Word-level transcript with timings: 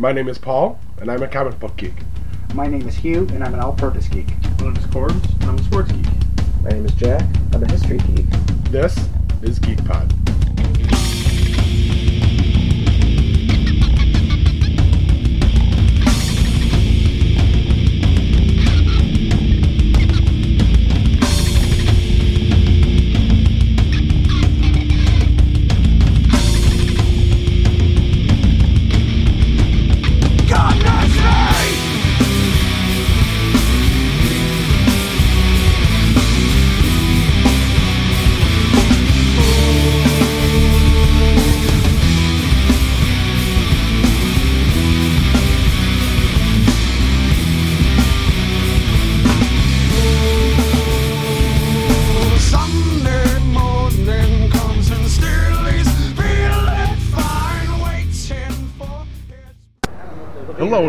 My 0.00 0.12
name 0.12 0.28
is 0.30 0.38
Paul, 0.38 0.78
and 0.98 1.10
I'm 1.10 1.22
a 1.22 1.28
comic 1.28 1.60
book 1.60 1.76
geek. 1.76 1.92
My 2.54 2.66
name 2.66 2.88
is 2.88 2.96
Hugh, 2.96 3.28
and 3.34 3.44
I'm 3.44 3.52
an 3.52 3.60
all-purpose 3.60 4.08
geek. 4.08 4.28
My 4.58 4.68
name 4.68 4.76
is 4.76 4.86
Corbs, 4.86 5.30
and 5.30 5.44
I'm 5.44 5.58
a 5.58 5.62
sports 5.62 5.92
geek. 5.92 6.06
My 6.62 6.70
name 6.70 6.86
is 6.86 6.94
Jack. 6.94 7.22
I'm 7.52 7.62
a 7.62 7.70
history 7.70 7.98
geek. 7.98 8.24
This 8.70 8.98
is 9.42 9.58
Geek 9.58 9.84
Pod. 9.84 10.10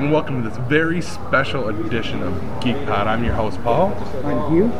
And 0.01 0.11
welcome 0.11 0.41
to 0.41 0.49
this 0.49 0.57
very 0.67 0.99
special 0.99 1.69
edition 1.69 2.23
of 2.23 2.33
Geek 2.59 2.75
Pod. 2.87 3.05
I'm 3.05 3.23
your 3.23 3.35
host, 3.35 3.61
Paul. 3.61 3.93
I'm 4.25 4.51
Hugh. 4.51 4.71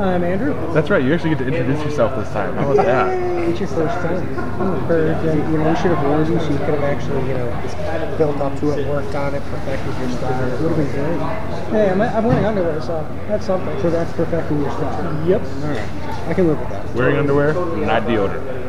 I'm 0.00 0.24
Andrew. 0.24 0.54
That's 0.72 0.88
right, 0.88 1.04
you 1.04 1.12
actually 1.12 1.28
get 1.28 1.40
to 1.40 1.46
introduce 1.46 1.84
yourself 1.84 2.16
this 2.16 2.32
time. 2.32 2.54
How 2.54 2.68
was 2.68 2.78
that? 2.78 3.12
It's 3.50 3.60
your 3.60 3.68
first 3.68 3.94
time. 3.96 4.88
Bird, 4.88 5.22
you 5.26 5.58
know, 5.58 5.68
we 5.68 5.76
should 5.76 5.90
have 5.90 6.02
warned 6.06 6.32
you 6.32 6.40
so 6.40 6.48
you 6.48 6.58
could 6.60 6.80
have 6.80 6.84
actually, 6.84 7.20
you 7.28 7.34
know, 7.34 8.16
built 8.16 8.38
up 8.38 8.58
to 8.60 8.70
it, 8.70 8.88
worked 8.88 9.14
on 9.14 9.34
it, 9.34 9.42
perfected 9.42 9.98
your 9.98 10.10
style. 10.16 10.50
It 10.50 10.60
would 10.62 10.72
have 10.72 10.78
been 10.78 10.90
great. 10.90 11.18
Hey, 11.68 11.90
I'm, 11.90 12.00
I'm 12.00 12.24
wearing 12.24 12.44
underwear, 12.46 12.80
so 12.80 13.06
that's 13.28 13.44
something. 13.44 13.78
So 13.82 13.90
that's 13.90 14.10
perfecting 14.14 14.62
your 14.62 14.70
style. 14.70 15.28
Yep. 15.28 15.42
All 15.42 15.48
right. 15.68 16.28
I 16.28 16.32
can 16.32 16.46
live 16.46 16.58
with 16.58 16.70
that. 16.70 16.94
Wearing 16.94 17.18
underwear, 17.18 17.52
not 17.52 18.04
deodorant. 18.04 18.61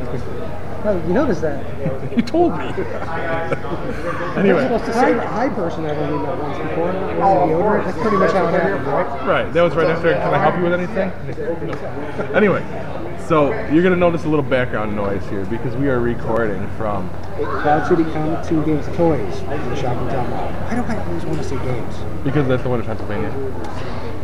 Oh, 0.86 1.02
you 1.08 1.14
noticed 1.14 1.42
that? 1.42 1.64
You 2.14 2.22
told 2.22 2.56
me. 2.60 2.66
You're 2.78 4.38
anyway, 4.38 4.62
supposed 4.64 4.86
to 4.86 4.94
Hi, 4.94 5.02
say 5.02 5.14
that. 5.14 5.26
hi 5.28 5.50
person, 5.50 5.86
I've 5.86 5.98
only 5.98 6.24
met 6.28 6.38
once 6.38 6.58
before. 6.60 6.90
Oh, 6.90 7.48
Wearing 7.48 7.50
deodorant, 7.50 7.86
that's 7.86 7.98
pretty 8.02 8.18
much 8.18 8.32
how 8.34 8.48
it 8.48 8.52
happened, 8.52 8.86
right? 8.86 9.28
right, 9.28 9.54
that 9.54 9.62
was 9.64 9.74
right 9.74 9.88
after. 9.88 10.14
Can 10.14 10.34
I 10.34 10.38
help 10.38 10.56
you 10.58 10.64
with 10.64 10.74
anything? 10.74 11.12
No. 12.28 12.36
Anyway, 12.36 12.62
so 13.28 13.52
you're 13.72 13.82
gonna 13.82 13.96
notice 13.96 14.26
a 14.26 14.30
little 14.30 14.44
background 14.46 14.96
noise 14.96 15.26
here 15.30 15.44
because 15.46 15.76
we 15.76 15.90
are 15.90 16.00
recording 16.00 16.68
from. 16.78 17.10
Cloud 17.38 17.88
City 17.88 18.04
Comics 18.04 18.48
Two 18.48 18.64
Games 18.64 18.86
Toys 18.96 19.40
in 19.40 19.70
the 19.70 19.76
shopping 19.76 20.08
town 20.10 20.30
mall. 20.30 20.52
Why 20.52 20.76
do 20.76 20.82
I 20.84 21.04
always 21.08 21.26
want 21.26 21.38
to 21.40 21.44
say 21.44 21.58
games? 21.66 21.96
Because 22.24 22.48
that's 22.48 22.62
the 22.62 22.70
one 22.70 22.80
in 22.82 22.86
Pennsylvania. 22.86 23.30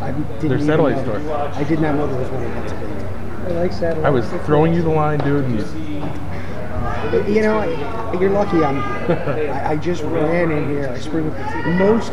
I 0.00 0.12
didn't 0.12 0.48
Their 0.48 0.60
satellite 0.60 0.96
know- 1.04 1.18
store. 1.18 1.32
I 1.54 1.64
did 1.64 1.80
not 1.80 1.96
know 1.96 2.06
there 2.06 2.20
was 2.20 2.28
one 2.30 2.44
in 2.44 2.52
Pennsylvania. 2.52 3.06
I 3.46 3.48
like 3.52 3.72
satellite. 3.72 4.06
I 4.06 4.10
was 4.10 4.28
throwing 4.46 4.72
you 4.74 4.82
the 4.82 4.90
line, 4.90 5.18
dude, 5.20 5.44
and 5.46 5.58
you, 5.58 5.89
You 7.12 7.42
know, 7.42 7.58
I- 7.58 8.18
you're 8.20 8.30
lucky 8.30 8.62
I'm 8.64 8.76
here. 8.76 9.50
I, 9.52 9.72
I 9.72 9.76
just 9.76 10.02
ran 10.02 10.50
in 10.50 10.68
here. 10.68 10.88
I 10.88 10.98
sprinted 10.98 11.32
most 11.78 12.12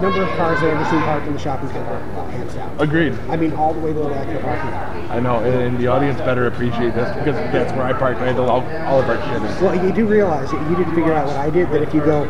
number 0.00 0.22
of 0.22 0.28
cars 0.36 0.58
I've 0.58 0.64
ever 0.64 0.84
seen 0.90 1.00
parked 1.00 1.26
in 1.26 1.32
the 1.32 1.38
shopping 1.38 1.68
center, 1.68 1.98
hands 2.30 2.54
down. 2.54 2.76
agreed. 2.80 3.18
I 3.30 3.36
mean, 3.36 3.52
all 3.54 3.72
the 3.72 3.80
way 3.80 3.92
to 3.92 3.98
the 3.98 4.08
back 4.08 4.26
of 4.28 4.34
the 4.34 4.40
parking 4.40 4.70
lot. 4.70 5.10
I 5.10 5.20
know, 5.20 5.38
and, 5.38 5.54
and 5.62 5.78
the 5.78 5.86
audience 5.86 6.18
better 6.20 6.46
appreciate 6.46 6.94
this 6.94 7.08
because 7.16 7.34
that's 7.52 7.72
where 7.72 7.84
I 7.84 7.92
parked. 7.92 8.20
I 8.20 8.26
had 8.26 8.38
all, 8.38 8.50
all 8.60 9.00
of 9.00 9.08
our 9.08 9.16
shit. 9.16 9.36
in. 9.36 9.64
Well, 9.64 9.86
you 9.86 9.92
do 9.92 10.06
realize 10.06 10.50
that 10.50 10.70
you 10.70 10.76
didn't 10.76 10.94
figure 10.94 11.12
out 11.12 11.26
what 11.26 11.36
I 11.36 11.50
did, 11.50 11.70
that 11.70 11.82
if 11.82 11.94
you 11.94 12.00
go 12.00 12.24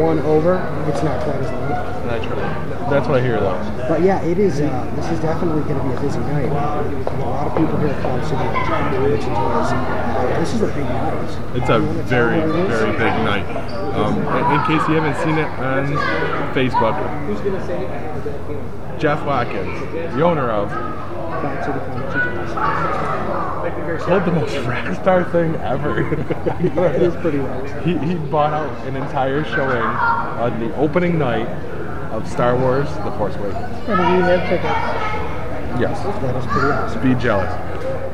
one 0.00 0.18
over, 0.20 0.56
it's 0.88 1.02
not 1.02 1.22
quite 1.22 1.36
as 1.36 1.50
long. 1.50 1.68
That's 2.06 2.26
right. 2.26 2.75
That's 2.90 3.08
what 3.08 3.18
I 3.18 3.22
hear 3.22 3.40
though. 3.40 3.58
But 3.88 4.02
yeah, 4.02 4.22
it 4.22 4.38
is. 4.38 4.60
Uh, 4.60 4.92
this 4.94 5.10
is 5.10 5.20
definitely 5.20 5.62
going 5.64 5.78
to 5.80 5.88
be 5.88 5.94
a 5.94 6.00
busy 6.00 6.20
night. 6.20 6.50
A 6.50 6.54
lot 6.54 7.48
of 7.48 7.56
people 7.56 7.76
here 7.78 7.88
at 7.88 8.00
Cloud 8.00 8.24
City 8.24 8.46
which 9.10 9.20
is 9.20 9.26
uh, 9.26 10.36
This 10.38 10.54
is 10.54 10.62
a 10.62 10.66
big 10.68 10.84
night. 10.84 11.56
It's 11.56 11.68
a 11.68 11.80
very, 11.80 12.40
very 12.68 12.92
big 12.92 13.14
night. 13.26 13.46
Um, 13.96 14.14
in, 14.18 14.44
in 14.54 14.66
case 14.66 14.88
you 14.88 14.94
haven't 14.94 15.16
seen 15.24 15.36
it 15.36 15.48
on 15.58 15.86
Facebook, 16.54 16.96
Jeff 19.00 19.24
Watkins, 19.24 19.80
the 20.14 20.22
owner 20.22 20.50
of, 20.50 20.70
Cloud 20.70 21.64
City 21.64 21.78
Comics 21.80 22.52
and 22.56 24.00
pulled 24.00 24.24
the 24.24 24.32
most 24.32 24.56
rock 24.66 24.94
star 24.94 25.24
thing 25.24 25.54
ever. 25.56 26.14
It 26.56 27.02
is 27.02 27.14
pretty 27.16 27.38
he, 27.84 27.98
he 27.98 28.14
bought 28.14 28.52
out 28.52 28.86
an 28.86 28.96
entire 28.96 29.44
showing 29.44 29.82
on 29.82 30.60
the 30.60 30.74
opening 30.76 31.18
night 31.18 31.46
of 32.16 32.26
Star 32.28 32.56
Wars: 32.56 32.88
The 33.04 33.12
Force 33.18 33.36
Awakens. 33.36 33.88
And 33.88 33.98
we 34.00 34.22
have 34.24 34.48
tickets. 34.48 34.64
Yes. 35.78 36.02
That 36.22 36.36
is 36.36 36.46
pretty 36.46 36.68
awesome. 36.68 37.02
be 37.02 37.14
jealous. 37.20 37.52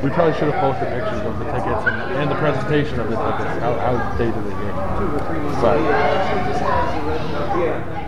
We 0.02 0.10
probably 0.10 0.34
should 0.34 0.52
have 0.52 0.60
posted 0.60 0.88
pictures 0.88 1.22
of 1.22 1.38
the 1.38 1.44
tickets 1.46 1.86
and, 1.86 2.16
and 2.18 2.30
the 2.30 2.34
presentation 2.34 2.98
of 2.98 3.08
the 3.08 3.14
tickets. 3.14 3.60
How, 3.62 3.78
how 3.78 4.16
they 4.18 4.26
did 4.26 4.36
it 4.36 4.56
here. 4.58 4.72
But, 5.62 5.78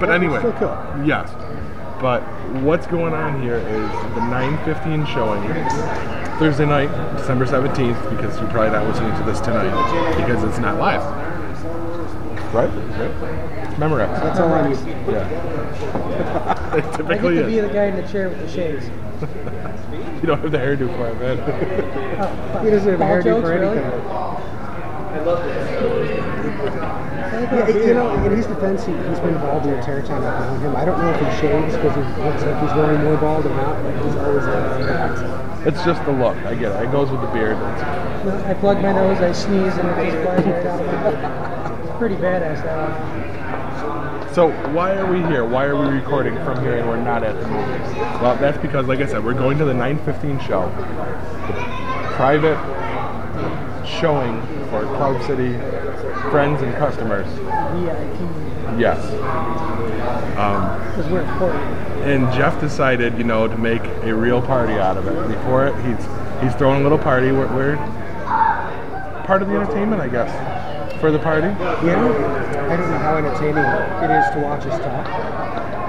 but 0.00 0.10
anyway, 0.10 0.40
Still 0.40 0.52
cool. 0.54 0.76
yes. 1.06 1.30
But 2.02 2.22
what's 2.62 2.88
going 2.88 3.14
on 3.14 3.40
here 3.40 3.56
is 3.56 3.88
the 4.14 4.20
9:15 4.26 5.06
showing 5.06 5.42
Thursday 6.40 6.66
night, 6.66 6.90
December 7.16 7.46
17th, 7.46 8.10
because 8.10 8.36
you're 8.40 8.50
probably 8.50 8.70
not 8.72 8.86
listening 8.86 9.16
to 9.16 9.22
this 9.22 9.40
tonight 9.40 9.70
because 10.16 10.42
it's 10.42 10.58
not 10.58 10.76
live. 10.78 11.00
Right? 12.52 12.68
Right? 12.98 13.14
Memorex. 13.78 14.20
That's 14.20 14.40
all 14.40 14.52
I 14.52 14.68
need. 14.68 14.78
Yeah. 15.10 15.63
it 16.74 16.84
I 17.06 17.18
get 17.18 17.32
typically 17.32 17.34
to 17.34 17.42
be 17.44 17.58
is. 17.58 17.62
the 17.62 17.68
guy 17.68 17.84
in 17.86 17.96
the 17.96 18.06
chair 18.08 18.28
with 18.28 18.38
the 18.40 18.48
shades. 18.48 18.86
You 20.20 20.26
don't 20.28 20.40
have 20.40 20.52
the 20.52 20.58
hairdo 20.58 20.88
for 20.96 21.08
it, 21.08 21.18
man. 21.20 21.38
Oh, 22.18 22.64
He 22.64 22.70
doesn't 22.70 22.90
have 22.90 23.00
a 23.00 23.04
Paul 23.04 23.22
hairdo 23.22 23.22
jokes, 23.22 23.40
for 23.40 23.48
really? 23.50 23.78
anything. 23.78 24.02
I 27.32 27.46
Yeah, 27.52 27.66
think 27.66 27.84
you 27.86 27.94
know, 27.94 28.10
in 28.24 28.32
his 28.32 28.46
defense, 28.46 28.84
he, 28.84 28.92
he's 28.92 29.20
been 29.20 29.34
bald 29.34 29.64
the 29.64 29.74
entire 29.76 30.02
time 30.02 30.24
I've 30.24 30.40
known 30.40 30.60
him. 30.60 30.76
I 30.76 30.84
don't 30.84 30.98
know 30.98 31.10
if 31.10 31.20
he 31.20 31.30
shaves 31.40 31.74
because 31.76 31.94
he 31.94 32.02
looks 32.22 32.42
like 32.42 32.58
he's 32.62 32.72
going 32.72 33.02
more 33.04 33.16
bald 33.16 33.46
or 33.46 33.50
not, 33.54 33.82
but 33.82 33.94
he's 34.04 34.16
always 34.16 34.44
uh, 34.44 35.62
It's 35.66 35.84
just 35.84 36.04
the 36.04 36.12
look. 36.12 36.36
I 36.46 36.54
get 36.54 36.72
it. 36.72 36.84
It 36.84 36.90
goes 36.92 37.10
with 37.10 37.20
the 37.20 37.26
beard. 37.28 37.56
It's, 37.58 37.82
I 38.44 38.54
plug 38.54 38.80
my 38.80 38.92
nose, 38.92 39.20
I 39.20 39.32
sneeze, 39.32 39.76
and 39.76 39.88
it 39.88 39.96
just 39.98 40.18
flies 40.22 40.46
right 40.46 40.66
out 40.66 40.80
of 40.80 40.86
my 40.86 40.96
mouth. 40.96 41.20
It's 41.84 41.92
pretty 41.98 42.16
badass 42.16 42.62
that 42.62 42.78
one. 42.78 43.33
So 44.34 44.50
why 44.72 44.96
are 44.96 45.06
we 45.06 45.20
here? 45.28 45.44
Why 45.44 45.66
are 45.66 45.76
we 45.76 45.86
recording 45.86 46.34
from 46.44 46.60
here 46.60 46.76
and 46.76 46.88
we're 46.88 47.00
not 47.00 47.22
at 47.22 47.40
the 47.40 47.46
movies? 47.46 47.94
Well, 48.20 48.34
that's 48.34 48.58
because, 48.58 48.88
like 48.88 48.98
I 48.98 49.06
said, 49.06 49.24
we're 49.24 49.32
going 49.32 49.58
to 49.58 49.64
the 49.64 49.72
9:15 49.72 50.40
show, 50.44 50.68
private 52.16 52.58
showing 53.86 54.40
for 54.70 54.82
Cloud 54.96 55.22
City 55.24 55.52
friends 56.32 56.62
and 56.62 56.74
customers. 56.74 57.28
VIP. 57.78 58.76
Yes. 58.76 58.98
Um, 60.36 60.80
Because 60.90 61.12
we're 61.12 61.22
important. 61.22 61.62
and 62.02 62.32
Jeff 62.32 62.60
decided, 62.60 63.16
you 63.16 63.22
know, 63.22 63.46
to 63.46 63.56
make 63.56 63.84
a 64.02 64.12
real 64.12 64.42
party 64.42 64.74
out 64.74 64.96
of 64.96 65.06
it. 65.06 65.28
Before 65.28 65.68
it, 65.68 65.76
he's 65.84 66.04
he's 66.42 66.54
throwing 66.56 66.80
a 66.80 66.82
little 66.82 66.98
party. 66.98 67.30
We're, 67.30 67.46
we're 67.54 67.76
part 69.26 69.42
of 69.42 69.48
the 69.48 69.54
entertainment, 69.54 70.02
I 70.02 70.08
guess, 70.08 71.00
for 71.00 71.12
the 71.12 71.20
party. 71.20 71.46
Know, 71.86 72.33
I 72.70 72.76
don't 72.76 72.90
know 72.90 72.98
how 72.98 73.16
entertaining 73.16 73.64
it 73.64 74.10
is 74.10 74.26
to 74.34 74.40
watch 74.42 74.64
us 74.66 74.78
talk. 74.80 75.06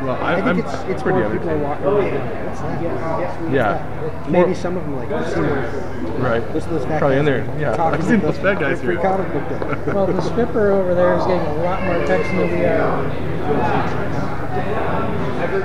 Well, 0.06 0.22
I, 0.22 0.34
I 0.34 0.36
think 0.36 0.48
I'm 0.48 0.60
it's, 0.60 0.74
it's 0.92 1.02
pretty 1.04 1.20
more 1.20 1.30
people 1.32 1.50
are 1.50 1.54
entertained. 1.54 1.64
walking 1.64 1.86
around 1.86 2.12
going, 2.12 2.46
what's 2.46 2.60
that? 2.62 3.52
Yeah. 3.52 4.22
Maybe 4.30 4.46
More- 4.48 4.56
some 4.56 4.78
of 4.78 4.84
them 4.84 4.96
like, 4.98 5.10
let's 5.10 5.34
see 5.34 5.40
what 5.42 6.20
Right. 6.20 6.54
those, 6.54 6.66
those 6.68 6.86
fat 6.86 7.00
Probably 7.00 7.18
in 7.18 7.26
there. 7.26 7.44
Yeah. 7.60 7.82
I've 7.84 8.04
seen 8.04 8.20
those 8.20 8.38
fat 8.38 8.60
guys 8.60 8.80
free 8.82 8.96
here. 8.96 9.02
comic 9.02 9.32
book 9.34 9.50
day. 9.50 9.60
Well, 9.94 10.08
the 10.08 10.22
stripper 10.22 10.72
over 10.72 10.94
there 10.94 11.16
is 11.18 11.26
getting 11.26 11.42
a 11.48 11.64
lot 11.64 11.82
more 11.84 11.96
attention 11.96 12.38
than 12.38 12.52
we 12.52 12.66
are. 12.66 13.06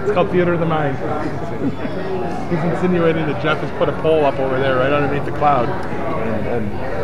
It's 0.03 0.13
called 0.13 0.31
Theater 0.31 0.55
of 0.55 0.61
the 0.61 0.67
Mind. 0.67 0.97
He's 2.51 2.63
insinuating 2.65 3.27
that 3.27 3.43
Jeff 3.43 3.59
has 3.59 3.71
put 3.79 3.89
a 3.89 3.93
pole 4.03 4.25
up 4.25 4.39
over 4.39 4.59
there 4.59 4.77
right 4.77 4.93
underneath 4.93 5.25
the 5.25 5.33
cloud. 5.39 5.69
And, 5.69 6.47
and 6.47 7.00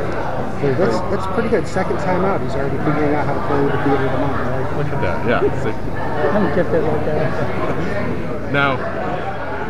That's, 0.62 0.98
that's 1.14 1.26
pretty 1.34 1.48
good. 1.48 1.66
Second 1.66 1.96
time 1.98 2.24
out, 2.24 2.40
he's 2.40 2.54
already 2.54 2.76
figuring 2.78 3.14
out 3.14 3.26
how 3.26 3.34
to 3.34 3.46
play 3.46 3.62
with 3.62 3.72
the 3.72 3.82
theater 3.84 4.06
of 4.06 4.12
the 4.12 4.18
mind. 4.18 4.34
I 4.34 4.60
like 4.60 4.72
it. 4.72 4.76
look 4.78 4.86
at 4.86 5.00
that. 5.02 5.26
Yeah. 5.28 5.62
See? 5.62 5.70
I'm 5.70 6.54
gifted 6.54 6.82
like 6.82 7.04
that. 7.06 8.46
Now, 8.52 8.76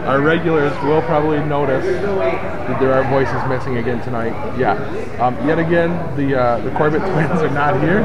our 0.07 0.21
regulars 0.21 0.71
will 0.85 1.01
probably 1.03 1.39
notice 1.41 1.83
that 1.85 2.79
there 2.79 2.93
are 2.93 3.03
voices 3.11 3.35
missing 3.49 3.79
again 3.79 4.03
tonight. 4.05 4.35
Yeah. 4.59 4.75
Um, 5.19 5.35
yet 5.49 5.59
again, 5.59 5.91
the 6.17 6.39
uh, 6.39 6.61
the 6.61 6.71
Corbett 6.73 7.01
twins 7.13 7.41
are 7.43 7.49
not 7.51 7.81
here. 7.81 8.01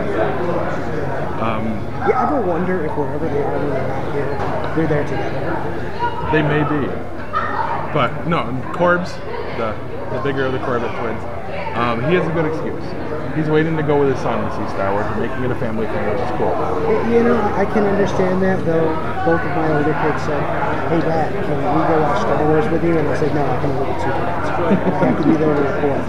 Um, 1.42 1.68
You 2.08 2.14
ever 2.14 2.42
wonder 2.42 2.86
if 2.86 2.98
wherever 2.98 3.28
they 3.28 3.44
are 3.44 3.60
they're 3.60 3.88
not 3.88 4.14
here, 4.14 4.88
they're 4.88 4.88
there 4.88 5.04
together? 5.04 6.30
they 6.32 6.42
may 6.42 6.64
be, 6.64 6.88
but 7.94 8.26
no. 8.28 8.46
Corbs, 8.74 9.12
the 9.58 9.76
the 10.16 10.22
bigger 10.24 10.46
of 10.46 10.54
the 10.54 10.60
Corbett 10.60 10.90
twins, 11.00 11.22
um, 11.76 12.04
he 12.10 12.16
has 12.16 12.28
a 12.28 12.32
good 12.32 12.46
excuse. 12.46 12.84
He's 13.36 13.48
waiting 13.48 13.78
to 13.78 13.84
go 13.84 13.96
with 14.00 14.12
his 14.12 14.20
son 14.20 14.44
to 14.44 14.50
see 14.52 14.68
Star 14.76 14.92
Wars 14.92 15.08
and 15.08 15.24
making 15.24 15.40
it 15.44 15.52
a 15.52 15.56
family 15.56 15.88
thing, 15.88 16.04
which 16.12 16.20
is 16.20 16.32
cool. 16.36 16.52
You 17.08 17.24
know, 17.24 17.40
I 17.56 17.64
can 17.64 17.88
understand 17.88 18.44
that, 18.44 18.60
though. 18.68 18.92
Both 19.24 19.40
of 19.40 19.52
my 19.56 19.72
older 19.72 19.96
kids 20.04 20.20
said, 20.28 20.44
"Hey, 20.92 21.00
Dad, 21.00 21.32
can 21.32 21.56
we 21.56 21.82
go 21.88 21.96
watch 22.04 22.20
Star 22.28 22.44
Wars 22.44 22.68
with 22.68 22.84
you?" 22.84 22.98
And 23.00 23.08
I 23.08 23.16
said, 23.16 23.32
"No, 23.34 23.46
I 23.48 23.56
can 23.64 23.72
only 23.72 23.88
get 23.88 24.04
two 24.04 24.12
tickets. 24.12 24.48
I 24.52 25.00
have 25.00 25.16
to 25.16 25.24
be 25.24 25.36
there 25.40 25.56
to 25.56 25.64
record." 25.64 26.04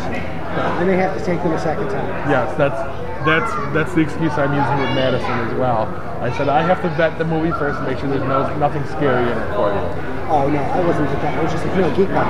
And 0.83 0.89
they 0.91 0.97
have 0.97 1.17
to 1.17 1.25
take 1.25 1.43
them 1.43 1.53
a 1.53 1.61
second 1.63 1.89
time. 1.89 2.11
Yes, 2.29 2.51
that's 2.59 2.77
that's 3.25 3.53
that's 3.73 3.95
the 3.95 4.03
excuse 4.03 4.33
I'm 4.35 4.51
using 4.51 4.79
with 4.83 4.91
Madison 4.99 5.31
as 5.47 5.55
well. 5.55 5.87
I 6.21 6.37
said 6.37 6.49
I 6.49 6.63
have 6.63 6.83
to 6.83 6.89
vet 6.99 7.19
the 7.19 7.25
movie 7.25 7.53
first 7.53 7.79
and 7.79 7.87
make 7.87 7.99
sure 7.99 8.11
there's 8.11 8.27
no 8.27 8.51
nothing 8.59 8.85
scary 8.87 9.31
in 9.31 9.39
it 9.39 9.55
for 9.55 9.71
you. 9.71 9.83
Oh 10.27 10.51
no, 10.51 10.59
I 10.59 10.81
wasn't 10.85 11.09
at 11.09 11.23
that. 11.23 11.39
I 11.39 11.43
was 11.43 11.53
just 11.53 11.65
like, 11.67 11.77
"No, 11.77 11.89
Geek 11.95 12.09
going. 12.11 12.27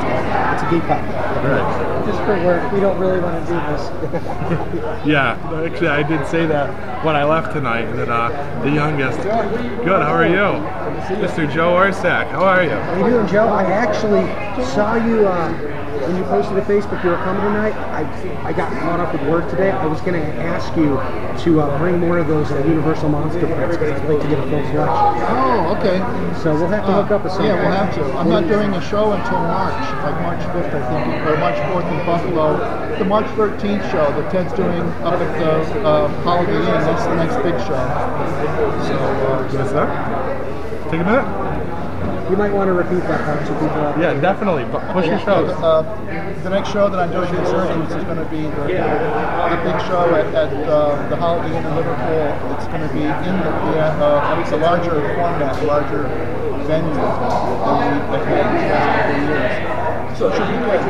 It's 0.53 0.63
a 0.63 0.69
Geek 0.69 0.85
Pod." 0.85 1.01
Right. 1.43 2.07
Just 2.07 2.19
for 2.21 2.37
work. 2.45 2.73
We 2.73 2.81
don't 2.81 2.99
really 2.99 3.21
want 3.21 3.47
to 3.47 3.53
do 3.53 3.59
this. 3.59 4.83
Yeah, 5.05 5.37
actually, 5.67 5.89
I 5.89 6.05
did 6.05 6.25
say 6.29 6.47
that 6.47 7.05
when 7.05 7.17
I 7.17 7.25
left 7.25 7.53
tonight. 7.53 7.91
That 7.97 8.09
uh, 8.09 8.63
the 8.63 8.71
youngest, 8.71 9.19
good. 9.21 10.01
How 10.01 10.13
are 10.13 10.27
you, 10.29 10.63
Mr. 11.17 11.53
Joe 11.53 11.73
Orsak? 11.73 12.31
How 12.31 12.45
are 12.45 12.63
you? 12.63 12.71
How 12.71 13.03
are 13.03 13.09
you 13.09 13.17
doing, 13.17 13.27
Joe? 13.27 13.49
I 13.49 13.65
actually 13.65 14.25
saw 14.65 14.95
you 14.95 15.27
um, 15.27 15.55
when 16.07 16.17
you 16.17 16.25
posted 16.25 16.57
to 16.57 16.63
Facebook 16.63 17.03
you 17.05 17.11
were 17.11 17.17
coming 17.17 17.43
tonight. 17.43 17.75
I 17.93 18.03
I 18.49 18.53
got 18.53 18.73
caught 18.81 19.01
up 19.01 19.13
with 19.13 19.23
work 19.29 19.49
today. 19.51 19.71
I 19.71 19.87
was 19.87 20.01
going 20.01 20.21
to 20.21 20.27
ask 20.43 20.75
you 20.77 20.99
to 21.45 21.61
uh, 21.61 21.79
bring 21.79 21.99
more 21.99 22.19
of 22.19 22.29
those 22.29 22.51
uh, 22.51 22.59
Universal 22.65 23.09
Monster 23.09 23.47
prints 23.47 23.77
because 23.77 24.01
I'd 24.01 24.09
like 24.09 24.21
to 24.23 24.29
get 24.29 24.39
a 24.39 24.43
full 24.43 24.63
selection. 24.67 25.23
Oh, 25.31 25.77
okay. 25.79 25.99
So 26.43 26.55
we'll 26.55 26.69
have 26.69 26.87
to 26.87 26.93
hook 26.93 27.11
up 27.11 27.25
with 27.25 27.33
some. 27.33 27.45
Yeah, 27.47 27.55
we'll 27.55 27.71
have 27.71 27.95
to. 27.95 28.05
I'm 28.19 28.29
not 28.29 28.49
doing 28.49 28.73
a 28.75 28.83
show 28.83 29.13
until 29.13 29.39
March, 29.39 29.83
like 30.03 30.19
March 30.23 30.43
5th, 30.53 30.75
I 30.75 30.83
think, 30.91 31.27
or 31.27 31.37
March 31.39 31.57
4th 31.71 32.01
in 32.01 32.07
Buffalo. 32.07 32.99
The 32.99 33.05
March 33.05 33.27
13th 33.39 33.91
show 33.91 34.05
that 34.13 34.31
Ted's 34.31 34.53
doing 34.53 34.83
up 35.03 35.15
at 35.15 35.39
the 35.39 35.81
uh, 35.87 36.09
Holiday 36.23 36.57
Inn, 36.57 36.65
that's 36.65 37.05
the 37.05 37.15
next 37.15 37.37
big 37.43 37.59
show. 37.67 37.79
So, 38.87 38.95
uh, 38.95 39.49
Give 39.51 39.61
us 39.61 39.73
that. 39.73 40.91
Take 40.91 41.01
a 41.01 41.05
minute. 41.05 41.42
You 42.33 42.39
might 42.39 42.55
want 42.57 42.69
to 42.69 42.73
repeat 42.73 43.05
that 43.13 43.21
part 43.29 43.45
so 43.45 43.53
people. 43.61 43.77
Have 43.77 44.01
Yeah, 44.01 44.17
definitely. 44.17 44.65
But 44.65 44.81
push 44.97 45.05
your 45.05 45.21
yeah, 45.21 45.25
shows. 45.29 45.53
the, 45.53 45.61
uh, 45.61 45.85
the 46.41 46.49
next 46.49 46.73
show 46.73 46.89
that 46.89 46.97
I'm 46.97 47.13
doing 47.13 47.29
in 47.29 47.45
Syracuse 47.45 47.93
is 47.93 48.05
going 48.09 48.17
to 48.17 48.25
be 48.33 48.49
the, 48.49 48.73
the 48.73 49.59
big 49.61 49.77
show 49.85 50.09
at, 50.17 50.33
at 50.33 50.49
uh, 50.65 50.97
the 51.13 51.17
Holiday 51.21 51.53
Inn 51.53 51.61
in 51.61 51.77
Liverpool. 51.77 52.57
It's 52.57 52.65
going 52.73 52.89
to 52.89 52.93
be 52.97 53.05
in 53.05 53.37
the, 53.37 53.53
the 53.69 53.85
uh, 54.01 54.41
it's 54.41 54.49
a 54.49 54.57
larger 54.57 54.97
format, 55.13 55.61
larger 55.69 56.09
venue 56.65 56.97
than 56.97 58.01
we 58.09 58.17
have 58.17 58.81
had 58.81 59.13
in 59.13 59.29
the 59.29 59.37
last 59.37 59.61
couple 59.61 59.93
of 59.93 60.09
years. 60.09 60.17
So 60.17 60.33
it 60.33 60.33
should 60.33 60.49
be 60.49 60.57
good. 60.57 60.81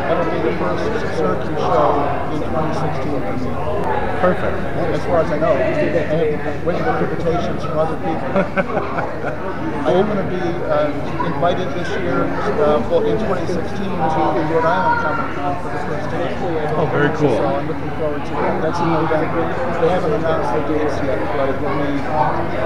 That'll 0.00 0.32
be 0.32 0.40
the 0.48 0.56
first 0.56 1.20
Syracuse 1.20 1.60
show 1.60 1.92
in 2.32 2.40
2016 2.40 3.20
for 3.20 3.36
me. 3.36 3.89
Perfect. 4.20 4.52
As 4.92 5.00
far 5.08 5.24
as 5.24 5.32
I 5.32 5.38
know, 5.38 5.52
I 5.56 5.72
have 5.72 6.66
waiting 6.66 6.84
for 6.84 7.08
invitations 7.08 7.64
from 7.64 7.78
other 7.80 7.96
people. 8.04 8.28
I 9.80 9.96
am 9.96 10.04
going 10.12 10.20
to 10.20 10.28
be 10.28 10.44
uh, 10.68 10.92
invited 11.24 11.72
this 11.72 11.88
year, 12.04 12.28
uh, 12.28 12.84
well, 12.92 13.00
in 13.08 13.16
2016, 13.16 13.80
to 13.80 13.88
the 13.88 14.44
Rhode 14.52 14.68
Island 14.68 15.00
Comic 15.00 15.24
Con 15.40 15.56
for 15.64 15.72
the 15.72 15.80
first 15.88 16.10
time. 16.12 16.36
Oh, 16.76 16.84
very 16.92 17.08
cool. 17.16 17.32
So 17.32 17.48
I'm 17.48 17.64
looking 17.64 17.88
forward 17.96 18.20
to 18.20 18.32
that. 18.36 18.60
That's 18.60 18.80
in 18.84 18.92
November. 18.92 19.40
They 19.80 19.88
haven't 19.88 20.12
announced 20.12 20.52
the 20.52 20.62
dates 20.68 20.96
yet, 21.00 21.16
but 21.32 21.48
it 21.48 21.56
will 21.56 21.80
be 21.80 21.96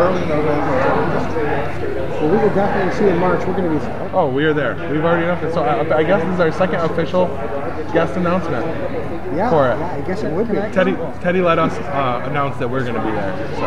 early 0.02 0.26
November. 0.26 0.74
Well, 2.18 2.30
we 2.34 2.36
will 2.36 2.54
definitely 2.54 2.98
see 2.98 3.06
in 3.06 3.18
March. 3.18 3.46
We're 3.46 3.54
going 3.54 3.78
to 3.78 3.78
be. 3.78 3.86
Oh, 4.10 4.26
we 4.26 4.44
are 4.44 4.54
there. 4.54 4.74
We've 4.90 5.04
already 5.04 5.22
announced 5.22 5.44
it. 5.44 5.54
So 5.54 5.62
I, 5.62 5.98
I 5.98 6.02
guess 6.02 6.18
this 6.24 6.34
is 6.34 6.40
our 6.40 6.50
second 6.50 6.80
official 6.82 7.30
guest 7.92 8.16
announcement. 8.16 8.64
Yeah, 9.36 9.50
For 9.50 9.70
it. 9.70 9.78
yeah, 9.78 9.94
I 9.94 10.00
guess 10.02 10.22
it 10.22 10.32
would 10.32 10.48
be. 10.48 10.54
Teddy 10.54 10.92
Teddy 11.20 11.40
let 11.40 11.58
us 11.58 11.72
uh, 11.72 12.22
announce 12.28 12.56
that 12.58 12.68
we're 12.68 12.82
going 12.82 12.94
to 12.94 13.00
be 13.02 13.10
there. 13.10 13.34
So 13.56 13.62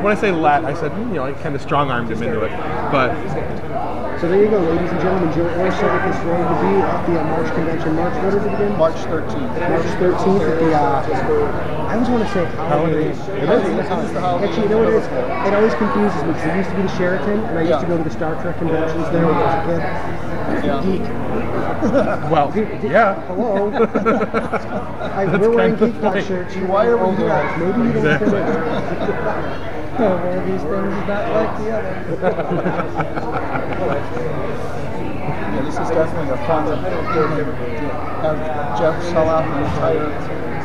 when 0.02 0.16
I 0.16 0.20
say 0.20 0.30
let, 0.30 0.64
I 0.64 0.74
said 0.74 0.96
you 0.98 1.04
know 1.06 1.24
I 1.24 1.32
kind 1.32 1.54
of 1.54 1.60
strong 1.60 1.90
armed 1.90 2.10
him 2.10 2.22
into 2.22 2.42
it. 2.42 2.50
But 2.90 3.10
So 4.20 4.28
there 4.28 4.44
you 4.44 4.50
go, 4.50 4.60
ladies 4.60 4.90
and 4.90 5.00
gentlemen. 5.00 5.32
Joe 5.32 5.48
Orsak 5.48 6.12
is 6.12 6.20
going 6.28 6.44
to 6.44 6.56
be 6.60 6.76
at 6.76 7.06
the 7.06 7.18
uh, 7.18 7.24
March 7.24 7.54
convention. 7.54 7.96
March, 7.96 8.12
what 8.22 8.34
is 8.34 8.44
it 8.44 8.52
again? 8.52 8.76
March 8.76 8.96
13th. 9.08 9.32
March 9.32 9.86
13th 9.96 10.44
at 10.44 10.60
the. 10.60 10.74
Uh, 10.76 11.88
I 11.88 11.94
always 11.94 12.08
want 12.10 12.28
to 12.28 12.34
say 12.34 12.44
Holiday. 12.44 12.68
Holiday. 12.68 13.00
Inn. 13.00 13.08
It 13.08 13.16
is. 13.16 13.64
It 13.64 14.04
is 14.04 14.12
the 14.12 14.20
Holiday 14.20 14.46
Actually, 14.46 14.62
you 14.64 14.68
know 14.68 14.78
what 14.80 14.88
it 14.92 15.00
is? 15.00 15.06
It 15.08 15.54
always 15.56 15.72
confuses 15.72 16.20
me 16.20 16.32
because 16.36 16.52
it 16.52 16.56
used 16.60 16.68
to 16.68 16.76
be 16.76 16.82
the 16.82 16.96
Sheraton, 17.00 17.40
and 17.48 17.58
I 17.58 17.62
used 17.64 17.80
to 17.80 17.86
go 17.86 17.96
to 17.96 18.04
the 18.04 18.10
Star 18.10 18.36
Trek 18.42 18.58
conventions 18.58 19.08
there 19.08 19.24
when 19.24 19.36
I 19.36 19.40
was 19.40 19.56
a 19.56 19.80
kid. 19.80 20.68
Yeah. 20.68 20.84
Geek. 20.84 21.00
well, 22.28 22.52
yeah. 22.84 23.24
Hello. 23.24 23.72
I, 25.16 25.24
we're 25.38 25.48
wearing 25.48 25.76
Geek 25.76 25.94
Pod 25.94 26.12
funny. 26.12 26.24
shirts. 26.26 26.54
you 26.56 26.66
Why 26.66 26.84
are 26.88 26.98
we 26.98 27.04
over 27.04 27.24
here? 27.24 27.56
Maybe 27.56 27.88
you 27.88 27.92
don't 27.94 28.20
Exactly. 28.20 29.76
fit 30.00 30.10
in. 30.10 30.16
One 30.24 30.38
of 30.38 30.46
these 30.46 30.62
things 30.62 30.92
is 30.96 31.06
not 31.06 31.24
like 31.36 31.52
the 31.58 31.68
other. 31.76 31.92
Yeah, 35.50 35.62
this 35.62 35.74
is 35.74 35.88
definitely 35.88 36.30
a 36.30 36.36
fun 36.46 36.66
evening. 36.68 37.90
Have 38.22 38.78
Jeff 38.78 39.02
sell 39.04 39.28
out 39.28 39.44
an 39.44 39.64
entire, 39.64 40.06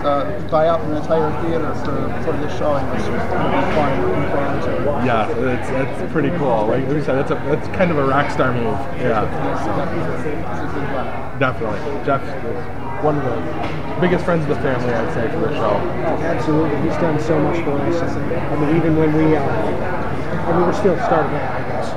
uh, 0.05 0.47
buy 0.49 0.67
out 0.67 0.81
an 0.81 0.95
entire 0.95 1.31
theater 1.41 1.73
for, 1.75 2.23
for 2.23 2.37
this 2.37 2.55
showing. 2.57 2.85
It's 2.93 3.05
going 3.05 3.19
to 3.19 3.25
be 3.25 3.31
fun. 3.75 3.91
Looking 4.01 4.29
forward 4.29 4.61
to 4.63 4.69
it. 5.01 5.05
Yeah, 5.05 5.29
it's, 5.29 5.69
it's 6.01 6.11
pretty 6.11 6.29
cool. 6.37 6.67
Like 6.67 6.87
we 6.87 7.01
said, 7.01 7.15
that's 7.15 7.31
a 7.31 7.35
that's 7.49 7.67
kind 7.75 7.89
of 7.91 7.97
a 7.97 8.05
rock 8.05 8.29
star 8.31 8.53
move. 8.53 8.77
Yeah, 9.01 9.25
definitely. 11.39 11.79
Jeff 12.05 12.21
is 12.23 12.84
one 13.03 13.17
of 13.17 13.23
the 13.23 13.37
biggest 14.01 14.25
friends 14.25 14.43
of 14.43 14.49
the 14.49 14.61
family, 14.61 14.93
I'd 14.93 15.13
say, 15.13 15.27
for 15.31 15.39
the 15.47 15.53
show. 15.53 15.79
Oh, 15.79 16.23
absolutely. 16.23 16.77
He's 16.81 16.97
done 16.99 17.19
so 17.19 17.39
much 17.39 17.63
for 17.63 17.71
us. 17.79 18.01
I 18.01 18.55
mean, 18.59 18.75
even 18.77 18.97
when 18.97 19.13
we, 19.13 19.35
uh, 19.35 19.41
I 19.41 20.51
mean, 20.51 20.61
we're 20.67 20.73
still 20.73 20.97
starting 21.05 21.35
out, 21.35 21.61
I 21.61 21.63
guess. 21.69 21.87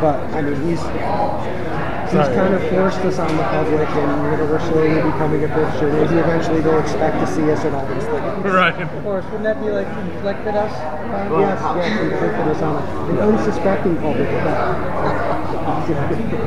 But 0.00 0.20
I 0.36 0.42
mean, 0.42 0.54
he's 0.68 0.80
he's 0.80 2.24
Sorry. 2.24 2.34
kind 2.34 2.54
of 2.54 2.62
forced 2.70 3.00
us 3.04 3.18
on 3.18 3.28
the 3.36 3.42
public, 3.42 3.88
and 3.88 4.10
you 4.32 4.36
know, 4.36 4.46
we're 4.50 4.60
slowly 4.68 5.00
becoming 5.00 5.44
a 5.44 5.48
picture. 5.48 5.92
Maybe 5.92 6.20
eventually 6.20 6.60
they'll 6.60 6.78
expect 6.80 7.18
to 7.20 7.26
see 7.26 7.50
us 7.50 7.64
at 7.64 7.74
all 7.74 7.86
these 7.92 8.04
things. 8.04 8.44
Right. 8.44 8.80
Of 8.80 9.02
course, 9.02 9.24
wouldn't 9.26 9.44
that 9.44 9.60
be 9.60 9.70
like 9.70 9.88
inflicted 9.88 10.54
us? 10.54 10.72
upon? 10.72 11.40
Yes, 11.40 11.60
yes, 11.60 12.00
we 12.00 12.10
put 12.10 12.44
this 12.52 12.62
on 12.62 12.76
an 13.10 13.18
unsuspecting 13.18 13.96
public. 13.96 14.28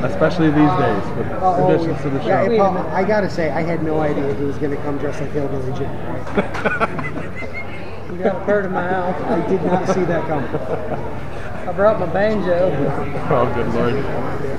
Especially 0.03 0.47
these 0.47 0.55
days 0.57 1.03
with 1.17 1.27
Oh, 1.41 1.55
oh 1.57 1.67
additions 1.73 2.01
to 2.03 2.09
the 2.09 2.21
show. 2.23 2.51
it- 2.51 2.57
Paul, 2.59 2.77
I 2.77 3.03
gotta 3.03 3.29
say, 3.29 3.49
I 3.51 3.61
had 3.61 3.83
no 3.83 3.99
idea 3.99 4.33
he 4.35 4.43
was 4.43 4.57
gonna 4.57 4.77
come 4.77 4.97
dressed 4.97 5.21
like 5.21 5.31
Hillbilly 5.31 5.73
Jim. 5.77 5.89
You 8.11 8.17
got 8.27 8.41
a 8.43 8.45
bird 8.45 8.65
in 8.65 8.71
my 8.73 8.83
house. 8.87 9.19
I 9.23 9.39
did 9.49 9.63
not 9.63 9.87
see 9.87 10.03
that 10.03 10.27
coming. 10.27 10.49
I 11.67 11.71
brought 11.71 11.99
my 11.99 12.05
banjo. 12.07 12.69
Oh, 13.31 13.45
good 13.55 13.73
lord. 13.73 13.95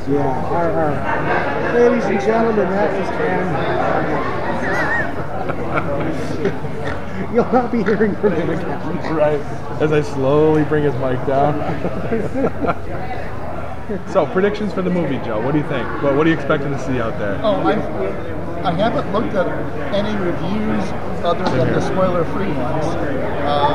Yeah, 0.08 0.50
right, 0.50 0.70
all 0.70 0.88
right. 0.88 1.74
Ladies 1.74 2.04
and 2.06 2.20
gentlemen, 2.20 2.70
that 2.70 2.90
is 2.98 3.08
Ken. 3.10 3.44
You'll 7.34 7.52
not 7.52 7.70
be 7.70 7.84
hearing 7.84 8.16
from 8.16 8.32
him 8.32 8.50
again. 8.50 9.14
Right. 9.14 9.40
As 9.80 9.92
I 9.92 10.00
slowly 10.00 10.64
bring 10.64 10.84
his 10.84 10.94
mic 10.94 11.24
down. 11.26 11.60
so, 14.12 14.26
predictions 14.26 14.72
for 14.72 14.82
the 14.82 14.90
movie, 14.90 15.18
Joe. 15.24 15.40
What 15.40 15.52
do 15.52 15.58
you 15.58 15.68
think? 15.68 15.86
What, 16.02 16.16
what 16.16 16.26
are 16.26 16.30
you 16.30 16.36
expecting 16.36 16.70
to 16.70 16.78
see 16.78 17.00
out 17.00 17.18
there? 17.18 17.40
Oh, 17.42 17.56
I, 17.66 17.74
I 18.62 18.72
haven't 18.72 19.12
looked 19.12 19.34
at 19.34 19.46
any 19.94 20.14
reviews 20.16 20.84
other 21.24 21.44
than 21.56 21.72
the 21.72 21.80
spoiler-free 21.80 22.52
ones. 22.52 22.86
Um, 23.42 23.74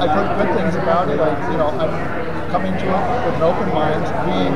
I've 0.00 0.10
heard 0.10 0.46
good 0.46 0.56
things 0.58 0.74
about 0.74 1.08
it. 1.10 1.20
I, 1.20 1.30
you 1.52 1.58
know, 1.58 1.68
I'm 1.68 2.50
coming 2.50 2.72
to 2.72 2.86
it 2.86 3.26
with 3.26 3.34
an 3.36 3.42
open 3.42 3.68
mind, 3.74 4.02
being 4.26 4.54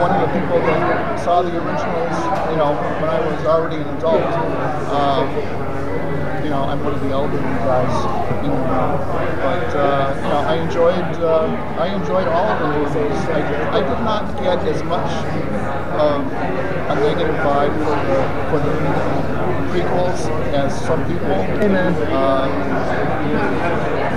one 0.00 0.10
of 0.10 0.20
the 0.26 0.40
people 0.40 0.58
that 0.58 1.20
saw 1.20 1.42
the 1.42 1.54
originals. 1.54 2.16
You 2.50 2.56
know, 2.56 2.74
when 3.00 3.10
I 3.10 3.20
was 3.20 3.46
already 3.46 3.76
an 3.76 3.88
adult. 3.96 4.22
Um, 4.90 5.65
know, 6.56 6.64
I'm 6.64 6.82
one 6.82 6.94
of 6.94 7.00
the 7.00 7.10
elderly 7.10 7.42
guys 7.68 7.96
in 8.44 8.50
the 8.50 8.56
room. 8.56 8.96
But 9.44 9.68
uh, 9.76 10.16
you 10.16 10.28
know, 10.32 10.42
I 10.48 10.54
enjoyed 10.56 11.10
uh, 11.20 11.46
I 11.76 11.86
enjoyed 11.94 12.28
all 12.28 12.48
of 12.48 12.58
the 12.60 12.68
movies. 12.78 13.20
I, 13.28 13.40
I 13.76 13.80
did 13.84 14.00
not 14.00 14.24
get 14.40 14.58
as 14.64 14.82
much 14.84 15.10
um, 16.00 16.24
a 16.88 16.94
negative 16.96 17.36
vibe 17.44 17.76
for 17.84 17.96
the 18.08 18.18
for 18.48 18.58
the 18.64 18.72
prequels 19.70 20.20
as 20.56 20.72
some 20.86 21.04
people. 21.04 21.36
Amen. 21.60 21.92
Um, 22.12 22.50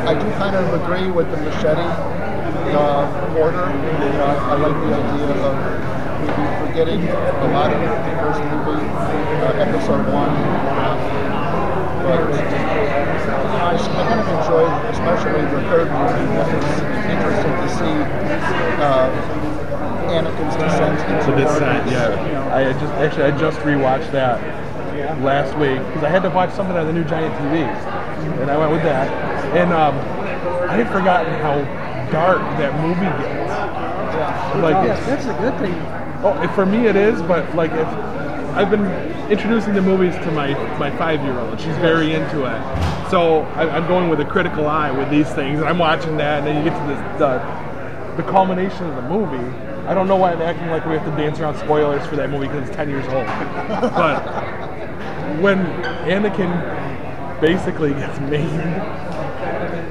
I 0.08 0.13
do 0.15 0.27
kind 0.39 0.55
of 0.55 0.65
agree 0.81 1.12
with 1.12 1.29
the 1.31 1.38
machete 1.38 1.89
uh, 2.72 3.36
order. 3.38 3.67
You 3.67 4.22
I, 4.24 4.55
like 4.55 4.77
the 4.79 4.91
idea 4.96 5.29
of 5.43 5.55
maybe 6.24 6.46
forgetting 6.63 7.01
a 7.08 7.48
lot 7.51 7.72
of 7.74 7.79
the 7.79 8.13
first 8.24 8.39
movie, 8.39 8.88
uh, 9.43 9.65
episode 9.65 10.05
one. 10.13 10.29
Uh, 10.29 11.19
but 12.03 12.20
I, 13.60 13.77
kind 13.77 14.20
of 14.20 14.27
enjoyed, 14.27 14.72
especially 14.94 15.41
the 15.41 15.62
third 15.70 15.88
movie. 15.91 16.24
It 16.25 16.38
was 16.38 16.79
interesting 17.10 17.53
to 17.53 17.70
see 17.77 17.96
uh, 18.82 19.10
Anakin's 20.10 20.56
descent 20.56 21.00
into 21.10 21.32
The 21.32 21.44
descent, 21.44 21.65
darkness, 21.65 21.94
yeah. 21.94 22.25
you 22.27 22.34
know. 22.34 22.50
I 22.50 22.74
just 22.74 22.94
actually 22.96 23.24
I 23.24 23.32
just 23.38 23.60
rewatched 23.60 24.12
that 24.12 24.39
last 25.22 25.58
week 25.58 25.77
because 25.88 26.03
I 26.03 26.10
had 26.10 26.24
to 26.24 26.29
watch 26.29 26.51
something 26.53 26.75
on 26.75 26.86
the 26.88 26.94
new 26.94 27.03
giant 27.03 27.34
TVs, 27.36 28.39
and 28.41 28.50
I 28.50 28.58
went 28.58 28.72
with 28.72 28.84
that. 28.84 29.08
And 29.56 29.72
um, 29.74 29.96
I 30.70 30.74
had 30.75 30.88
forgotten 30.91 31.34
how 31.41 31.56
dark 32.12 32.39
that 32.58 32.74
movie 32.82 33.01
gets. 33.24 33.50
Yeah. 33.50 34.62
Like, 34.63 34.75
Oh, 34.75 34.84
it's- 34.86 35.06
that's 35.06 35.25
a 35.25 35.34
good 35.39 35.58
thing. 35.60 35.75
oh, 36.24 36.51
for 36.56 36.65
me 36.65 36.88
it 36.88 36.96
is, 36.96 37.22
but 37.22 37.53
like 37.56 37.72
if 37.72 37.88
I've 38.58 38.70
been 38.72 38.84
introducing 39.29 39.74
the 39.74 39.81
movies 39.81 40.15
to 40.15 40.31
my 40.31 40.53
my 40.77 40.95
five 40.98 41.21
year 41.24 41.38
old, 41.39 41.59
she's 41.59 41.77
very 41.77 42.13
into 42.13 42.45
it. 42.45 43.09
So 43.09 43.41
I, 43.55 43.69
I'm 43.69 43.88
going 43.88 44.09
with 44.09 44.19
a 44.19 44.25
critical 44.25 44.67
eye 44.67 44.91
with 44.91 45.09
these 45.09 45.29
things, 45.29 45.62
I'm 45.62 45.77
watching 45.77 46.17
that, 46.17 46.39
and 46.39 46.48
then 46.48 46.57
you 46.63 46.69
get 46.69 46.79
to 46.79 46.88
this, 46.88 47.19
the 47.19 48.21
the 48.21 48.29
culmination 48.31 48.86
of 48.86 48.95
the 48.95 49.09
movie. 49.09 49.57
I 49.88 49.93
don't 49.93 50.07
know 50.07 50.17
why 50.17 50.33
I'm 50.33 50.41
acting 50.41 50.67
like 50.67 50.86
we 50.86 50.93
have 50.93 51.05
to 51.05 51.12
dance 51.12 51.39
around 51.39 51.57
spoilers 51.57 52.05
for 52.05 52.15
that 52.17 52.29
movie 52.29 52.48
because 52.48 52.67
it's 52.67 52.75
10 52.75 52.89
years 52.89 53.05
old. 53.07 53.25
but 53.95 54.19
when 55.41 55.59
Anakin 56.05 57.41
basically 57.41 57.91
gets 57.93 58.19
maimed, 58.19 58.51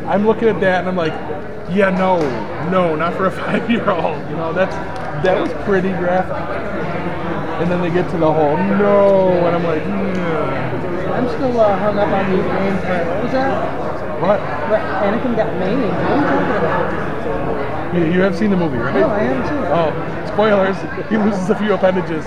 I'm 0.06 0.26
looking 0.26 0.48
at 0.48 0.60
that 0.60 0.80
and 0.80 0.88
I'm 0.88 0.96
like, 0.96 1.12
yeah, 1.74 1.90
no, 1.90 2.20
no, 2.70 2.94
not 2.96 3.14
for 3.14 3.26
a 3.26 3.30
five 3.44 3.70
year 3.70 3.88
old. 3.90 4.18
You 4.28 4.36
know, 4.36 4.52
that's 4.52 4.74
that 5.24 5.40
was 5.40 5.52
pretty 5.64 5.88
graphic. 5.88 6.47
And 7.58 7.70
then 7.70 7.82
they 7.82 7.90
get 7.90 8.08
to 8.10 8.18
the 8.18 8.32
whole 8.32 8.56
no, 8.56 9.30
and 9.30 9.56
I'm 9.56 9.64
like, 9.64 9.82
"Yeah." 9.82 11.12
I'm 11.18 11.28
still 11.28 11.60
uh, 11.60 11.76
hung 11.78 11.98
up 11.98 12.08
on 12.08 12.30
the 12.30 12.36
name 12.36 12.78
for 12.78 13.04
what 13.10 13.22
was 13.24 13.32
that? 13.32 14.20
what? 14.22 14.40
Right, 14.70 14.86
Anakin 15.02 15.34
got 15.36 15.52
maimed. 15.58 15.82
What 15.82 15.92
are 15.92 16.16
you 16.16 16.22
talking 16.22 16.56
about? 16.56 17.96
You, 17.96 18.04
you 18.12 18.20
have 18.20 18.36
seen 18.36 18.50
the 18.50 18.56
movie, 18.56 18.78
right? 18.78 18.94
No, 18.94 19.08
I 19.08 19.20
haven't 19.20 19.48
seen 19.48 19.58
it. 19.58 19.70
Oh, 19.74 19.90
spoilers! 20.32 20.76
He 21.10 21.16
loses 21.16 21.50
a 21.50 21.56
few 21.56 21.74
appendages. 21.74 22.24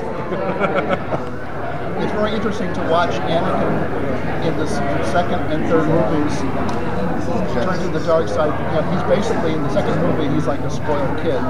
it's 2.03 2.11
very 2.11 2.33
interesting 2.33 2.73
to 2.73 2.81
watch 2.89 3.11
Anakin 3.11 4.45
in 4.45 4.57
the 4.57 4.67
second 4.67 5.39
and 5.53 5.63
third 5.69 5.87
movies 5.87 6.41
turn 7.53 7.79
to 7.79 7.99
the 7.99 8.05
dark 8.05 8.27
side. 8.27 8.51
You 8.51 8.81
know, 8.81 8.83
he's 8.91 9.03
basically 9.07 9.53
in 9.53 9.63
the 9.63 9.73
second 9.73 9.99
movie, 10.01 10.33
he's 10.33 10.47
like 10.47 10.59
a 10.61 10.69
spoiled 10.69 11.17
kid, 11.17 11.41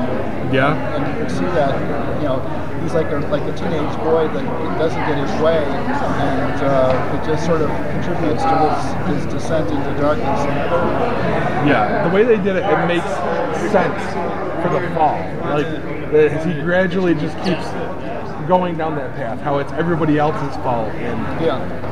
yeah. 0.53 0.75
and 0.95 1.07
you 1.07 1.13
can 1.21 1.29
see 1.29 1.45
that. 1.57 1.73
You 2.21 2.27
know, 2.27 2.39
he's 2.81 2.93
like 2.93 3.07
a 3.11 3.19
like 3.29 3.43
a 3.43 3.55
teenage 3.57 3.95
boy 3.99 4.27
that 4.27 4.45
doesn't 4.77 4.99
get 5.07 5.17
his 5.17 5.41
way, 5.41 5.57
and 5.57 6.61
uh, 6.61 7.17
it 7.17 7.25
just 7.25 7.45
sort 7.45 7.61
of 7.61 7.69
contributes 7.69 8.43
to 8.43 8.55
his, 8.57 9.23
his 9.23 9.33
descent 9.33 9.69
into 9.69 10.01
darkness. 10.01 10.41
Yeah, 11.65 12.07
the 12.07 12.13
way 12.13 12.23
they 12.23 12.37
did 12.37 12.55
it, 12.55 12.63
it 12.65 12.87
makes 12.87 13.05
sense 13.71 14.01
for 14.61 14.69
the 14.69 14.81
fall. 14.95 15.17
Like, 15.49 15.65
as 16.13 16.45
he 16.45 16.53
gradually 16.61 17.13
just 17.15 17.37
keeps 17.43 17.65
going 18.47 18.77
down 18.77 18.95
that 18.95 19.15
path, 19.15 19.39
how 19.39 19.59
it's 19.59 19.71
everybody 19.73 20.17
else's 20.17 20.55
fault, 20.57 20.89
and 20.95 21.45
Yeah. 21.45 21.90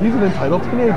He's 0.00 0.14
an 0.14 0.22
entitled 0.24 0.62
teenager 0.64 0.94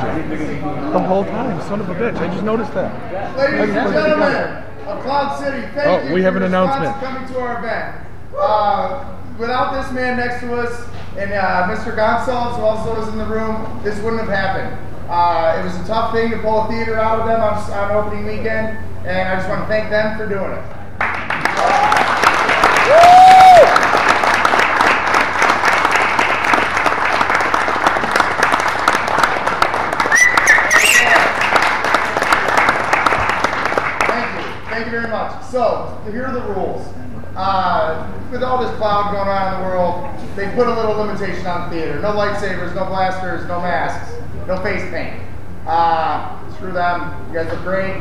the 0.92 1.00
whole 1.00 1.24
time. 1.25 1.62
Son 1.68 1.80
of 1.80 1.89
a 1.89 1.96
bitch! 1.96 2.18
I 2.18 2.27
just 2.27 2.44
noticed 2.44 2.74
that. 2.74 3.38
Ladies 3.38 3.75
and 3.75 3.94
gentlemen 3.94 4.63
of 4.88 5.04
Cloud 5.04 5.39
City, 5.39 5.62
thank 5.74 5.88
Oh, 5.88 6.08
you 6.08 6.13
we 6.13 6.22
for 6.22 6.25
have 6.25 6.36
an 6.38 6.44
announcement. 6.44 6.96
coming 7.04 7.27
to 7.34 7.39
our 7.39 7.58
event. 7.60 7.96
Uh, 8.38 9.18
without 9.38 9.74
this 9.82 9.92
man 9.94 10.18
next 10.18 10.39
to 10.42 10.54
us 10.56 10.88
and 11.18 11.32
uh, 11.34 11.68
Mr. 11.68 11.96
Gonsalves, 11.96 12.56
who 12.58 12.62
also 12.62 12.96
was 13.00 13.08
in 13.10 13.18
the 13.18 13.25
room, 13.25 13.82
this 13.84 14.00
wouldn't 14.01 14.22
have 14.22 14.30
happened. 14.30 14.77
Uh, 15.10 15.58
it 15.60 15.63
was 15.63 15.75
a 15.77 15.86
tough 15.88 16.13
thing 16.13 16.30
to 16.32 16.38
pull 16.39 16.62
a 16.63 16.68
theater 16.68 16.96
out 17.00 17.20
of 17.20 17.27
them 17.27 17.42
on, 17.42 17.56
on 17.72 18.06
opening 18.06 18.25
weekend, 18.25 18.77
and 19.06 19.30
I 19.30 19.36
just 19.38 19.48
want 19.50 19.62
to 19.62 19.68
thank 19.68 19.89
them 19.89 20.18
for 20.18 20.27
doing 20.27 20.51
it. 20.51 21.77
Thank 33.08 34.46
you. 34.46 34.70
Thank 34.70 34.86
you 34.86 34.92
very 34.92 35.08
much. 35.10 35.37
So, 35.50 36.01
here 36.12 36.25
are 36.25 36.34
the 36.34 36.42
rules. 36.54 36.86
Uh, 37.36 38.12
with 38.32 38.44
all 38.44 38.62
this 38.62 38.75
cloud 38.77 39.13
going 39.13 39.30
on 39.30 39.54
in 39.54 39.62
the 39.62 39.66
world, 39.66 40.36
they 40.36 40.54
put 40.56 40.68
a 40.68 40.74
little 40.74 40.96
limitation 40.96 41.46
on 41.48 41.70
theater. 41.70 42.01
No 42.01 42.12
lightsabers, 42.12 42.75
no 42.75 42.86
blasters, 42.86 43.48
no 43.48 43.62
masks, 43.62 44.13
no 44.46 44.58
face 44.62 44.82
paint. 44.92 45.22
Uh, 45.66 46.38
screw 46.56 46.74
them. 46.74 47.27
You 47.30 47.36
guys 47.36 47.51
look 47.51 47.62
great. 47.63 47.96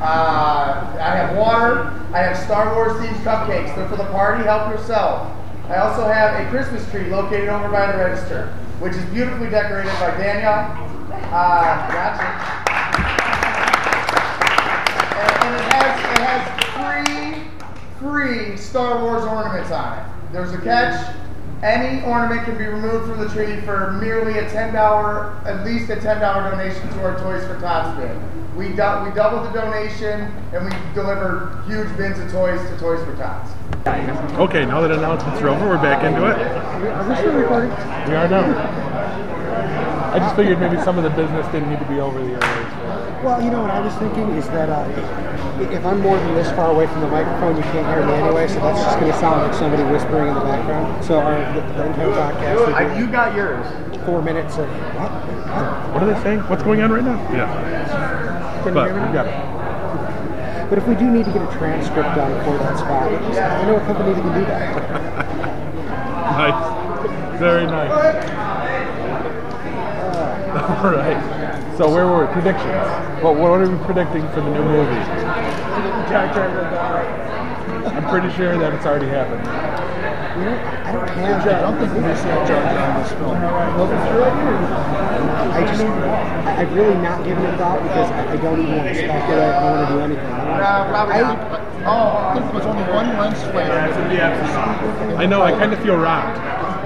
Uh, 0.00 0.96
I 0.98 1.16
have 1.16 1.36
water. 1.36 1.88
I 2.14 2.22
have 2.22 2.36
Star 2.38 2.74
Wars 2.74 2.92
themed 2.92 3.22
cupcakes. 3.24 3.74
They're 3.76 3.88
for 3.88 3.96
the 3.96 4.06
party. 4.06 4.44
Help 4.44 4.70
yourself. 4.70 5.30
I 5.68 5.76
also 5.76 6.06
have 6.06 6.46
a 6.46 6.48
Christmas 6.50 6.88
tree 6.90 7.10
located 7.10 7.48
over 7.48 7.68
by 7.68 7.92
the 7.92 7.98
register, 7.98 8.48
which 8.78 8.94
is 8.94 9.04
beautifully 9.06 9.50
decorated 9.50 9.92
by 10.00 10.16
Danielle. 10.16 10.70
Uh, 11.12 11.88
gotcha 11.92 12.56
and, 15.16 15.32
and 15.44 15.54
it 15.56 15.72
has 15.72 15.96
it 16.12 16.22
has 16.22 16.55
free 17.98 18.46
free 18.46 18.56
Star 18.56 19.02
Wars 19.02 19.24
ornaments 19.24 19.70
on 19.70 19.98
it. 19.98 20.04
There's 20.32 20.52
a 20.52 20.58
catch. 20.58 21.14
Any 21.62 22.04
ornament 22.04 22.44
can 22.44 22.58
be 22.58 22.64
removed 22.64 23.08
from 23.10 23.18
the 23.18 23.28
tree 23.30 23.60
for 23.62 23.92
merely 23.92 24.38
a 24.38 24.48
ten 24.50 24.74
dollar, 24.74 25.32
at 25.46 25.64
least 25.64 25.90
a 25.90 25.96
ten 25.96 26.20
dollar 26.20 26.50
donation 26.50 26.86
to 26.90 27.02
our 27.04 27.18
Toys 27.18 27.46
for 27.46 27.58
Tots 27.60 27.98
bin. 27.98 28.20
We 28.56 28.68
du- 28.68 29.04
we 29.04 29.14
doubled 29.14 29.46
the 29.52 29.60
donation 29.60 30.32
and 30.52 30.64
we 30.64 30.70
deliver 30.94 31.62
huge 31.66 31.94
bins 31.96 32.18
of 32.18 32.30
toys 32.30 32.60
to 32.70 32.78
Toys 32.78 33.04
for 33.04 33.14
Tots. 33.16 33.50
Okay, 34.38 34.64
now 34.66 34.80
that 34.80 34.90
announcements 34.90 35.40
are 35.40 35.48
over, 35.48 35.68
we're 35.68 35.76
back 35.76 36.04
into 36.04 36.26
it. 36.26 36.36
Are 36.38 37.08
we 37.08 37.14
still 37.16 37.34
recording? 37.34 37.70
We 37.70 38.14
are 38.14 38.28
now. 38.28 38.44
I 40.12 40.18
just 40.18 40.36
figured 40.36 40.58
maybe 40.60 40.80
some 40.82 40.96
of 40.98 41.04
the 41.04 41.10
business 41.10 41.46
didn't 41.52 41.70
need 41.70 41.78
to 41.78 41.84
be 41.88 42.00
over 42.00 42.18
the 42.18 42.30
airwaves. 42.32 43.22
Well, 43.22 43.42
you 43.42 43.50
know 43.50 43.60
what 43.60 43.70
I 43.70 43.80
was 43.80 43.94
thinking 43.94 44.30
is 44.30 44.46
that 44.48 44.68
uh, 44.70 45.35
if 45.60 45.84
I'm 45.84 46.00
more 46.00 46.16
than 46.18 46.34
this 46.34 46.50
far 46.52 46.70
away 46.70 46.86
from 46.86 47.00
the 47.00 47.08
microphone, 47.08 47.56
you 47.56 47.62
can't 47.62 47.86
hear 47.86 48.06
me 48.06 48.12
anyway, 48.14 48.46
so 48.48 48.54
that's 48.60 48.80
just 48.82 48.98
going 49.00 49.12
to 49.12 49.18
sound 49.18 49.42
like 49.42 49.54
somebody 49.54 49.82
whispering 49.84 50.28
in 50.28 50.34
the 50.34 50.40
background. 50.40 51.04
So 51.04 51.18
our 51.18 51.34
the, 51.54 51.60
the 51.74 51.86
entire 51.86 52.08
podcast 52.12 52.66
would 52.66 52.94
be 52.94 53.00
you 53.00 53.06
got 53.10 53.34
yours. 53.34 53.66
four 54.04 54.22
minutes 54.22 54.56
of 54.58 54.68
what? 54.68 55.10
What? 55.10 55.94
What 55.94 56.02
are 56.02 56.12
they 56.14 56.20
saying? 56.22 56.40
What's 56.40 56.62
going 56.62 56.80
on 56.82 56.92
right 56.92 57.04
now? 57.04 57.16
Yeah, 57.32 57.48
Can 58.62 58.68
you 58.68 58.74
but 58.74 58.86
hear 58.86 58.94
me 58.96 59.00
we 59.00 59.06
now? 59.06 59.12
got 59.24 59.26
it. 59.26 60.70
But 60.70 60.78
if 60.78 60.86
we 60.88 60.94
do 60.96 61.10
need 61.10 61.24
to 61.24 61.32
get 61.32 61.42
a 61.42 61.46
transcript 61.58 62.14
done 62.16 62.32
for 62.44 62.58
that 62.58 62.76
spot, 62.78 63.12
I 63.12 63.66
know 63.66 63.76
a 63.76 63.80
company 63.86 64.12
that 64.14 64.22
can 64.22 64.34
do 64.40 64.44
that. 64.46 65.42
Nice. 66.36 67.38
Very 67.40 67.64
nice. 67.64 67.90
All 70.84 70.92
right. 70.92 71.16
So 71.78 71.88
where 71.90 72.06
were 72.06 72.26
we? 72.26 72.32
Predictions. 72.32 73.22
What, 73.22 73.36
what 73.36 73.50
are 73.52 73.66
we 73.68 73.84
predicting 73.86 74.28
for 74.30 74.40
the 74.42 74.50
new 74.50 74.62
movie? 74.62 75.25
I'm 77.96 78.04
pretty 78.08 78.30
sure 78.36 78.56
that 78.58 78.72
it's 78.74 78.86
already 78.86 79.08
happened. 79.08 79.42
You 80.38 80.44
know, 80.44 80.56
I 80.84 80.92
don't 80.92 81.08
have. 81.08 81.46
I 81.46 81.60
don't 81.60 81.78
think 81.78 81.92
we're 81.94 82.14
seeing 82.16 82.46
Jar 82.46 82.62
Jar 82.68 82.96
in 82.96 83.02
this 83.02 83.12
film. 83.12 83.34
I 85.50 85.64
just, 85.66 85.82
I, 85.82 86.60
I've 86.60 86.72
really 86.74 86.94
not 87.02 87.24
given 87.24 87.44
it 87.44 87.56
thought 87.56 87.82
because 87.82 88.10
I, 88.10 88.32
I 88.32 88.36
don't 88.36 88.60
even 88.60 88.76
want 88.76 88.88
to 88.88 88.94
speculate. 88.94 89.50
I 89.50 89.60
don't 89.60 89.72
want 89.72 89.88
to 89.88 89.94
do 89.94 90.00
anything. 90.00 90.26
Probably 90.26 91.14
I- 91.14 91.20
not. 91.22 91.62
Oh, 91.86 92.18
I 92.18 92.34
think 92.34 92.52
there's 92.52 92.66
only 92.66 92.82
one 92.92 93.08
lens 93.16 93.42
flare. 93.50 93.70
I 95.16 95.26
know. 95.26 95.42
I 95.42 95.52
kind 95.52 95.72
of 95.72 95.78
feel 95.82 95.96
robbed. 95.96 96.36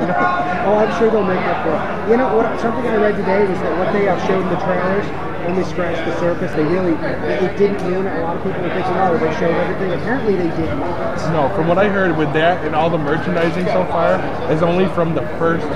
Oh, 0.61 0.77
I'm 0.77 0.93
sure 0.99 1.11
they'll 1.11 1.25
make 1.25 1.41
up 1.41 1.65
for 1.65 1.73
it. 1.73 2.11
You 2.11 2.17
know 2.19 2.37
what? 2.37 2.61
Something 2.61 2.85
I 2.87 2.97
read 2.97 3.17
today 3.17 3.49
was 3.49 3.59
that 3.65 3.73
what 3.81 3.93
they 3.97 4.07
uh, 4.07 4.15
showed 4.29 4.45
in 4.45 4.49
the 4.53 4.61
trailers 4.61 5.09
only 5.49 5.65
scratched 5.65 6.05
the 6.05 6.15
surface. 6.21 6.53
They 6.53 6.65
really, 6.65 6.93
it, 6.93 7.43
it 7.43 7.57
didn't 7.57 7.81
it. 7.81 8.05
A 8.05 8.21
lot 8.21 8.37
of 8.37 8.43
people 8.45 8.61
were 8.61 8.69
thinking, 8.69 8.93
oh, 9.01 9.17
they 9.17 9.33
showed 9.41 9.57
everything. 9.57 9.93
Apparently, 9.99 10.37
they 10.37 10.51
did 10.57 10.69
not. 10.77 11.17
No, 11.33 11.49
from 11.57 11.67
what 11.67 11.79
I 11.79 11.89
heard 11.89 12.17
with 12.17 12.33
that 12.35 12.65
and 12.65 12.75
all 12.77 12.91
the 12.91 12.99
merchandising 12.99 13.67
so 13.67 13.85
far 13.87 14.21
is 14.53 14.63
only 14.63 14.87
from 14.95 15.15
the 15.15 15.25
first 15.41 15.67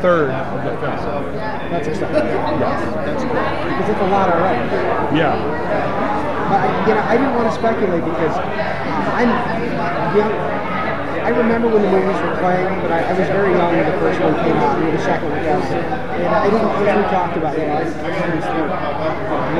third 0.00 0.30
of 0.30 0.64
the 0.64 0.70
film. 0.78 1.34
That's 1.68 1.88
exciting. 1.88 2.30
Yes, 2.62 2.78
that's 2.94 3.22
cool. 3.26 3.34
Because 3.34 3.88
it's 3.90 4.00
a 4.00 4.08
lot 4.08 4.30
already. 4.30 5.18
Yeah. 5.18 5.34
But 6.48 6.88
you 6.88 6.94
know, 6.94 7.02
I 7.02 7.16
didn't 7.18 7.34
want 7.34 7.50
to 7.50 7.54
speculate 7.58 8.04
because 8.04 8.36
I'm 9.12 9.28
young. 10.16 10.47
I 11.28 11.30
remember 11.36 11.68
when 11.68 11.84
the 11.84 11.92
movies 11.92 12.16
were 12.24 12.40
playing, 12.40 12.72
but 12.80 12.88
I, 12.88 13.04
I 13.04 13.12
was 13.12 13.28
very 13.28 13.52
young 13.52 13.76
when 13.76 13.84
the 13.84 14.00
first 14.00 14.16
one 14.16 14.32
came 14.48 14.56
out, 14.64 14.80
and 14.80 14.96
the 14.96 15.04
second 15.04 15.28
one 15.28 15.44
came 15.44 15.60
out. 15.60 15.76
And 16.24 16.24
I 16.24 16.48
didn't, 16.48 16.72
we 16.72 17.04
talked 17.12 17.36
about, 17.36 17.52
know, 17.68 17.76
I 17.76 17.84
these 17.84 18.48
things 18.48 18.72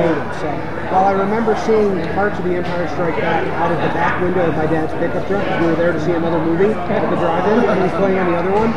loaded. 0.01 0.25
So 0.41 0.49
while 0.89 1.05
I 1.05 1.13
remember 1.13 1.53
seeing 1.69 1.93
parts 2.17 2.41
of 2.41 2.49
The 2.49 2.57
Empire 2.57 2.89
Strikes 2.89 3.21
Back 3.21 3.45
out 3.61 3.69
of 3.69 3.77
the 3.85 3.93
back 3.93 4.17
window 4.17 4.49
of 4.49 4.57
my 4.57 4.65
dad's 4.65 4.97
pickup 4.97 5.21
truck, 5.29 5.45
we 5.61 5.69
were 5.69 5.77
there 5.77 5.93
to 5.93 6.01
see 6.01 6.17
another 6.17 6.41
movie 6.41 6.73
at 6.73 7.05
the 7.05 7.17
drive-in, 7.21 7.61
and 7.61 7.77
he 7.77 7.85
was 7.85 7.93
playing 8.01 8.17
on 8.17 8.33
the 8.33 8.37
other 8.41 8.49
one, 8.49 8.73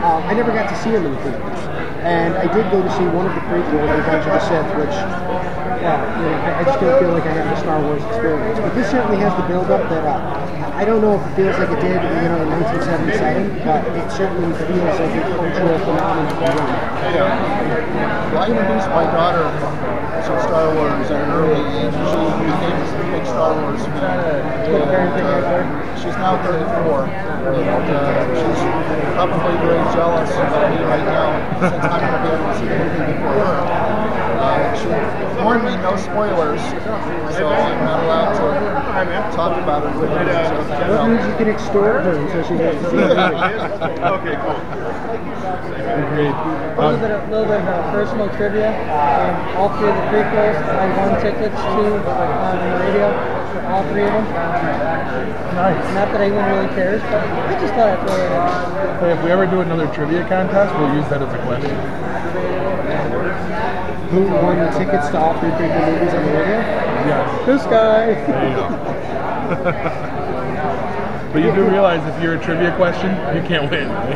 uh, 0.00 0.24
I 0.24 0.32
never 0.32 0.48
got 0.56 0.72
to 0.72 0.76
see 0.80 0.96
him 0.96 1.04
in 1.04 1.12
the 1.12 1.20
theaters. 1.20 1.60
And 2.08 2.32
I 2.40 2.48
did 2.48 2.64
go 2.72 2.80
to 2.80 2.92
see 2.96 3.04
one 3.12 3.28
of 3.28 3.36
the 3.36 3.44
prequels, 3.52 3.84
Revenge 3.84 4.24
of 4.24 4.32
the 4.32 4.40
Sith, 4.48 4.70
which 4.80 4.96
uh, 4.96 5.92
you 6.16 6.24
know, 6.24 6.40
I, 6.40 6.60
I 6.60 6.64
just 6.64 6.80
don't 6.80 6.96
feel 7.04 7.12
like 7.12 7.28
I 7.28 7.36
had 7.36 7.52
the 7.52 7.60
Star 7.60 7.76
Wars 7.84 8.00
experience. 8.08 8.56
But 8.64 8.72
this 8.72 8.88
certainly 8.88 9.20
has 9.20 9.36
the 9.36 9.44
build-up 9.44 9.84
that 9.92 10.08
uh, 10.08 10.49
I 10.80 10.84
don't 10.86 11.02
know 11.02 11.12
if 11.12 11.20
it 11.20 11.36
feels 11.36 11.58
like 11.60 11.76
it 11.76 11.80
did, 11.84 12.00
you 12.00 12.24
know, 12.32 12.40
in 12.40 12.56
1977, 12.56 13.52
but 13.68 13.84
it 13.84 14.08
certainly 14.16 14.48
feels 14.64 14.96
like 14.96 15.12
a 15.12 15.22
cultural 15.28 15.76
phenomenon. 15.76 16.40
Yeah. 16.40 18.32
Well, 18.32 18.40
I 18.40 18.48
introduced 18.48 18.88
my 18.88 19.04
daughter 19.12 19.44
to 19.44 20.32
Star 20.40 20.72
Wars 20.72 21.04
at 21.12 21.20
an 21.20 21.36
early 21.36 21.60
age. 21.84 21.92
She 21.92 22.24
became 22.48 22.80
a 22.80 23.12
big 23.12 23.28
Star 23.28 23.52
Wars 23.60 23.84
fan. 23.92 24.40
And, 24.72 25.20
uh, 25.20 26.00
she's 26.00 26.16
now 26.16 26.40
34, 26.48 26.48
and 26.48 27.84
uh, 27.92 28.24
she's 28.40 28.64
probably 29.20 29.56
very 29.60 29.84
jealous 29.92 30.32
of 30.32 30.48
me 30.48 30.80
right 30.80 31.04
now 31.04 31.28
since 31.60 31.76
I'm 31.76 32.00
going 32.00 32.16
to 32.16 32.24
be 32.24 32.32
able 32.32 32.48
to 32.48 32.56
see 32.56 32.72
movie 32.72 33.04
before 33.20 33.36
her. 33.36 33.89
Uh, 34.40 34.72
she 34.80 34.88
warned 35.44 35.64
me 35.64 35.76
no 35.84 35.96
spoilers, 35.96 36.60
so 37.36 37.44
I'm 37.46 37.84
not 37.84 38.00
allowed 38.04 38.32
to 38.32 39.36
talk 39.36 39.52
about 39.62 39.84
it 39.84 39.92
with 40.00 40.08
her. 40.08 40.24
So, 40.24 40.56
What 40.64 40.80
you 40.80 40.86
know. 40.88 41.06
means 41.08 41.26
you 41.28 41.36
can 41.36 41.48
extort 41.48 42.04
her 42.04 42.16
until 42.16 42.42
she 42.48 42.54
has 42.56 42.74
to 42.80 42.90
see 42.90 42.96
the? 43.04 43.20
Okay, 44.16 44.36
cool. 44.40 44.56
Agreed. 45.90 46.32
A 46.32 46.80
little 46.80 46.80
Um, 46.80 47.00
bit, 47.00 47.10
of, 47.10 47.28
little 47.28 47.44
bit 47.46 47.60
of 47.60 47.68
uh, 47.68 47.92
personal 47.92 48.28
trivia. 48.36 48.70
Um, 48.72 49.60
all 49.60 49.68
three 49.76 49.90
of 49.92 49.96
the 49.96 50.06
prequels, 50.08 50.56
I 50.56 50.86
won 50.96 51.20
tickets 51.20 51.60
to 51.60 51.84
on 52.00 52.56
the 52.64 52.70
radio 52.80 53.06
for 53.52 53.60
all 53.68 53.82
three 53.92 54.04
of 54.08 54.12
them. 54.16 54.24
nice. 55.60 55.84
Not 55.94 56.08
that 56.16 56.20
anyone 56.20 56.44
really 56.48 56.68
cares, 56.74 57.02
but 57.12 57.20
I 57.20 57.60
just 57.60 57.74
thought 57.74 57.92
I'd 57.92 58.00
throw 58.08 58.16
it 58.16 58.24
in. 58.24 59.00
Hey, 59.04 59.12
if 59.12 59.20
we 59.24 59.30
ever 59.30 59.44
do 59.46 59.60
another 59.60 59.86
trivia 59.92 60.24
contest, 60.28 60.72
we'll 60.80 60.94
use 60.96 61.08
that 61.10 61.20
as 61.20 61.28
a 61.28 61.38
question. 61.44 61.76
Who 64.10 64.22
won 64.24 64.58
the 64.58 64.70
tickets 64.76 65.08
to 65.10 65.18
all 65.18 65.38
three 65.38 65.50
prequel 65.50 65.86
movies 65.86 66.14
on 66.14 66.26
the 66.26 66.32
radio? 66.32 66.58
Yes. 67.06 67.46
This 67.46 67.62
guy. 67.70 68.06
There 68.26 68.48
you 68.50 68.56
go. 68.56 68.66
but 71.32 71.38
you 71.44 71.54
do 71.54 71.70
realize 71.70 72.02
if 72.12 72.20
you're 72.20 72.34
a 72.34 72.42
trivia 72.42 72.74
question, 72.74 73.10
you 73.36 73.42
can't 73.46 73.70
win. 73.70 73.88
Right? 73.88 74.10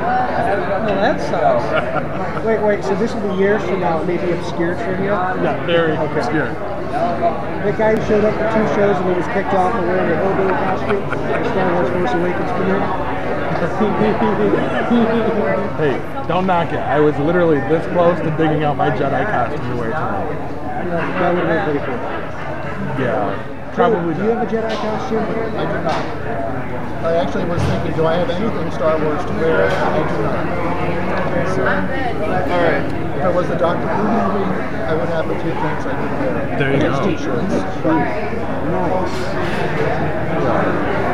Well, 0.84 0.98
that 0.98 1.20
sucks. 1.20 2.44
Wait, 2.44 2.60
wait, 2.60 2.84
so 2.84 2.94
this 2.96 3.14
will 3.14 3.32
be 3.32 3.38
years 3.40 3.62
from 3.62 3.80
now, 3.80 4.02
maybe 4.02 4.30
obscure 4.32 4.74
trivia? 4.74 5.14
Yeah, 5.40 5.64
very 5.64 5.96
obscure. 5.96 6.48
The 7.64 7.72
guy 7.78 7.96
who 7.96 8.04
showed 8.06 8.24
up 8.24 8.34
for 8.34 8.50
two 8.52 8.66
shows 8.74 8.96
and 8.98 9.08
he 9.08 9.14
was 9.16 9.26
kicked 9.28 9.54
off 9.54 9.72
for 9.72 9.80
wearing 9.80 10.12
a 10.12 10.16
hillbilly 10.20 10.52
costume. 10.52 11.08
The 11.08 11.50
Star 11.52 11.72
Wars 11.72 11.88
Force 11.88 12.12
Awakens 12.12 12.50
premiere. 12.52 13.03
Hey, 15.74 15.98
don't 16.28 16.46
knock 16.46 16.72
it. 16.72 16.78
I 16.78 17.00
was 17.00 17.16
literally 17.18 17.58
this 17.68 17.84
close 17.92 18.16
to 18.20 18.30
digging 18.36 18.62
out 18.62 18.76
my 18.76 18.90
Jedi 18.90 19.24
costume 19.26 19.68
to 19.70 19.76
wear 19.76 19.90
tonight. 19.90 20.28
that 21.18 21.34
would 21.34 21.44
have 21.44 21.66
been 21.66 21.74
pretty 21.80 21.80
cool. 21.86 21.98
Yeah, 23.04 23.34
probably 23.74 24.14
Do 24.14 24.22
you 24.22 24.28
have 24.30 24.46
a 24.46 24.50
Jedi 24.50 24.76
costume? 24.76 25.18
I 25.18 25.20
do 25.66 25.78
not. 25.82 26.04
I 27.04 27.06
actually 27.16 27.44
was 27.46 27.60
thinking, 27.62 27.92
do 27.96 28.06
I 28.06 28.14
have 28.14 28.30
anything 28.30 28.70
Star 28.72 28.96
Wars 29.02 29.24
to 29.24 29.32
wear? 29.32 29.66
I 29.66 29.68
do 30.08 30.16
not. 30.22 30.46
So, 31.54 31.60
All 31.60 31.66
right. 31.66 32.84
if 33.18 33.24
it 33.24 33.34
was 33.34 33.46
the 33.48 33.56
Doctor 33.56 33.88
Who 33.88 34.02
movie, 34.04 34.44
I 34.84 34.94
would 34.94 35.08
have 35.08 35.28
a 35.28 35.34
few 35.42 35.52
things 35.52 35.86
I 35.86 35.90
could 35.90 36.10
wear. 36.20 36.58
There 36.58 36.72
you 36.72 36.78
go. 36.80 37.04
T-shirts. 37.04 37.54
Nice. 37.84 39.12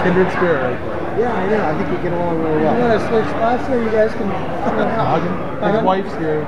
Kindred 0.05 0.31
spirit 0.33 0.63
right 0.63 0.79
there. 0.87 1.00
Yeah, 1.19 1.33
I 1.35 1.49
know. 1.51 1.65
I 1.65 1.73
think 1.77 1.91
we 1.91 1.97
get 2.03 2.13
along 2.13 2.39
really 2.43 2.67
I'm 2.67 2.79
well. 2.79 2.99
gonna 2.99 3.09
switch 3.09 3.29
spots 3.35 3.67
so 3.67 3.75
you 3.81 3.91
guys 3.91 4.13
can. 4.15 4.29
You 4.29 4.77
know, 4.79 4.89
Hagen, 5.11 5.35
his 5.75 5.83
wife's 5.83 6.15
here. 6.17 6.45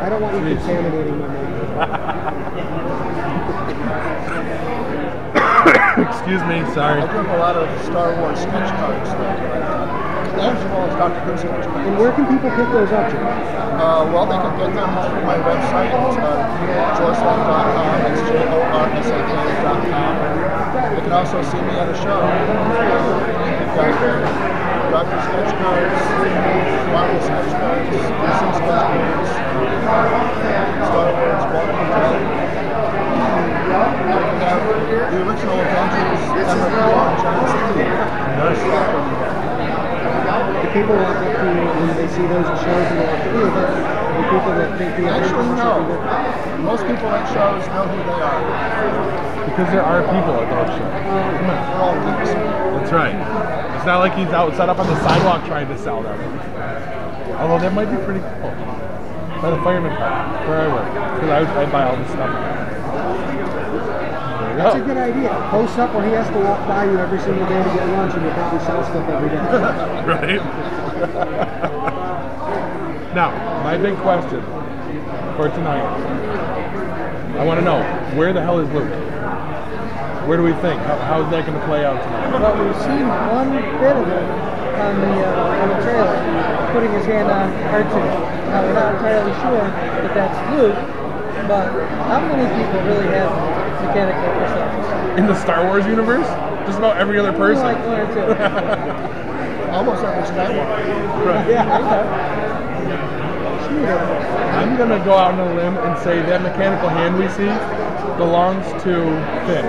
I 0.00 0.08
don't 0.08 0.20
want 0.20 0.34
you 0.34 0.40
Please. 0.42 0.58
contaminating 0.58 1.18
my 1.18 1.28
makeup. 1.28 2.32
Excuse 6.10 6.42
me, 6.50 6.64
sorry. 6.74 7.02
I 7.02 7.06
do 7.06 7.12
have 7.22 7.30
a 7.30 7.38
lot 7.38 7.56
of 7.56 7.68
Star 7.84 8.14
Wars 8.20 8.38
sketch 8.40 8.70
cards. 8.80 9.10
As 10.42 10.58
well 10.74 10.88
as 10.90 10.94
Doctor 10.96 11.20
Who. 11.22 11.32
And 11.86 11.98
where 11.98 12.10
can 12.12 12.26
people 12.26 12.50
pick 12.50 12.66
those 12.72 12.90
up, 12.90 13.10
Jim? 13.12 13.22
Uh, 13.22 14.04
well, 14.10 14.26
they 14.26 14.36
can 14.42 14.58
get 14.58 14.74
them 14.74 14.90
through 14.90 15.22
my 15.22 15.38
website. 15.38 15.92
It's 15.92 16.18
uh, 16.18 16.98
jorsak.com. 16.98 18.12
It's 18.12 18.22
J-O-R-S-A-K.com. 18.28 19.74
They 20.96 21.02
can 21.02 21.12
also 21.12 21.42
see 21.42 21.60
me 21.62 21.70
at 21.78 21.88
a 21.88 21.94
show. 21.94 23.61
Sketch 23.72 23.96
Cards, 23.96 24.28
Marvel 24.92 25.20
Sketch 25.24 25.56
Cards, 25.56 25.96
Sketch 26.92 28.60
Cards, 28.68 29.32
the 35.08 35.18
original 35.24 35.56
Steve. 37.48 37.96
The 40.60 40.68
people 40.72 40.96
walk 40.96 41.16
up 41.16 41.32
to 41.32 41.48
you 41.48 41.92
they 41.96 42.08
see 42.08 42.26
those 42.28 42.44
shows 42.60 42.86
and 42.92 42.98
they 42.98 43.06
walk 43.08 43.24
you, 43.24 43.48
but 43.52 43.72
the 44.12 44.24
people 44.28 44.52
that 44.52 44.70
the 44.76 44.84
Actually, 45.08 45.48
different. 45.88 46.64
Most 46.64 46.84
people 46.86 47.08
at 47.08 47.24
shows 47.32 47.66
know 47.68 47.88
who 47.88 47.96
they 48.04 48.20
are. 48.20 49.42
Because 49.48 49.68
there 49.72 49.82
are 49.82 50.02
people 50.02 50.34
at 50.36 50.48
all 51.80 51.94
geeks. 51.94 52.32
That's 52.32 52.92
right. 52.92 53.61
It's 53.82 53.88
not 53.88 53.98
like 53.98 54.14
he's 54.14 54.28
out 54.28 54.54
set 54.54 54.68
up 54.68 54.78
on 54.78 54.86
the 54.86 54.94
sidewalk 55.02 55.44
trying 55.44 55.66
to 55.66 55.76
sell 55.76 56.04
them. 56.04 56.14
Although 57.34 57.58
that 57.58 57.72
might 57.74 57.90
be 57.90 57.96
pretty 58.04 58.20
cool. 58.20 58.54
By 59.42 59.50
the 59.50 59.58
fireman 59.64 59.90
park, 59.98 60.46
where 60.46 60.60
I 60.60 60.68
work. 60.70 60.86
Because 61.18 61.30
I, 61.30 61.62
I 61.62 61.66
buy 61.66 61.82
all 61.90 61.96
this 61.96 62.06
stuff. 62.10 62.30
That's 64.56 64.76
a 64.76 64.80
good 64.86 64.96
idea. 64.96 65.30
Post 65.50 65.80
up 65.80 65.92
where 65.96 66.06
he 66.06 66.12
has 66.12 66.28
to 66.28 66.38
walk 66.38 66.64
by 66.68 66.84
you 66.84 66.96
every 66.96 67.18
single 67.18 67.44
day 67.48 67.58
to 67.60 67.70
get 67.74 67.88
lunch 67.88 68.14
and 68.14 68.24
you 68.24 68.30
probably 68.30 68.60
sell 68.60 68.84
stuff 68.84 69.08
every 69.10 69.30
day. 69.30 69.34
right? 70.06 70.38
now, 73.16 73.34
my 73.64 73.76
big 73.76 73.96
question 73.96 74.42
for 75.34 75.48
tonight. 75.48 75.82
I 77.36 77.44
want 77.44 77.58
to 77.58 77.64
know 77.64 77.82
where 78.16 78.32
the 78.32 78.42
hell 78.42 78.60
is 78.60 78.70
Luke? 78.70 79.11
Where 80.26 80.38
do 80.38 80.44
we 80.44 80.52
think? 80.62 80.80
How, 80.82 80.96
how's 80.98 81.30
that 81.32 81.46
going 81.46 81.58
to 81.58 81.66
play 81.66 81.84
out 81.84 81.98
tonight? 81.98 82.30
Well, 82.30 82.54
we've 82.54 82.78
seen 82.86 83.06
one 83.10 83.50
bit 83.50 83.96
of 83.98 84.06
it 84.06 84.26
on 84.78 84.94
the 85.02 85.14
uh, 85.18 85.62
on 85.62 85.68
the 85.68 85.78
trailer, 85.82 86.14
putting 86.72 86.92
his 86.92 87.04
hand 87.06 87.26
on 87.30 87.50
R2. 87.74 87.94
Now 88.48 88.62
we're 88.62 88.72
not 88.72 88.94
entirely 88.94 89.34
sure 89.42 89.66
that 89.66 90.14
that's 90.14 90.38
Luke, 90.54 90.78
but 91.48 91.74
how 92.06 92.20
many 92.22 92.46
people 92.54 92.80
really 92.86 93.06
have 93.10 93.30
mechanical 93.82 94.30
perceptions? 94.38 95.18
In 95.18 95.26
the 95.26 95.34
Star 95.34 95.66
Wars 95.66 95.86
universe? 95.86 96.26
Just 96.66 96.78
about 96.78 96.96
every 96.98 97.18
other 97.18 97.32
person. 97.32 97.64
Like 97.64 97.84
one 97.84 98.00
or 98.00 98.06
two. 98.14 98.22
Almost 99.74 100.04
every 100.04 100.22
Skywalker. 100.22 101.26
Right. 101.26 102.42
I'm 104.54 104.76
gonna 104.76 105.02
go 105.04 105.14
out 105.14 105.34
on 105.34 105.40
a 105.40 105.54
limb 105.54 105.76
and 105.78 105.98
say 106.02 106.22
that 106.22 106.42
mechanical 106.42 106.88
hand 106.88 107.18
we 107.18 107.26
see 107.28 107.50
belongs 108.16 108.66
to 108.84 108.92
Finn, 109.46 109.66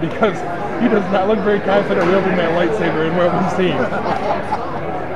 because 0.00 0.36
he 0.82 0.88
does 0.88 1.04
not 1.10 1.28
look 1.28 1.38
very 1.40 1.60
confident 1.60 2.06
wielding 2.06 2.36
that 2.36 2.52
lightsaber 2.52 3.08
in 3.08 3.16
what 3.16 3.32
we've 3.32 3.52
seen. 3.56 3.76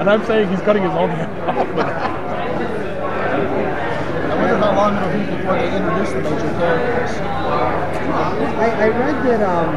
And 0.00 0.08
I'm 0.08 0.24
saying 0.24 0.48
he's 0.48 0.60
cutting 0.62 0.82
his 0.82 0.92
own 0.92 1.10
hand 1.10 1.28
off. 1.44 1.68
with 1.76 1.86
it. 1.86 1.92
I 4.30 4.34
wonder 4.40 4.56
how 4.56 4.72
long 4.74 4.96
it'll 4.96 5.12
be 5.12 5.24
before 5.36 5.58
they 5.60 5.68
introduce 5.76 6.10
the 6.16 6.22
major 6.24 6.52
characters. 6.56 7.12
I, 8.56 8.68
I 8.70 8.88
read 8.88 9.16
that 9.26 9.42
um, 9.44 9.74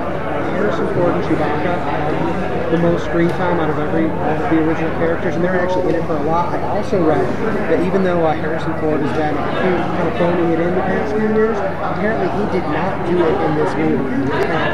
Harrison 0.55 0.87
Ford 0.95 1.13
and 1.15 1.23
Chewbacca 1.25 1.75
had 1.83 2.71
the 2.71 2.77
most 2.79 3.05
screen 3.05 3.29
time 3.29 3.59
out 3.59 3.69
of 3.69 3.77
every 3.77 4.05
of 4.05 4.49
the 4.49 4.63
original 4.63 4.89
characters, 4.97 5.35
and 5.35 5.43
they're 5.43 5.59
actually 5.59 5.89
in 5.89 5.95
it 6.01 6.07
for 6.07 6.17
a 6.17 6.23
lot. 6.23 6.53
I 6.55 6.61
also 6.77 7.03
read 7.05 7.27
that 7.69 7.85
even 7.85 8.03
though 8.03 8.25
uh, 8.25 8.33
Harrison 8.33 8.73
Ford 8.79 9.01
has 9.01 9.11
been 9.17 9.35
kind 9.35 10.07
of 10.07 10.17
phoning 10.17 10.51
it 10.53 10.59
in 10.59 10.73
the 10.73 10.81
past 10.81 11.13
few 11.13 11.27
years, 11.35 11.57
apparently 11.57 12.31
he 12.39 12.51
did 12.51 12.65
not 12.71 13.05
do 13.05 13.19
it 13.19 13.35
in 13.43 13.55
this 13.59 13.75
movie. 13.75 14.72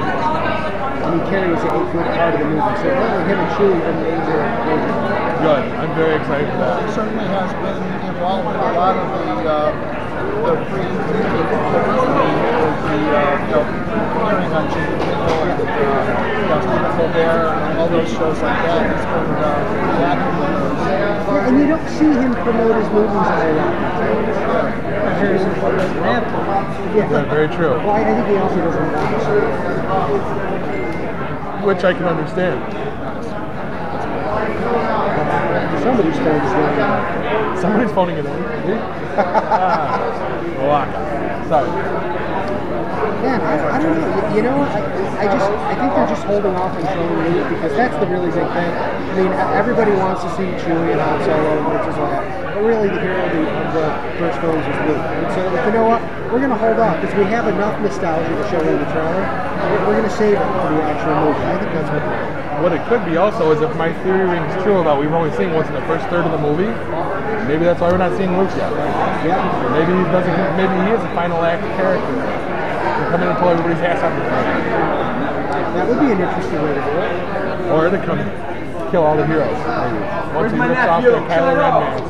And 1.09 1.17
he 1.17 1.25
carries 1.25 1.57
a 1.57 1.73
good 1.89 2.05
part 2.13 2.37
of 2.37 2.39
the 2.39 2.45
movie. 2.45 2.61
So 2.61 2.85
apparently 2.85 3.33
him 3.33 3.41
and 3.41 3.49
Chewie 3.57 3.81
are 3.81 3.97
major, 3.97 4.45
major. 4.69 4.93
Good. 5.41 5.63
I'm 5.81 5.89
very 5.97 6.21
excited 6.21 6.45
for 6.53 6.61
that. 6.61 6.85
He 6.85 6.93
certainly 6.93 7.25
has 7.25 7.49
been 7.49 7.81
involved 8.13 8.45
in 8.45 8.61
a 8.61 8.77
lot 8.77 8.93
of 8.93 9.09
the 9.09 9.49
uh, 9.49 9.73
the 10.45 10.53
pre 10.69 10.85
the 10.85 11.57
first 11.73 12.05
movie 12.13 12.69
the 12.93 13.01
uh, 13.09 13.41
you 13.41 13.57
know 13.57 13.65
hearing 14.21 14.53
on 14.53 14.65
Jimmy 14.69 15.01
Kimmel 15.01 15.49
and 15.49 15.65
uh, 15.65 15.89
you 16.29 16.61
Stephen 16.61 16.93
Colbert 16.93 17.57
and 17.57 17.73
all 17.79 17.89
those 17.89 18.09
shows 18.13 18.37
like 18.45 18.61
that. 18.69 18.85
He's 18.85 19.09
been 19.09 19.33
uh, 19.33 19.65
the 19.65 20.05
actor 20.13 20.29
those. 20.37 20.77
Yeah, 20.93 21.47
and 21.49 21.57
you 21.57 21.65
don't 21.73 21.89
see 21.89 22.05
him 22.05 22.37
promote 22.37 22.77
his 22.77 22.89
movies 22.93 23.17
a 23.17 23.33
whole 23.33 23.88
lot. 25.19 25.27
Harrison 25.27 25.53
Ford 25.61 25.75
doesn't 25.77 26.03
have. 26.03 26.23
Yeah. 26.95 27.11
Yeah, 27.11 27.23
very 27.29 27.47
true. 27.49 27.77
Well, 27.77 27.89
I 27.91 28.01
I 28.01 28.13
think 28.15 28.27
he 28.27 28.35
also 28.37 28.55
doesn't 28.55 28.89
have 28.89 30.19
Which 31.65 31.83
I 31.83 31.93
can 31.93 32.05
understand. 32.05 32.59
Somebody's 35.83 36.17
phone 36.17 36.41
is 36.41 36.51
ringing. 36.53 37.59
Somebody's 37.61 37.91
phoning 37.93 38.17
it 38.17 38.25
in. 38.25 38.31
ah, 39.17 39.99
Waka. 40.67 41.45
Sorry. 41.49 41.69
Man, 43.21 43.41
I, 43.41 43.75
I 43.75 43.81
don't 43.81 43.99
know. 43.99 44.29
You, 44.29 44.35
you 44.37 44.41
know, 44.43 44.57
what? 44.57 44.71
I, 44.71 44.79
I 45.19 45.25
just 45.25 45.51
I 45.51 45.75
think 45.75 45.93
they're 45.95 46.07
just 46.07 46.23
holding 46.23 46.55
off 46.55 46.75
on 46.75 46.83
showing 46.87 47.35
Luke 47.35 47.49
because 47.49 47.75
that's 47.75 47.95
the 47.99 48.07
really 48.07 48.31
big 48.31 48.47
thing. 48.55 48.71
I 48.71 49.13
mean, 49.17 49.31
everybody 49.55 49.91
wants 49.91 50.23
to 50.23 50.29
see 50.37 50.47
Chewie 50.63 50.91
and 50.91 51.01
Han 51.01 51.19
Solo 51.25 51.57
and 51.57 51.65
Princess 51.67 51.95
Leia, 51.99 52.38
but 52.59 52.67
really 52.67 52.89
the 52.91 52.99
hero 52.99 53.23
of 53.23 53.31
the, 53.31 53.43
of 53.47 53.69
the 53.71 53.87
first 54.19 54.35
films 54.43 54.59
is 54.67 54.77
Luke. 54.83 54.99
And 54.99 55.31
so, 55.31 55.47
like, 55.47 55.63
you 55.63 55.71
know 55.79 55.87
what? 55.87 56.03
We're 56.27 56.43
gonna 56.43 56.59
hold 56.59 56.75
off 56.75 56.99
because 56.99 57.15
we 57.15 57.23
have 57.31 57.47
enough 57.47 57.79
nostalgia 57.79 58.27
to 58.27 58.45
show 58.51 58.59
in 58.59 58.75
the 58.75 58.89
trailer. 58.91 59.23
We're, 59.23 59.87
we're 59.87 59.97
gonna 60.03 60.11
save 60.19 60.35
it 60.35 60.49
for 60.59 60.69
the 60.75 60.83
actual 60.83 61.15
movie. 61.23 61.39
I 61.39 61.55
think 61.55 61.71
that's 61.71 61.87
what. 61.87 62.03
What 62.59 62.75
it 62.75 62.83
could 62.91 63.05
be 63.07 63.15
also 63.15 63.55
is 63.55 63.63
if 63.63 63.71
my 63.79 63.95
theory 64.03 64.27
rings 64.27 64.51
true 64.67 64.83
about 64.83 64.99
we've 64.99 65.15
only 65.15 65.31
seen 65.39 65.55
once 65.55 65.71
in 65.71 65.75
the 65.79 65.87
first 65.87 66.03
third 66.11 66.27
of 66.27 66.35
the 66.35 66.43
movie, 66.43 66.67
maybe 67.47 67.63
that's 67.63 67.79
why 67.79 67.87
we're 67.87 68.03
not 68.03 68.11
seeing 68.19 68.35
Luke 68.35 68.51
yet. 68.59 68.67
Yeah. 69.23 69.39
Maybe 69.71 69.95
he 69.95 70.03
doesn't. 70.11 70.35
Maybe 70.59 70.75
he 70.83 70.91
is 70.91 70.99
a 70.99 71.11
final 71.15 71.39
act 71.39 71.63
character. 71.79 72.19
Come 73.15 73.23
in 73.23 73.31
and 73.31 73.39
pull 73.39 73.47
everybody's 73.55 73.79
ass 73.79 74.03
out 74.03 74.11
of 74.11 74.19
the 74.19 74.27
That 74.27 75.87
would 75.87 76.03
be 76.03 76.11
an 76.11 76.19
interesting 76.19 76.59
way 76.59 76.75
to 76.75 76.83
do 76.83 76.99
it. 76.99 77.71
Or 77.71 77.87
to 77.87 77.99
come 78.03 78.19
kill 78.91 79.03
all 79.03 79.15
the 79.15 79.25
heroes. 79.25 79.55
Maybe. 79.55 80.19
Once 80.35 80.51
he 80.51 80.59
rips 80.59 80.83
off 80.83 81.03
their 81.03 81.21
Kylo 81.31 81.55
Ren 81.55 81.73
mask. 81.79 82.08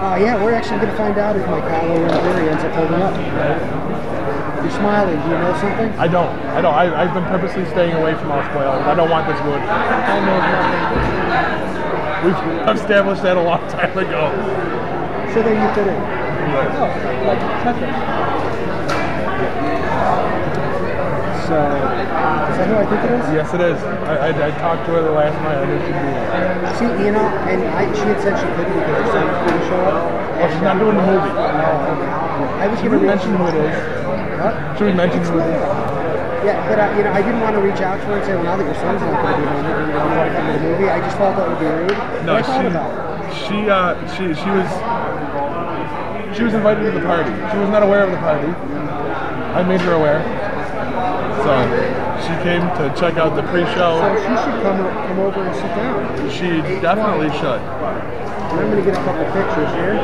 Uh, 0.00 0.16
yeah, 0.16 0.32
we're 0.42 0.54
actually 0.54 0.78
going 0.80 0.88
to 0.88 0.96
find 0.96 1.18
out 1.18 1.36
if 1.36 1.44
my 1.44 1.60
Kylo 1.60 2.00
Ren 2.00 2.24
theory 2.24 2.48
ends 2.48 2.64
up 2.64 2.72
holding 2.72 3.04
up. 3.04 3.12
You're 4.64 4.72
smiling. 4.72 5.20
Do 5.20 5.28
you 5.28 5.36
know 5.36 5.52
something? 5.60 5.92
I 6.00 6.08
don't. 6.08 6.32
I 6.56 6.60
don't. 6.62 6.72
I, 6.72 7.04
I've 7.04 7.12
been 7.12 7.24
purposely 7.24 7.66
staying 7.66 7.92
away 7.92 8.14
from 8.16 8.32
all 8.32 8.42
spoilers. 8.48 8.80
I 8.80 8.94
don't 8.94 9.10
want 9.10 9.28
this 9.28 9.36
wood. 9.44 9.60
I 9.60 10.16
know 10.24 10.40
nothing. 10.40 11.20
We've 12.24 12.80
established 12.80 13.22
that 13.24 13.36
a 13.36 13.42
long 13.42 13.60
time 13.76 13.92
ago. 13.92 14.32
So 15.36 15.42
then 15.42 15.60
you 15.60 15.68
fit 15.76 15.86
in. 15.86 16.00
Oh, 16.00 16.88
like 17.28 17.40
Tetris. 17.60 18.19
So, 21.50 21.58
is 21.58 22.62
that 22.62 22.70
who 22.70 22.78
I 22.78 22.86
think 22.86 23.02
it 23.02 23.10
is? 23.10 23.26
Yes, 23.34 23.50
it 23.50 23.58
is. 23.58 23.74
I, 24.06 24.30
I, 24.30 24.30
I 24.30 24.50
talked 24.62 24.86
to 24.86 24.94
her 24.94 25.02
the 25.02 25.10
last 25.10 25.34
night. 25.42 25.58
I 25.58 25.66
knew 25.66 25.82
she'd 25.82 25.98
be 25.98 26.14
there. 26.14 26.78
See, 26.78 26.86
you 27.02 27.10
know, 27.10 27.26
and 27.50 27.66
I, 27.74 27.90
she 27.90 28.06
had 28.06 28.22
said 28.22 28.38
she 28.38 28.46
couldn't 28.54 28.70
because 28.70 29.02
her 29.02 29.10
son 29.10 29.26
couldn't 29.42 29.66
show 29.66 29.82
up. 29.82 29.98
Oh, 29.98 30.46
she's 30.46 30.62
not 30.62 30.78
doing 30.78 30.94
the 30.94 31.02
movie. 31.02 31.26
I 31.26 32.70
was 32.70 32.78
going 32.78 32.94
to 32.94 33.02
mention 33.02 33.34
who 33.34 33.50
it 33.50 33.58
is? 33.66 33.74
What? 34.38 34.54
Should 34.78 34.86
we 34.86 34.94
mention 34.94 35.26
who 35.26 35.42
it 35.42 35.50
is? 35.50 35.58
Yeah, 36.46 36.54
but 36.70 36.78
uh, 36.78 36.86
you 36.94 37.02
know, 37.02 37.10
I 37.10 37.18
didn't 37.18 37.42
want 37.42 37.58
to 37.58 37.62
reach 37.66 37.82
out 37.82 37.98
to 37.98 38.06
her 38.14 38.22
and 38.22 38.24
say, 38.30 38.38
well, 38.38 38.46
now 38.46 38.54
that 38.54 38.70
your 38.70 38.78
son's 38.78 39.02
not 39.02 39.10
going 39.18 39.34
to 39.34 39.42
be 39.42 39.50
in 39.50 39.66
it, 39.66 39.90
you 39.90 39.98
want 40.06 40.22
to 40.22 40.38
come 40.38 40.46
to 40.46 40.54
the 40.54 40.62
movie. 40.70 40.86
I 40.86 41.02
just 41.02 41.18
felt 41.18 41.34
that 41.34 41.50
would 41.50 41.58
be 41.58 41.66
rude. 41.66 41.98
No, 42.30 42.38
I 42.38 42.46
thought 42.46 42.62
she, 42.62 42.70
about 42.70 42.94
it. 42.94 43.34
she, 43.42 43.58
uh, 43.66 43.98
she, 44.14 44.24
she 44.38 44.50
was, 44.54 44.70
she 46.30 46.46
was 46.46 46.54
invited 46.54 46.86
to 46.86 46.94
the 46.94 47.02
party. 47.02 47.34
She 47.50 47.58
was 47.58 47.74
not 47.74 47.82
aware 47.82 48.06
of 48.06 48.14
the 48.14 48.22
party. 48.22 48.54
I 49.50 49.66
made 49.66 49.82
her 49.82 49.98
aware. 49.98 50.22
So 51.40 51.56
she 52.20 52.34
came 52.44 52.60
to 52.76 52.94
check 53.00 53.16
out 53.16 53.34
the 53.34 53.42
pre-show. 53.50 53.96
she 54.14 54.28
should 54.28 54.62
come 54.62 54.76
come 55.08 55.18
over 55.20 55.42
and 55.42 55.54
sit 55.56 55.68
down. 55.74 56.30
She 56.30 56.60
definitely 56.82 57.30
should. 57.38 57.60
I'm 57.60 58.70
going 58.70 58.76
to 58.76 58.90
get 58.90 59.00
a 59.00 59.04
couple 59.04 59.24
pictures 59.32 59.72
here. 59.74 59.94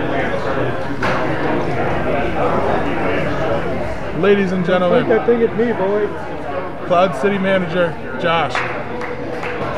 Ladies 4.22 4.52
and 4.52 4.64
gentlemen, 4.64 5.08
that 5.10 5.26
thing 5.26 5.42
at 5.42 5.54
me, 5.58 5.72
boy. 5.72 6.06
Cloud 6.86 7.14
City 7.20 7.36
Manager 7.36 7.90
Josh. 8.20 8.54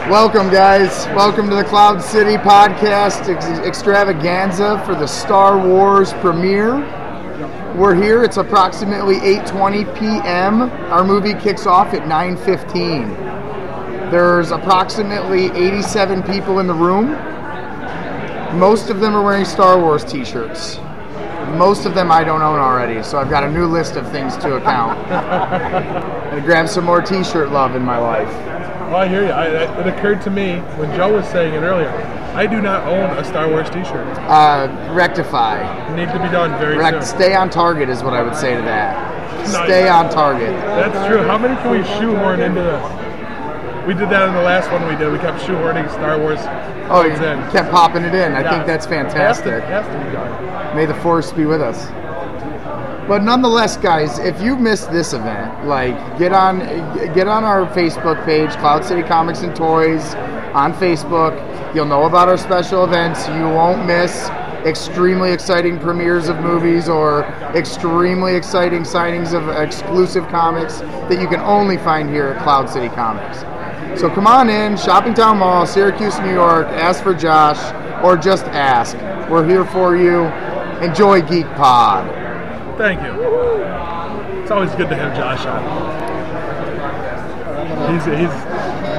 Welcome, 0.08 0.50
guys. 0.50 1.06
Welcome 1.08 1.48
to 1.50 1.56
the 1.56 1.64
Cloud 1.64 2.00
City 2.00 2.36
Podcast 2.36 3.34
ex- 3.34 3.58
extravaganza 3.66 4.80
for 4.86 4.94
the 4.94 5.06
Star 5.08 5.58
Wars 5.58 6.12
premiere. 6.14 6.76
We're 7.76 7.94
here. 7.94 8.24
It's 8.24 8.38
approximately 8.38 9.16
8:20 9.16 9.98
p.m. 9.98 10.62
Our 10.92 11.04
movie 11.04 11.34
kicks 11.34 11.66
off 11.66 11.94
at 11.94 12.02
9:15. 12.08 14.10
There's 14.10 14.50
approximately 14.50 15.46
87 15.52 16.22
people 16.24 16.58
in 16.60 16.66
the 16.66 16.74
room. 16.74 17.10
Most 18.58 18.90
of 18.90 19.00
them 19.00 19.14
are 19.14 19.22
wearing 19.22 19.44
Star 19.44 19.78
Wars 19.78 20.04
T-shirts. 20.04 20.78
Most 21.56 21.86
of 21.86 21.94
them 21.94 22.10
I 22.10 22.24
don't 22.24 22.42
own 22.42 22.58
already, 22.58 23.02
so 23.02 23.18
I've 23.18 23.30
got 23.30 23.44
a 23.44 23.50
new 23.50 23.66
list 23.66 23.96
of 23.96 24.10
things 24.10 24.36
to 24.38 24.56
account. 24.56 24.98
and 26.32 26.44
grab 26.44 26.68
some 26.68 26.84
more 26.84 27.00
T-shirt 27.02 27.50
love 27.50 27.76
in 27.76 27.82
my 27.82 27.98
life. 27.98 28.28
Well, 28.88 28.96
I 28.96 29.08
hear 29.08 29.24
you. 29.26 29.30
I, 29.30 29.44
I- 29.44 29.80
it 29.80 29.86
occurred 29.86 30.22
to 30.22 30.30
me 30.30 30.56
when 30.78 30.94
Joe 30.96 31.12
was 31.14 31.26
saying 31.28 31.54
it 31.54 31.58
earlier. 31.58 31.90
I 32.38 32.46
do 32.46 32.60
not 32.62 32.86
own 32.86 33.18
a 33.18 33.24
Star 33.24 33.48
Wars 33.50 33.68
T-shirt. 33.68 34.06
Uh, 34.18 34.68
rectify. 34.92 35.58
Need 35.96 36.06
to 36.12 36.22
be 36.22 36.28
done 36.30 36.56
very 36.60 36.78
soon. 36.78 37.02
stay 37.02 37.34
on 37.34 37.50
target 37.50 37.88
is 37.88 38.04
what 38.04 38.14
I 38.14 38.22
would 38.22 38.36
say 38.36 38.54
to 38.54 38.62
that. 38.62 38.94
Nice. 39.50 39.64
Stay 39.64 39.88
on 39.88 40.08
target. 40.08 40.50
That's 40.52 41.08
true. 41.08 41.24
How 41.24 41.36
many 41.36 41.56
can 41.62 41.72
we 41.72 41.82
shoehorn 41.98 42.38
into 42.40 42.62
this? 42.62 43.86
We 43.88 43.94
did 43.94 44.08
that 44.10 44.28
in 44.28 44.34
the 44.36 44.42
last 44.42 44.70
one 44.70 44.86
we 44.86 44.94
did. 44.94 45.10
We 45.10 45.18
kept 45.18 45.40
shoehorning 45.40 45.90
Star 45.90 46.16
Wars 46.16 46.38
Oh, 46.90 47.02
you 47.04 47.10
in. 47.14 47.50
kept 47.50 47.72
popping 47.72 48.04
it 48.04 48.14
in. 48.14 48.32
I 48.32 48.42
Yeah. 48.42 48.50
think 48.50 48.66
that's 48.66 48.86
Has 48.86 49.08
to, 49.08 49.10
fantastic. 49.10 49.64
has 49.64 49.86
to 49.86 49.98
be 50.06 50.12
done. 50.12 50.76
May 50.76 50.86
the 50.86 50.94
force 50.94 51.32
be 51.32 51.44
with 51.44 51.60
us. 51.60 51.88
But 53.08 53.24
nonetheless, 53.24 53.76
guys, 53.78 54.20
if 54.20 54.40
you 54.40 54.54
missed 54.54 54.92
this 54.92 55.12
event, 55.12 55.66
like 55.66 55.96
get 56.20 56.32
on 56.32 56.58
get 57.14 57.26
on 57.26 57.42
our 57.42 57.66
Facebook 57.66 58.24
page, 58.24 58.50
Cloud 58.58 58.84
City 58.84 59.02
Comics 59.02 59.42
and 59.42 59.56
Toys, 59.56 60.14
on 60.54 60.72
Facebook. 60.74 61.34
You'll 61.74 61.86
know 61.86 62.04
about 62.04 62.28
our 62.28 62.38
special 62.38 62.84
events. 62.84 63.26
You 63.28 63.44
won't 63.44 63.86
miss 63.86 64.28
extremely 64.64 65.32
exciting 65.32 65.78
premieres 65.78 66.28
of 66.28 66.40
movies 66.40 66.88
or 66.88 67.24
extremely 67.54 68.34
exciting 68.34 68.82
signings 68.82 69.32
of 69.34 69.48
exclusive 69.48 70.26
comics 70.28 70.78
that 70.78 71.20
you 71.20 71.28
can 71.28 71.40
only 71.40 71.76
find 71.76 72.08
here 72.10 72.28
at 72.28 72.42
Cloud 72.42 72.68
City 72.68 72.88
Comics. 72.88 73.40
So 74.00 74.08
come 74.10 74.26
on 74.26 74.48
in, 74.48 74.76
Shopping 74.76 75.14
Town 75.14 75.38
Mall, 75.38 75.66
Syracuse, 75.66 76.18
New 76.20 76.32
York. 76.32 76.66
Ask 76.68 77.02
for 77.02 77.14
Josh, 77.14 77.58
or 78.04 78.16
just 78.16 78.44
ask. 78.46 78.96
We're 79.30 79.46
here 79.46 79.64
for 79.64 79.96
you. 79.96 80.24
Enjoy 80.84 81.20
Geek 81.22 81.46
Pod. 81.54 82.08
Thank 82.78 83.02
you. 83.02 83.12
It's 84.42 84.50
always 84.50 84.70
good 84.72 84.88
to 84.88 84.96
have 84.96 85.16
Josh 85.16 85.44
on. 85.46 85.62
He's 87.92 88.04
he's 88.04 88.14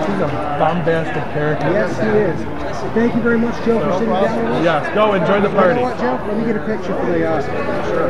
he's 0.05 0.21
a 0.21 0.57
bombastic 0.59 1.23
character. 1.33 1.71
Yes, 1.71 1.97
he 1.97 2.07
is. 2.07 2.58
Thank 2.93 3.15
you 3.15 3.21
very 3.21 3.37
much, 3.37 3.53
Joe, 3.65 3.79
for 3.79 3.91
sitting 3.93 4.09
down 4.09 4.43
with 4.43 4.53
us. 4.55 4.63
Yes, 4.63 4.93
go 4.95 5.13
enjoy 5.13 5.39
the 5.41 5.49
You 5.49 5.55
party. 5.55 5.75
know 5.75 5.81
what, 5.83 5.97
Joe? 5.99 6.19
Let 6.27 6.37
me 6.37 6.45
get 6.45 6.55
a 6.57 6.65
picture 6.65 6.95
for 6.97 7.05
the 7.05 7.29
uh, 7.29 7.41
sure. 7.85 8.09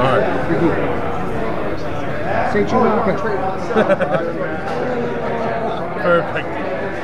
All 0.00 0.16
right. 0.16 0.26
Say 2.52 2.64
Chewbacca. 2.64 3.14
Perfect. 6.00 6.48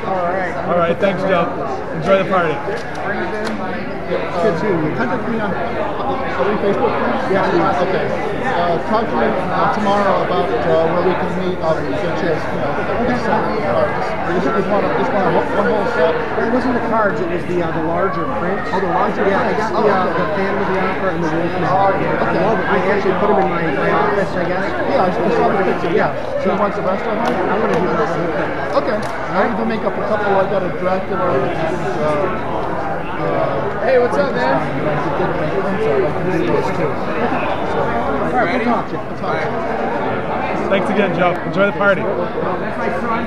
All 0.05 0.15
right. 0.15 0.55
All 0.67 0.77
right. 0.77 0.97
Thanks, 0.97 1.21
Joe. 1.21 1.45
Enjoy 1.95 2.17
the 2.23 2.29
party. 2.29 2.53
Good 4.41 4.55
seeing 4.59 4.83
you. 4.83 4.95
Contact 4.95 5.29
me 5.29 5.39
on 5.39 5.51
Facebook? 6.57 6.91
Yeah. 7.31 7.81
Okay. 7.83 8.36
Uh, 8.57 8.73
talk 8.89 9.05
to 9.05 9.13
me 9.21 9.29
uh, 9.29 9.69
tomorrow 9.77 10.25
about 10.25 10.49
uh, 10.49 10.89
where 10.89 11.05
we 11.05 11.13
can 11.13 11.29
meet. 11.45 11.57
I'll 11.61 11.77
get 11.77 11.93
you, 11.93 12.09
you 12.09 12.57
know, 12.57 13.05
get 13.05 13.21
some 13.21 13.37
cards. 13.61 14.01
Just, 14.33 14.49
just 14.49 14.67
want, 14.73 14.81
just 14.97 15.11
want 15.13 15.25
a, 15.29 15.31
whole- 15.37 15.49
one 15.61 15.67
whole 15.77 15.85
set. 15.93 16.13
It 16.41 16.49
wasn't 16.49 16.73
the 16.73 16.85
cards, 16.89 17.21
it 17.21 17.29
was 17.29 17.45
the 17.45 17.61
uh, 17.61 17.69
the 17.69 17.85
larger 17.85 18.25
print. 18.41 18.57
Oh, 18.73 18.81
the 18.81 18.89
larger 18.89 19.29
Yeah, 19.29 19.45
I 19.45 19.53
print. 19.53 19.61
got 19.61 19.77
the, 19.77 19.85
uh, 19.85 20.09
the 20.09 20.25
Phantom 20.33 20.57
of 20.57 20.67
the 20.73 20.79
Opera 20.89 21.09
and 21.13 21.21
the 21.21 21.29
Wolfman. 21.37 21.63
I 21.69 21.69
love 21.69 22.57
it. 22.57 22.65
I 22.65 22.77
actually 22.97 23.17
put 23.21 23.29
them 23.29 23.39
in 23.45 23.49
my, 23.53 23.61
my 23.77 23.91
office, 23.93 24.31
I 24.33 24.43
guess. 24.49 24.65
Yeah, 24.89 25.05
I 25.05 25.13
saw 25.13 25.53
the 25.53 25.61
picture. 25.61 25.93
Yeah. 25.93 26.17
So 26.41 26.49
you 26.49 26.57
want 26.57 26.73
the 26.73 26.81
rest 26.81 27.05
of 27.05 27.13
them? 27.13 27.29
I'm 27.29 27.61
going 27.61 27.77
to 27.77 27.77
do 27.77 27.93
this 27.93 28.09
whole 28.09 28.33
thing. 28.41 28.51
Okay. 28.81 28.97
I 29.37 29.53
need 29.53 29.57
to 29.61 29.65
make 29.69 29.85
up 29.85 29.93
a 29.93 30.01
couple. 30.09 30.33
I 30.33 30.49
got 30.49 30.65
a 30.65 30.73
Dracula. 30.81 31.29
Uh, 31.29 32.09
uh, 33.21 33.85
Hey, 33.85 33.99
what's 33.99 34.17
up, 34.17 34.33
man? 34.33 34.57
All 38.37 38.45
right, 38.45 38.55
we'll 38.55 38.65
talk, 38.65 38.85
Joe. 38.91 39.01
Thanks 40.69 40.89
again, 40.91 41.17
Joe. 41.17 41.33
Enjoy 41.47 41.65
the 41.65 41.71
party. 41.73 42.01
That's 42.01 42.77
my 42.77 42.89
son. 43.01 43.25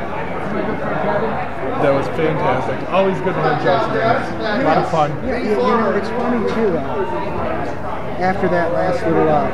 That 1.83 1.91
was 1.95 2.07
fantastic. 2.15 2.79
Always 2.91 3.19
good 3.19 3.35
to 3.35 3.43
have 3.43 3.59
Joe. 3.65 3.81
A 3.81 4.63
lot 4.63 4.79
of 4.79 4.91
fun. 4.91 5.11
Yeah, 5.27 5.39
you, 5.43 5.51
you 5.51 5.57
know, 5.57 5.91
it's 5.97 6.09
funny 6.11 6.47
too. 6.55 6.77
Uh, 6.79 8.23
after 8.23 8.49
that 8.51 8.73
last 8.73 9.03
little 9.03 9.27
uh, 9.27 9.49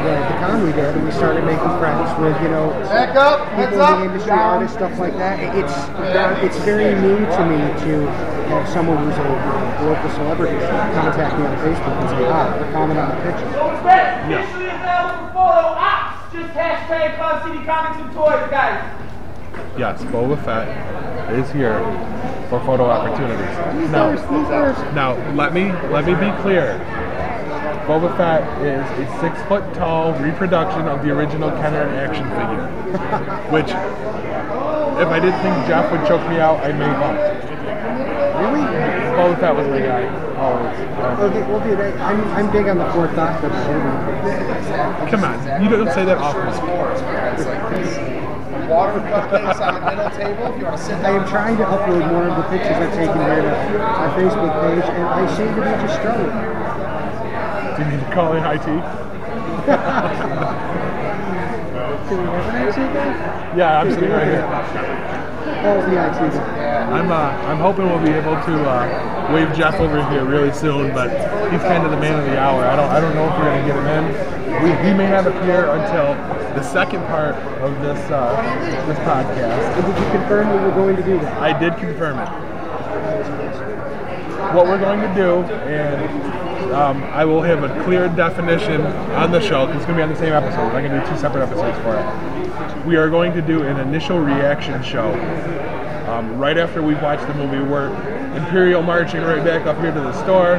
the, 0.00 0.12
the 0.16 0.36
con 0.40 0.62
we 0.64 0.72
did, 0.72 0.94
we 1.04 1.10
started 1.10 1.44
making 1.44 1.68
friends 1.82 2.08
with 2.22 2.40
you 2.40 2.48
know 2.48 2.70
Back 2.88 3.16
up. 3.16 3.48
Heads 3.58 3.74
people 3.74 3.84
in 3.84 3.98
the 4.00 4.06
industry, 4.06 4.30
Down. 4.30 4.62
artists, 4.62 4.76
stuff 4.78 4.96
like 4.98 5.12
that. 5.18 5.40
It- 5.42 5.60
It's 5.60 5.76
it's 6.54 6.64
very 6.64 6.94
new 7.02 7.18
to 7.18 7.42
me 7.44 7.58
to 7.84 8.06
have 8.54 8.64
someone 8.70 8.96
who's 9.04 9.18
a 9.18 9.28
local 9.84 10.10
celebrity 10.16 10.56
contact 10.96 11.36
me 11.36 11.44
on 11.44 11.56
Facebook 11.58 11.94
and 12.00 12.08
say 12.16 12.24
hi 12.30 12.48
or 12.56 12.72
comment 12.72 12.98
on 12.98 13.10
the 13.10 13.18
picture. 13.28 13.50
Officially 14.30 14.59
ops. 15.40 15.76
Ah, 15.78 16.30
just 16.32 16.52
hashtag 16.54 17.16
Cloud 17.16 17.44
City 17.44 17.64
Comics 17.64 18.00
and 18.00 18.12
Toys, 18.12 18.50
guys. 18.50 18.96
Yes, 19.78 20.02
Boba 20.04 20.42
Fett 20.44 20.68
is 21.32 21.50
here 21.52 21.78
for 22.48 22.60
photo 22.64 22.84
opportunities. 22.86 23.90
Now, 23.90 24.12
now 24.92 25.34
let 25.34 25.54
me 25.54 25.72
let 25.90 26.04
me 26.04 26.14
be 26.14 26.30
clear. 26.42 26.78
Boba 27.86 28.16
Fett 28.16 28.42
is 28.62 29.08
a 29.08 29.20
six 29.20 29.40
foot 29.48 29.64
tall 29.74 30.12
reproduction 30.20 30.86
of 30.86 31.02
the 31.02 31.10
original 31.10 31.50
Kenner 31.50 31.88
action 31.96 32.24
figure, 32.30 32.66
which, 33.50 33.70
if 33.70 35.08
I 35.08 35.18
didn't 35.18 35.40
think 35.40 35.66
Jeff 35.66 35.90
would 35.90 36.06
choke 36.06 36.28
me 36.28 36.38
out, 36.38 36.60
I 36.60 36.72
made 36.72 36.86
up. 36.86 37.49
Really? 39.10 39.34
Boba 39.34 39.40
Fett 39.40 39.54
was 39.56 39.66
my 39.68 39.80
guy. 39.80 40.06
Always. 40.36 40.78
Okay, 41.20 41.42
well, 41.50 41.60
dude, 41.60 41.80
I, 41.80 41.90
I'm, 42.10 42.20
I'm 42.32 42.50
big 42.52 42.68
on 42.68 42.78
the 42.78 42.88
forethought, 42.92 43.42
but 43.42 43.50
come 45.10 45.24
on, 45.24 45.62
you 45.62 45.68
don't 45.68 45.90
say 45.92 46.04
that 46.04 46.18
often. 46.18 46.46
Water 48.68 49.00
cupcakes 49.00 49.60
on 49.60 49.74
the 49.74 49.80
middle 49.90 50.10
table. 50.14 50.46
If 50.46 50.58
you 50.58 50.64
want 50.64 50.76
to 50.78 50.82
sit 50.84 50.94
I 50.96 51.02
down. 51.02 51.20
am 51.22 51.28
trying 51.28 51.56
to 51.56 51.64
upload 51.64 52.06
more 52.08 52.28
of 52.28 52.36
the 52.36 52.44
pictures 52.50 52.76
I've 52.76 52.94
taken 52.94 53.18
here 53.18 53.42
to 53.42 53.50
my 53.82 54.08
Facebook 54.14 54.54
page, 54.62 54.86
and 54.94 55.04
I 55.04 55.26
seem 55.36 55.48
to 55.48 55.60
be 55.60 55.70
just 55.82 55.94
struggling. 55.98 56.30
Do 57.74 57.82
you 57.82 57.90
need 57.90 58.02
to 58.06 58.10
call 58.14 58.32
in 58.38 58.44
IT? 58.46 58.66
Do 62.10 62.16
we 62.16 62.22
have 62.22 62.46
an 62.54 62.68
IT 62.68 62.76
guy? 62.94 63.10
Yeah, 63.56 63.80
I'm 63.80 63.90
sitting 63.90 64.10
right 64.10 64.26
here. 64.26 64.46
Paul's 65.62 65.84
the 65.86 65.98
IT 65.98 66.32
guy. 66.32 66.59
I'm 66.90 67.10
uh, 67.12 67.30
I'm 67.46 67.58
hoping 67.58 67.86
we'll 67.86 68.02
be 68.02 68.10
able 68.10 68.34
to 68.34 68.54
uh, 68.68 69.32
wave 69.32 69.54
Jeff 69.56 69.74
over 69.80 70.02
here 70.10 70.24
really 70.24 70.52
soon, 70.52 70.92
but 70.92 71.08
he's 71.52 71.62
kind 71.62 71.84
of 71.84 71.92
the 71.92 71.96
man 71.96 72.18
of 72.18 72.26
the 72.26 72.38
hour. 72.38 72.64
I 72.64 72.74
don't 72.74 72.90
I 72.90 73.00
don't 73.00 73.14
know 73.14 73.26
if 73.26 73.38
we're 73.38 73.44
gonna 73.44 73.66
get 73.66 73.76
him 73.76 73.86
in. 73.86 74.40
We, 74.64 74.70
he 74.88 74.92
may 74.92 75.08
not 75.08 75.26
appear 75.26 75.70
until 75.70 76.14
the 76.54 76.62
second 76.62 77.06
part 77.06 77.36
of 77.62 77.80
this 77.80 77.98
uh, 78.10 78.34
this 78.86 78.98
podcast. 79.00 79.76
Did 79.76 79.86
you 79.86 80.10
confirm 80.18 80.48
what 80.48 80.56
we 80.58 80.68
were 80.68 80.74
going 80.74 80.96
to 80.96 81.02
do 81.02 81.18
that? 81.20 81.38
I 81.40 81.58
did 81.58 81.76
confirm 81.78 82.18
it. 82.18 82.28
What 84.54 84.66
we're 84.66 84.80
going 84.80 85.00
to 85.00 85.14
do, 85.14 85.42
and 85.70 86.72
um, 86.72 87.04
I 87.04 87.24
will 87.24 87.42
have 87.42 87.62
a 87.62 87.84
clear 87.84 88.08
definition 88.08 88.80
on 88.82 89.30
the 89.30 89.40
show, 89.40 89.68
it's 89.68 89.84
going 89.86 89.88
to 89.88 89.94
be 89.94 90.02
on 90.02 90.08
the 90.08 90.16
same 90.16 90.32
episode. 90.32 90.66
We're 90.66 90.80
not 90.80 90.88
going 90.88 91.00
to 91.00 91.00
do 91.00 91.06
two 91.06 91.18
separate 91.18 91.42
episodes 91.42 91.78
for 91.78 91.94
it. 91.96 92.86
We 92.86 92.96
are 92.96 93.08
going 93.08 93.32
to 93.34 93.42
do 93.42 93.62
an 93.62 93.78
initial 93.78 94.18
reaction 94.18 94.82
show. 94.82 95.12
Um, 96.10 96.38
right 96.38 96.58
after 96.58 96.82
we've 96.82 97.00
watched 97.00 97.24
the 97.28 97.34
movie, 97.34 97.62
we're 97.62 97.86
Imperial 98.34 98.82
marching 98.82 99.22
right 99.22 99.44
back 99.44 99.66
up 99.66 99.78
here 99.78 99.92
to 99.94 100.00
the 100.00 100.12
store. 100.24 100.56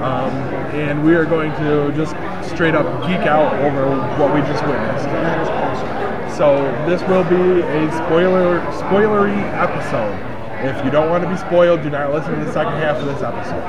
Um, 0.00 0.32
and 0.72 1.04
we 1.04 1.14
are 1.14 1.26
going 1.26 1.52
to 1.60 1.92
just 1.92 2.16
straight 2.48 2.74
up 2.74 2.86
geek 3.02 3.28
out 3.28 3.52
over 3.60 3.92
what 4.16 4.32
we 4.32 4.40
just 4.40 4.64
witnessed. 4.64 5.04
Awesome. 5.04 6.32
So 6.34 6.56
this 6.88 7.02
will 7.02 7.24
be 7.24 7.60
a 7.60 7.92
spoiler 7.92 8.60
spoilery 8.80 9.36
episode. 9.52 10.16
If 10.64 10.82
you 10.82 10.90
don't 10.90 11.10
want 11.10 11.24
to 11.24 11.28
be 11.28 11.36
spoiled, 11.36 11.82
do 11.82 11.90
not 11.90 12.14
listen 12.14 12.38
to 12.38 12.44
the 12.44 12.52
second 12.52 12.80
half 12.80 12.96
of 12.96 13.04
this 13.04 13.20
episode. 13.20 13.60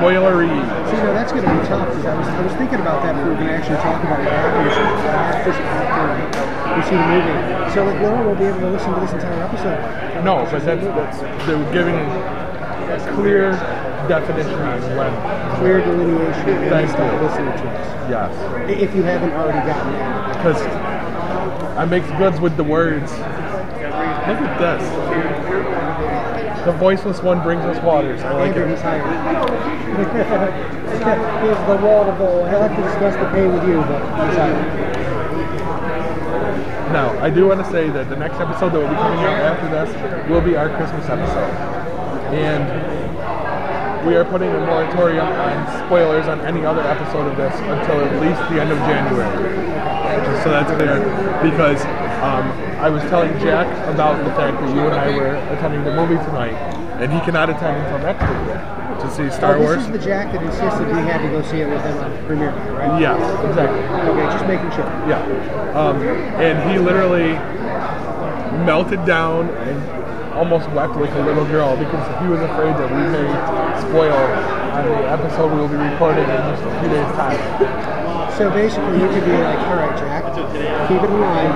Spoilery. 0.00 0.48
So, 0.88 0.96
you 0.96 1.02
know, 1.04 1.12
that's 1.12 1.32
going 1.32 1.44
to 1.44 1.60
be 1.60 1.68
tough 1.68 1.88
because 1.88 2.06
I 2.06 2.18
was, 2.18 2.26
I 2.26 2.40
was 2.40 2.52
thinking 2.54 2.80
about 2.80 3.02
that 3.02 3.14
if 3.16 3.22
we 3.24 3.28
were 3.28 3.36
going 3.36 3.48
to 3.48 3.52
actually 3.52 3.76
talk 3.84 4.02
about 4.02 4.18
what 4.18 4.32
happens 4.32 5.52
after, 5.52 6.39
we 6.76 6.82
see 6.84 6.96
the 6.96 7.06
movie. 7.06 7.74
So, 7.74 7.84
like, 7.84 8.00
Laura 8.00 8.26
will 8.26 8.34
be 8.36 8.44
able 8.44 8.60
to 8.60 8.70
listen 8.70 8.94
to 8.94 9.00
this 9.00 9.12
entire 9.12 9.42
episode. 9.44 10.24
No, 10.24 10.46
but 10.50 10.64
that's, 10.64 10.84
that's 10.84 11.46
they're 11.46 11.72
giving 11.72 11.94
a 11.94 13.12
clear 13.14 13.52
definition 14.08 14.54
on 14.54 14.80
when. 14.96 15.56
Clear 15.58 15.80
delineation 15.80 16.68
Thank 16.68 16.90
you 16.90 17.04
listening 17.26 17.52
to 17.52 17.68
us. 17.70 18.10
Yes, 18.10 18.70
If 18.70 18.94
you 18.94 19.02
haven't 19.02 19.32
already 19.32 19.60
gotten 19.66 19.94
it. 19.94 20.36
because 20.36 20.60
I 21.76 21.84
make 21.84 22.04
goods 22.18 22.40
with 22.40 22.56
the 22.56 22.64
words. 22.64 23.10
Look 23.12 24.38
at 24.40 24.58
this. 24.58 24.82
The 26.66 26.72
voiceless 26.72 27.22
one 27.22 27.42
brings 27.42 27.62
us 27.64 27.82
waters. 27.82 28.20
I 28.20 28.32
like 28.34 28.54
Andrew, 28.56 28.72
it. 28.72 28.78
he's 30.90 31.66
the 31.66 31.76
wall 31.86 32.04
to 32.04 32.12
go. 32.18 32.44
I'd 32.44 32.56
like 32.58 32.76
to 32.76 32.82
discuss 32.82 33.14
the 33.14 33.30
pay 33.30 33.46
with 33.46 33.66
you, 33.66 33.80
but 33.80 34.00
he's 34.28 34.36
hired. 34.36 35.09
Now, 36.90 37.16
I 37.22 37.30
do 37.30 37.46
want 37.46 37.64
to 37.64 37.70
say 37.70 37.88
that 37.90 38.10
the 38.10 38.16
next 38.16 38.40
episode 38.40 38.70
that 38.74 38.80
will 38.82 38.90
be 38.90 38.96
coming 38.96 39.22
out 39.22 39.38
after 39.46 39.70
this 39.70 40.28
will 40.28 40.40
be 40.40 40.56
our 40.56 40.68
Christmas 40.74 41.06
episode. 41.06 41.54
And 42.34 42.66
we 44.04 44.16
are 44.16 44.24
putting 44.24 44.50
a 44.50 44.58
moratorium 44.66 45.26
on 45.26 45.86
spoilers 45.86 46.26
on 46.26 46.40
any 46.40 46.64
other 46.64 46.80
episode 46.80 47.30
of 47.30 47.36
this 47.36 47.54
until 47.60 48.00
at 48.02 48.20
least 48.20 48.40
the 48.50 48.60
end 48.60 48.72
of 48.72 48.78
January. 48.90 49.70
So 50.42 50.50
that's 50.50 50.70
clear. 50.74 50.98
Because 51.42 51.80
um, 52.26 52.50
I 52.82 52.88
was 52.90 53.02
telling 53.04 53.38
Jack 53.38 53.70
about 53.86 54.18
the 54.24 54.30
fact 54.34 54.60
that 54.60 54.74
you 54.74 54.80
and 54.82 54.94
I 54.94 55.16
were 55.16 55.36
attending 55.54 55.84
the 55.84 55.94
movie 55.94 56.18
tonight, 56.24 56.58
and 56.98 57.12
he 57.12 57.20
cannot 57.20 57.50
attend 57.50 57.76
until 57.86 57.98
next 58.00 58.26
week 58.26 58.80
to 59.00 59.10
see 59.10 59.30
Star 59.30 59.56
Oh, 59.56 59.60
Wars. 59.60 59.76
this 59.76 59.86
is 59.86 59.92
the 59.92 59.98
Jack 59.98 60.32
that 60.32 60.42
insisted 60.42 60.86
we 60.88 61.00
had 61.08 61.22
to 61.22 61.28
go 61.28 61.42
see 61.42 61.60
it 61.60 61.68
with 61.68 61.82
him 61.82 61.96
on 61.98 62.10
premiere 62.26 62.50
night, 62.52 62.70
right? 62.88 63.00
Yeah, 63.00 63.16
exactly. 63.48 63.80
Okay, 63.80 64.26
just 64.32 64.46
making 64.46 64.70
sure. 64.72 64.86
Yeah. 65.08 65.20
Um, 65.74 66.00
and 66.40 66.56
he 66.70 66.78
literally 66.78 67.34
melted 68.66 69.04
down 69.06 69.48
and 69.66 69.78
almost 70.34 70.68
wept 70.70 70.94
like 70.96 71.10
a 71.12 71.22
little 71.22 71.44
girl 71.46 71.76
because 71.76 72.04
he 72.22 72.28
was 72.28 72.40
afraid 72.40 72.74
that 72.76 72.88
we 72.90 73.02
may 73.10 73.26
spoil 73.88 74.12
on 74.14 74.84
the 74.86 74.96
episode 75.10 75.52
we 75.52 75.58
will 75.60 75.68
be 75.68 75.76
recording 75.76 76.24
in 76.24 76.40
just 76.50 76.62
a 76.62 76.72
few 76.80 76.88
days' 76.90 77.12
time. 77.16 77.40
So 78.36 78.48
basically, 78.50 79.00
you 79.00 79.08
could 79.08 79.24
be 79.24 79.32
like, 79.36 79.58
all 79.68 79.76
right, 79.76 79.96
Jack, 79.98 80.24
keep 80.88 81.02
it 81.02 81.10
in 81.10 81.20
line, 81.20 81.52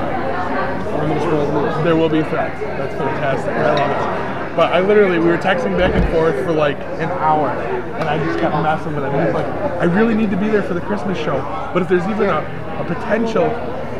I'm 1.01 1.09
going 1.09 1.15
to 1.19 1.21
spoil 1.21 1.47
the 1.47 1.53
movie. 1.53 1.83
There 1.85 1.97
will 1.97 2.09
be 2.11 2.23
threats. 2.29 2.61
That's 2.61 2.95
fantastic. 2.95 3.51
I 3.53 3.75
love 3.75 4.21
it. 4.21 4.24
But 4.57 4.73
I 4.73 4.81
literally, 4.81 5.19
we 5.19 5.27
were 5.27 5.39
texting 5.39 5.77
back 5.77 5.95
and 5.95 6.09
forth 6.13 6.37
for 6.45 6.53
like 6.53 6.79
an 6.79 7.11
hour, 7.11 7.49
and 7.51 8.09
I 8.09 8.25
just 8.25 8.39
kept 8.39 8.55
messing 8.63 8.95
with 8.95 9.05
him. 9.05 9.27
He's 9.27 9.35
like, 9.35 9.47
I 9.47 9.85
really 9.85 10.15
need 10.15 10.31
to 10.31 10.37
be 10.37 10.49
there 10.49 10.63
for 10.63 10.75
the 10.75 10.81
Christmas 10.81 11.19
show, 11.19 11.39
but 11.73 11.83
if 11.83 11.89
there's 11.89 12.07
even 12.07 12.29
a, 12.29 12.39
a 12.79 12.85
potential 12.87 13.49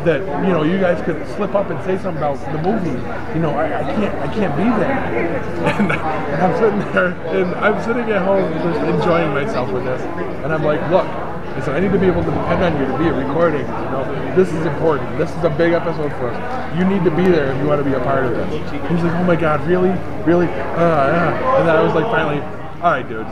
that 0.05 0.21
you 0.45 0.53
know 0.53 0.63
you 0.63 0.79
guys 0.79 1.03
could 1.05 1.27
slip 1.35 1.55
up 1.55 1.71
and 1.71 1.83
say 1.85 1.97
something 1.99 2.23
about 2.23 2.39
the 2.53 2.63
movie, 2.63 2.91
you 3.35 3.41
know, 3.41 3.51
I, 3.51 3.81
I 3.81 3.95
can't, 3.95 4.15
I 4.21 4.35
can't 4.35 4.57
be 4.57 4.63
there. 4.63 4.93
And, 4.93 5.91
and 5.93 6.43
I'm 6.43 6.55
sitting 6.61 6.79
there, 6.93 7.09
and 7.35 7.55
I'm 7.57 7.83
sitting 7.83 8.11
at 8.11 8.23
home 8.23 8.53
just 8.53 8.81
enjoying 8.81 9.35
myself 9.35 9.73
with 9.73 9.85
this, 9.85 10.03
and 10.03 10.53
I'm 10.53 10.63
like, 10.63 10.81
look. 10.91 11.24
I 11.69 11.77
I 11.77 11.81
need 11.81 11.93
to 11.93 11.99
be 11.99 12.07
able 12.07 12.23
to 12.23 12.31
depend 12.31 12.63
on 12.63 12.81
you 12.81 12.87
to 12.87 12.99
be 12.99 13.09
a 13.09 13.13
recording. 13.13 13.63
You 13.63 13.89
know, 13.91 14.05
this 14.37 14.49
is 14.49 14.67
important. 14.67 15.19
This 15.19 15.31
is 15.31 15.45
a 15.45 15.51
big 15.51 15.73
episode 15.73 16.13
for 16.13 16.29
us. 16.29 16.79
You 16.79 16.85
need 16.85 17.05
to 17.05 17.11
be 17.11 17.25
there 17.25 17.53
if 17.53 17.59
you 17.59 17.67
want 17.67 17.83
to 17.83 17.89
be 17.89 17.95
a 17.95 18.01
part 18.01 18.25
of 18.25 18.33
this. 18.33 18.71
He's 18.91 19.03
like, 19.03 19.15
oh 19.17 19.25
my 19.25 19.37
god, 19.37 19.67
really, 19.67 19.91
really, 20.25 20.47
uh, 20.47 20.85
uh. 20.85 21.57
and 21.59 21.69
then 21.69 21.77
I 21.77 21.83
was 21.83 21.95
like, 21.95 22.07
finally, 22.07 22.41
all 22.83 22.93
right, 22.93 23.09
dudes. 23.09 23.31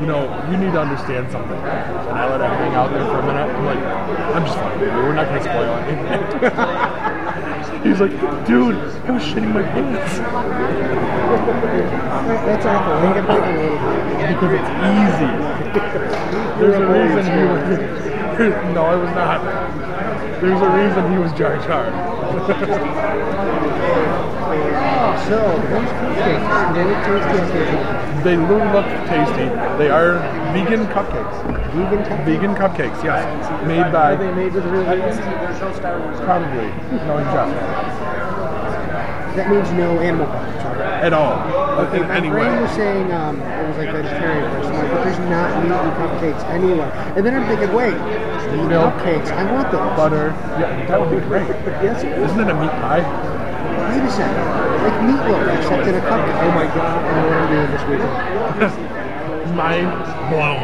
You 0.00 0.06
know, 0.06 0.24
you 0.50 0.56
need 0.56 0.72
to 0.72 0.80
understand 0.80 1.30
something. 1.30 1.56
And 1.56 2.16
I 2.16 2.24
let 2.30 2.40
him 2.40 2.50
hang 2.56 2.74
out 2.74 2.90
there 2.90 3.04
for 3.04 3.20
a 3.20 3.26
minute. 3.26 3.52
I'm 3.52 3.64
like, 3.66 3.78
I'm 4.34 4.44
just 4.44 4.56
fine. 4.56 4.80
We're 4.80 5.12
not 5.12 5.28
gonna 5.28 5.42
spoil 5.42 5.74
anything. 5.84 6.86
He's 7.82 7.98
like, 7.98 8.10
dude, 8.46 8.74
I 8.76 9.10
was 9.10 9.22
shitting 9.22 9.54
my 9.54 9.62
pants 9.62 10.18
That's 12.44 12.66
awful. 12.66 13.00
Make 13.08 13.16
it 13.16 13.24
break 13.24 13.40
a 13.40 13.56
little 13.56 13.78
bit. 13.78 14.28
because 14.28 14.52
it's 14.52 14.70
easy. 14.84 15.32
There's 16.60 16.76
a 16.76 16.86
reason 16.86 17.24
he 17.24 17.42
was. 17.48 17.64
no, 18.74 18.82
I 18.84 18.96
was 18.96 19.10
not. 19.14 19.40
There's 20.40 20.60
a 20.60 20.70
reason 20.70 21.12
he 21.12 21.18
was 21.18 21.32
Jar 21.32 21.56
Jar. 21.66 21.86
So, 25.30 25.36
they 25.36 26.84
look 26.84 27.04
tasty 27.04 27.38
as 27.38 27.52
they 27.52 27.64
look. 27.72 27.99
They 28.24 28.36
look 28.36 28.84
tasty. 29.08 29.48
They 29.78 29.88
are 29.88 30.18
vegan 30.52 30.86
cupcakes. 30.88 31.36
Vegan 31.72 32.02
cupcakes? 32.04 32.24
Vegan 32.26 32.54
cupcakes, 32.54 33.02
yes. 33.04 33.66
Made 33.66 33.90
by 33.92 34.12
Are 34.12 34.16
they 34.16 34.32
made 34.34 34.52
with 34.52 34.64
real 34.66 34.84
vegans? 34.84 35.16
probably 36.24 36.68
knowing 37.06 37.24
Jeff 37.32 37.48
That 39.36 39.48
means 39.50 39.70
no 39.72 39.98
animal 40.00 40.26
products, 40.26 40.64
right? 40.64 41.04
at 41.04 41.12
all. 41.14 41.38
Okay, 41.86 42.02
in 42.02 42.08
my 42.08 42.16
any 42.16 42.28
brain 42.28 42.52
way. 42.56 42.60
was 42.62 42.70
saying 42.72 43.10
um, 43.12 43.40
it 43.40 43.68
was 43.68 43.76
like 43.78 43.90
vegetarian 43.92 44.50
person, 44.52 44.72
like, 44.74 44.90
but 44.90 45.04
there's 45.04 45.18
not 45.30 45.62
meat 45.62 45.72
in 45.72 45.90
cupcakes 45.96 46.44
anywhere. 46.50 46.92
And 47.16 47.24
then 47.24 47.34
I'm 47.36 47.46
thinking, 47.48 47.72
wait, 47.74 47.94
Milk. 48.68 48.92
cupcakes, 48.94 49.30
I 49.32 49.50
want 49.52 49.70
those. 49.72 49.96
Butter. 49.96 50.26
Yeah, 50.60 50.86
that 50.86 51.00
would 51.00 51.10
be 51.10 51.24
great. 51.26 51.48
Yes. 51.80 52.04
Isn't 52.04 52.40
it 52.40 52.50
a 52.50 52.54
meat 52.60 52.70
pie? 52.84 53.00
Wait 53.88 54.04
a 54.04 54.10
second. 54.10 54.44
Like 54.84 54.98
meatloaf, 55.08 55.56
except 55.56 55.86
in 55.88 55.94
a 55.94 56.00
cupcake. 56.00 56.40
Oh 56.42 56.52
my 56.52 56.66
god, 56.66 57.00
I 57.00 57.12
know 57.16 57.26
what 57.28 57.38
I'm 57.38 57.48
doing 57.48 57.70
this 57.70 57.84
weekend. 57.88 58.14
Mind 59.56 59.90
blown. 60.28 60.60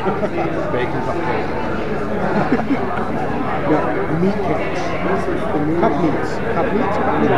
Bacon 0.72 1.00
cupcake. 1.07 1.48
no, 3.70 3.79
meat 4.20 4.38
cakes. 4.46 4.83
Cup 5.81 5.92
meats. 6.02 6.31
Cup 6.55 6.66
meats? 6.72 6.96
Cup 6.96 7.16
meats? 7.22 7.37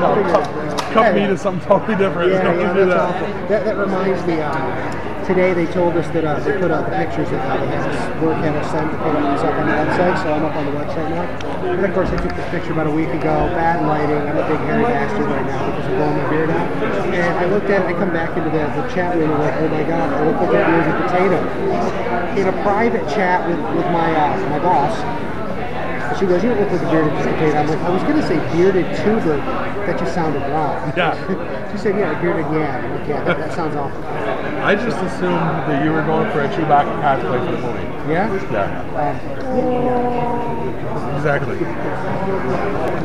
No, 0.00 0.10
cup, 0.32 0.44
cup 0.92 1.14
meat 1.14 1.30
is 1.30 1.40
something 1.40 1.66
totally 1.66 1.96
different. 1.96 2.32
Yeah, 2.32 2.52
yeah, 2.54 2.72
that's 2.72 2.88
that. 2.90 2.98
awful. 2.98 3.26
That, 3.48 3.64
that 3.64 3.76
reminds 3.76 4.24
me, 4.26 4.40
um, 4.40 5.24
today 5.24 5.54
they 5.54 5.66
told 5.72 5.96
us 5.96 6.06
that 6.12 6.24
uh, 6.24 6.38
they 6.40 6.58
put 6.58 6.70
up 6.70 6.90
the 6.90 6.96
pictures 6.96 7.28
of 7.32 7.40
they 7.40 7.66
had 7.72 8.22
work 8.22 8.36
had 8.44 8.54
us 8.56 8.70
sent 8.70 8.90
to 8.90 8.96
put 8.98 9.16
up 9.16 9.22
on 9.22 9.66
the 9.66 9.72
website, 9.72 10.22
so 10.22 10.32
I'm 10.32 10.44
up 10.44 10.54
on 10.54 10.66
the 10.66 10.76
website 10.76 11.08
now. 11.10 11.24
And 11.72 11.84
of 11.86 11.94
course, 11.94 12.10
I 12.10 12.16
took 12.20 12.34
this 12.36 12.48
picture 12.50 12.72
about 12.72 12.86
a 12.86 12.90
week 12.90 13.08
ago. 13.08 13.48
Bad 13.56 13.86
lighting. 13.86 14.16
I'm 14.16 14.36
a 14.36 14.46
big 14.46 14.60
hairy 14.68 14.84
bastard 14.84 15.26
right 15.26 15.46
now 15.46 15.70
because 15.70 15.86
I'm 15.88 15.96
blowing 15.96 16.16
my 16.18 16.30
beard 16.30 16.50
out. 16.50 16.68
And 17.12 17.38
I 17.38 17.44
looked 17.46 17.70
at 17.70 17.82
it. 17.82 17.88
I 17.88 17.92
come 17.98 18.12
back 18.12 18.36
into 18.36 18.50
the, 18.50 18.62
the 18.76 18.84
chat 18.92 19.16
room 19.16 19.30
and 19.30 19.40
like, 19.40 19.54
oh 19.56 19.68
my 19.68 19.82
god, 19.84 20.12
I 20.12 20.20
look 20.26 20.36
like 20.36 20.52
a 20.52 20.62
bearded 20.68 20.96
potato. 21.08 21.38
In 22.36 22.48
a 22.48 22.56
private 22.62 23.08
chat 23.08 23.48
with, 23.48 23.58
with 23.76 23.86
my 23.92 24.12
uh, 24.14 24.36
my 24.50 24.58
boss, 24.58 24.94
she 26.18 26.26
goes, 26.26 26.42
you 26.42 26.50
don't 26.50 26.60
look 26.60 26.70
like 26.70 26.82
a 26.82 26.90
bearded 26.90 27.12
potato. 27.18 27.56
I'm 27.56 27.68
like, 27.68 27.78
I 27.80 27.90
was 27.90 28.02
gonna 28.02 28.26
say 28.26 28.38
bearded 28.52 28.86
tuber. 29.00 29.38
That 29.86 29.98
just 29.98 30.14
sounded 30.14 30.40
wrong. 30.50 30.92
Yeah. 30.96 31.12
she 31.72 31.78
said, 31.78 31.98
yeah. 31.98 32.12
I'm 32.12 32.42
like, 32.42 33.08
yeah, 33.08 33.24
that, 33.24 33.38
that 33.38 33.52
sounds 33.52 33.74
awful. 33.74 34.02
I 34.62 34.74
just 34.76 34.96
assumed 34.98 35.66
that 35.68 35.84
you 35.84 35.90
were 35.90 36.02
going 36.02 36.30
for 36.30 36.40
a 36.40 36.48
Chewbacca 36.48 37.02
cosplay 37.02 37.44
for 37.44 37.52
the 37.52 37.58
movie. 37.58 38.12
Yeah? 38.12 38.32
Yeah. 38.52 38.80
Um, 39.50 40.61
Exactly. 41.16 41.58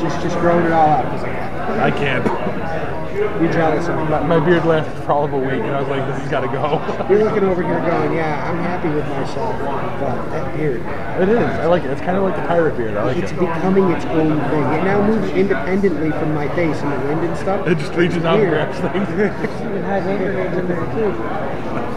just 0.01 0.21
just 0.21 0.37
growing 0.39 0.65
it 0.65 0.71
all 0.71 0.89
out 0.89 1.05
I 1.05 1.91
can. 1.91 2.21
I 2.21 2.25
can't. 2.25 2.97
You're 3.41 3.51
jealous 3.51 3.87
of 3.87 3.95
me. 3.97 4.03
My, 4.05 4.21
my 4.23 4.39
beard 4.39 4.65
lasted 4.65 5.03
for 5.03 5.11
all 5.11 5.25
of 5.25 5.33
a 5.33 5.39
week, 5.39 5.61
and 5.61 5.75
I 5.75 5.79
was 5.79 5.89
like, 5.89 6.05
this 6.07 6.19
has 6.21 6.29
got 6.29 6.41
to 6.41 6.47
go. 6.47 6.81
You're 7.09 7.23
looking 7.23 7.43
over 7.43 7.63
here 7.63 7.79
going, 7.79 8.13
yeah, 8.13 8.47
I'm 8.47 8.57
happy 8.57 8.89
with 8.89 9.07
myself, 9.07 9.57
but 9.99 10.29
that 10.29 10.55
beard, 10.55 10.81
it 11.21 11.29
is. 11.29 11.39
I 11.39 11.65
like 11.65 11.83
it. 11.83 11.89
It's 11.89 12.01
kind 12.01 12.17
of 12.17 12.23
like 12.23 12.35
the 12.35 12.43
pirate 12.43 12.77
beard. 12.77 12.95
I 12.95 13.05
like 13.05 13.17
it's 13.17 13.31
it. 13.31 13.39
becoming 13.39 13.91
its 13.91 14.05
own 14.05 14.39
thing. 14.49 14.63
It 14.63 14.83
now 14.83 15.05
moves 15.05 15.29
independently 15.31 16.11
from 16.11 16.33
my 16.35 16.47
face 16.55 16.79
in 16.79 16.89
the 16.91 16.99
wind 16.99 17.21
and 17.21 17.37
stuff. 17.37 17.67
It 17.67 17.79
just 17.79 17.93
reaches 17.93 18.23
out 18.23 18.39
and 18.39 18.49
grabs 18.49 18.79
things. 18.79 19.07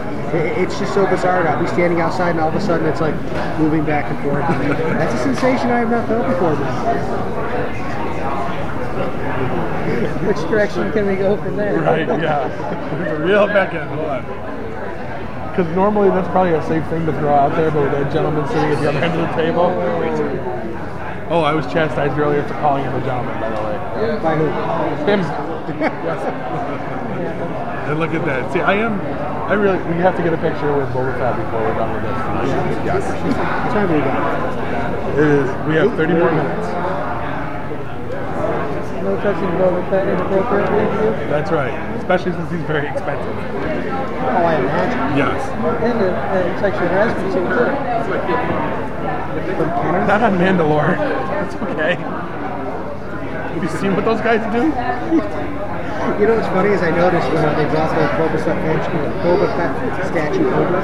Even 0.33 0.47
high 0.47 0.53
hand 0.53 0.55
grenades 0.55 0.55
in 0.55 0.55
there 0.55 0.55
too. 0.55 0.59
It- 0.61 0.63
It's 0.63 0.79
just 0.79 0.93
so 0.93 1.05
bizarre. 1.07 1.47
I'll 1.47 1.59
be 1.61 1.67
standing 1.67 2.01
outside 2.01 2.31
and 2.31 2.39
all 2.39 2.49
of 2.49 2.55
a 2.55 2.61
sudden 2.61 2.85
it's 2.87 3.01
like 3.01 3.15
moving 3.59 3.83
back 3.83 4.05
and 4.09 4.19
forth. 4.23 4.45
That's 4.47 5.13
a 5.13 5.17
sensation 5.17 5.69
I 5.71 5.79
have 5.79 5.91
not 5.91 6.07
felt 6.07 6.27
before. 6.27 6.55
Which 10.27 10.37
direction 10.49 10.91
can 10.91 11.07
we 11.07 11.15
go 11.15 11.35
from 11.37 11.57
there? 11.57 11.79
Right, 11.81 12.07
yeah. 12.07 13.17
Real 13.23 13.47
back. 13.47 13.71
Hold 13.73 14.05
on. 14.07 14.23
Because 15.51 15.67
normally 15.75 16.09
that's 16.09 16.27
probably 16.29 16.53
a 16.53 16.61
safe 16.67 16.85
thing 16.87 17.05
to 17.05 17.11
throw 17.13 17.33
out 17.33 17.55
there, 17.55 17.71
but 17.71 17.81
with 17.83 17.91
that 17.91 18.11
gentleman 18.13 18.47
sitting 18.47 18.71
at 18.71 18.79
the 18.81 18.89
other 18.89 18.99
end 18.99 19.19
of 19.19 19.27
the 19.27 19.35
table. 19.35 19.65
Oh, 21.29 21.41
I 21.41 21.53
was 21.53 21.65
chastised 21.67 22.17
earlier 22.17 22.43
for 22.43 22.53
calling 22.55 22.83
him 22.83 22.93
a 22.95 23.01
gentleman, 23.01 23.39
by 23.41 23.49
the 23.49 23.61
way. 23.63 24.19
By 24.21 24.35
who? 24.37 24.45
Him. 25.05 25.19
yes. 25.79 26.21
And 27.89 27.99
look 27.99 28.11
at 28.13 28.23
that. 28.25 28.51
See, 28.53 28.61
I 28.61 28.75
am. 28.75 28.99
I 29.51 29.55
really. 29.55 29.83
We 29.91 29.99
have 29.99 30.15
to 30.15 30.23
get 30.23 30.31
a 30.31 30.37
picture 30.37 30.71
with 30.71 30.87
Boba 30.95 31.11
Fett 31.19 31.35
before 31.35 31.59
we're 31.59 31.75
done 31.75 31.91
with 31.91 32.07
this 32.07 32.15
tonight. 32.23 32.87
Yes. 32.87 33.03
What 33.03 33.75
time 33.75 33.91
do 33.91 33.95
we 33.95 33.99
got? 33.99 34.15
It 35.19 35.27
is. 35.27 35.67
We 35.67 35.75
have 35.75 35.91
30 35.99 36.13
more 36.15 36.31
minutes. 36.31 36.71
No 39.03 39.11
touching 39.19 39.51
Boba 39.59 39.83
Fett 39.91 40.07
inappropriately 40.07 40.87
with 40.87 41.19
you. 41.19 41.27
That's 41.27 41.51
right. 41.51 41.75
Especially 41.99 42.31
since 42.31 42.47
he's 42.49 42.63
very 42.63 42.87
expensive. 42.87 43.27
Oh, 43.27 44.39
I 44.39 44.55
imagine. 44.55 45.19
Yes. 45.19 45.43
And 45.43 45.99
uh, 45.99 46.15
uh, 46.15 46.47
sexual 46.63 46.87
harassment 46.87 47.35
too. 47.35 47.43
too. 47.43 47.75
From 49.59 49.67
Kenner? 49.83 50.07
Not 50.07 50.23
on 50.23 50.39
Mandalore. 50.39 50.95
It's 51.51 51.55
okay. 51.55 51.95
Have 53.51 53.61
you 53.61 53.67
seen 53.67 53.95
what 53.97 54.05
those 54.05 54.21
guys 54.21 54.39
do? 54.55 55.51
You 56.01 56.25
know 56.25 56.33
what's 56.35 56.49
funny 56.49 56.73
is 56.73 56.81
I 56.81 56.89
noticed 56.89 57.29
when 57.29 57.45
they 57.61 57.69
brought 57.69 57.93
the 57.93 58.01
Boba 58.17 58.41
Fett, 58.41 58.57
Boba 59.21 59.45
Fett 59.53 60.07
statue 60.09 60.49
over, 60.49 60.81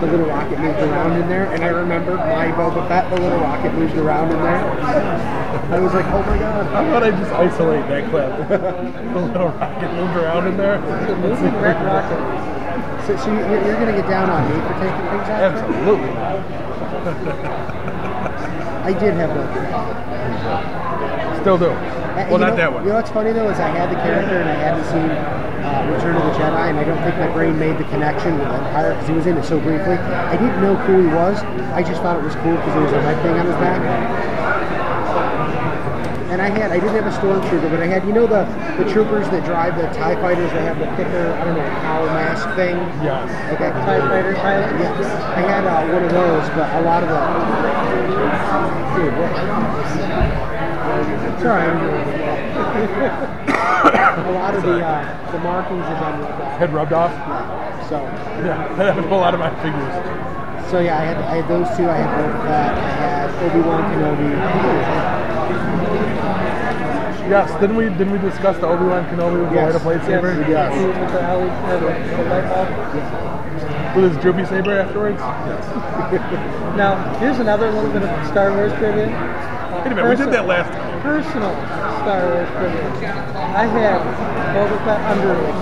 the 0.00 0.06
little 0.10 0.26
rocket 0.26 0.58
moved 0.58 0.78
around 0.80 1.22
in 1.22 1.28
there, 1.28 1.46
and 1.54 1.62
I 1.62 1.68
remember 1.68 2.16
my 2.16 2.50
Boba 2.50 2.86
Fett, 2.88 3.08
the 3.14 3.20
little 3.20 3.38
rocket 3.38 3.72
moved 3.74 3.94
around 3.96 4.32
in 4.32 4.42
there. 4.42 4.58
I 5.70 5.78
was 5.78 5.94
like, 5.94 6.06
oh 6.06 6.22
my 6.22 6.38
god. 6.38 6.66
How 6.66 6.84
about 6.84 7.04
I 7.04 7.10
just 7.12 7.30
isolate 7.30 7.86
that 7.86 8.10
clip? 8.10 8.48
the 9.14 9.20
little 9.20 9.50
rocket 9.50 9.92
moved 9.94 10.16
around 10.16 10.48
in 10.48 10.56
there. 10.56 10.82
It's 10.82 11.12
a 11.12 11.16
moving 11.16 11.54
red 11.62 11.78
rocket. 11.86 12.18
So, 13.06 13.16
so 13.16 13.32
you're, 13.32 13.48
you're 13.48 13.78
going 13.78 13.94
to 13.94 14.00
get 14.02 14.10
down 14.10 14.30
on 14.30 14.50
me 14.50 14.56
for 14.66 14.74
taking 14.82 15.06
things 15.14 15.28
out? 15.30 15.54
Absolutely 15.54 16.10
not. 16.10 16.42
I 18.84 18.92
did 18.98 19.14
have 19.14 19.30
one. 19.30 19.46
Still 21.40 21.58
do. 21.58 22.03
Well, 22.14 22.30
you 22.30 22.38
not 22.38 22.50
know, 22.50 22.56
that 22.56 22.72
one. 22.72 22.82
You 22.84 22.90
know 22.90 22.96
what's 22.96 23.10
funny 23.10 23.32
though 23.32 23.50
is 23.50 23.58
I 23.58 23.68
had 23.68 23.90
the 23.90 23.98
character 23.98 24.38
and 24.38 24.48
I 24.48 24.54
hadn't 24.54 24.86
seen 24.86 25.10
uh, 25.10 25.90
Return 25.90 26.14
of 26.14 26.22
the 26.30 26.38
Jedi, 26.38 26.70
and 26.70 26.78
I 26.78 26.84
don't 26.84 27.02
think 27.02 27.18
my 27.18 27.26
brain 27.32 27.58
made 27.58 27.76
the 27.78 27.88
connection 27.90 28.38
with 28.38 28.46
Empire 28.46 28.94
because 28.94 29.08
he 29.08 29.14
was 29.14 29.26
in 29.26 29.36
it 29.36 29.44
so 29.44 29.58
briefly. 29.58 29.98
I 29.98 30.36
didn't 30.36 30.62
know 30.62 30.76
who 30.86 31.02
he 31.02 31.10
was. 31.10 31.42
I 31.74 31.82
just 31.82 32.02
thought 32.02 32.16
it 32.16 32.22
was 32.22 32.36
cool 32.46 32.54
because 32.54 32.74
there 32.74 32.86
was 32.86 32.92
a 32.92 33.02
red 33.02 33.18
thing 33.22 33.34
on 33.34 33.46
his 33.46 33.56
back. 33.58 33.80
And 36.30 36.42
I 36.42 36.50
had, 36.50 36.70
I 36.72 36.78
didn't 36.78 36.94
have 36.98 37.06
a 37.06 37.16
stormtrooper, 37.16 37.70
but 37.70 37.80
I 37.80 37.86
had, 37.86 38.04
you 38.06 38.12
know, 38.12 38.26
the 38.26 38.42
the 38.78 38.90
troopers 38.90 39.30
that 39.30 39.44
drive 39.44 39.78
the 39.78 39.86
Tie 39.94 40.18
fighters 40.18 40.50
that 40.50 40.62
have 40.66 40.78
the 40.78 40.86
thicker, 40.98 41.30
I 41.30 41.44
don't 41.44 41.54
know, 41.54 41.70
power 41.86 42.06
mask 42.06 42.46
thing. 42.54 42.74
Yes. 43.02 43.30
Okay. 43.54 43.70
TIE 43.70 44.00
fighter 44.06 44.34
pilot. 44.34 44.70
Yes, 44.82 45.06
I 45.34 45.42
had 45.46 45.64
uh, 45.66 45.86
one 45.94 46.02
of 46.02 46.10
those, 46.10 46.48
but 46.58 46.66
a 46.74 46.82
lot 46.82 47.02
of 47.02 47.08
the. 47.08 47.18
Dude, 48.98 49.14
what? 49.18 50.53
Sorry, 51.42 51.62
I'm 51.62 51.78
doing. 51.80 52.04
A 54.14 54.32
lot 54.32 54.54
of 54.54 54.62
the 54.62 54.78
uh, 54.84 55.32
the 55.32 55.38
markings 55.40 55.84
have 55.84 55.98
been 56.00 56.20
rubbed 56.22 56.40
off. 56.42 56.58
Head 56.58 56.72
rubbed 56.72 56.92
off. 56.92 57.12
So, 57.88 57.96
Yeah, 58.44 58.74
that 58.76 58.86
happens 58.94 59.06
to 59.06 59.14
a 59.14 59.16
lot 59.16 59.34
of 59.34 59.40
my 59.40 59.50
figures. 59.60 60.70
so 60.70 60.78
yeah, 60.78 60.96
I 60.98 61.04
had 61.04 61.16
I 61.18 61.36
had 61.42 61.48
those 61.48 61.68
two. 61.76 61.88
I 61.90 61.96
had 61.98 62.08
Boba 62.14 62.42
Fett. 62.46 62.74
I 62.78 62.78
had 63.04 63.30
Obi 63.42 63.60
Wan 63.66 63.82
Kenobi. 63.92 64.30
Yes, 67.28 67.50
didn't 67.60 67.76
we 67.76 67.84
didn't 67.88 68.12
we 68.12 68.18
discuss 68.18 68.56
the 68.58 68.66
Obi 68.66 68.84
Wan 68.84 69.04
Kenobi 69.06 69.40
with 69.44 69.52
Yes. 69.52 69.72
the 69.82 69.88
light 69.88 70.00
lightsaber? 70.00 70.48
Yes. 70.48 70.72
With 70.76 71.12
the 71.12 71.20
alley, 71.22 71.48
the, 71.70 72.16
the 72.16 72.22
light 72.30 72.46
bulb. 72.48 73.96
With 73.96 74.04
his 74.12 74.22
droopy 74.22 74.44
saber 74.46 74.78
afterwards? 74.80 75.20
Now, 76.74 76.96
here's 77.20 77.38
another 77.38 77.70
little 77.70 77.92
bit 77.92 78.02
of 78.02 78.26
Star 78.26 78.50
Wars 78.52 78.72
trivia. 78.72 79.06
Wait 79.84 79.92
a 79.92 79.96
minute, 80.00 80.08
we 80.08 80.16
did 80.16 80.32
that 80.32 80.48
last 80.48 80.72
time. 80.72 81.02
Personal 81.04 81.52
Star 82.00 82.24
Wars 82.32 82.48
trivia. 82.56 82.88
I 83.52 83.68
had 83.68 84.00
Boba 84.56 84.80
Fett 84.88 85.00
underoos 85.12 85.60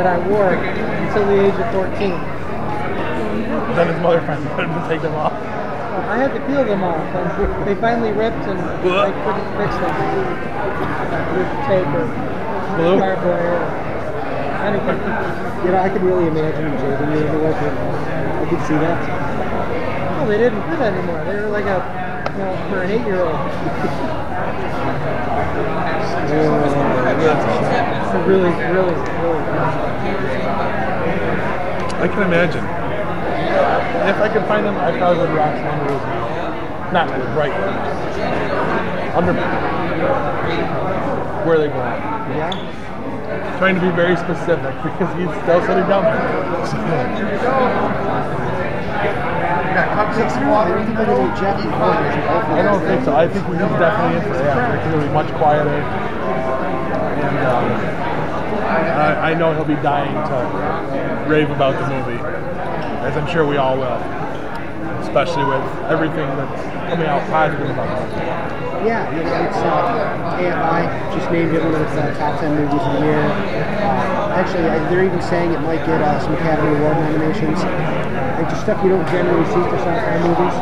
that 0.00 0.06
I 0.08 0.16
wore 0.32 0.56
until 0.56 1.28
the 1.28 1.44
age 1.44 1.52
of 1.60 1.68
14. 1.76 2.08
Then 3.76 3.86
his 3.92 4.00
mother 4.00 4.24
finally 4.24 4.48
let 4.56 4.64
him 4.64 4.72
to 4.72 4.88
take 4.88 5.02
them 5.04 5.12
off. 5.12 5.36
I 6.08 6.16
had 6.16 6.32
to 6.32 6.40
peel 6.48 6.64
them 6.64 6.82
off, 6.82 7.04
and 7.04 7.68
they 7.68 7.76
finally 7.76 8.12
ripped, 8.16 8.48
and 8.48 8.56
I 8.56 9.12
couldn't 9.12 9.48
fix 9.60 9.76
them 9.76 9.92
with 11.36 11.50
tape 11.68 11.92
or 11.92 12.08
Glue? 12.80 12.96
cardboard 12.96 13.44
or 13.44 13.60
anything. 14.64 14.98
You 15.68 15.76
know, 15.76 15.84
I 15.84 15.88
could 15.92 16.00
really 16.00 16.32
imagine 16.32 16.64
him 16.64 16.80
jabbing 16.80 17.12
you 17.12 17.28
into 17.28 17.44
it. 17.44 17.56
I 17.60 18.44
could 18.48 18.62
see 18.64 18.80
that. 18.80 18.96
Well, 20.16 20.26
they 20.32 20.38
didn't 20.38 20.64
fit 20.72 20.80
anymore. 20.80 21.20
They 21.28 21.34
were 21.44 21.52
like 21.52 21.68
a, 21.68 21.78
you 22.40 22.70
for 22.72 22.82
an 22.82 22.90
eight-year-old. 22.90 23.36
So 28.10 28.16
really, 28.26 28.50
really, 28.50 28.94
really. 29.20 29.44
I 32.00 32.08
can 32.08 32.22
imagine. 32.22 32.64
If 34.08 34.16
I 34.16 34.28
could 34.32 34.46
find 34.46 34.64
them, 34.64 34.76
I 34.76 34.96
probably 34.96 35.18
would 35.18 35.36
rock 35.36 35.54
some 35.54 35.66
underoos 35.66 36.02
now. 36.08 36.92
Not 36.92 37.06
with 37.06 37.28
right 37.36 37.52
Under 39.14 39.32
where 41.44 41.58
they 41.58 41.68
belong. 41.68 42.00
Yeah. 42.36 43.58
Trying 43.58 43.74
to 43.76 43.80
be 43.80 43.90
very 43.90 44.16
specific 44.16 44.74
because 44.82 45.10
he's 45.16 45.30
still 45.42 45.60
sitting 45.66 45.86
down 45.88 46.04
You 46.04 46.80
got 46.88 47.16
cupcakes 47.16 48.40
and 48.40 48.49
I 52.56 52.62
don't 52.62 52.80
think 52.80 53.00
the 53.00 53.06
so. 53.06 53.16
I 53.16 53.28
think 53.28 53.46
he's 53.46 53.58
definitely 53.58 54.16
in 54.16 54.22
for 54.22 54.38
that. 54.38 54.74
It's 54.74 54.84
going 54.88 55.00
to 55.00 55.06
be 55.06 55.12
much 55.12 55.28
quieter. 55.36 55.68
And 57.20 57.38
um, 57.46 57.66
I, 58.64 59.32
I 59.32 59.34
know 59.34 59.52
he'll 59.54 59.64
be 59.64 59.80
dying 59.82 60.14
to 60.14 61.28
rave 61.28 61.50
about 61.50 61.78
the 61.78 61.86
movie, 61.94 62.20
as 63.04 63.16
I'm 63.16 63.26
sure 63.28 63.46
we 63.46 63.56
all 63.56 63.76
will. 63.76 64.00
Especially 65.04 65.44
with 65.44 65.64
everything 65.90 66.28
that's 66.36 66.62
coming 66.88 67.06
out 67.06 67.26
positive 67.28 67.68
about 67.70 67.90
it. 67.90 68.40
Yeah, 68.86 69.12
it's 69.12 69.56
uh, 69.58 70.40
AFI 70.40 71.14
just 71.14 71.30
named 71.30 71.54
it 71.54 71.62
one 71.62 71.74
of 71.74 71.80
the 71.80 72.00
uh, 72.00 72.16
top 72.16 72.40
10 72.40 72.56
movies 72.56 72.80
of 72.80 72.92
the 72.94 73.00
year. 73.04 73.20
Uh, 73.20 74.32
actually, 74.40 74.64
I, 74.64 74.78
they're 74.88 75.04
even 75.04 75.20
saying 75.20 75.52
it 75.52 75.60
might 75.60 75.84
get 75.84 76.00
uh, 76.00 76.18
some 76.20 76.32
Academy 76.32 76.78
Award 76.78 76.96
nominations. 76.96 77.60
And 78.40 78.48
just 78.48 78.64
stuff 78.64 78.80
you 78.80 78.88
don't 78.88 79.04
generally 79.12 79.44
see 79.52 79.60
for 79.68 79.76
sci-fi 79.84 80.16
movies. 80.24 80.56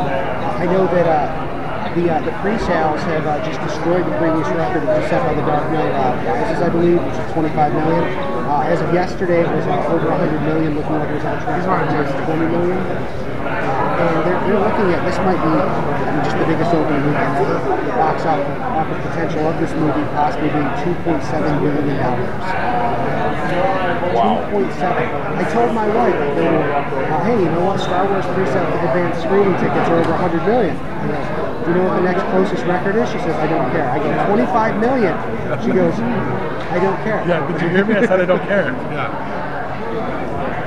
I 0.59 0.67
know 0.67 0.83
that 0.91 1.07
uh, 1.07 1.95
the 1.95 2.11
uh, 2.11 2.19
the 2.27 2.35
pre-sales 2.43 2.99
have 3.07 3.23
uh, 3.23 3.39
just 3.47 3.55
destroyed 3.63 4.03
the 4.03 4.11
previous 4.19 4.51
record, 4.51 4.83
of 4.83 4.99
set 5.07 5.23
by 5.23 5.31
The 5.31 5.47
Dark 5.47 5.63
Knight 5.71 5.87
uh, 5.95 6.11
Rises, 6.27 6.59
I 6.59 6.67
believe, 6.75 6.99
which 6.99 7.15
is 7.15 7.31
25 7.31 7.55
million. 7.71 8.03
Uh, 8.51 8.67
as 8.67 8.83
of 8.83 8.91
yesterday, 8.91 9.47
it 9.47 9.51
was 9.55 9.63
over 9.95 10.11
100 10.11 10.43
million, 10.43 10.75
looking 10.75 10.91
like 10.91 11.07
it 11.07 11.23
was 11.23 11.23
on 11.23 11.39
track 11.39 11.63
for 11.63 11.79
120 11.87 12.51
million. 12.51 12.75
And 12.83 14.27
they're, 14.27 14.43
they're 14.43 14.59
looking 14.59 14.91
at 14.91 14.99
this 15.07 15.15
might 15.23 15.39
be 15.39 15.55
I 15.55 16.19
mean, 16.19 16.23
just 16.27 16.35
the 16.35 16.51
biggest 16.51 16.75
opening 16.75 16.99
weekend 17.07 17.47
ever. 17.47 17.63
The 17.63 17.95
box 17.95 18.27
office, 18.27 18.59
office 18.75 18.99
potential 19.07 19.47
of 19.47 19.55
this 19.55 19.71
movie 19.79 20.03
possibly 20.19 20.51
being 20.51 20.67
2.7 20.83 21.63
billion 21.63 21.95
dollars. 21.95 23.78
Wow. 24.13 24.49
2.7. 24.49 24.79
I 24.81 25.43
told 25.53 25.73
my 25.73 25.87
wife, 25.87 26.15
uh, 26.15 27.23
hey, 27.23 27.37
you 27.37 27.49
know 27.51 27.65
what? 27.65 27.79
Star 27.79 28.07
Wars 28.09 28.25
pre-sale 28.33 28.65
advanced 28.83 29.21
screening 29.21 29.53
tickets 29.61 29.87
are 29.89 29.99
over 29.99 30.11
100 30.11 30.45
million. 30.45 30.75
I 30.75 31.07
go, 31.07 31.65
do 31.65 31.71
you 31.71 31.77
know 31.77 31.85
what 31.87 31.95
the 31.97 32.07
next 32.09 32.23
closest 32.31 32.65
record 32.65 32.95
is? 32.95 33.07
She 33.09 33.19
says, 33.19 33.35
I 33.35 33.47
don't 33.47 33.69
care. 33.71 33.89
I 33.89 33.99
get 33.99 34.25
25 34.27 34.79
million. 34.79 35.13
She 35.61 35.71
goes, 35.71 35.93
I 35.93 36.77
don't 36.79 36.97
care. 37.03 37.21
Yeah, 37.27 37.45
did 37.51 37.61
you 37.61 37.69
hear 37.69 37.85
me? 37.85 37.95
I 37.95 38.05
said 38.05 38.21
I 38.21 38.25
don't 38.25 38.45
care. 38.45 38.73
Yeah. 38.89 39.39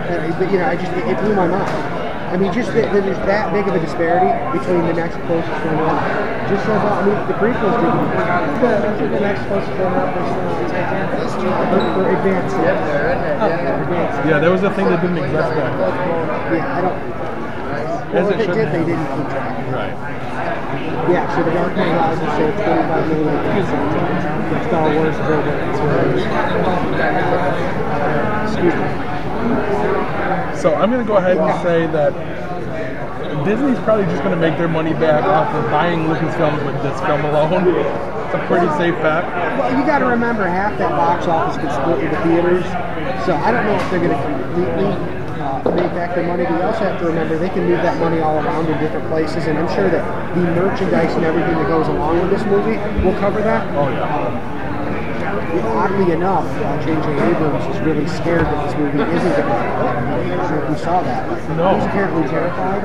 Uh, 0.03 0.38
but 0.38 0.51
you 0.53 0.59
know, 0.59 0.66
I 0.66 0.76
just 0.76 0.93
it, 0.93 1.07
it 1.09 1.16
blew 1.20 1.34
my 1.34 1.47
mind. 1.47 1.64
I 2.32 2.36
mean, 2.36 2.53
just 2.53 2.72
that, 2.74 2.93
that 2.93 3.05
there's 3.05 3.16
that 3.28 3.53
big 3.53 3.68
of 3.68 3.74
a 3.74 3.80
disparity 3.80 4.28
between 4.57 4.84
the 4.88 4.93
next 4.93 5.16
closest 5.28 5.53
one 5.64 5.78
up. 5.84 6.01
Just 6.49 6.64
so 6.66 6.72
I 6.72 7.05
mean, 7.07 7.16
the 7.28 7.36
prequels 7.36 7.76
didn't 7.80 8.09
The, 8.99 9.09
the 9.09 9.20
next 9.20 9.47
closest 9.49 9.72
one 9.78 9.95
up 9.95 10.12
is 10.16 10.51
for, 10.93 12.09
advanced. 12.09 12.57
Yeah, 14.28 14.38
that 14.38 14.51
was 14.51 14.61
the 14.61 14.70
thing 14.70 14.86
that 14.86 15.01
didn't 15.01 15.18
exist 15.18 15.51
back 15.55 15.72
then. 15.78 15.93
Yeah, 16.55 16.76
I 16.76 16.80
don't. 16.80 16.99
As 18.12 18.28
Well, 18.28 18.28
it 18.28 18.40
if 18.40 18.47
they 18.47 18.55
did, 18.55 18.68
they 18.72 18.84
didn't 18.84 19.09
keep 19.16 19.28
track. 19.32 19.72
Right. 19.72 19.97
Yeah, 21.11 21.24
so 21.34 21.43
the 21.43 21.51
Dark 21.51 21.74
Knight 21.76 21.97
Rises 21.97 22.28
sold 22.36 22.55
25 22.55 23.09
million 23.09 23.36
tickets. 23.43 23.68
Star 24.68 24.86
Wars. 24.95 25.16
Excuse 28.49 28.74
me. 28.74 28.88
So 30.61 30.74
I'm 30.74 30.90
going 30.90 31.03
to 31.03 31.09
go 31.09 31.16
ahead 31.16 31.38
and 31.38 31.62
say 31.62 31.86
that 31.88 32.12
Disney's 33.45 33.78
probably 33.80 34.05
just 34.07 34.22
going 34.22 34.34
to 34.34 34.40
make 34.40 34.57
their 34.59 34.68
money 34.68 34.93
back 34.93 35.24
off 35.24 35.53
of 35.55 35.64
buying 35.70 36.01
Lucasfilm 36.01 36.64
with 36.64 36.82
this 36.82 37.01
film 37.01 37.24
alone. 37.24 38.11
It's 38.32 38.40
a 38.40 38.46
pretty 38.48 38.72
safe 38.80 38.96
bet. 39.04 39.28
Well, 39.60 39.76
you 39.76 39.84
got 39.84 39.98
to 39.98 40.06
remember 40.06 40.48
half 40.48 40.78
that 40.78 40.88
box 40.96 41.28
office 41.28 41.60
gets 41.60 41.76
split 41.76 42.00
with 42.00 42.08
the 42.08 42.16
theaters, 42.24 42.64
so 43.28 43.36
I 43.36 43.52
don't 43.52 43.68
know 43.68 43.76
if 43.76 43.84
they're 43.92 44.00
going 44.00 44.16
to 44.16 44.24
completely 44.24 44.88
uh, 45.36 45.60
make 45.76 45.92
back 45.92 46.16
their 46.16 46.24
money. 46.24 46.48
But 46.48 46.56
you 46.56 46.64
also 46.64 46.80
have 46.80 46.96
to 47.04 47.12
remember 47.12 47.36
they 47.36 47.52
can 47.52 47.68
move 47.68 47.84
that 47.84 48.00
money 48.00 48.24
all 48.24 48.40
around 48.40 48.72
in 48.72 48.80
different 48.80 49.04
places, 49.12 49.44
and 49.52 49.58
I'm 49.60 49.68
sure 49.76 49.92
that 49.92 50.00
the 50.32 50.48
merchandise 50.56 51.12
and 51.12 51.28
everything 51.28 51.60
that 51.60 51.68
goes 51.68 51.88
along 51.88 52.24
with 52.24 52.30
this 52.32 52.40
movie 52.48 52.80
will 53.04 53.12
cover 53.20 53.44
that. 53.44 53.68
Oh 53.76 53.92
yeah. 53.92 54.62
Oddly 55.76 56.16
enough, 56.16 56.48
uh, 56.48 56.80
J.J. 56.80 57.12
Abrams 57.12 57.68
is 57.68 57.82
really 57.84 58.08
scared 58.08 58.48
that 58.48 58.64
this 58.64 58.72
movie 58.80 58.96
isn't 58.96 59.36
going 59.36 59.44
to 59.44 59.71
I'm 60.03 60.28
not 60.28 60.48
sure 60.48 60.64
if 60.64 60.70
you 60.70 60.78
saw 60.78 61.03
that. 61.03 61.28
No. 61.57 61.74
He's 61.74 61.84
apparently 61.84 62.28
terrified 62.28 62.82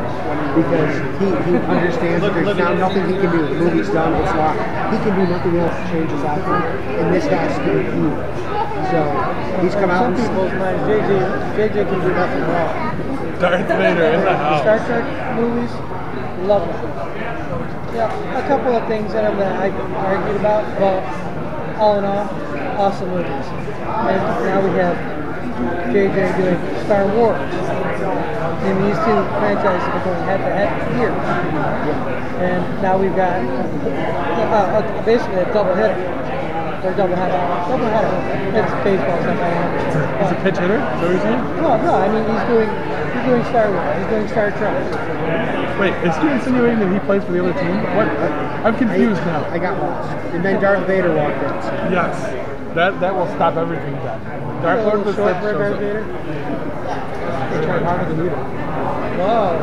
because 0.55 0.93
he, 1.19 1.27
he 1.49 1.57
understands 1.57 2.21
that 2.21 2.33
there's 2.33 2.57
now 2.57 2.73
nothing 2.73 3.05
he 3.07 3.13
can 3.13 3.31
do. 3.31 3.41
The 3.47 3.55
movie's 3.55 3.89
done, 3.89 4.13
it's 4.21 4.33
locked. 4.35 4.59
He 4.93 4.97
can 5.03 5.13
do 5.17 5.25
nothing 5.31 5.55
else 5.57 5.75
to 5.75 5.83
change 5.91 6.11
his 6.11 6.23
outcome, 6.23 6.63
and 6.63 7.13
this 7.13 7.25
guy's 7.25 7.53
still 7.55 7.81
huge. 7.81 8.57
So 8.87 8.99
he's 9.61 9.73
come 9.75 9.91
out 9.91 10.03
Some 10.03 10.13
and 10.13 10.21
people's 10.21 10.53
minds, 10.57 10.81
JJ, 10.87 11.11
JJ 11.57 11.75
can 11.89 11.99
do 12.01 12.11
nothing 12.13 12.43
wrong. 12.47 12.97
Darth 13.39 13.67
Vader 13.67 14.05
in 14.17 14.21
the 14.21 14.37
house. 14.37 14.61
Star. 14.61 14.79
Trek 14.85 15.35
movies, 15.35 15.71
love 16.47 16.67
them. 16.67 16.97
Yeah, 17.93 18.37
a 18.37 18.47
couple 18.47 18.75
of 18.75 18.87
things 18.87 19.13
in 19.13 19.23
them 19.23 19.37
that 19.37 19.53
I 19.53 19.69
argued 19.69 20.37
about, 20.37 20.65
but 20.79 21.77
all 21.77 21.97
in 21.99 22.05
all, 22.05 22.29
awesome 22.79 23.09
movies. 23.09 23.27
And 23.27 24.45
now 24.45 24.61
we 24.61 24.69
have 24.77 25.16
JJ 25.93 26.37
doing 26.37 26.59
Star 26.85 27.07
Wars. 27.15 27.39
And 28.67 28.75
these 28.83 28.97
two 29.05 29.19
franchises 29.39 29.87
are 29.87 30.03
going 30.03 30.23
head 30.27 30.41
to 30.43 30.51
head 30.51 30.69
here. 30.97 31.13
And 32.43 32.81
now 32.81 32.97
we've 32.97 33.15
got 33.15 33.39
uh, 33.41 34.79
uh, 34.79 35.05
basically 35.05 35.39
a 35.39 35.53
double 35.53 35.75
hitter. 35.75 35.95
Or 36.83 36.93
double 36.93 37.15
header. 37.15 37.37
Double 37.67 37.89
header. 37.89 38.13
It's 38.57 38.71
baseball 38.83 39.17
stuff. 39.21 39.39
I 39.39 39.49
don't 39.49 39.71
know. 39.73 40.23
He's 40.23 40.31
a 40.31 40.41
pitch 40.43 40.57
hitter. 40.57 40.77
Is 40.77 40.79
that 40.79 41.01
what 41.01 41.11
you're 41.11 41.21
saying? 41.21 41.43
No, 41.57 41.69
no. 41.81 41.93
I 41.95 42.07
mean, 42.11 42.23
he's 42.27 42.45
doing 42.47 42.69
he's 43.13 43.25
doing 43.25 43.43
Star 43.49 43.71
Wars. 43.71 43.97
He's 43.97 44.07
doing 44.07 44.27
Star 44.27 44.51
Trek. 44.51 44.77
Wait, 45.79 45.93
is 46.05 46.15
he 46.17 46.27
insinuating 46.29 46.79
that 46.79 46.91
he 46.93 46.99
plays 47.05 47.23
for 47.23 47.31
the 47.31 47.39
other 47.39 47.53
team? 47.53 47.77
What? 47.95 48.07
I, 48.07 48.63
I'm 48.63 48.77
confused 48.77 49.21
now. 49.21 49.45
I 49.49 49.59
got 49.59 49.77
lost. 49.79 50.09
And 50.33 50.43
then 50.43 50.61
Darth 50.61 50.87
Vader 50.87 51.13
walked 51.15 51.37
in. 51.37 51.91
Yes. 51.91 52.46
That 52.75 52.99
that 52.99 53.15
will 53.15 53.27
stop 53.35 53.55
everything 53.55 53.93
then. 53.93 54.61
Dark 54.61 54.85
Lord 54.85 55.05
was 55.05 55.15
short 55.15 55.37
for. 55.37 55.53
Vader. 55.75 56.03
They 56.03 57.65
tried 57.65 57.83
harder 57.83 58.13
than 58.13 58.25
you. 58.25 58.31
Wow. 59.17 59.57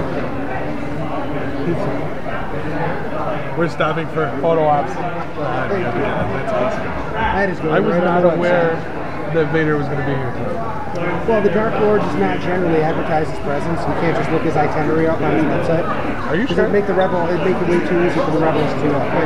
We're 3.56 3.68
stopping 3.68 4.08
for 4.08 4.28
photo 4.40 4.64
ops. 4.64 4.92
Yeah, 4.94 5.68
that's 5.68 6.52
awesome. 6.52 6.84
That 7.14 7.50
is 7.50 7.60
I 7.60 7.78
was 7.78 7.94
right 7.94 8.04
not 8.04 8.24
aware 8.24 8.74
website. 8.74 9.34
that 9.34 9.52
Vader 9.52 9.76
was 9.76 9.86
going 9.86 9.98
to 9.98 10.04
be 10.06 10.12
here 10.12 10.32
tonight. 10.32 11.28
Well, 11.28 11.42
the 11.42 11.50
Dark 11.50 11.78
Lord 11.80 12.00
does 12.00 12.14
not 12.16 12.40
generally 12.40 12.80
advertise 12.82 13.28
his 13.28 13.38
presence. 13.40 13.80
You 13.80 13.94
can't 14.02 14.16
just 14.16 14.30
look 14.30 14.42
his 14.42 14.56
itinerary 14.56 15.06
up 15.06 15.20
on 15.20 15.34
his 15.36 15.44
website. 15.44 15.84
Are 16.26 16.36
you 16.36 16.46
sure? 16.46 16.60
it'd 16.60 16.72
make 16.72 16.86
the 16.86 16.94
rebel, 16.94 17.26
it'd 17.28 17.40
make 17.40 17.56
it 17.56 17.68
way 17.68 17.78
too 17.88 18.02
easy 18.04 18.20
for 18.20 18.30
the 18.32 18.38
rebels 18.38 18.72
to 18.82 18.96
uh. 18.96 19.24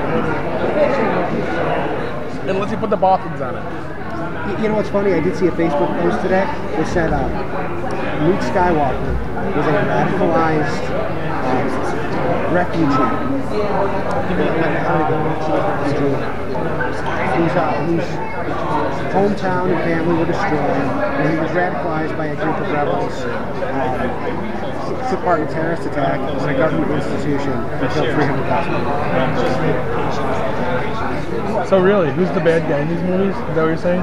Unless 2.48 2.70
you 2.70 2.78
put 2.78 2.88
the 2.88 2.96
Boffins 2.96 3.42
on 3.42 3.56
it. 3.56 4.62
You 4.62 4.68
know 4.68 4.76
what's 4.76 4.88
funny? 4.88 5.12
I 5.12 5.20
did 5.20 5.36
see 5.36 5.48
a 5.48 5.50
Facebook 5.50 6.00
post 6.00 6.22
today 6.22 6.44
that 6.48 6.88
said 6.88 7.12
uh, 7.12 7.28
Luke 8.24 8.40
Skywalker 8.40 9.04
was 9.54 9.66
a 9.66 9.72
radicalized 9.84 10.88
uh, 10.88 11.18
refugee. 12.54 13.28
Uh, 17.58 17.84
whose 17.86 18.04
hometown 19.12 19.70
and 19.74 19.78
family 19.84 20.16
were 20.18 20.24
destroyed, 20.24 20.52
and 20.52 21.32
he 21.32 21.38
was 21.38 21.50
radicalized 21.50 22.16
by 22.16 22.26
a 22.26 22.36
group 22.36 22.56
of 22.56 22.70
rebels. 22.70 23.12
Um, 23.24 24.48
took 25.10 25.20
part 25.20 25.40
in 25.40 25.48
a 25.48 25.50
terrorist 25.50 25.82
attack 25.86 26.20
in 26.20 26.48
a 26.48 26.56
government 26.56 26.92
institution 26.92 27.52
and 27.52 27.92
killed 27.92 28.14
300,000 28.14 28.74
people. 29.64 30.57
So 31.66 31.80
really, 31.80 32.10
who's 32.12 32.28
the 32.30 32.40
bad 32.40 32.68
guy 32.68 32.80
in 32.80 32.88
these 32.88 33.02
movies? 33.02 33.34
Is 33.34 33.54
that 33.54 33.56
what 33.56 33.66
you're 33.66 33.76
saying? 33.76 34.02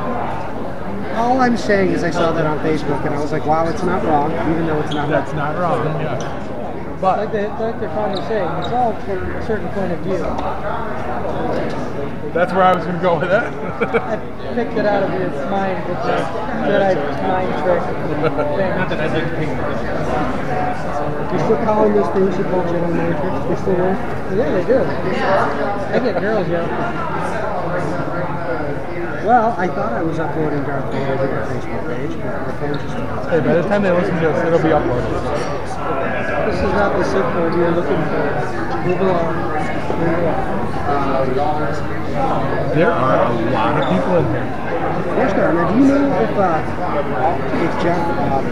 All 1.15 1.39
I'm 1.39 1.55
saying 1.55 1.91
is 1.91 2.03
I 2.03 2.11
saw 2.11 2.31
that 2.33 2.45
on 2.45 2.59
Facebook 2.59 3.05
and 3.05 3.15
I 3.15 3.21
was 3.21 3.31
like, 3.31 3.45
wow, 3.45 3.67
it's 3.69 3.83
not 3.83 4.03
wrong, 4.03 4.31
even 4.51 4.67
though 4.67 4.81
it's 4.81 4.93
not 4.93 5.07
That's 5.09 5.31
right. 5.31 5.55
not 5.55 5.57
wrong. 5.57 5.85
Yeah. 6.01 6.19
Like 7.01 7.01
But 7.01 7.17
like 7.19 7.31
they're 7.79 7.89
probably 7.89 8.21
saying, 8.27 8.49
it's 8.59 8.67
all 8.69 8.93
from 9.01 9.23
a 9.31 9.45
certain 9.47 9.69
point 9.69 9.91
of 9.93 9.99
view. 9.99 10.17
that's 12.33 12.51
where 12.51 12.63
I 12.63 12.75
was 12.75 12.83
going 12.83 12.97
to 12.97 13.01
go 13.01 13.19
with 13.19 13.29
that. 13.29 13.53
I 13.53 14.53
picked 14.55 14.77
it 14.77 14.85
out 14.85 15.03
of 15.03 15.11
your 15.13 15.29
mind 15.49 15.87
with 15.87 15.97
the 16.03 16.11
Jedi 16.67 16.95
mind 17.23 17.51
trick 17.63 17.81
thing. 17.83 18.69
Not 18.75 18.89
that 18.89 18.99
I 18.99 19.07
did 19.13 19.27
pick 19.39 19.47
it 19.47 19.59
You 21.31 21.39
still 21.39 21.63
calling 21.63 21.93
those 21.93 22.11
things 22.11 22.37
you 22.37 22.43
call 22.43 22.63
Jedi 22.63 22.91
mind 22.91 23.15
tricks? 23.19 23.39
They 23.47 23.55
still 23.63 23.77
work? 23.79 23.99
Yeah, 24.35 24.51
they 24.51 24.65
do. 24.67 24.79
I 24.83 25.99
get 25.99 26.19
girls, 26.19 26.47
yeah. 26.49 27.24
Well, 29.25 29.55
I 29.57 29.65
thought 29.65 29.91
I 29.91 30.03
was 30.03 30.19
uploading 30.19 30.61
Darth 30.69 30.93
Vader 30.93 31.17
to 31.17 31.25
their 31.25 31.45
Facebook 31.49 31.81
page, 31.89 32.13
but 32.21 32.45
the 32.45 32.53
phone 32.61 32.77
just 32.77 32.93
hey, 33.33 33.39
by 33.41 33.53
the 33.57 33.63
time 33.63 33.81
they 33.81 33.89
listen 33.89 34.13
to 34.21 34.29
us, 34.29 34.37
it'll 34.45 34.61
be 34.61 34.69
uploaded. 34.69 35.09
This 36.45 36.61
is 36.61 36.71
not 36.77 36.93
the 36.93 37.03
sequel 37.09 37.57
you're 37.57 37.73
looking 37.73 38.05
for. 38.05 38.21
Move 38.85 39.01
along. 39.01 39.33
Move 39.97 40.13
along. 40.21 40.45
There 42.77 42.91
are 42.91 43.25
a 43.25 43.49
lot 43.49 43.81
of 43.81 43.89
people 43.89 44.15
in 44.17 44.25
here. 44.29 44.45
Yes, 45.17 45.33
there. 45.33 45.49
are. 45.49 45.53
Now, 45.55 45.73
do 45.73 45.79
you 45.79 45.87
know 45.87 46.05
if 46.21 46.37
uh, 46.37 46.61
if 47.65 47.73
Jeff 47.81 47.97
um, 48.29 48.45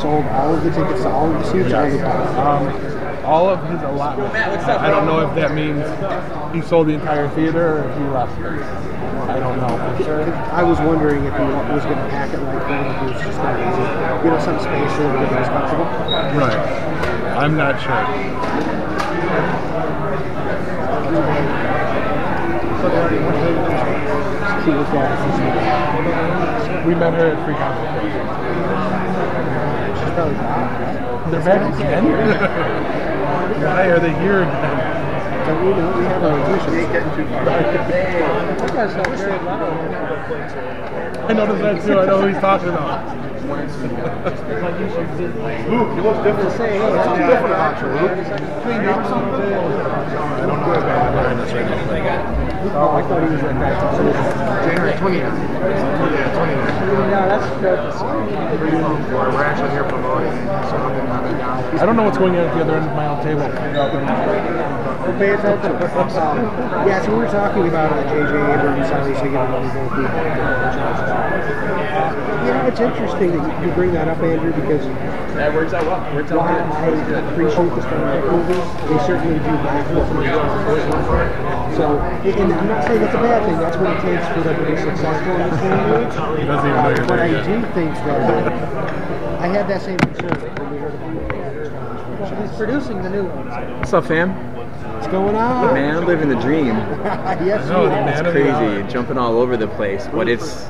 sold 0.00 0.24
all 0.32 0.54
of 0.54 0.64
the 0.64 0.70
tickets 0.70 1.02
to 1.02 1.10
all 1.10 1.30
of 1.30 1.36
the 1.36 1.44
seats? 1.52 1.70
part? 1.70 1.92
Um, 2.40 2.93
all 3.24 3.48
of 3.48 3.62
his 3.70 3.80
allotment. 3.82 4.34
I 4.34 4.90
don't 4.90 5.06
know 5.06 5.20
if 5.26 5.34
that 5.34 5.54
means 5.54 5.82
he 6.54 6.62
sold 6.62 6.88
the 6.88 6.92
entire 6.92 7.28
theater 7.30 7.78
or 7.78 7.90
if 7.90 7.96
he 7.98 8.04
left. 8.04 8.38
I 9.28 9.40
don't 9.40 9.56
know. 9.58 9.74
I 10.52 10.62
was 10.62 10.78
wondering 10.80 11.24
if 11.24 11.34
he 11.34 11.42
was 11.42 11.84
going 11.84 11.96
to 11.96 12.08
pack 12.10 12.32
it 12.32 12.40
like 12.40 12.68
that, 12.68 12.86
if 12.86 13.00
he 13.00 13.06
was 13.14 13.22
just 13.24 13.38
going 13.38 13.56
to 13.56 13.64
leave, 13.64 14.24
you 14.24 14.30
know, 14.30 14.38
some 14.40 14.58
space 14.60 14.92
so 14.92 15.08
everybody 15.08 15.40
was 15.40 15.48
comfortable. 15.48 15.84
Right. 16.38 16.60
I'm 17.34 17.56
not 17.56 17.80
sure. 17.80 18.04
She 24.64 24.70
was 24.70 24.88
there. 24.90 25.14
We 26.86 26.94
met 26.94 27.14
her 27.14 27.32
at 27.32 27.44
Free 27.44 27.54
Comic 27.54 28.93
probably 30.14 30.34
back. 30.34 31.30
They're 31.30 31.44
back 31.44 31.74
again? 31.74 32.04
Why 33.62 33.86
are 33.90 33.98
they 33.98 34.14
here 34.22 34.42
again? 34.42 34.94
But 35.44 35.60
we 35.60 35.70
know 35.74 35.92
we 35.98 36.04
have 36.04 36.22
our 36.22 36.38
ambitions. 36.38 36.74
You 36.74 36.86
guys 38.74 38.92
have 38.94 39.06
Jared 39.18 39.42
I 41.24 41.32
noticed 41.32 41.62
that 41.62 41.82
too. 41.84 41.98
I 41.98 42.06
know 42.06 42.20
who 42.20 42.26
he's 42.28 42.38
talking 42.38 42.68
about. 42.68 43.24
Luke, 45.68 45.90
you 45.96 46.02
look 46.02 46.22
different. 46.24 46.52
Say, 46.52 46.70
hey, 46.70 46.80
What's 46.80 46.94
that's 46.94 47.18
different 47.18 47.52
about 47.52 47.76
you, 47.82 47.88
Luke? 47.92 48.16
Cleaned 48.62 48.86
up 48.86 49.04
something. 49.06 49.34
I 49.34 50.46
don't 50.46 50.60
know 50.60 50.72
if 50.72 50.84
I'm 50.84 51.14
right 51.88 52.04
now. 52.04 52.34
Oh, 52.74 52.96
I 52.96 53.02
thought 53.02 53.22
he 53.22 53.28
was 53.34 53.42
like 53.42 53.58
that. 53.60 54.64
January 54.64 54.92
20th. 54.92 55.36
Yeah, 56.14 56.32
20th. 56.34 56.83
No, 56.94 57.10
that's 57.10 57.50
good. 57.60 57.78
We're 59.12 59.42
actually 59.42 59.70
here 59.70 59.82
promoting 59.84 60.30
something 60.70 60.94
that. 61.10 61.82
I 61.82 61.86
don't 61.86 61.96
know 61.96 62.04
what's 62.04 62.18
going 62.18 62.36
on 62.36 62.46
at 62.46 62.54
the 62.54 62.60
other 62.62 62.76
end 62.76 62.86
of 62.88 62.94
my 62.94 63.08
own 63.08 63.22
table. 63.24 63.40
Well, 63.40 65.18
pay 65.18 65.34
attention. 65.34 65.72
Um, 65.72 66.38
yeah, 66.86 67.02
so 67.04 67.10
we 67.10 67.18
were 67.18 67.26
talking 67.26 67.66
about 67.66 67.92
uh, 67.92 68.04
J.J. 68.04 68.30
Abrams 68.30 68.90
obviously 68.90 69.30
getting 69.30 69.52
one 69.52 69.64
of 69.64 69.74
those 69.74 71.23
You 71.54 72.50
know, 72.52 72.66
it's 72.66 72.80
interesting 72.80 73.32
that 73.32 73.62
you, 73.62 73.68
you 73.68 73.74
bring 73.74 73.92
that 73.92 74.08
up, 74.08 74.18
Andrew, 74.18 74.52
because 74.52 74.84
That 75.34 75.54
works 75.54 75.72
out 75.72 75.86
well. 75.86 76.14
Works 76.14 76.30
out 76.32 76.38
while 76.38 77.06
good. 77.06 77.24
I 77.24 77.32
appreciate 77.32 77.70
the 77.72 77.80
Star 77.80 77.98
Trek 77.98 78.24
movies, 78.28 78.64
they 78.84 78.98
certainly 79.06 79.38
do 79.38 79.52
lack 79.64 79.86
what 79.94 80.04
we 80.18 80.26
So, 81.76 81.98
and 81.98 82.52
I'm 82.52 82.68
not 82.68 82.84
saying 82.84 83.02
it's 83.02 83.14
a 83.14 83.22
bad 83.24 83.40
thing. 83.46 83.58
That's 83.58 83.76
what 83.78 83.96
it 83.96 84.00
takes 84.02 84.26
for 84.34 84.40
them 84.42 84.56
to 84.60 84.70
be 84.70 84.76
successful 84.76 85.32
in 85.32 85.50
this 85.50 85.60
day 85.60 85.72
and 85.72 85.90
age. 86.04 86.40
He 86.40 86.46
doesn't 86.46 86.70
even 86.70 86.82
know 86.82 86.90
you're 86.90 87.06
But 87.06 87.18
I 87.20 87.28
do 87.28 87.62
think 87.72 87.94
that 88.04 88.20
uh, 88.20 89.38
I 89.40 89.46
had 89.46 89.68
that 89.68 89.82
same 89.82 89.98
concern 89.98 90.36
when 90.58 90.70
we 90.70 90.78
heard 90.78 90.94
about 90.94 91.16
it. 91.16 92.40
He's 92.42 92.56
producing 92.56 93.02
the 93.02 93.10
new 93.10 93.24
ones. 93.24 93.78
What's 93.78 93.92
up, 93.92 94.06
fam? 94.06 94.30
What's 94.94 95.06
going 95.08 95.36
on? 95.36 95.74
Man, 95.74 96.06
living 96.06 96.28
the 96.28 96.40
dream. 96.40 96.66
yes, 97.44 97.68
No, 97.68 97.84
you 97.84 97.88
the 97.88 97.96
man 97.96 98.26
It's 98.26 98.32
crazy, 98.32 98.92
jumping 98.92 99.18
all 99.18 99.38
over 99.38 99.56
the 99.56 99.68
place. 99.68 100.06
But 100.08 100.28
it's, 100.28 100.66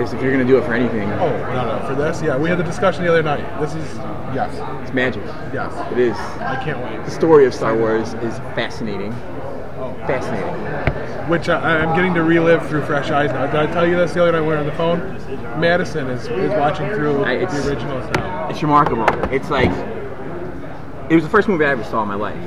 it's 0.00 0.12
if 0.12 0.22
you're 0.22 0.32
gonna 0.32 0.44
do 0.44 0.58
it 0.58 0.64
for 0.64 0.74
anything, 0.74 1.10
Oh, 1.12 1.28
no, 1.28 1.78
no. 1.78 1.86
For 1.88 1.94
this, 1.94 2.22
yeah, 2.22 2.36
we 2.36 2.48
had 2.48 2.58
the 2.58 2.62
discussion 2.64 3.02
the 3.04 3.10
other 3.10 3.22
night. 3.22 3.44
This 3.60 3.74
is, 3.74 3.96
yes, 4.34 4.52
it's 4.82 4.92
magic. 4.94 5.22
yes. 5.52 5.72
It 5.92 5.98
is. 5.98 6.16
I 6.16 6.60
can't 6.62 6.78
wait. 6.80 7.04
The 7.04 7.10
story 7.10 7.46
of 7.46 7.54
Star 7.54 7.76
Wars 7.76 8.14
is 8.14 8.38
fascinating. 8.54 9.12
Oh. 9.78 9.94
Fascinating. 10.06 10.54
Which 11.28 11.48
I, 11.48 11.80
I'm 11.80 11.94
getting 11.94 12.14
to 12.14 12.22
relive 12.22 12.66
through 12.68 12.82
fresh 12.84 13.10
eyes 13.10 13.30
now. 13.30 13.46
Did 13.46 13.56
I 13.56 13.66
tell 13.72 13.86
you 13.86 13.96
this 13.96 14.14
the 14.14 14.22
other 14.22 14.32
night 14.32 14.40
when 14.40 14.48
we 14.48 14.54
were 14.54 14.60
on 14.60 14.66
the 14.66 14.72
phone? 14.72 15.60
Madison 15.60 16.08
is, 16.08 16.26
is 16.28 16.50
watching 16.52 16.88
through 16.94 17.24
I- 17.24 17.32
it's- 17.32 17.64
the 17.64 17.70
originals 17.70 18.10
now. 18.14 18.48
It's 18.48 18.62
remarkable. 18.62 19.06
It's 19.32 19.50
like 19.50 19.70
it 21.10 21.14
was 21.14 21.22
the 21.24 21.30
first 21.30 21.48
movie 21.48 21.64
I 21.64 21.70
ever 21.70 21.84
saw 21.84 22.02
in 22.02 22.08
my 22.08 22.14
life 22.14 22.38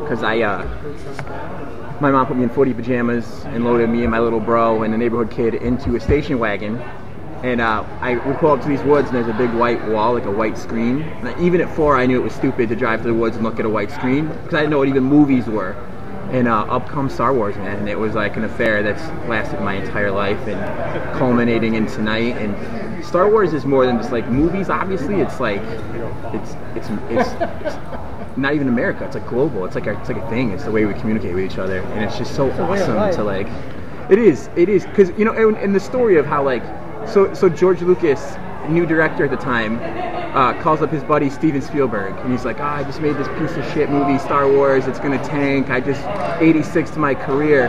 because 0.00 0.22
I 0.22 0.40
uh, 0.40 0.62
my 2.00 2.10
mom 2.10 2.26
put 2.26 2.36
me 2.36 2.42
in 2.42 2.50
footy 2.50 2.74
pajamas 2.74 3.44
and 3.46 3.64
loaded 3.64 3.88
me 3.88 4.02
and 4.02 4.10
my 4.10 4.18
little 4.18 4.40
bro 4.40 4.82
and 4.82 4.92
the 4.92 4.98
neighborhood 4.98 5.30
kid 5.30 5.54
into 5.54 5.96
a 5.96 6.00
station 6.00 6.38
wagon. 6.38 6.76
And 7.42 7.60
uh, 7.60 7.84
I 8.00 8.16
would 8.26 8.38
pull 8.38 8.52
up 8.52 8.62
to 8.62 8.68
these 8.68 8.82
woods, 8.82 9.10
and 9.10 9.16
there's 9.16 9.28
a 9.28 9.36
big 9.38 9.52
white 9.52 9.86
wall, 9.88 10.14
like 10.14 10.24
a 10.24 10.30
white 10.30 10.56
screen. 10.56 11.02
And 11.02 11.38
even 11.44 11.60
at 11.60 11.74
four, 11.76 11.94
I 11.96 12.06
knew 12.06 12.18
it 12.18 12.24
was 12.24 12.34
stupid 12.34 12.70
to 12.70 12.76
drive 12.76 13.02
to 13.02 13.08
the 13.08 13.14
woods 13.14 13.36
and 13.36 13.44
look 13.44 13.60
at 13.60 13.66
a 13.66 13.68
white 13.68 13.90
screen 13.90 14.28
because 14.28 14.54
I 14.54 14.60
didn't 14.60 14.70
know 14.70 14.78
what 14.78 14.88
even 14.88 15.04
movies 15.04 15.46
were. 15.46 15.72
And 16.30 16.48
uh, 16.48 16.62
up 16.62 16.88
comes 16.88 17.12
Star 17.12 17.34
Wars, 17.34 17.54
man, 17.56 17.78
and 17.78 17.88
it 17.88 17.98
was 17.98 18.14
like 18.14 18.36
an 18.38 18.44
affair 18.44 18.82
that's 18.82 19.02
lasted 19.28 19.60
my 19.60 19.74
entire 19.74 20.10
life 20.10 20.40
and 20.48 21.18
culminating 21.18 21.74
in 21.74 21.86
tonight. 21.86 22.36
And 22.38 23.04
Star 23.04 23.28
Wars 23.28 23.52
is 23.52 23.66
more 23.66 23.84
than 23.84 23.98
just 23.98 24.10
like 24.10 24.26
movies. 24.28 24.70
Obviously, 24.70 25.20
it's 25.20 25.38
like 25.38 25.60
it's 26.32 26.56
it's 26.74 26.88
it's, 27.10 27.28
it's 27.30 28.13
not 28.36 28.54
even 28.54 28.68
America. 28.68 29.04
It's 29.04 29.14
like 29.14 29.28
global. 29.28 29.64
It's 29.64 29.74
like 29.74 29.86
a, 29.86 29.98
it's 29.98 30.08
like 30.08 30.18
a 30.18 30.30
thing. 30.30 30.50
It's 30.50 30.64
the 30.64 30.70
way 30.70 30.84
we 30.84 30.94
communicate 30.94 31.34
with 31.34 31.44
each 31.44 31.58
other, 31.58 31.80
and 31.80 32.04
it's 32.04 32.18
just 32.18 32.34
so 32.34 32.48
of 32.50 32.60
awesome 32.60 33.12
to 33.12 33.24
like. 33.24 33.48
It 34.10 34.18
is. 34.18 34.50
It 34.56 34.68
is 34.68 34.84
because 34.86 35.10
you 35.18 35.24
know, 35.24 35.32
and, 35.32 35.56
and 35.58 35.74
the 35.74 35.80
story 35.80 36.16
of 36.16 36.26
how 36.26 36.42
like, 36.42 36.62
so 37.08 37.32
so 37.34 37.48
George 37.48 37.82
Lucas, 37.82 38.36
new 38.68 38.86
director 38.86 39.24
at 39.24 39.30
the 39.30 39.36
time, 39.36 39.78
uh, 40.34 40.60
calls 40.62 40.82
up 40.82 40.90
his 40.90 41.02
buddy 41.04 41.30
Steven 41.30 41.62
Spielberg, 41.62 42.14
and 42.18 42.32
he's 42.32 42.44
like, 42.44 42.60
"Ah, 42.60 42.76
I 42.76 42.84
just 42.84 43.00
made 43.00 43.16
this 43.16 43.28
piece 43.38 43.56
of 43.56 43.72
shit 43.72 43.88
movie, 43.88 44.18
Star 44.18 44.50
Wars. 44.50 44.86
It's 44.86 44.98
gonna 44.98 45.22
tank. 45.24 45.70
I 45.70 45.80
just 45.80 46.02
86 46.42 46.90
to 46.90 46.98
my 46.98 47.14
career," 47.14 47.68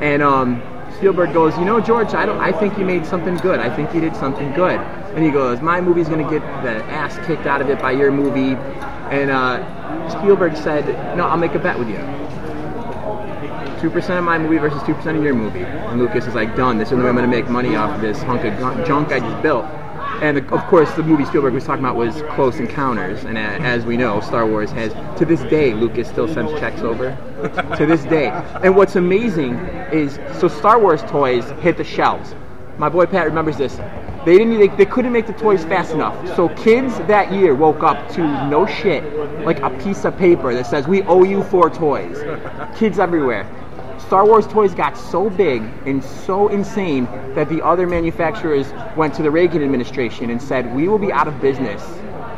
and 0.00 0.22
um, 0.22 0.62
Spielberg 0.98 1.32
goes, 1.32 1.56
"You 1.58 1.64
know, 1.64 1.80
George, 1.80 2.14
I 2.14 2.26
don't. 2.26 2.38
I 2.38 2.52
think 2.52 2.78
you 2.78 2.84
made 2.84 3.06
something 3.06 3.36
good. 3.36 3.58
I 3.60 3.74
think 3.74 3.94
you 3.94 4.00
did 4.00 4.14
something 4.14 4.52
good." 4.52 4.78
And 5.14 5.24
he 5.24 5.30
goes, 5.30 5.60
"My 5.60 5.80
movie's 5.80 6.08
gonna 6.08 6.28
get 6.30 6.42
the 6.62 6.84
ass 6.92 7.18
kicked 7.26 7.46
out 7.46 7.60
of 7.60 7.70
it 7.70 7.80
by 7.80 7.92
your 7.92 8.12
movie," 8.12 8.56
and 9.12 9.30
uh, 9.30 10.08
Spielberg 10.08 10.56
said, 10.56 10.86
"No, 11.16 11.26
I'll 11.26 11.36
make 11.36 11.54
a 11.54 11.58
bet 11.58 11.78
with 11.78 11.88
you." 11.88 11.98
two 13.82 13.90
percent 13.90 14.16
of 14.16 14.24
my 14.24 14.38
movie 14.38 14.58
versus 14.58 14.80
two 14.84 14.94
percent 14.94 15.18
of 15.18 15.24
your 15.24 15.34
movie. 15.34 15.64
And 15.64 16.00
Lucas 16.00 16.26
is 16.26 16.34
like, 16.34 16.54
done. 16.54 16.78
This 16.78 16.86
is 16.86 16.90
the 16.90 16.96
only 16.96 17.04
way 17.04 17.10
I'm 17.10 17.16
going 17.16 17.30
to 17.30 17.36
make 17.36 17.50
money 17.50 17.74
off 17.74 17.96
of 17.96 18.00
this 18.00 18.22
hunk 18.22 18.44
of 18.44 18.86
junk 18.86 19.08
I 19.08 19.18
just 19.18 19.42
built. 19.42 19.64
And 20.22 20.38
of 20.38 20.64
course, 20.66 20.88
the 20.94 21.02
movie 21.02 21.24
Spielberg 21.24 21.52
was 21.52 21.64
talking 21.64 21.84
about 21.84 21.96
was 21.96 22.22
Close 22.34 22.60
Encounters. 22.60 23.24
And 23.24 23.36
as 23.36 23.84
we 23.84 23.96
know, 23.96 24.20
Star 24.20 24.46
Wars 24.46 24.70
has, 24.70 24.92
to 25.18 25.24
this 25.24 25.40
day, 25.50 25.74
Lucas 25.74 26.08
still 26.08 26.32
sends 26.32 26.52
checks 26.60 26.80
over. 26.82 27.10
to 27.76 27.86
this 27.86 28.04
day. 28.04 28.28
And 28.62 28.76
what's 28.76 28.94
amazing 28.94 29.54
is, 29.92 30.20
so 30.38 30.46
Star 30.46 30.78
Wars 30.78 31.02
toys 31.02 31.50
hit 31.60 31.76
the 31.76 31.84
shelves. 31.84 32.36
My 32.78 32.88
boy 32.88 33.06
Pat 33.06 33.26
remembers 33.26 33.56
this. 33.56 33.74
They 34.24 34.38
didn't. 34.38 34.58
They, 34.58 34.68
they 34.68 34.86
couldn't 34.86 35.12
make 35.12 35.26
the 35.26 35.32
toys 35.32 35.64
fast 35.64 35.92
enough. 35.92 36.36
So 36.36 36.48
kids 36.50 36.96
that 37.08 37.32
year 37.32 37.54
woke 37.54 37.82
up 37.82 38.08
to 38.12 38.20
no 38.48 38.66
shit, 38.66 39.02
like 39.44 39.60
a 39.60 39.70
piece 39.70 40.04
of 40.04 40.16
paper 40.16 40.54
that 40.54 40.66
says, 40.66 40.86
"We 40.86 41.02
owe 41.02 41.24
you 41.24 41.42
four 41.42 41.70
toys." 41.70 42.22
Kids 42.76 42.98
everywhere. 43.00 43.46
Star 43.98 44.24
Wars 44.26 44.46
toys 44.46 44.74
got 44.74 44.96
so 44.96 45.30
big 45.30 45.62
and 45.86 46.04
so 46.04 46.48
insane 46.48 47.06
that 47.34 47.48
the 47.48 47.64
other 47.64 47.86
manufacturers 47.86 48.72
went 48.96 49.14
to 49.14 49.22
the 49.22 49.30
Reagan 49.30 49.62
administration 49.62 50.30
and 50.30 50.40
said, 50.40 50.72
"We 50.74 50.86
will 50.86 50.98
be 50.98 51.12
out 51.12 51.26
of 51.26 51.40
business 51.40 51.82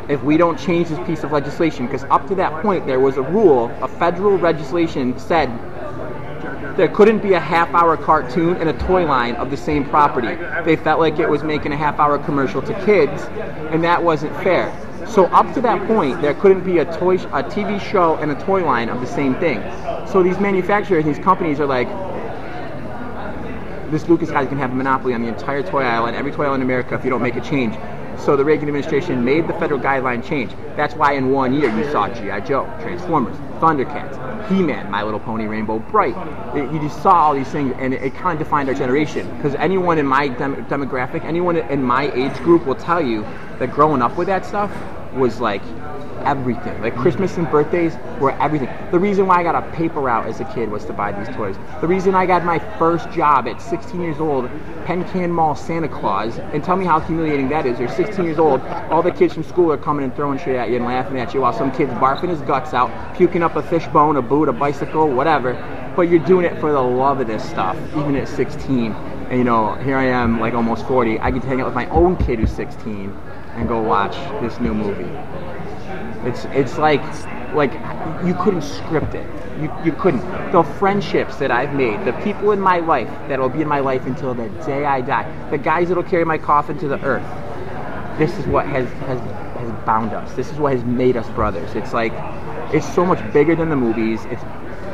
if 0.08 0.22
we 0.22 0.36
don't 0.36 0.58
change 0.58 0.88
this 0.88 1.06
piece 1.06 1.22
of 1.22 1.32
legislation." 1.32 1.86
Because 1.86 2.04
up 2.04 2.26
to 2.28 2.34
that 2.36 2.62
point, 2.62 2.86
there 2.86 3.00
was 3.00 3.18
a 3.18 3.22
rule, 3.22 3.70
a 3.82 3.88
federal 3.88 4.38
legislation 4.38 5.18
said 5.18 5.50
there 6.76 6.88
couldn't 6.88 7.20
be 7.20 7.34
a 7.34 7.40
half-hour 7.40 7.96
cartoon 7.96 8.56
and 8.56 8.68
a 8.68 8.72
toy 8.86 9.06
line 9.06 9.36
of 9.36 9.50
the 9.50 9.56
same 9.56 9.84
property. 9.88 10.34
They 10.64 10.76
felt 10.76 11.00
like 11.00 11.18
it 11.18 11.28
was 11.28 11.42
making 11.42 11.72
a 11.72 11.76
half-hour 11.76 12.18
commercial 12.18 12.62
to 12.62 12.84
kids, 12.84 13.22
and 13.70 13.82
that 13.84 14.02
wasn't 14.02 14.34
fair. 14.42 14.72
So 15.06 15.26
up 15.26 15.52
to 15.54 15.60
that 15.60 15.86
point, 15.86 16.20
there 16.22 16.34
couldn't 16.34 16.64
be 16.64 16.78
a 16.78 16.84
toy, 16.98 17.16
a 17.16 17.42
TV 17.42 17.80
show, 17.80 18.16
and 18.16 18.30
a 18.32 18.44
toy 18.44 18.64
line 18.64 18.88
of 18.88 19.00
the 19.00 19.06
same 19.06 19.34
thing. 19.36 19.60
So 20.08 20.22
these 20.22 20.38
manufacturers, 20.40 21.04
these 21.04 21.18
companies 21.18 21.60
are 21.60 21.66
like, 21.66 21.88
this 23.90 24.08
Lucas 24.08 24.30
guy 24.30 24.46
can 24.46 24.58
have 24.58 24.72
a 24.72 24.74
monopoly 24.74 25.14
on 25.14 25.22
the 25.22 25.28
entire 25.28 25.62
toy 25.62 25.82
aisle 25.82 26.06
and 26.06 26.16
every 26.16 26.32
toy 26.32 26.46
aisle 26.46 26.54
in 26.54 26.62
America 26.62 26.94
if 26.94 27.04
you 27.04 27.10
don't 27.10 27.22
make 27.22 27.36
a 27.36 27.40
change. 27.40 27.76
So 28.18 28.36
the 28.36 28.44
Reagan 28.44 28.68
administration 28.68 29.24
made 29.24 29.46
the 29.46 29.52
federal 29.54 29.78
guideline 29.78 30.24
change. 30.24 30.52
That's 30.76 30.94
why 30.94 31.12
in 31.12 31.30
one 31.30 31.52
year 31.52 31.76
you 31.76 31.84
saw 31.92 32.08
G.I. 32.08 32.40
Joe, 32.40 32.64
Transformers, 32.80 33.36
Thundercats, 33.60 34.16
He-Man, 34.48 34.90
My 34.90 35.02
Little 35.02 35.20
Pony, 35.20 35.46
Rainbow 35.46 35.78
Brite. 35.78 36.16
It- 36.54 36.70
you 36.72 36.78
just 36.80 37.02
saw 37.02 37.12
all 37.14 37.34
these 37.34 37.48
things 37.48 37.74
and 37.78 37.94
it, 37.94 38.02
it 38.02 38.14
kind 38.14 38.38
of 38.40 38.44
defined 38.46 38.68
our 38.68 38.74
generation. 38.74 39.28
Because 39.36 39.54
anyone 39.56 39.98
in 39.98 40.06
my 40.06 40.28
dem- 40.28 40.64
demographic, 40.66 41.24
anyone 41.24 41.56
in 41.56 41.82
my 41.82 42.10
age 42.12 42.34
group 42.38 42.66
will 42.66 42.74
tell 42.74 43.00
you 43.00 43.24
that 43.58 43.72
growing 43.72 44.02
up 44.02 44.16
with 44.16 44.26
that 44.26 44.44
stuff 44.44 44.70
was 45.14 45.40
like 45.40 45.62
everything. 46.24 46.80
Like 46.80 46.96
Christmas 46.96 47.36
and 47.36 47.50
birthdays 47.50 47.94
were 48.20 48.32
everything. 48.32 48.68
The 48.90 48.98
reason 48.98 49.26
why 49.26 49.36
I 49.36 49.42
got 49.42 49.54
a 49.54 49.70
paper 49.72 50.00
route 50.00 50.26
as 50.26 50.40
a 50.40 50.44
kid 50.54 50.70
was 50.70 50.84
to 50.86 50.92
buy 50.92 51.12
these 51.12 51.34
toys. 51.36 51.56
The 51.80 51.88
reason 51.88 52.14
I 52.14 52.26
got 52.26 52.44
my 52.44 52.58
first 52.78 53.10
job 53.10 53.46
at 53.46 53.60
16 53.60 54.00
years 54.00 54.20
old, 54.20 54.48
Penn 54.84 55.04
Can 55.10 55.30
Mall 55.30 55.54
Santa 55.54 55.88
Claus, 55.88 56.38
and 56.38 56.62
tell 56.62 56.76
me 56.76 56.84
how 56.84 57.00
humiliating 57.00 57.48
that 57.50 57.66
is. 57.66 57.78
You're 57.78 57.88
16 57.88 58.24
years 58.24 58.38
old, 58.38 58.60
all 58.90 59.02
the 59.02 59.10
kids 59.10 59.34
from 59.34 59.44
school 59.44 59.72
are 59.72 59.78
coming 59.78 60.04
and 60.04 60.14
throwing 60.14 60.38
shit 60.38 60.56
at 60.56 60.70
you 60.70 60.76
and 60.76 60.84
laughing 60.84 61.18
at 61.18 61.34
you 61.34 61.40
while 61.40 61.52
some 61.52 61.72
kid's 61.72 61.92
barfing 61.94 62.28
his 62.28 62.40
guts 62.42 62.74
out, 62.74 62.90
puking 63.16 63.42
up 63.42 63.56
a 63.56 63.62
fish 63.62 63.86
bone, 63.88 64.16
a 64.16 64.22
boot, 64.22 64.48
a 64.48 64.52
bicycle, 64.52 65.08
whatever. 65.08 65.54
But 65.96 66.02
you're 66.02 66.24
doing 66.24 66.44
it 66.44 66.58
for 66.60 66.72
the 66.72 66.80
love 66.80 67.20
of 67.20 67.26
this 67.26 67.48
stuff, 67.48 67.76
even 67.96 68.16
at 68.16 68.28
16. 68.28 68.92
And 68.92 69.38
you 69.38 69.44
know, 69.44 69.74
here 69.76 69.96
I 69.96 70.04
am, 70.04 70.40
like 70.40 70.54
almost 70.54 70.86
40. 70.86 71.18
I 71.20 71.30
get 71.30 71.42
to 71.42 71.48
hang 71.48 71.60
out 71.60 71.66
with 71.66 71.74
my 71.74 71.88
own 71.88 72.16
kid 72.16 72.38
who's 72.40 72.50
16 72.50 73.10
and 73.54 73.68
go 73.68 73.80
watch 73.80 74.14
this 74.42 74.58
new 74.60 74.74
movie. 74.74 75.10
It's 76.26 76.44
it's 76.46 76.78
like 76.78 77.02
like 77.54 77.72
you 78.24 78.34
couldn't 78.34 78.62
script 78.62 79.14
it. 79.14 79.26
You 79.60 79.72
you 79.84 79.92
couldn't. 79.92 80.22
The 80.52 80.62
friendships 80.62 81.36
that 81.36 81.50
I've 81.50 81.74
made, 81.74 82.04
the 82.04 82.12
people 82.24 82.52
in 82.52 82.60
my 82.60 82.78
life 82.78 83.08
that'll 83.28 83.48
be 83.48 83.62
in 83.62 83.68
my 83.68 83.80
life 83.80 84.06
until 84.06 84.34
the 84.34 84.48
day 84.64 84.84
I 84.84 85.00
die, 85.00 85.50
the 85.50 85.58
guys 85.58 85.88
that'll 85.88 86.02
carry 86.02 86.24
my 86.24 86.38
coffin 86.38 86.78
to 86.78 86.88
the 86.88 87.00
earth. 87.04 87.26
This 88.18 88.36
is 88.38 88.46
what 88.46 88.66
has 88.66 88.88
has 89.08 89.20
has 89.58 89.84
bound 89.84 90.12
us. 90.12 90.32
This 90.34 90.50
is 90.50 90.58
what 90.58 90.72
has 90.72 90.84
made 90.84 91.16
us 91.16 91.28
brothers. 91.30 91.74
It's 91.74 91.92
like 91.92 92.12
it's 92.72 92.92
so 92.94 93.04
much 93.04 93.20
bigger 93.32 93.54
than 93.54 93.68
the 93.68 93.76
movies. 93.76 94.24
It's 94.26 94.42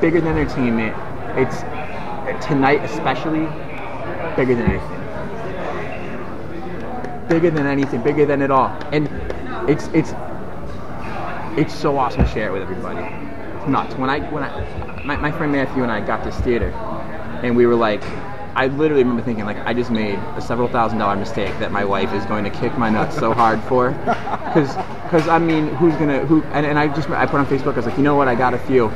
bigger 0.00 0.20
than 0.20 0.36
entertainment. 0.36 0.96
It's 1.38 1.60
tonight 2.44 2.82
especially 2.84 3.46
bigger 4.36 4.54
than 4.54 4.70
anything 4.70 5.00
bigger 7.30 7.50
than 7.50 7.66
anything, 7.66 8.02
bigger 8.02 8.26
than 8.26 8.42
it 8.42 8.50
all. 8.50 8.76
And 8.92 9.08
it's 9.70 9.86
it's 9.94 10.12
it's 11.56 11.74
so 11.74 11.98
awesome 11.98 12.24
to 12.24 12.30
share 12.30 12.48
it 12.48 12.52
with 12.52 12.62
everybody. 12.62 13.00
nuts. 13.70 13.94
When 13.96 14.10
I 14.10 14.20
when 14.30 14.42
I 14.42 15.02
my, 15.04 15.16
my 15.16 15.32
friend 15.32 15.52
Matthew 15.52 15.82
and 15.82 15.92
I 15.92 16.00
got 16.00 16.24
this 16.24 16.36
theater, 16.40 16.70
and 17.42 17.56
we 17.56 17.66
were 17.66 17.74
like, 17.76 18.02
I 18.54 18.66
literally 18.68 19.02
remember 19.02 19.22
thinking 19.22 19.44
like 19.44 19.58
I 19.58 19.74
just 19.74 19.90
made 19.90 20.18
a 20.36 20.40
several 20.40 20.68
thousand 20.68 20.98
dollar 20.98 21.16
mistake 21.16 21.56
that 21.58 21.72
my 21.72 21.84
wife 21.84 22.12
is 22.12 22.24
going 22.26 22.44
to 22.44 22.50
kick 22.50 22.76
my 22.78 22.90
nuts 22.90 23.16
so 23.16 23.32
hard 23.32 23.60
for, 23.64 23.90
because 24.44 24.76
because 25.04 25.28
I 25.28 25.38
mean 25.38 25.68
who's 25.76 25.94
gonna 25.96 26.20
who 26.26 26.42
and, 26.52 26.66
and 26.66 26.78
I 26.78 26.88
just 26.88 27.10
I 27.10 27.26
put 27.26 27.40
on 27.40 27.46
Facebook 27.46 27.72
I 27.74 27.76
was 27.76 27.86
like 27.86 27.96
you 27.96 28.02
know 28.04 28.16
what 28.16 28.28
I 28.28 28.34
got 28.34 28.54
a 28.54 28.58
few, 28.58 28.86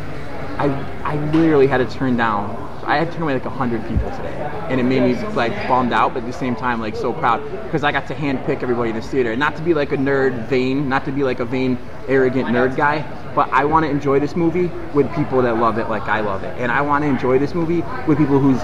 I 0.59 0.67
I 1.05 1.17
literally 1.33 1.67
had 1.67 1.79
to 1.79 1.87
turn 1.87 2.17
down. 2.17 2.64
I 2.87 2.97
had 2.97 3.09
to 3.09 3.13
turn 3.13 3.23
away 3.23 3.35
like 3.35 3.45
hundred 3.45 3.83
people 3.89 4.11
today, 4.11 4.35
and 4.69 4.81
it 4.81 4.85
made 4.85 5.03
me 5.03 5.15
like 5.35 5.53
bummed 5.69 5.93
out, 5.93 6.15
but 6.15 6.23
at 6.23 6.27
the 6.27 6.33
same 6.33 6.55
time 6.55 6.81
like 6.81 6.97
so 6.97 7.13
proud 7.13 7.43
because 7.65 7.85
I 7.85 7.93
got 7.93 8.07
to 8.09 8.15
handpick 8.15 8.63
everybody 8.63 8.91
in 8.91 8.97
this 8.97 9.07
theater. 9.07 9.31
And 9.33 9.41
not 9.41 9.57
to 9.57 9.63
be 9.63 9.75
like 9.75 9.93
a 9.93 9.97
nerd, 9.97 10.47
vain, 10.49 10.89
not 10.89 11.05
to 11.07 11.13
be 11.13 11.25
like 11.25 11.41
a 11.41 11.45
vain, 11.45 11.79
arrogant 12.09 12.49
nerd 12.49 12.77
guy, 12.77 13.03
but 13.35 13.49
I 13.51 13.65
want 13.65 13.85
to 13.85 13.91
enjoy 13.91 14.21
this 14.21 14.37
movie 14.37 14.67
with 14.93 15.13
people 15.15 15.43
that 15.43 15.57
love 15.57 15.79
it 15.79 15.89
like 15.89 16.03
I 16.03 16.21
love 16.21 16.45
it, 16.45 16.55
and 16.59 16.71
I 16.71 16.83
want 16.83 17.03
to 17.05 17.09
enjoy 17.09 17.39
this 17.39 17.55
movie 17.55 17.83
with 18.07 18.19
people 18.19 18.39
whose 18.39 18.61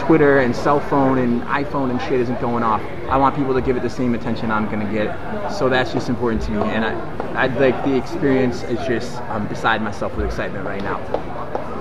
Twitter 0.00 0.40
and 0.40 0.54
cell 0.54 0.80
phone 0.80 1.18
and 1.18 1.42
iPhone 1.42 1.90
and 1.90 2.00
shit 2.02 2.20
isn't 2.20 2.40
going 2.40 2.62
off. 2.62 2.82
I 3.08 3.16
want 3.16 3.36
people 3.36 3.54
to 3.54 3.60
give 3.60 3.76
it 3.76 3.82
the 3.82 3.90
same 3.90 4.14
attention 4.14 4.50
I'm 4.50 4.68
gonna 4.68 4.90
get. 4.92 5.50
So 5.50 5.68
that's 5.68 5.92
just 5.92 6.08
important 6.08 6.42
to 6.42 6.50
me, 6.52 6.62
and 6.62 6.84
I, 6.84 7.44
I 7.44 7.46
like 7.46 7.84
the 7.84 7.96
experience 7.96 8.62
is 8.64 8.78
just 8.86 9.16
I'm 9.22 9.46
beside 9.46 9.82
myself 9.82 10.16
with 10.16 10.26
excitement 10.26 10.66
right 10.66 10.82
now. 10.82 10.98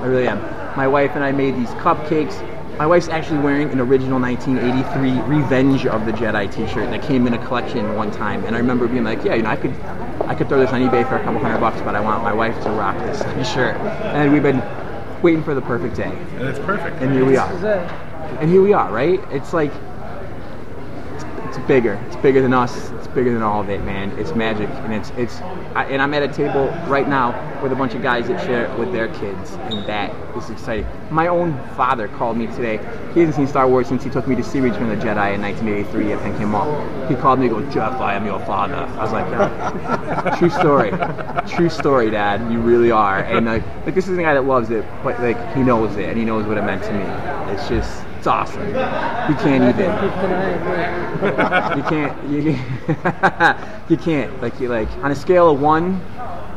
I 0.01 0.05
really 0.05 0.27
am. 0.27 0.64
My 0.75 0.87
wife 0.87 1.11
and 1.15 1.23
I 1.23 1.31
made 1.31 1.55
these 1.55 1.69
cupcakes. 1.81 2.35
My 2.77 2.85
wife's 2.85 3.07
actually 3.07 3.39
wearing 3.39 3.69
an 3.71 3.79
original 3.79 4.19
1983 4.19 5.21
Revenge 5.37 5.85
of 5.85 6.05
the 6.05 6.11
Jedi 6.11 6.51
T-shirt 6.53 6.89
that 6.89 7.01
came 7.01 7.25
in 7.27 7.33
a 7.33 7.45
collection 7.47 7.95
one 7.95 8.11
time, 8.11 8.43
and 8.43 8.53
I 8.53 8.59
remember 8.59 8.85
being 8.87 9.05
like, 9.05 9.23
yeah, 9.23 9.35
you 9.35 9.43
know, 9.43 9.49
I 9.49 9.55
could, 9.55 9.71
I 10.27 10.35
could 10.35 10.49
throw 10.49 10.59
this 10.59 10.71
on 10.71 10.81
eBay 10.81 11.07
for 11.07 11.15
a 11.15 11.23
couple 11.23 11.39
hundred 11.39 11.59
bucks, 11.59 11.79
but 11.81 11.95
I 11.95 12.01
want 12.01 12.23
my 12.23 12.33
wife 12.33 12.61
to 12.63 12.69
rock 12.71 12.97
this 12.99 13.19
shirt. 13.53 13.77
And 13.77 14.33
we've 14.33 14.43
been 14.43 14.61
waiting 15.21 15.41
for 15.43 15.55
the 15.55 15.61
perfect 15.61 15.95
day, 15.95 16.11
And 16.35 16.41
it's 16.49 16.59
perfect. 16.59 17.01
and 17.01 17.13
here 17.13 17.23
we 17.25 17.37
are. 17.37 17.49
And 18.41 18.49
here 18.51 18.61
we 18.61 18.73
are, 18.73 18.91
right? 18.91 19.21
It's 19.31 19.53
like 19.53 19.71
it's, 21.13 21.23
it's 21.45 21.57
bigger. 21.67 21.93
It's 22.07 22.17
bigger 22.17 22.41
than 22.41 22.53
us. 22.53 22.91
Bigger 23.15 23.31
than 23.31 23.43
all 23.43 23.61
of 23.61 23.69
it, 23.69 23.81
man. 23.85 24.11
It's 24.19 24.35
magic, 24.35 24.67
and 24.69 24.93
it's 24.93 25.09
it's. 25.11 25.39
I, 25.73 25.85
and 25.85 26.01
I'm 26.01 26.13
at 26.13 26.21
a 26.21 26.27
table 26.27 26.67
right 26.89 27.07
now 27.07 27.31
with 27.63 27.71
a 27.71 27.75
bunch 27.75 27.93
of 27.93 28.01
guys 28.01 28.27
that 28.27 28.45
share 28.45 28.65
it 28.65 28.77
with 28.77 28.91
their 28.91 29.07
kids, 29.07 29.53
and 29.53 29.87
that 29.87 30.13
is 30.35 30.49
exciting. 30.49 30.85
My 31.09 31.27
own 31.27 31.57
father 31.77 32.09
called 32.09 32.35
me 32.35 32.47
today. 32.47 32.75
He 33.13 33.21
hasn't 33.21 33.35
seen 33.37 33.47
Star 33.47 33.69
Wars 33.69 33.87
since 33.87 34.03
he 34.03 34.09
took 34.09 34.27
me 34.27 34.35
to 34.35 34.43
see 34.43 34.59
Return 34.59 34.89
of 34.89 34.99
the 34.99 35.05
Jedi 35.05 35.33
in 35.33 35.41
1983 35.41 36.11
at 36.11 36.19
Penn 36.19 36.49
Mall. 36.49 37.07
He 37.07 37.15
called 37.15 37.39
me, 37.39 37.47
and 37.47 37.55
go, 37.55 37.71
Jeff, 37.71 37.93
I 38.01 38.15
am 38.15 38.25
your 38.25 38.39
father. 38.41 38.75
I 38.75 39.03
was 39.03 39.13
like, 39.13 39.27
yeah. 39.31 40.35
true 40.37 40.49
story, 40.49 40.91
true 41.47 41.69
story, 41.69 42.11
Dad. 42.11 42.51
You 42.51 42.59
really 42.59 42.91
are. 42.91 43.19
And 43.23 43.45
like, 43.45 43.63
like 43.85 43.95
this 43.95 44.09
is 44.09 44.17
a 44.17 44.21
guy 44.21 44.33
that 44.33 44.43
loves 44.43 44.71
it, 44.71 44.83
but 45.03 45.17
like 45.21 45.55
he 45.55 45.63
knows 45.63 45.95
it, 45.95 46.09
and 46.09 46.17
he 46.17 46.25
knows 46.25 46.45
what 46.45 46.57
it 46.57 46.63
meant 46.63 46.83
to 46.83 46.91
me. 46.91 47.53
It's 47.53 47.69
just. 47.69 48.04
It's 48.25 48.31
awesome. 48.31 48.67
You 48.69 48.73
can't 48.73 49.63
even 49.65 49.91
keep 49.99 50.15
denying 50.19 50.57
me? 50.65 51.77
you 51.77 51.83
can't 51.83 52.27
you, 52.27 52.39
you 53.89 53.97
can't 53.97 54.41
like 54.41 54.59
you 54.59 54.67
like 54.67 54.89
on 55.03 55.11
a 55.11 55.15
scale 55.15 55.51
of 55.51 55.61
one 55.61 56.01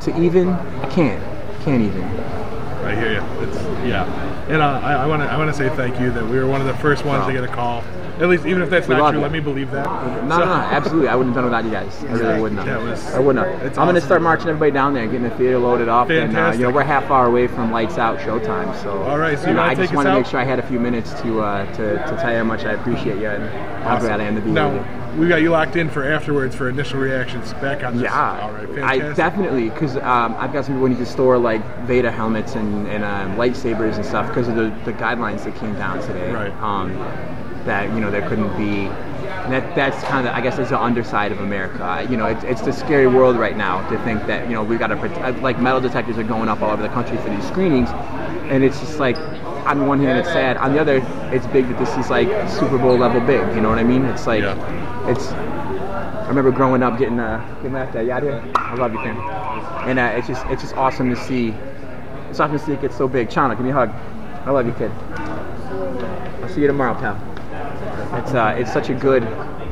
to 0.00 0.18
even 0.18 0.56
can't 0.88 1.22
can't 1.64 1.82
even 1.82 2.47
I 2.88 2.94
hear 2.94 3.12
you. 3.12 3.22
It's 3.46 3.56
yeah, 3.86 4.04
and 4.48 4.62
uh, 4.62 4.80
I 4.82 5.06
want 5.06 5.22
to 5.22 5.28
I 5.28 5.36
want 5.36 5.50
to 5.50 5.56
say 5.56 5.68
thank 5.76 6.00
you 6.00 6.10
that 6.12 6.24
we 6.24 6.38
were 6.38 6.46
one 6.46 6.60
of 6.60 6.66
the 6.66 6.74
first 6.76 7.04
ones 7.04 7.26
to 7.26 7.32
get 7.32 7.44
a 7.44 7.48
call. 7.48 7.84
At 8.18 8.28
least 8.28 8.46
even 8.46 8.62
if 8.62 8.70
that's 8.70 8.88
We 8.88 8.96
not 8.96 9.10
true, 9.10 9.18
you. 9.18 9.22
let 9.22 9.30
me 9.30 9.38
believe 9.38 9.70
that. 9.70 9.84
no 10.24 10.38
So- 10.38 10.38
no 10.40 10.44
no 10.46 10.52
absolutely 10.52 11.06
I 11.06 11.14
wouldn't 11.14 11.36
have 11.36 11.44
done 11.44 11.52
it 11.54 11.62
without 11.62 11.64
you 11.64 11.70
guys 11.70 12.04
I 12.04 12.12
really 12.14 12.40
wouldn't 12.40 12.66
have 12.66 12.82
was- 12.82 13.14
I 13.14 13.20
would 13.20 13.36
not. 13.36 13.46
I'm 13.46 13.70
gonna 13.86 14.00
start 14.00 14.22
marching 14.22 14.48
everybody 14.48 14.72
down 14.72 14.92
there 14.92 15.06
getting 15.06 15.22
the 15.22 15.30
theater 15.36 15.58
loaded 15.58 15.88
up 15.88 16.10
and 16.10 16.36
uh, 16.36 16.50
you 16.52 16.62
know 16.64 16.70
we're 16.70 16.82
half 16.82 17.08
hour 17.12 17.26
away 17.26 17.46
from 17.46 17.70
lights 17.70 17.96
out 17.96 18.18
showtime 18.18 18.74
so 18.82 19.02
All 19.04 19.18
right, 19.20 19.38
so 19.38 19.46
you 19.48 19.54
know, 19.54 19.62
I 19.62 19.76
just 19.76 19.94
want 19.94 20.08
to 20.08 20.14
make 20.14 20.26
sure 20.26 20.40
I 20.40 20.44
had 20.44 20.58
a 20.58 20.66
few 20.66 20.80
minutes 20.80 21.12
to 21.22 21.40
uh, 21.42 21.64
to, 21.74 21.94
to 21.94 22.16
tell 22.20 22.32
you 22.32 22.38
how 22.38 22.44
much 22.44 22.64
I 22.64 22.72
appreciate 22.72 23.18
you 23.18 23.28
and 23.28 23.48
how 23.84 23.94
Awesome. 23.94 24.08
glad 24.08 24.20
I 24.20 24.24
am 24.24 24.34
to 24.34 24.40
be 24.40 24.50
now, 24.50 24.72
you. 24.74 24.80
We 25.18 25.26
got 25.26 25.42
you 25.42 25.50
locked 25.50 25.74
in 25.74 25.90
for 25.90 26.04
afterwards 26.04 26.54
for 26.54 26.68
initial 26.68 27.00
reactions 27.00 27.52
back 27.54 27.82
on 27.82 27.96
this. 27.96 28.04
Yeah, 28.04 28.40
All 28.40 28.52
right. 28.52 28.68
I 28.78 28.98
Fantastic. 28.98 29.16
definitely 29.16 29.68
because 29.70 29.96
um, 29.96 30.36
I've 30.38 30.52
got 30.52 30.64
some 30.64 30.74
people 30.74 30.86
who 30.86 30.90
need 30.90 30.98
to 30.98 31.06
store 31.06 31.38
like 31.38 31.64
Vader 31.86 32.10
helmets 32.10 32.54
and, 32.54 32.86
and 32.86 33.02
um, 33.02 33.36
lightsabers 33.36 33.96
and 33.96 34.06
stuff 34.06 34.28
because 34.28 34.46
of 34.46 34.54
the, 34.54 34.72
the 34.84 34.92
guidelines 34.92 35.42
that 35.42 35.56
came 35.56 35.74
down 35.74 36.00
today. 36.02 36.32
Right. 36.32 36.52
Um, 36.62 36.92
that 37.64 37.92
you 37.92 38.00
know 38.00 38.10
there 38.10 38.26
couldn't 38.28 38.56
be. 38.56 38.86
That 39.50 39.74
that's 39.74 40.02
kind 40.04 40.28
of 40.28 40.34
I 40.34 40.40
guess 40.40 40.58
is 40.58 40.68
the 40.68 40.80
underside 40.80 41.32
of 41.32 41.40
America. 41.40 42.06
You 42.08 42.16
know, 42.16 42.26
it's, 42.26 42.44
it's 42.44 42.60
the 42.62 42.72
scary 42.72 43.08
world 43.08 43.36
right 43.36 43.56
now 43.56 43.88
to 43.90 43.98
think 44.04 44.24
that 44.26 44.48
you 44.48 44.54
know 44.54 44.62
we've 44.62 44.78
got 44.78 44.88
to. 44.88 45.32
Like 45.42 45.60
metal 45.60 45.80
detectors 45.80 46.16
are 46.16 46.22
going 46.22 46.48
up 46.48 46.62
all 46.62 46.70
over 46.70 46.82
the 46.82 46.88
country 46.90 47.16
for 47.18 47.28
these 47.30 47.46
screenings, 47.48 47.88
and 48.50 48.62
it's 48.62 48.78
just 48.78 48.98
like. 48.98 49.16
On 49.66 49.86
one 49.86 50.00
hand, 50.00 50.18
it's 50.18 50.28
sad. 50.28 50.56
On 50.56 50.72
the 50.72 50.80
other, 50.80 50.96
it's 51.32 51.46
big 51.48 51.68
that 51.68 51.78
this 51.78 51.94
is 51.96 52.10
like 52.10 52.28
Super 52.48 52.78
Bowl 52.78 52.96
level 52.96 53.20
big. 53.20 53.40
You 53.54 53.60
know 53.60 53.68
what 53.68 53.78
I 53.78 53.84
mean? 53.84 54.04
It's 54.06 54.26
like, 54.26 54.42
Yeah. 54.42 55.10
it's 55.10 55.28
I 55.28 56.28
remember 56.28 56.50
growing 56.50 56.82
up 56.82 56.98
getting 56.98 57.18
uh, 57.18 57.38
getting 57.56 57.72
that 57.72 57.96
uh, 57.96 58.00
yeah. 58.00 58.18
I 58.56 58.74
love 58.74 58.92
you, 58.92 58.98
fam. 58.98 59.16
And 59.88 59.98
uh, 59.98 60.12
it's 60.14 60.26
just 60.28 60.44
it's 60.46 60.62
just 60.62 60.76
awesome 60.76 61.08
to 61.10 61.16
see. 61.16 61.54
It's 62.28 62.38
awesome 62.38 62.58
to 62.58 62.64
see 62.64 62.72
it 62.72 62.82
get 62.82 62.92
so 62.92 63.08
big. 63.08 63.28
Chana, 63.30 63.56
give 63.56 63.64
me 63.64 63.70
a 63.70 63.74
hug. 63.74 63.90
I 64.46 64.50
love 64.50 64.66
you, 64.66 64.72
kid. 64.74 64.90
I'll 66.42 66.48
see 66.50 66.60
you 66.60 66.66
tomorrow, 66.66 66.94
pal. 66.94 67.16
It's 68.18 68.34
uh, 68.34 68.54
it's 68.58 68.72
such 68.72 68.90
a 68.90 68.94
good, 68.94 69.22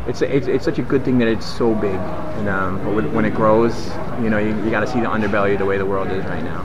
it's 0.07 0.23
a, 0.23 0.35
it's, 0.35 0.47
it's 0.47 0.65
such 0.65 0.79
a 0.79 0.83
good 0.83 1.05
thing 1.05 1.19
that 1.19 1.29
it's 1.29 1.45
so 1.47 1.75
big. 1.75 1.95
And 1.95 2.49
um, 2.49 2.83
but 2.85 2.95
when, 2.95 3.13
when 3.15 3.25
it 3.27 3.35
grows, 3.35 3.89
you 4.23 4.31
know, 4.31 4.39
you, 4.39 4.57
you 4.65 4.71
got 4.71 4.81
to 4.81 4.87
see 4.87 5.01
the 5.01 5.07
underbelly 5.07 5.53
of 5.55 5.59
the 5.59 5.67
way 5.67 5.77
the 5.79 5.87
world 5.87 6.09
is 6.09 6.25
right 6.25 6.43
now. 6.43 6.63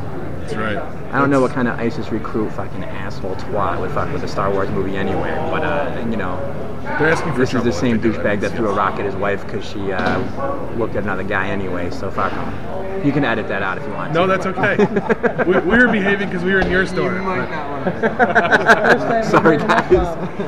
That's 0.51 0.77
right. 0.77 1.13
I 1.13 1.19
don't 1.19 1.29
know 1.29 1.41
what 1.41 1.51
kind 1.51 1.67
of 1.67 1.79
ISIS 1.79 2.09
recruit 2.11 2.51
fucking 2.51 2.83
asshole 2.83 3.35
twat 3.35 3.79
would 3.79 3.91
fuck 3.91 4.11
with 4.13 4.23
a 4.23 4.27
Star 4.27 4.51
Wars 4.51 4.69
movie 4.69 4.95
anyway, 4.97 5.31
but 5.51 5.63
uh, 5.63 6.05
you 6.09 6.17
know, 6.17 6.37
They're 6.83 7.09
asking 7.09 7.33
for 7.33 7.39
this 7.39 7.53
is 7.53 7.63
the 7.63 7.71
same 7.73 7.99
douchebag 7.99 8.41
that. 8.41 8.51
that 8.51 8.55
threw 8.55 8.69
a 8.69 8.73
rock 8.73 8.99
at 8.99 9.05
his 9.05 9.15
wife 9.15 9.45
because 9.45 9.65
she 9.67 9.91
uh, 9.91 10.75
looked 10.77 10.95
at 10.95 11.03
another 11.03 11.23
guy 11.23 11.47
anyway. 11.49 11.89
So 11.91 12.09
fuck 12.11 12.31
him. 12.31 13.05
You 13.05 13.11
can 13.11 13.25
edit 13.25 13.47
that 13.47 13.63
out 13.63 13.77
if 13.79 13.83
you 13.85 13.93
want. 13.93 14.13
No, 14.13 14.27
to. 14.27 14.27
that's 14.27 14.45
okay. 14.45 15.43
we, 15.45 15.53
we 15.59 15.77
were 15.77 15.91
behaving 15.91 16.29
because 16.29 16.43
we 16.43 16.53
were 16.53 16.59
in 16.61 16.69
your 16.69 16.85
store. 16.85 17.13
but- 17.21 17.71
Sorry 19.31 19.57
guys, 19.57 19.91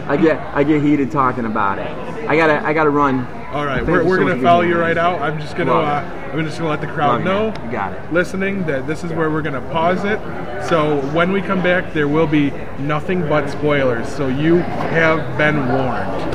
I 0.07 0.17
get 0.17 0.39
I 0.55 0.63
get 0.63 0.81
heated 0.83 1.09
talking 1.11 1.45
about 1.45 1.79
it. 1.79 1.87
I 2.29 2.35
gotta 2.35 2.63
I 2.65 2.73
gotta 2.73 2.89
run. 2.91 3.25
All 3.53 3.67
right, 3.67 3.85
we're, 3.85 4.03
we're 4.03 4.17
so 4.17 4.27
gonna 4.27 4.41
follow 4.41 4.61
you 4.61 4.79
right 4.79 4.97
out. 4.97 5.21
I'm 5.21 5.39
just 5.39 5.55
gonna 5.55 5.73
uh. 5.73 6.29
I'm 6.33 6.43
just 6.43 6.57
gonna 6.57 6.71
let 6.71 6.81
the 6.81 6.87
crowd 6.87 7.23
Love 7.23 7.53
know. 7.53 7.65
You 7.65 7.71
got 7.71 7.93
it. 7.93 8.11
Listening 8.11 8.65
that 8.65 8.87
this 8.87 9.03
is 9.03 9.11
where 9.11 9.29
we're 9.29 9.43
gonna 9.43 9.61
pause 9.69 10.03
it. 10.05 10.19
So 10.67 10.99
when 11.13 11.31
we 11.31 11.39
come 11.39 11.61
back, 11.61 11.93
there 11.93 12.07
will 12.07 12.25
be 12.25 12.49
nothing 12.79 13.21
but 13.29 13.51
spoilers. 13.51 14.09
So 14.09 14.27
you 14.27 14.55
have 14.57 15.37
been 15.37 15.67
warned. 15.67 16.33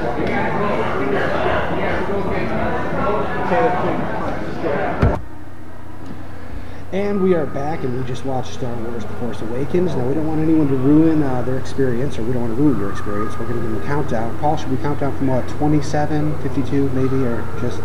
And 6.90 7.22
we 7.22 7.34
are 7.34 7.44
back, 7.44 7.84
and 7.84 8.00
we 8.00 8.06
just 8.06 8.24
watched 8.24 8.54
Star 8.54 8.74
Wars: 8.84 9.02
The 9.04 9.12
Force 9.16 9.42
Awakens. 9.42 9.94
Now 9.94 10.08
we 10.08 10.14
don't 10.14 10.26
want 10.26 10.40
anyone 10.40 10.68
to 10.68 10.74
ruin 10.74 11.22
uh, 11.22 11.42
their 11.42 11.58
experience, 11.58 12.18
or 12.18 12.22
we 12.22 12.32
don't 12.32 12.40
want 12.48 12.56
to 12.56 12.62
ruin 12.62 12.80
your 12.80 12.90
experience. 12.90 13.38
We're 13.38 13.46
going 13.46 13.60
to 13.60 13.62
give 13.62 13.72
them 13.72 13.82
a 13.82 13.86
countdown. 13.86 14.38
Paul, 14.38 14.56
should 14.56 14.70
we 14.70 14.78
count 14.78 14.98
down 15.00 15.14
from 15.18 15.26
what, 15.26 15.46
27, 15.50 16.38
52, 16.42 16.88
maybe, 16.90 17.16
or 17.26 17.46
just, 17.60 17.82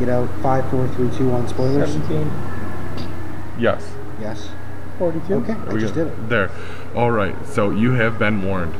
you 0.00 0.06
know, 0.06 0.26
five, 0.42 0.68
four, 0.70 0.88
three, 0.94 1.10
two, 1.18 1.28
one 1.28 1.46
spoilers? 1.46 1.92
17, 1.92 2.30
Yes. 3.58 3.86
Yes. 4.18 4.48
42. 4.98 5.34
Okay, 5.34 5.52
I 5.52 5.72
We 5.74 5.80
just 5.80 5.94
go- 5.94 6.04
did 6.04 6.12
it. 6.14 6.28
There. 6.30 6.50
All 6.94 7.10
right. 7.10 7.34
So 7.46 7.70
you 7.70 7.92
have 7.92 8.18
been 8.18 8.42
warned. 8.42 8.74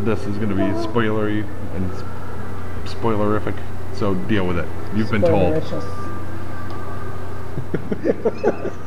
This 0.00 0.20
is 0.26 0.36
going 0.36 0.50
to 0.50 0.54
be 0.54 0.62
spoilery 0.86 1.46
and 1.74 1.90
spoilerific. 2.84 3.58
So 3.94 4.14
deal 4.14 4.46
with 4.46 4.58
it. 4.58 4.68
You've 4.94 5.10
been 5.10 5.22
told. 5.22 5.54
Spoilericious. 8.12 8.72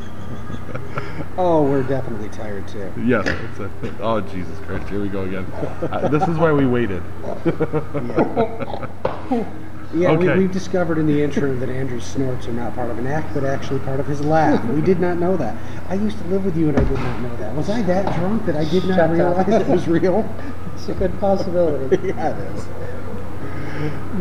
Oh, 1.38 1.62
we're 1.62 1.82
definitely 1.84 2.28
tired 2.28 2.66
too. 2.68 2.92
Yes. 3.04 3.26
It's 3.26 3.60
a, 3.60 3.70
oh 4.00 4.20
Jesus 4.20 4.58
Christ! 4.66 4.88
Here 4.90 5.00
we 5.00 5.08
go 5.08 5.22
again. 5.22 5.44
Uh, 5.54 6.08
this 6.08 6.26
is 6.28 6.36
why 6.36 6.52
we 6.52 6.66
waited. 6.66 7.02
Yeah, 9.92 10.10
Okay. 10.12 10.34
we, 10.34 10.38
we've 10.42 10.52
discovered 10.52 10.98
in 10.98 11.06
the 11.08 11.20
intro 11.20 11.52
that 11.56 11.68
Andrew's 11.68 12.04
snorts 12.04 12.46
are 12.46 12.52
not 12.52 12.76
part 12.76 12.90
of 12.90 12.98
an 12.98 13.08
act, 13.08 13.34
but 13.34 13.42
actually 13.44 13.80
part 13.80 13.98
of 13.98 14.06
his 14.06 14.20
laugh. 14.20 14.64
We 14.66 14.80
did 14.80 15.00
not 15.00 15.18
know 15.18 15.36
that. 15.36 15.56
I 15.88 15.94
used 15.94 16.16
to 16.18 16.24
live 16.28 16.44
with 16.44 16.56
you, 16.56 16.68
and 16.68 16.78
I 16.78 16.84
did 16.84 16.92
not 16.98 17.20
know 17.22 17.36
that. 17.38 17.56
Was 17.56 17.68
I 17.70 17.82
that 17.82 18.14
drunk 18.16 18.46
that 18.46 18.54
I 18.56 18.64
did 18.66 18.84
not 18.84 18.96
Shut 18.96 19.00
up. 19.00 19.10
realize 19.10 19.48
it 19.48 19.66
was 19.68 19.88
real? 19.88 20.24
It's 20.74 20.88
a 20.88 20.94
good 20.94 21.18
possibility. 21.18 21.96
yeah, 22.08 22.36
it 22.38 22.56
is. 22.56 22.66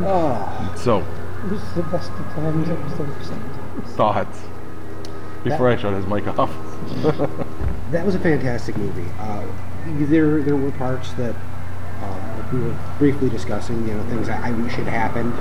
Oh, 0.06 0.74
So 0.76 1.06
this 1.50 1.62
is 1.62 1.74
the 1.76 1.84
best 1.84 2.10
of 2.12 2.26
times. 2.34 2.68
It 2.68 2.80
was 2.84 2.94
the 2.98 3.04
worst. 3.04 3.32
thoughts 3.96 4.40
before 5.44 5.70
I 5.70 5.76
shut 5.76 5.94
his 5.94 6.06
mic 6.06 6.28
off. 6.28 6.52
that 7.92 8.06
was 8.06 8.16
a 8.16 8.20
fantastic 8.20 8.78
movie. 8.78 9.10
Uh, 9.20 9.46
there, 9.86 10.42
there 10.42 10.56
were 10.56 10.72
parts 10.72 11.14
that 11.14 11.36
uh, 12.02 12.44
we 12.54 12.60
were 12.62 12.78
briefly 12.98 13.30
discussing, 13.30 13.88
you 13.88 13.94
know, 13.94 14.04
things 14.06 14.30
I, 14.30 14.50
I 14.50 14.52
wish 14.52 14.74
had 14.74 14.88
happened. 14.88 15.34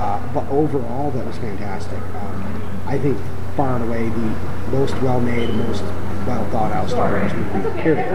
Uh, 0.00 0.32
but 0.32 0.46
overall, 0.48 1.10
that 1.10 1.26
was 1.26 1.36
fantastic. 1.38 1.98
Um, 1.98 2.82
I 2.86 2.98
think 2.98 3.18
far 3.56 3.76
and 3.76 3.84
away 3.84 4.08
the 4.08 4.70
most 4.70 4.94
well-made, 5.02 5.52
most 5.54 5.82
well 6.26 6.48
thought 6.50 6.72
out 6.72 6.88
Star 6.88 7.10
Wars 7.10 7.32
movie. 7.32 7.82
Period. 7.82 8.14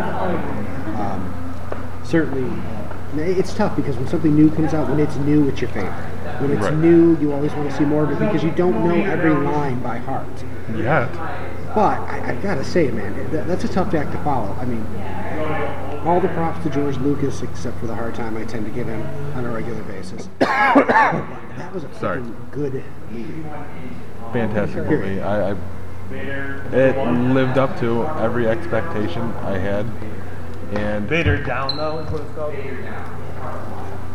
Um, 0.95 2.01
certainly, 2.05 2.49
uh, 2.49 3.21
it's 3.21 3.53
tough 3.53 3.75
because 3.75 3.97
when 3.97 4.07
something 4.07 4.33
new 4.33 4.49
comes 4.51 4.73
out, 4.73 4.89
when 4.89 4.99
it's 4.99 5.15
new, 5.17 5.49
it's 5.49 5.59
your 5.59 5.69
favorite. 5.71 6.12
When 6.39 6.51
it's 6.51 6.61
Right. 6.65 6.73
new, 6.75 7.17
you 7.19 7.31
always 7.33 7.53
want 7.53 7.69
to 7.69 7.75
see 7.75 7.85
more 7.85 8.03
of 8.03 8.11
it 8.11 8.19
because 8.19 8.43
you 8.43 8.51
don't 8.51 8.87
know 8.87 8.95
every 8.95 9.33
line 9.33 9.79
by 9.81 9.97
heart. 9.97 10.25
Yet. 10.75 11.09
But 11.75 11.99
I, 12.01 12.31
I 12.31 12.35
gotta 12.41 12.63
say, 12.63 12.89
man, 12.91 13.31
that, 13.31 13.47
that's 13.47 13.63
a 13.63 13.67
tough 13.67 13.93
act 13.93 14.11
to 14.11 14.17
follow. 14.19 14.55
I 14.59 14.65
mean, 14.65 14.85
all 16.05 16.19
the 16.19 16.27
props 16.29 16.61
to 16.63 16.69
George 16.69 16.97
Lucas, 16.97 17.41
except 17.41 17.77
for 17.79 17.87
the 17.87 17.95
hard 17.95 18.13
time 18.15 18.37
I 18.37 18.45
tend 18.45 18.65
to 18.65 18.71
give 18.71 18.87
him 18.87 19.01
on 19.35 19.45
a 19.45 19.51
regular 19.51 19.81
basis. 19.83 20.29
that 20.39 21.71
was 21.73 21.83
a 21.83 21.93
Sorry. 21.95 22.21
good 22.51 22.83
movie. 23.11 23.43
fantastic 24.33 24.85
movie. 24.85 25.21
I, 25.21 25.51
I 25.51 25.55
it 26.11 26.95
lived 27.33 27.57
up 27.57 27.79
to 27.79 28.05
every 28.19 28.47
expectation 28.47 29.21
I 29.43 29.57
had, 29.57 29.85
and 30.73 31.07
Vader 31.07 31.41
down 31.41 31.75
though 31.77 31.99
is 31.99 32.11
what 32.11 32.21
it's 32.21 32.31
called. 32.35 32.53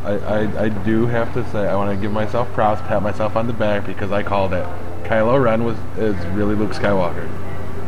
I, 0.04 0.12
I, 0.12 0.62
I 0.64 0.68
do 0.68 1.06
have 1.06 1.32
to 1.34 1.48
say 1.50 1.66
I 1.66 1.74
want 1.76 1.96
to 1.96 2.00
give 2.00 2.12
myself 2.12 2.52
props, 2.52 2.80
pat 2.82 3.02
myself 3.02 3.36
on 3.36 3.46
the 3.46 3.52
back 3.52 3.86
because 3.86 4.12
I 4.12 4.22
called 4.22 4.52
it. 4.52 4.66
Kylo 5.04 5.42
Ren 5.42 5.64
was 5.64 5.76
is 5.96 6.16
really 6.28 6.54
Luke 6.54 6.72
Skywalker. 6.72 7.28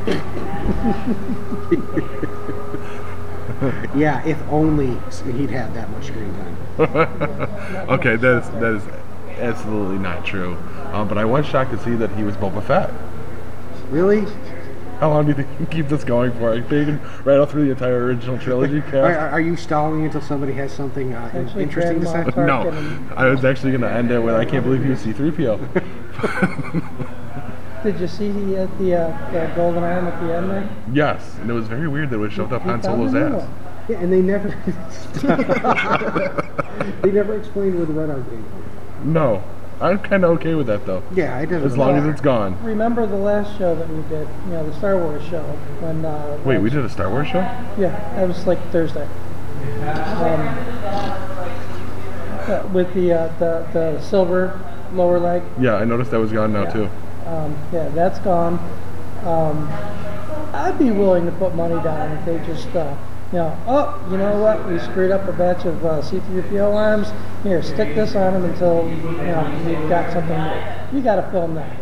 Yeah, 3.95 4.25
if 4.25 4.41
only 4.49 4.97
he'd 5.33 5.51
had 5.51 5.75
that 5.75 5.91
much 5.91 6.07
screen 6.07 6.33
time. 6.33 6.57
okay, 7.91 8.17
that 8.17 8.43
is 8.43 8.51
that 8.51 8.75
is 8.77 8.83
absolutely 9.39 9.99
not 9.99 10.25
true. 10.25 10.57
Um, 10.93 11.09
but 11.09 11.19
I 11.19 11.25
was 11.25 11.45
shocked 11.45 11.73
to 11.73 11.85
see 11.85 11.95
that 11.97 12.11
he 12.13 12.23
was 12.23 12.37
Boba 12.37 12.63
Fett. 12.63 12.91
Really? 13.91 14.25
How 15.01 15.09
long 15.09 15.25
do 15.25 15.31
you 15.31 15.35
think 15.35 15.49
you 15.53 15.57
can 15.57 15.67
keep 15.67 15.89
this 15.89 16.05
going 16.05 16.31
for? 16.33 16.53
I 16.53 16.61
think 16.61 17.01
right 17.25 17.39
all 17.39 17.47
through 17.47 17.65
the 17.65 17.71
entire 17.71 18.05
original 18.05 18.39
trilogy 18.39 18.79
Are, 18.81 18.83
cast? 18.83 18.95
are 18.95 19.31
are 19.31 19.41
you 19.41 19.57
stalling 19.57 20.05
until 20.05 20.21
somebody 20.21 20.53
has 20.53 20.71
something 20.73 21.15
uh, 21.15 21.31
interesting 21.57 22.01
to 22.03 22.07
say? 22.07 22.25
No, 22.37 22.69
and- 22.69 23.11
I 23.15 23.25
was 23.31 23.43
actually 23.43 23.71
going 23.71 23.81
to 23.81 23.91
end 23.91 24.11
it 24.11 24.21
with 24.21 24.35
I 24.35 24.45
can't 24.45 24.63
believe 24.63 24.85
he 24.85 24.91
was 24.91 25.01
C-3PO. 25.01 25.59
Did 27.83 27.99
you 27.99 28.09
see 28.09 28.31
he 28.31 28.53
had 28.53 28.79
the, 28.79 28.95
uh, 28.95 29.31
the 29.33 29.51
golden 29.57 29.83
arm 29.83 30.07
at 30.07 30.21
the 30.23 30.35
end 30.37 30.51
there? 30.51 30.69
yes, 30.93 31.35
and 31.41 31.49
it 31.49 31.55
was 31.55 31.67
very 31.67 31.89
weird 31.89 32.11
that 32.11 32.17
it 32.17 32.19
was 32.19 32.35
shoved 32.35 32.53
up 32.53 32.61
He 32.61 32.69
Han 32.69 32.83
Solo's 32.83 33.15
ass. 33.15 33.49
Yeah, 33.89 34.01
and 34.01 34.13
they 34.13 34.21
never 34.21 34.49
they 37.01 37.11
never 37.11 37.37
explained 37.39 37.77
where 37.77 37.87
the 37.87 37.95
red 37.95 38.11
arm 38.11 38.23
came 38.29 38.45
from. 38.45 39.13
No, 39.15 39.43
I'm 39.81 39.99
kind 39.99 40.25
of 40.25 40.31
okay 40.33 40.55
with 40.55 40.67
that 40.67 40.85
though, 40.87 41.03
Yeah, 41.15 41.37
I 41.37 41.45
didn't. 41.47 41.65
as 41.65 41.77
long 41.77 41.97
as 41.97 42.05
it's 42.05 42.21
gone. 42.21 42.63
Remember 42.63 43.07
the 43.07 43.17
last 43.17 43.57
show 43.57 43.75
that 43.75 43.89
we 43.89 44.03
did, 44.09 44.29
you 44.47 44.53
know, 44.53 44.69
the 44.69 44.77
Star 44.77 44.99
Wars 44.99 45.23
show, 45.29 45.43
when, 45.81 46.05
uh... 46.05 46.39
Wait, 46.45 46.59
we 46.59 46.69
did 46.69 46.85
a 46.85 46.89
Star 46.91 47.09
Wars 47.09 47.29
show? 47.29 47.39
Yeah, 47.79 47.91
that 48.17 48.29
was 48.29 48.47
like 48.47 48.59
Thursday. 48.71 49.07
Um, 49.07 50.41
uh, 52.47 52.69
with 52.73 52.93
the, 52.95 53.13
uh, 53.13 53.39
the, 53.39 53.67
the 53.73 54.01
silver 54.03 54.61
lower 54.93 55.19
leg, 55.19 55.43
Yeah, 55.59 55.77
I 55.77 55.85
noticed 55.85 56.11
that 56.11 56.19
was 56.21 56.33
gone 56.33 56.53
now 56.53 56.65
too. 56.71 56.89
um, 57.27 57.57
yeah, 57.73 57.89
that's 57.91 58.19
gone. 58.21 58.55
Um, 59.25 59.69
I'd 60.53 60.79
be 60.79 60.91
willing 60.91 61.25
to 61.27 61.33
put 61.33 61.55
money 61.55 61.81
down 61.83 62.17
if 62.19 62.25
they 62.27 62.39
just, 62.47 62.69
uh, 62.75 62.97
you 63.33 63.39
know, 63.39 63.57
oh, 63.69 64.09
you 64.11 64.17
know 64.17 64.41
what? 64.41 64.69
We 64.69 64.79
screwed 64.81 65.13
up 65.13 65.29
a 65.29 65.33
batch 65.33 65.65
of 65.65 65.85
uh, 65.85 66.03
C3PO 66.03 66.75
arms. 66.75 67.09
Here, 67.45 67.63
stick 67.63 67.95
this 67.95 68.17
on 68.17 68.33
them 68.33 68.45
until 68.45 68.89
you 68.89 68.97
know 68.97 69.63
we've 69.65 69.89
got 69.89 70.13
something. 70.13 70.37
New. 70.37 70.99
You 70.99 71.05
got 71.05 71.17
to 71.17 71.31
film 71.31 71.55
that. 71.55 71.79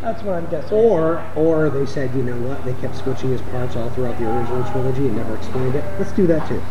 That's 0.00 0.22
what 0.22 0.34
I'm 0.34 0.46
guessing. 0.50 0.76
Or, 0.76 1.24
or 1.36 1.70
they 1.70 1.86
said, 1.86 2.14
you 2.14 2.22
know 2.22 2.36
what? 2.48 2.64
They 2.64 2.74
kept 2.74 2.96
switching 2.96 3.30
his 3.30 3.40
parts 3.42 3.76
all 3.76 3.90
throughout 3.90 4.18
the 4.18 4.26
original 4.26 4.64
trilogy 4.70 5.06
and 5.06 5.16
never 5.16 5.36
explained 5.36 5.74
it. 5.74 5.84
Let's 5.98 6.12
do 6.12 6.26
that 6.28 6.48
too. 6.48 6.62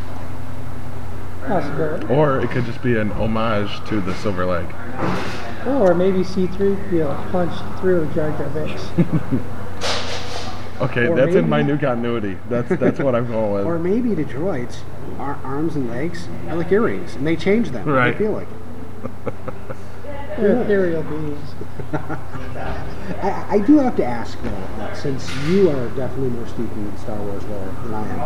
Possibility. 1.45 2.07
Or 2.07 2.39
it 2.39 2.49
could 2.49 2.65
just 2.65 2.81
be 2.81 2.97
an 2.97 3.11
homage 3.11 3.85
to 3.87 4.01
the 4.01 4.13
Silver 4.15 4.45
Leg. 4.45 4.65
Or 5.65 5.93
maybe 5.93 6.19
C3PO 6.19 7.31
punched 7.31 7.79
through 7.79 8.07
Jar 8.13 8.31
Jar 8.37 8.49
Binks. 8.49 8.89
Okay, 10.79 11.07
Or 11.07 11.15
that's 11.15 11.33
in 11.35 11.49
my 11.49 11.61
new 11.63 11.77
continuity. 11.77 12.37
That's 12.49 12.69
that's 12.69 12.99
what 12.99 13.15
I'm 13.15 13.27
going 13.31 13.53
with. 13.53 13.65
Or 13.65 13.79
maybe 13.79 14.13
the 14.13 14.23
droids, 14.23 14.77
ar- 15.17 15.39
arms 15.43 15.75
and 15.75 15.89
legs, 15.89 16.27
are 16.49 16.55
like 16.55 16.71
earrings, 16.71 17.15
and 17.15 17.25
they 17.25 17.35
change 17.35 17.69
them. 17.71 17.85
when 17.85 17.95
Right. 17.95 18.11
They 18.11 18.17
feel 18.25 18.31
like 18.31 18.47
it. 19.27 19.33
They're 20.37 20.61
ethereal 20.61 21.01
beings. 21.03 21.49
I, 21.93 23.45
I 23.49 23.59
do 23.65 23.77
have 23.79 23.95
to 23.95 24.05
ask 24.05 24.39
though, 24.43 24.49
that 24.77 24.95
since 24.95 25.33
you 25.45 25.69
are 25.71 25.89
definitely 25.89 26.29
more 26.29 26.47
steeped 26.47 26.73
in 26.73 26.95
Star 26.99 27.17
Wars 27.17 27.43
lore 27.45 27.65
than 27.83 27.93
I 27.93 28.07
am, 28.09 28.19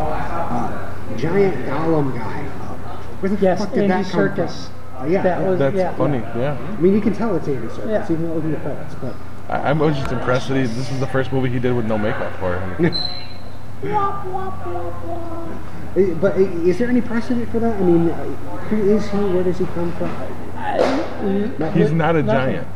uh, 1.14 1.18
giant 1.18 1.56
Gollum 1.68 2.14
guy. 2.18 2.46
Uh, 2.48 2.98
where 3.22 3.30
the 3.32 3.38
Yes, 3.42 3.60
fuck 3.60 3.70
did 3.74 3.90
Andy 3.90 4.04
that 4.04 4.12
come 4.12 4.22
Serkis. 4.30 4.68
from? 4.68 4.98
Uh, 4.98 5.06
yeah, 5.06 5.22
That 5.22 5.40
yeah. 5.42 5.50
was- 5.50 5.60
That's 5.60 5.76
yeah. 5.76 5.96
funny. 5.96 6.18
Yeah, 6.18 6.58
I 6.78 6.82
mean, 6.82 6.94
you 6.94 7.02
can 7.02 7.14
tell 7.14 7.36
it's 7.38 7.48
Andy 7.48 7.68
Serkis, 7.68 7.88
Yeah. 7.90 8.04
even 8.12 8.28
though 8.28 8.36
it's 8.38 8.46
in 8.46 8.52
the 8.52 8.58
credits. 8.60 8.96
But 8.96 9.14
I, 9.52 9.70
I 9.70 9.74
was 9.74 9.96
just 9.98 10.12
impressed 10.12 10.48
that 10.50 10.56
he, 10.56 10.64
this 10.64 10.90
was 10.90 11.00
the 11.00 11.08
first 11.08 11.32
movie 11.32 11.50
he 11.50 11.60
did 11.60 11.74
with 11.76 11.86
no 11.86 11.98
makeup 11.98 12.34
for 12.40 12.58
him. 12.60 12.94
Uh, 12.94 13.18
But 16.22 16.38
is 16.38 16.78
there 16.78 16.88
any 16.88 17.02
precedent 17.02 17.50
for 17.52 17.60
that? 17.60 17.76
I 17.76 17.84
mean, 17.84 18.10
uh, 18.10 18.24
who 18.70 18.96
is 18.96 19.10
he? 19.10 19.18
Where 19.18 19.44
does 19.44 19.58
he 19.58 19.66
come 19.66 19.92
from? 19.98 20.10
He's 21.74 21.92
not 21.92 22.16
a 22.16 22.24
Nothing. 22.24 22.26
giant. 22.54 22.68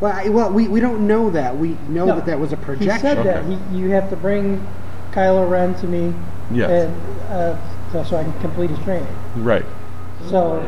Well, 0.00 0.12
I, 0.16 0.28
well, 0.30 0.50
we, 0.50 0.66
we 0.66 0.80
don't 0.80 1.06
know 1.06 1.28
that. 1.30 1.54
We 1.58 1.76
know 1.90 2.06
No. 2.06 2.14
that 2.16 2.24
that 2.24 2.40
was 2.40 2.54
a 2.54 2.56
projection. 2.56 2.96
He 2.96 3.14
projection. 3.14 3.24
said 3.24 3.44
that 3.60 3.70
he, 3.70 3.78
you 3.78 3.90
have 3.90 4.08
to 4.08 4.16
bring 4.16 4.66
Kylo 5.12 5.50
Ren 5.50 5.74
to 5.80 5.86
me, 5.86 6.14
Yes. 6.50 6.70
and 6.70 7.30
uh, 7.30 7.58
so, 7.92 8.02
so 8.04 8.16
I 8.16 8.22
can 8.24 8.32
complete 8.40 8.70
his 8.70 8.78
training. 8.84 9.06
Right. 9.36 9.66
So, 10.30 10.60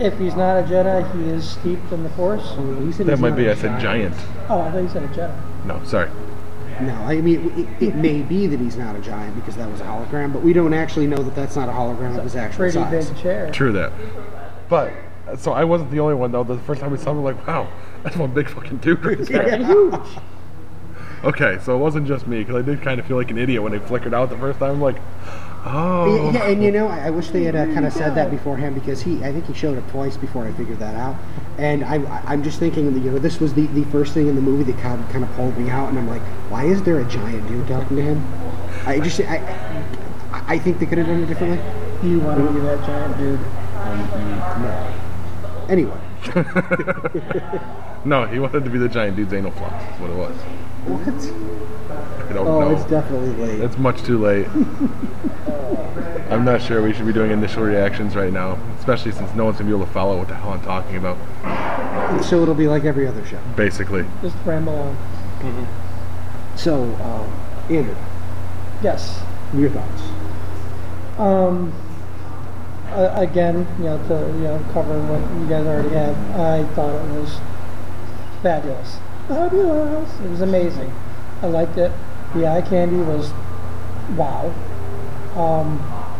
if 0.00 0.18
he's 0.18 0.34
not 0.34 0.58
a 0.58 0.62
Jedi, 0.66 1.12
he 1.16 1.28
is 1.30 1.48
steeped 1.48 1.92
in 1.92 2.02
the 2.02 2.08
Force. 2.10 2.42
Oh, 2.56 2.84
he 2.86 2.92
said 2.92 3.06
That 3.06 3.12
he's 3.12 3.20
might 3.20 3.28
not 3.30 3.36
be. 3.38 3.46
a 3.46 3.52
I 3.52 3.54
said 3.54 3.70
Jedi. 3.72 3.82
giant. 3.82 4.14
Oh, 4.48 4.60
I 4.60 4.70
thought 4.70 4.78
you 4.82 4.88
said 4.88 5.02
a 5.04 5.08
Jedi. 5.08 5.66
No, 5.66 5.82
sorry. 5.84 6.10
No, 6.80 6.94
I 6.94 7.20
mean, 7.20 7.68
it, 7.78 7.88
it 7.88 7.94
may 7.94 8.22
be 8.22 8.46
that 8.46 8.58
he's 8.58 8.76
not 8.76 8.96
a 8.96 9.00
giant 9.00 9.34
because 9.36 9.54
that 9.56 9.70
was 9.70 9.80
a 9.80 9.84
hologram, 9.84 10.32
but 10.32 10.40
we 10.42 10.54
don't 10.54 10.72
actually 10.72 11.06
know 11.06 11.22
that 11.22 11.34
that's 11.34 11.54
not 11.54 11.68
a 11.68 11.72
hologram 11.72 12.16
of 12.16 12.24
his 12.24 12.34
actual 12.36 12.56
Pretty 12.60 12.72
size. 12.78 13.10
big 13.10 13.18
chair. 13.18 13.50
True 13.50 13.72
that. 13.72 13.92
But 14.70 14.90
so 15.36 15.52
I 15.52 15.64
wasn't 15.64 15.90
the 15.90 16.00
only 16.00 16.14
one 16.14 16.32
though. 16.32 16.42
The 16.42 16.58
first 16.60 16.80
time 16.80 16.90
we 16.90 16.96
saw 16.96 17.10
him, 17.10 17.22
we're 17.22 17.34
like, 17.34 17.46
wow, 17.46 17.68
that's 18.02 18.16
one 18.16 18.32
big 18.32 18.48
fucking 18.48 18.78
dude 18.78 19.04
right 19.04 19.18
there. 19.18 19.58
Huge. 19.58 19.94
Okay, 21.22 21.58
so 21.62 21.74
it 21.74 21.78
wasn't 21.78 22.06
just 22.08 22.26
me 22.26 22.38
because 22.38 22.56
I 22.56 22.62
did 22.62 22.80
kind 22.80 22.98
of 22.98 23.04
feel 23.06 23.18
like 23.18 23.30
an 23.30 23.36
idiot 23.36 23.62
when 23.62 23.72
they 23.72 23.78
flickered 23.78 24.14
out 24.14 24.30
the 24.30 24.38
first 24.38 24.58
time. 24.58 24.70
I'm 24.70 24.80
like, 24.80 24.96
oh. 25.66 26.30
Yeah, 26.32 26.44
and 26.48 26.62
you 26.62 26.70
know, 26.72 26.88
I, 26.88 27.06
I 27.06 27.10
wish 27.10 27.28
they 27.30 27.44
had 27.44 27.54
uh, 27.56 27.66
kind 27.66 27.84
of 27.86 27.92
said 27.92 28.14
that 28.14 28.30
beforehand 28.30 28.74
because 28.74 29.02
he, 29.02 29.22
I 29.24 29.32
think 29.32 29.46
he 29.46 29.54
showed 29.54 29.76
up 29.78 29.88
twice 29.90 30.16
before 30.16 30.46
I 30.46 30.52
figured 30.52 30.78
that 30.78 30.94
out. 30.94 31.16
And 31.58 31.84
I, 31.84 31.96
I'm 32.26 32.42
just 32.42 32.58
thinking, 32.58 32.92
that, 32.94 33.00
you 33.00 33.10
know, 33.10 33.18
this 33.18 33.38
was 33.40 33.52
the, 33.54 33.66
the 33.68 33.84
first 33.86 34.14
thing 34.14 34.28
in 34.28 34.34
the 34.34 34.40
movie 34.40 34.64
that 34.72 34.80
kind 34.80 35.00
of, 35.02 35.08
kind 35.10 35.24
of 35.24 35.30
pulled 35.32 35.56
me 35.58 35.68
out, 35.70 35.88
and 35.90 35.98
I'm 35.98 36.08
like, 36.08 36.22
why 36.50 36.64
is 36.64 36.82
there 36.82 37.00
a 37.00 37.04
giant 37.04 37.46
dude 37.48 37.66
talking 37.68 37.96
to 37.96 38.02
him? 38.02 38.24
I 38.86 39.00
just, 39.00 39.20
I, 39.20 39.36
I- 39.36 39.84
I 40.46 40.58
think 40.58 40.78
they 40.80 40.86
could 40.86 40.98
have 40.98 41.06
done 41.08 41.22
it 41.22 41.26
differently. 41.26 41.58
You 42.08 42.18
want 42.20 42.38
to 42.44 42.52
be 42.52 42.60
that 42.60 42.84
giant 42.86 43.16
dude. 43.18 43.40
No. 44.60 44.94
Anyway, 45.68 46.00
No, 48.04 48.26
he 48.26 48.38
wanted 48.38 48.64
to 48.64 48.70
be 48.70 48.78
the 48.78 48.88
giant 48.88 49.16
dude's 49.16 49.32
anal 49.32 49.50
flux. 49.52 49.72
That's 49.72 50.00
what 50.00 50.10
it 50.10 50.16
was. 50.16 50.34
what? 50.86 52.30
I 52.30 52.32
don't 52.32 52.46
Oh, 52.46 52.60
know. 52.60 52.70
it's 52.76 52.84
definitely 52.88 53.30
late. 53.46 53.60
It's 53.60 53.76
much 53.76 54.02
too 54.02 54.18
late. 54.18 54.46
I'm 56.30 56.44
not 56.44 56.62
sure 56.62 56.80
we 56.80 56.92
should 56.92 57.06
be 57.06 57.12
doing 57.12 57.30
initial 57.32 57.62
reactions 57.64 58.14
right 58.14 58.32
now, 58.32 58.56
especially 58.78 59.10
since 59.12 59.34
no 59.34 59.44
one's 59.44 59.58
gonna 59.58 59.68
be 59.68 59.74
able 59.76 59.84
to 59.86 59.92
follow 59.92 60.16
what 60.16 60.28
the 60.28 60.34
hell 60.36 60.50
I'm 60.52 60.62
talking 60.62 60.96
about. 60.96 61.16
So 62.24 62.40
it'll 62.42 62.54
be 62.54 62.68
like 62.68 62.84
every 62.84 63.06
other 63.06 63.24
show. 63.26 63.40
Basically, 63.56 64.04
Just 64.22 64.36
ramble 64.46 64.74
on. 64.74 64.96
So, 66.56 66.82
um, 66.84 67.32
Andrew, 67.74 67.94
Yes. 68.82 69.22
your 69.54 69.70
thoughts? 69.70 70.02
Um, 71.18 71.72
uh, 72.92 73.10
again, 73.16 73.66
you 73.78 73.84
know, 73.84 73.98
to 74.08 74.14
you 74.38 74.44
know, 74.44 74.60
cover 74.72 74.98
what 75.02 75.20
you 75.40 75.46
guys 75.48 75.66
already 75.66 75.94
have, 75.94 76.16
I 76.38 76.64
thought 76.74 76.94
it 76.94 77.20
was 77.20 77.38
fabulous. 78.42 78.98
Fabulous. 79.28 80.20
It 80.20 80.30
was 80.30 80.40
amazing. 80.40 80.92
I 81.42 81.46
liked 81.46 81.78
it. 81.78 81.92
The 82.34 82.46
eye 82.46 82.62
candy 82.62 82.96
was 82.96 83.32
wow. 84.16 84.52
Um, 85.36 85.78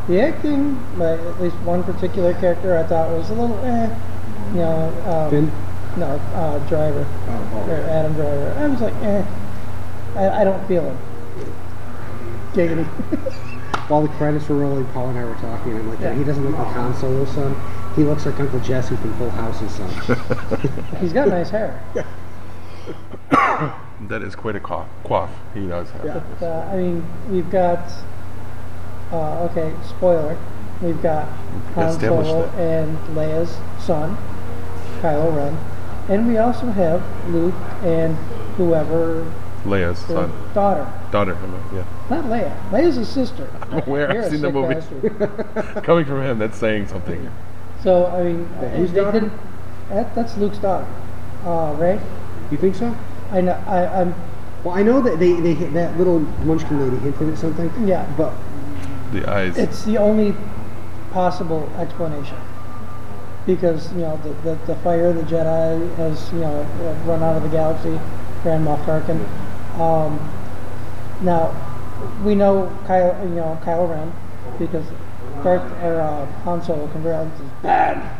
the 0.09 0.21
acting, 0.21 0.75
by 0.97 1.12
at 1.12 1.41
least 1.41 1.57
one 1.59 1.85
particular 1.85 2.35
character, 2.35 2.77
I 2.77 2.85
thought 2.85 3.11
was 3.11 3.31
a 3.31 3.35
little 3.35 3.59
eh. 3.64 3.99
You 4.53 4.57
know, 4.57 5.03
um, 5.07 5.31
Finn? 5.31 5.53
no, 5.97 6.07
uh, 6.35 6.59
Driver, 6.68 7.07
Oh, 7.29 7.68
or 7.68 7.77
oh. 7.77 7.91
Adam 7.91 8.14
Driver. 8.14 8.55
I 8.59 8.66
was 8.66 8.81
like, 8.81 8.95
eh. 9.03 9.25
I, 10.16 10.41
I 10.41 10.45
don't 10.45 10.66
feel 10.66 10.83
him. 10.83 10.99
Giggity. 12.53 13.47
While 13.91 14.03
the 14.03 14.09
credits 14.11 14.49
were 14.49 14.55
rolling, 14.57 14.86
Paul 14.93 15.09
and 15.09 15.18
I 15.18 15.24
were 15.24 15.34
talking, 15.34 15.72
and 15.72 15.80
I'm 15.80 15.88
like, 15.91 15.99
Yeah. 15.99 16.14
he 16.14 16.22
doesn't 16.22 16.45
look 16.45 16.57
like 16.57 16.68
Han 16.68 16.95
Solo's 16.95 17.28
son. 17.32 17.57
He 17.97 18.05
looks 18.05 18.24
like 18.24 18.38
Uncle 18.38 18.61
Jesse 18.61 18.95
from 18.95 19.12
Full 19.18 19.30
House's 19.30 19.72
son. 19.72 19.91
He's 21.01 21.12
got 21.12 21.26
nice 21.28 21.51
hair. 21.51 21.82
That 24.09 24.22
is 24.22 24.34
quite 24.34 24.57
a 24.57 24.61
cough. 24.61 24.88
Quaff. 25.05 25.28
He 25.55 25.66
does 25.66 25.91
have. 25.91 26.24
But, 26.41 26.47
uh, 26.47 26.70
I 26.72 26.76
mean, 26.76 27.05
we've 27.30 27.51
got. 27.51 27.93
Uh, 29.12 29.47
okay, 29.51 29.74
spoiler. 29.88 30.38
We've 30.80 31.01
got 31.03 31.28
Han 31.74 32.01
Solo 32.01 32.47
that. 32.47 32.55
and 32.59 32.97
Leia's 33.14 33.59
son, 33.84 34.16
Kylo 35.03 35.36
Ren, 35.36 35.59
and 36.09 36.26
we 36.26 36.38
also 36.38 36.66
have 36.70 37.03
Luke 37.28 37.55
and 37.82 38.16
whoever 38.57 39.30
Leia's 39.64 40.04
their 40.06 40.16
son, 40.16 40.32
daughter. 40.54 40.90
daughter. 41.12 41.34
I 41.36 41.46
mean, 41.46 41.61
Yeah. 41.74 41.84
Not 42.08 42.24
Leia. 42.26 42.70
Leia's 42.70 42.96
his 42.96 43.08
sister. 43.08 43.48
I'm 43.70 43.82
aware. 43.86 44.12
You're 44.12 44.24
I've 44.24 44.30
seen 44.30 44.40
the 44.40 44.50
movie. 44.50 45.80
Coming 45.82 46.04
from 46.06 46.22
him, 46.22 46.38
that's 46.38 46.56
saying 46.58 46.88
something. 46.88 47.30
So 47.82 48.06
I 48.06 48.22
mean, 48.24 48.46
whose 48.76 48.92
they 48.92 49.00
daughter? 49.00 49.20
didn't. 49.20 49.32
That, 49.90 50.14
that's 50.14 50.36
Luke's 50.36 50.58
daughter, 50.58 50.86
uh, 51.44 51.74
Rey. 51.78 52.00
You 52.50 52.56
think 52.56 52.74
so? 52.74 52.94
I 53.32 53.40
know. 53.40 53.52
I, 53.66 53.86
I'm. 54.00 54.14
Well, 54.64 54.74
I 54.74 54.82
know 54.82 55.00
that 55.02 55.18
they, 55.18 55.32
they 55.40 55.54
hit 55.54 55.72
that 55.74 55.96
little 55.96 56.20
munchkin 56.20 56.78
lady 56.80 56.96
hinted 57.02 57.30
at 57.30 57.38
something. 57.38 57.70
Yeah. 57.88 58.06
But 58.16 58.32
The 59.12 59.28
eyes. 59.30 59.56
It's 59.58 59.84
the 59.84 59.96
only 59.98 60.34
possible 61.12 61.68
explanation. 61.78 62.36
Because, 63.46 63.90
you 63.94 64.00
know, 64.00 64.16
the, 64.18 64.28
the, 64.50 64.54
the 64.66 64.74
fire 64.76 65.06
of 65.06 65.16
the 65.16 65.22
Jedi 65.22 65.94
has, 65.96 66.30
you 66.32 66.40
know, 66.40 66.62
run 67.06 67.22
out 67.22 67.36
of 67.36 67.42
the 67.42 67.48
galaxy, 67.48 67.98
Grand 68.42 68.66
Moff 68.66 68.84
Tarkin. 68.84 69.18
Um, 69.81 70.18
now, 71.22 71.55
we 72.24 72.35
know 72.35 72.70
Kyle, 72.87 73.16
you 73.26 73.35
know, 73.35 73.59
Kylo 73.64 73.89
Ren, 73.91 74.12
because 74.59 74.85
Darth, 75.43 75.62
or 75.83 76.01
uh, 76.01 76.26
Han 76.45 76.62
Solo 76.62 76.87
converted 76.89 77.33
is 77.35 77.51
bad. 77.62 78.16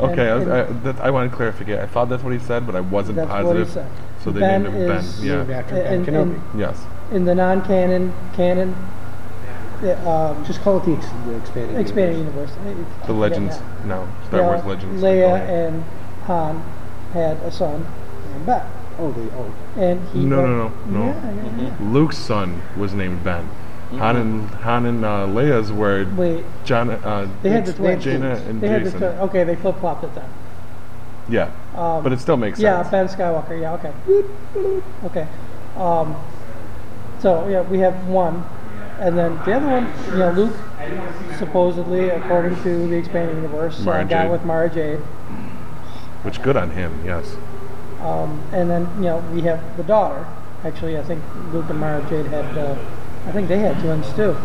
okay, 0.00 0.28
I, 0.30 0.34
was, 0.34 0.42
and- 0.44 0.52
I, 0.52 0.62
that, 0.92 1.00
I 1.00 1.10
wanted 1.10 1.30
to 1.30 1.36
clarify. 1.36 1.82
I 1.82 1.86
thought 1.86 2.08
that's 2.08 2.22
what 2.22 2.32
he 2.32 2.38
said, 2.38 2.66
but 2.66 2.74
I 2.76 2.80
wasn't 2.80 3.16
That's 3.16 3.28
what 3.30 3.38
he 3.56 3.62
positive. 3.64 3.70
said. 3.70 3.90
So 4.22 4.30
they 4.30 4.40
Ben 4.40 4.62
named 4.62 4.74
him 4.74 4.88
Ben. 4.88 4.96
is- 4.98 5.22
named 5.22 5.48
Yeah. 5.48 5.56
after 5.58 5.74
Ben 5.74 5.92
And- 5.94 6.06
Kenobi. 6.06 6.50
and- 6.52 6.60
Yes. 6.60 6.82
In 7.12 7.24
the 7.26 7.34
non-canon, 7.34 8.12
canon, 8.34 8.74
the, 9.82 10.08
um, 10.08 10.42
Just 10.44 10.62
call 10.62 10.78
it 10.78 10.84
the, 10.86 10.92
ex- 10.94 11.06
the 11.26 11.36
expanded. 11.36 11.78
expanding 11.80 12.18
universe. 12.18 12.50
universe. 12.66 13.06
The 13.06 13.12
Legends. 13.12 13.56
Yeah. 13.56 13.86
No. 13.86 14.08
Star 14.28 14.40
Yeah, 14.40 14.46
Wars 14.46 14.64
Legends. 14.64 15.02
Leia 15.02 15.38
and 15.40 15.84
Han 16.26 16.62
had 17.12 17.36
a 17.38 17.50
son 17.50 17.86
named 18.32 18.46
Ben. 18.46 18.62
Oh, 18.98 19.10
they 19.12 19.22
oh. 19.36 19.54
And 19.76 20.08
he 20.10 20.24
No, 20.24 20.36
went- 20.42 20.48
no, 20.48 20.68
no, 20.68 20.72
no. 20.88 21.06
Yeah, 21.06 21.32
yeah, 21.34 21.62
yeah. 21.62 21.76
Luke's 21.92 22.18
son 22.18 22.62
was 22.76 22.92
named 22.94 23.22
Ben. 23.24 23.48
Han 23.98 24.16
and 24.16 24.48
Han 24.50 24.86
and 24.86 25.04
uh, 25.04 25.26
Leia's 25.26 25.70
were 25.72 26.04
Wait, 26.16 26.44
John. 26.64 26.90
Uh, 26.90 27.28
they 27.42 27.50
had 27.50 27.64
the 27.66 27.72
twins. 27.72 28.02
Jaina 28.02 28.34
and 28.48 28.60
they 28.60 28.66
had 28.68 28.82
Jacen. 28.82 28.92
the 28.92 28.98
twi- 29.12 29.18
okay, 29.26 29.44
they 29.44 29.54
flip 29.56 29.78
flopped 29.78 30.02
it 30.04 30.12
then. 30.16 30.28
yeah, 31.28 31.50
Um, 31.76 32.02
but 32.02 32.12
it 32.12 32.18
still 32.18 32.36
makes 32.36 32.58
sense. 32.58 32.64
yeah, 32.64 32.82
sense. 32.90 33.14
Ben 33.14 33.32
Skywalker. 33.32 33.60
Yeah, 33.60 33.74
okay. 33.74 33.92
Okay. 35.04 35.26
Um, 35.76 36.16
so 37.20 37.46
yeah, 37.48 37.60
we 37.62 37.78
have 37.80 38.06
one, 38.08 38.44
and 38.98 39.16
then 39.16 39.36
the 39.44 39.52
other 39.54 39.68
one, 39.68 39.92
you 40.10 40.18
know, 40.18 40.30
Luke, 40.32 40.56
supposedly, 41.38 42.08
according 42.08 42.56
to 42.64 42.88
the 42.88 42.96
expanding 42.96 43.36
universe, 43.36 43.80
uh, 43.80 43.84
Mara 43.84 44.04
got 44.04 44.30
with 44.30 44.44
Mara 44.44 44.68
Jade. 44.70 44.98
Which 46.22 46.42
good 46.42 46.56
on 46.56 46.70
him. 46.70 47.00
Yes. 47.04 47.36
Um, 48.04 48.42
and 48.52 48.68
then 48.68 48.86
you 48.98 49.04
know 49.08 49.24
we 49.32 49.40
have 49.42 49.76
the 49.78 49.82
daughter. 49.82 50.26
Actually, 50.62 50.98
I 50.98 51.02
think 51.02 51.24
Luke 51.52 51.70
and 51.70 51.80
Mara 51.80 52.06
Jade 52.10 52.26
had. 52.26 52.56
Uh, 52.56 52.76
I 53.26 53.32
think 53.32 53.48
they 53.48 53.58
had 53.58 53.80
twins 53.80 54.12
too. 54.14 54.36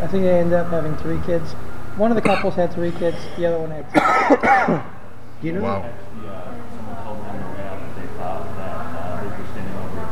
I 0.00 0.06
think 0.06 0.24
they 0.24 0.40
ended 0.40 0.54
up 0.54 0.70
having 0.70 0.96
three 0.96 1.20
kids. 1.26 1.52
One 1.96 2.10
of 2.10 2.14
the 2.14 2.22
couples 2.22 2.54
had 2.54 2.72
three 2.72 2.90
kids. 2.92 3.18
The 3.36 3.46
other 3.46 3.58
one 3.58 3.70
had. 3.70 3.84
Two. 3.92 4.00
Do 5.42 5.46
you 5.46 5.52
know? 5.52 5.62
Wow. 5.62 5.84
Someone 5.84 7.04
told 7.04 7.20
me 7.20 7.28
on 7.28 7.36
the 7.36 7.48
way 7.52 7.68
out 7.68 7.78
that 7.84 7.92
they 8.00 8.08
thought 8.16 8.48
that 8.56 8.72
uh, 8.96 9.24
Luke 9.24 9.38
was 9.38 9.48
standing 9.52 9.76
over 9.76 10.00
a 10.00 10.08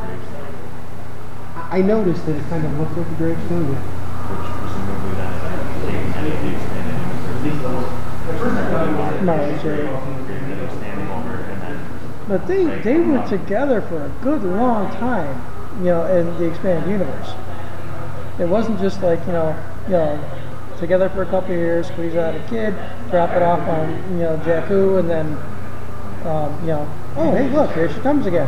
I 1.57 1.77
I 1.77 1.81
noticed 1.81 2.25
that 2.27 2.35
it 2.35 2.49
kind 2.49 2.65
of 2.65 2.77
looked 2.77 2.95
like 2.97 3.07
a 3.07 3.15
gravestone. 3.17 3.73
Yeah. 3.73 3.81
which 4.29 4.45
presumably 4.61 5.17
then 5.17 5.33
taking 5.81 6.13
But 12.27 12.47
they 12.47 12.63
they 12.81 12.99
were 12.99 13.25
together 13.27 13.81
for 13.81 14.05
a 14.05 14.09
good 14.21 14.43
long 14.43 14.89
time. 14.95 15.41
You 15.79 15.85
know, 15.85 16.05
in 16.05 16.25
the 16.37 16.45
expanded 16.45 16.89
universe. 16.89 17.33
It 18.39 18.47
wasn't 18.47 18.79
just 18.79 19.01
like 19.01 19.19
you 19.25 19.33
know, 19.33 19.55
you 19.85 19.93
know, 19.93 20.31
together 20.79 21.09
for 21.09 21.23
a 21.23 21.25
couple 21.25 21.51
of 21.51 21.59
years, 21.59 21.87
squeeze 21.87 22.15
out 22.15 22.35
a 22.35 22.39
kid, 22.47 22.73
drop 23.09 23.31
it 23.31 23.41
off 23.41 23.59
on 23.67 23.89
you 24.13 24.23
know 24.23 24.37
Jakku, 24.45 24.99
and 24.99 25.09
then 25.09 25.37
um, 26.25 26.53
you 26.61 26.67
know, 26.67 26.87
oh 27.17 27.31
hey 27.31 27.49
look, 27.49 27.73
here 27.73 27.91
she 27.91 27.99
comes 27.99 28.25
again. 28.25 28.47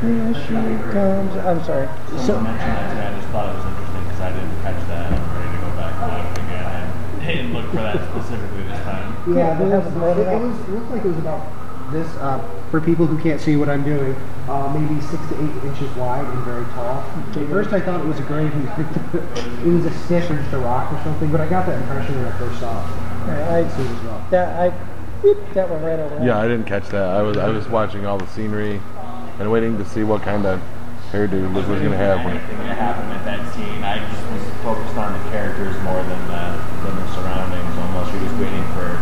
Here 0.00 0.34
she 0.34 0.54
comes. 0.90 1.30
I'm 1.46 1.62
sorry. 1.64 1.86
someone 2.18 2.44
mentioned 2.44 2.74
that 2.74 2.94
to. 2.94 3.06
I 3.06 3.20
just 3.20 3.28
thought 3.28 3.54
it 3.54 3.56
was 3.58 3.66
interesting 3.66 4.02
because 4.02 4.20
I 4.20 4.32
didn't 4.32 4.62
catch 4.62 4.88
that. 4.88 5.12
I'm 5.12 5.22
ready 5.38 5.52
to 5.54 5.60
go 5.62 5.70
back 5.78 5.94
and 5.94 6.10
watch 6.10 6.26
it 6.26 6.42
again. 6.42 6.66
And 6.66 7.22
didn't 7.22 7.54
look 7.56 7.70
for 7.70 7.86
that 7.86 8.02
specifically 8.10 8.62
this 8.64 8.82
time. 8.82 9.14
Yeah, 9.30 9.54
they 9.54 9.64
it, 9.64 9.78
was, 9.78 9.86
it 9.86 9.96
more 9.96 10.14
than 10.14 10.42
was, 10.42 10.58
it 10.58 10.70
looked 10.74 10.90
like 10.90 11.04
it 11.04 11.08
was 11.08 11.18
about 11.18 11.61
this. 11.92 12.08
Uh, 12.16 12.38
for 12.70 12.80
people 12.80 13.06
who 13.06 13.18
can't 13.22 13.40
see 13.40 13.56
what 13.56 13.68
I'm 13.68 13.84
doing, 13.84 14.14
uh, 14.48 14.72
maybe 14.76 15.00
six 15.02 15.20
to 15.28 15.34
eight 15.36 15.64
inches 15.64 15.90
wide 15.96 16.24
and 16.24 16.38
very 16.44 16.64
tall. 16.72 17.00
At 17.00 17.48
first, 17.48 17.72
I 17.72 17.80
thought 17.80 18.00
it 18.00 18.06
was 18.06 18.18
a 18.18 18.22
grave. 18.22 18.52
it 19.64 19.70
was 19.70 19.84
a 19.84 19.94
stick 20.04 20.30
or 20.30 20.36
just 20.36 20.52
a 20.52 20.58
rock 20.58 20.92
or 20.92 21.02
something, 21.04 21.30
but 21.30 21.40
I 21.40 21.48
got 21.48 21.66
that 21.66 21.80
impression 21.80 22.16
when 22.16 22.26
I 22.32 22.38
first 22.38 22.58
saw 22.60 22.72
it. 22.80 23.02
I, 23.30 23.58
I 23.60 23.68
See 23.68 23.82
it 23.82 23.86
as 23.86 24.02
well. 24.04 24.26
that 24.30 24.60
I 24.60 24.70
whoop, 25.22 25.38
that 25.54 25.70
went 25.70 25.84
right 25.84 25.98
over. 25.98 26.24
Yeah, 26.24 26.38
I 26.38 26.48
didn't 26.48 26.66
catch 26.66 26.88
that. 26.88 27.08
I 27.14 27.22
was 27.22 27.36
I 27.36 27.48
was 27.48 27.68
watching 27.68 28.06
all 28.06 28.18
the 28.18 28.26
scenery 28.28 28.80
and 29.38 29.50
waiting 29.50 29.78
to 29.78 29.84
see 29.84 30.02
what 30.02 30.22
kind 30.22 30.46
of 30.46 30.60
hairdo 31.12 31.52
Luke 31.54 31.68
was 31.68 31.78
gonna 31.78 31.96
have. 31.96 32.24
When, 32.24 32.36
Anything 32.36 32.58
that 32.64 32.78
happened 32.78 33.12
at 33.12 33.24
that 33.28 33.40
scene, 33.54 33.84
I 33.84 34.00
just 34.00 34.24
was 34.32 34.42
focused 34.64 34.96
on 34.96 35.12
the 35.12 35.22
characters 35.30 35.76
more 35.84 36.00
than 36.02 36.20
the, 36.26 36.42
than 36.88 36.94
the 36.96 37.06
surroundings. 37.14 37.68
Almost, 37.78 38.16
you're 38.16 38.24
just 38.24 38.36
waiting 38.40 38.64
for 38.72 38.96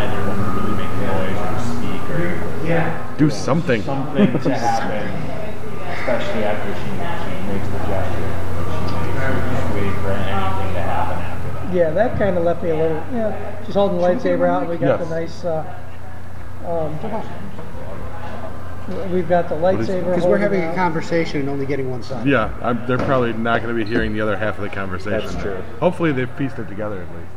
either 0.00 0.16
of 0.16 0.26
them 0.32 0.38
to 0.40 0.50
really 0.56 0.74
make 0.80 0.88
a 0.88 1.00
noise 1.06 1.36
or 1.36 1.54
speak 1.76 2.00
or 2.72 3.14
do 3.18 3.30
something. 3.30 3.82
something 3.82 4.26
to 4.40 4.54
happen, 4.54 5.08
especially 5.98 6.44
after 6.44 6.74
she, 6.74 6.90
she 6.90 7.52
makes 7.52 7.68
the 7.68 7.78
gesture. 7.86 8.30
She 8.88 9.10
makes. 9.18 9.74
Waiting 9.74 9.94
for 10.02 10.10
anything 10.12 10.74
to 10.74 10.80
happen 10.82 11.14
after 11.14 11.66
that. 11.68 11.74
Yeah, 11.74 11.90
that 11.90 12.18
kind 12.18 12.36
of 12.36 12.44
left 12.44 12.62
me 12.62 12.70
a 12.70 12.76
little. 12.76 12.96
Yeah, 13.12 13.64
she's 13.64 13.74
holding 13.74 13.98
the 13.98 14.02
lightsaber 14.04 14.48
out. 14.48 14.62
and 14.62 14.70
We 14.70 14.76
got 14.76 14.98
Yes. 15.00 15.08
the 15.08 15.14
nice. 15.14 15.44
Uh, 15.44 15.64
um, 16.66 16.98
we've 19.12 19.28
got 19.28 19.48
the 19.48 19.54
lightsaber. 19.54 20.04
Because 20.04 20.24
we're 20.24 20.38
holding 20.38 20.42
having 20.42 20.64
a 20.64 20.74
conversation 20.74 21.40
and 21.40 21.48
only 21.48 21.66
getting 21.66 21.90
one 21.90 22.02
side. 22.02 22.26
Yeah, 22.26 22.52
I'm, 22.60 22.84
they're 22.86 22.98
probably 22.98 23.32
not 23.32 23.62
going 23.62 23.74
to 23.76 23.84
be 23.84 23.88
hearing 23.88 24.12
the 24.12 24.20
other 24.20 24.36
half 24.36 24.56
of 24.56 24.62
the 24.62 24.68
conversation. 24.70 25.20
That's 25.30 25.40
true. 25.42 25.62
Hopefully, 25.78 26.12
they've 26.12 26.34
pieced 26.36 26.58
it 26.58 26.68
together 26.68 27.02
at 27.02 27.08
least. 27.16 27.30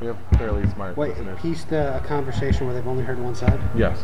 We 0.00 0.06
have 0.06 0.16
fairly 0.38 0.66
smart 0.70 0.96
Wait, 0.96 1.10
listeners. 1.10 1.38
pieced 1.42 1.72
a 1.72 2.02
conversation 2.06 2.66
where 2.66 2.74
they've 2.74 2.86
only 2.86 3.04
heard 3.04 3.18
one 3.18 3.34
side. 3.34 3.60
Yes, 3.76 4.02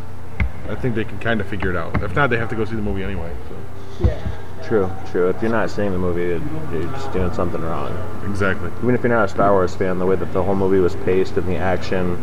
I 0.68 0.74
think 0.74 0.94
they 0.94 1.04
can 1.04 1.18
kind 1.18 1.40
of 1.40 1.48
figure 1.48 1.70
it 1.70 1.76
out. 1.76 2.02
If 2.02 2.14
not, 2.14 2.30
they 2.30 2.38
have 2.38 2.48
to 2.50 2.56
go 2.56 2.64
see 2.64 2.76
the 2.76 2.82
movie 2.82 3.02
anyway. 3.02 3.34
So. 3.48 4.06
Yeah. 4.06 4.20
True, 4.66 4.90
true. 5.12 5.28
If 5.28 5.40
you're 5.40 5.50
not 5.50 5.70
seeing 5.70 5.92
the 5.92 5.98
movie, 5.98 6.22
you're 6.76 6.90
just 6.90 7.12
doing 7.12 7.32
something 7.32 7.60
wrong. 7.60 7.92
Exactly. 8.28 8.70
Even 8.82 8.96
if 8.96 9.02
you're 9.02 9.12
not 9.12 9.26
a 9.26 9.28
Star 9.28 9.52
Wars 9.52 9.76
fan, 9.76 9.98
the 9.98 10.06
way 10.06 10.16
that 10.16 10.32
the 10.32 10.42
whole 10.42 10.56
movie 10.56 10.80
was 10.80 10.96
paced 10.96 11.36
and 11.36 11.46
the 11.46 11.56
action 11.56 12.16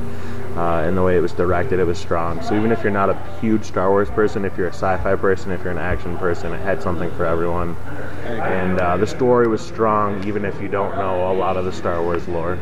uh, 0.57 0.83
and 0.85 0.97
the 0.97 1.01
way 1.01 1.15
it 1.15 1.21
was 1.21 1.31
directed, 1.31 1.79
it 1.79 1.85
was 1.85 1.97
strong. 1.97 2.41
So 2.43 2.55
even 2.55 2.71
if 2.73 2.83
you're 2.83 2.91
not 2.91 3.09
a 3.09 3.15
huge 3.39 3.63
Star 3.63 3.89
Wars 3.89 4.09
person, 4.09 4.43
if 4.43 4.57
you're 4.57 4.67
a 4.67 4.73
sci-fi 4.73 5.15
person, 5.15 5.51
if 5.51 5.61
you're 5.63 5.71
an 5.71 5.77
action 5.77 6.17
person, 6.17 6.53
it 6.53 6.59
had 6.59 6.83
something 6.83 7.09
for 7.11 7.25
everyone. 7.25 7.77
And 8.25 8.77
uh, 8.77 8.97
the 8.97 9.07
story 9.07 9.47
was 9.47 9.61
strong, 9.61 10.27
even 10.27 10.43
if 10.43 10.59
you 10.61 10.67
don't 10.67 10.95
know 10.97 11.31
a 11.31 11.33
lot 11.33 11.55
of 11.55 11.63
the 11.63 11.71
Star 11.71 12.03
Wars 12.03 12.27
lore. 12.27 12.59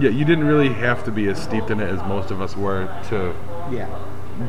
Yeah, 0.00 0.10
you 0.10 0.24
didn't 0.24 0.44
really 0.44 0.70
have 0.70 1.04
to 1.04 1.12
be 1.12 1.28
as 1.28 1.40
steeped 1.40 1.70
in 1.70 1.80
it 1.80 1.88
as 1.88 2.00
most 2.04 2.30
of 2.30 2.40
us 2.40 2.56
were 2.56 2.86
to 3.10 3.34
Yeah. 3.70 3.88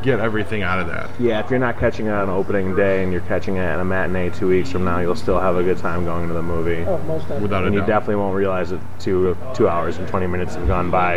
Get 0.02 0.20
everything 0.20 0.62
out 0.62 0.78
of 0.78 0.86
that. 0.88 1.08
Yeah, 1.20 1.40
if 1.44 1.50
you're 1.50 1.58
not 1.58 1.78
catching 1.78 2.06
it 2.06 2.10
on 2.12 2.28
opening 2.28 2.74
day 2.74 3.02
and 3.02 3.12
you're 3.12 3.20
catching 3.22 3.56
it 3.56 3.60
at 3.60 3.78
a 3.80 3.84
matinee 3.84 4.30
two 4.30 4.48
weeks 4.48 4.70
from 4.70 4.84
now, 4.84 4.98
you'll 4.98 5.14
still 5.16 5.38
have 5.40 5.56
a 5.56 5.62
good 5.62 5.78
time 5.78 6.04
going 6.04 6.28
to 6.28 6.34
the 6.34 6.42
movie. 6.42 6.84
Oh, 6.86 6.98
most 6.98 7.22
definitely. 7.22 7.42
Without 7.42 7.62
a 7.64 7.66
And 7.66 7.74
you 7.74 7.80
doubt. 7.80 7.88
definitely 7.88 8.16
won't 8.16 8.34
realize 8.36 8.70
that 8.70 8.80
two 9.00 9.36
two 9.54 9.68
hours 9.68 9.96
and 9.98 10.08
20 10.08 10.26
minutes 10.26 10.54
have 10.54 10.66
gone 10.66 10.90
by. 10.90 11.16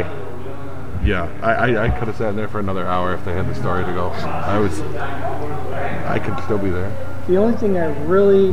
Yeah, 1.03 1.29
I, 1.41 1.53
I, 1.71 1.85
I 1.85 1.89
could 1.97 2.09
have 2.09 2.17
sat 2.17 2.29
in 2.29 2.35
there 2.35 2.49
for 2.49 2.59
another 2.59 2.85
hour 2.85 3.13
if 3.13 3.23
they 3.23 3.31
had 3.33 3.47
the 3.47 3.55
story 3.55 3.85
to 3.85 3.91
go. 3.93 4.09
I 4.09 4.59
was, 4.59 4.81
I 4.81 6.19
could 6.19 6.37
still 6.43 6.57
be 6.57 6.69
there. 6.69 6.91
The 7.27 7.37
only 7.37 7.55
thing 7.57 7.77
I 7.77 7.85
really, 8.03 8.49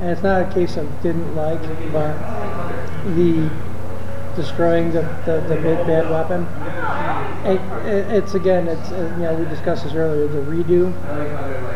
and 0.00 0.10
it's 0.10 0.22
not 0.22 0.42
a 0.50 0.52
case 0.52 0.76
of 0.76 0.86
didn't 1.02 1.34
like, 1.34 1.62
but 1.92 2.14
the 3.14 3.50
destroying 4.36 4.92
the, 4.92 5.00
the, 5.24 5.40
the 5.48 5.56
big 5.62 5.86
bad 5.86 6.10
weapon. 6.10 6.46
It, 7.44 7.60
it, 7.86 8.12
it's 8.12 8.34
again, 8.34 8.66
it's 8.68 8.90
uh, 8.90 9.14
you 9.16 9.22
know 9.22 9.34
we 9.34 9.44
discussed 9.46 9.84
this 9.84 9.94
earlier. 9.94 10.26
The 10.26 10.40
redo, 10.40 10.92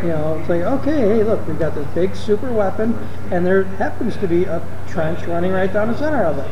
you 0.03 0.09
know, 0.09 0.39
it's 0.39 0.49
like 0.49 0.63
okay, 0.63 0.99
hey, 1.01 1.23
look, 1.23 1.47
we've 1.47 1.59
got 1.59 1.75
this 1.75 1.87
big 1.95 2.17
super 2.17 2.53
weapon, 2.53 2.95
and 3.31 3.47
there 3.47 3.65
happens 3.65 4.17
to 4.19 4.29
be 4.29 4.45
a 4.45 4.61
trench 4.89 5.25
running 5.27 5.53
right 5.53 5.73
down 5.73 5.89
the 5.89 5.97
center 5.97 6.25
of 6.25 6.39
it. 6.39 6.51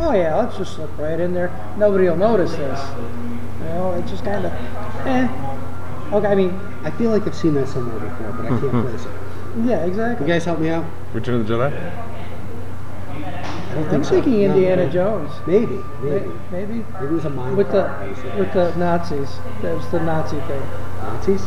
Oh 0.00 0.12
yeah, 0.12 0.36
let's 0.36 0.56
just 0.56 0.74
slip 0.74 0.96
right 0.98 1.18
in 1.18 1.34
there. 1.34 1.50
Nobody 1.76 2.04
will 2.04 2.16
notice 2.16 2.52
this. 2.52 2.80
You 3.60 3.64
know, 3.70 3.92
it's 3.98 4.10
just 4.10 4.24
kind 4.24 4.44
of, 4.44 4.52
eh. 5.06 5.28
Okay, 6.12 6.26
I 6.26 6.34
mean, 6.34 6.50
I 6.84 6.90
feel 6.92 7.10
like 7.10 7.26
I've 7.26 7.34
seen 7.34 7.54
that 7.54 7.68
somewhere 7.68 7.98
before, 7.98 8.32
but 8.32 8.46
I 8.46 8.48
can't 8.60 8.86
place 8.88 9.04
it. 9.04 9.10
yeah, 9.64 9.84
exactly. 9.84 10.26
You 10.26 10.32
guys 10.32 10.44
help 10.44 10.58
me 10.60 10.68
out? 10.68 10.84
Return 11.12 11.40
of 11.40 11.48
the 11.48 11.54
Jedi. 11.54 12.13
I 13.74 13.76
don't 13.76 13.84
I'm 13.86 13.90
think 13.90 14.04
so. 14.04 14.10
thinking 14.10 14.32
No. 14.48 14.54
Indiana 14.54 14.90
Jones. 14.90 15.30
Maybe, 15.46 15.76
May- 16.02 16.10
maybe. 16.10 16.30
Maybe 16.52 16.74
Maybe 16.92 17.06
it 17.06 17.10
was 17.10 17.24
a 17.24 17.30
mind 17.30 17.56
with 17.56 17.70
the 17.72 17.82
basically. 18.00 18.40
with 18.40 18.52
the 18.52 18.74
Nazis. 18.76 19.30
That 19.62 19.74
was 19.76 19.88
the 19.90 20.00
Nazi 20.00 20.36
thing. 20.42 20.62
Nazis? 21.02 21.42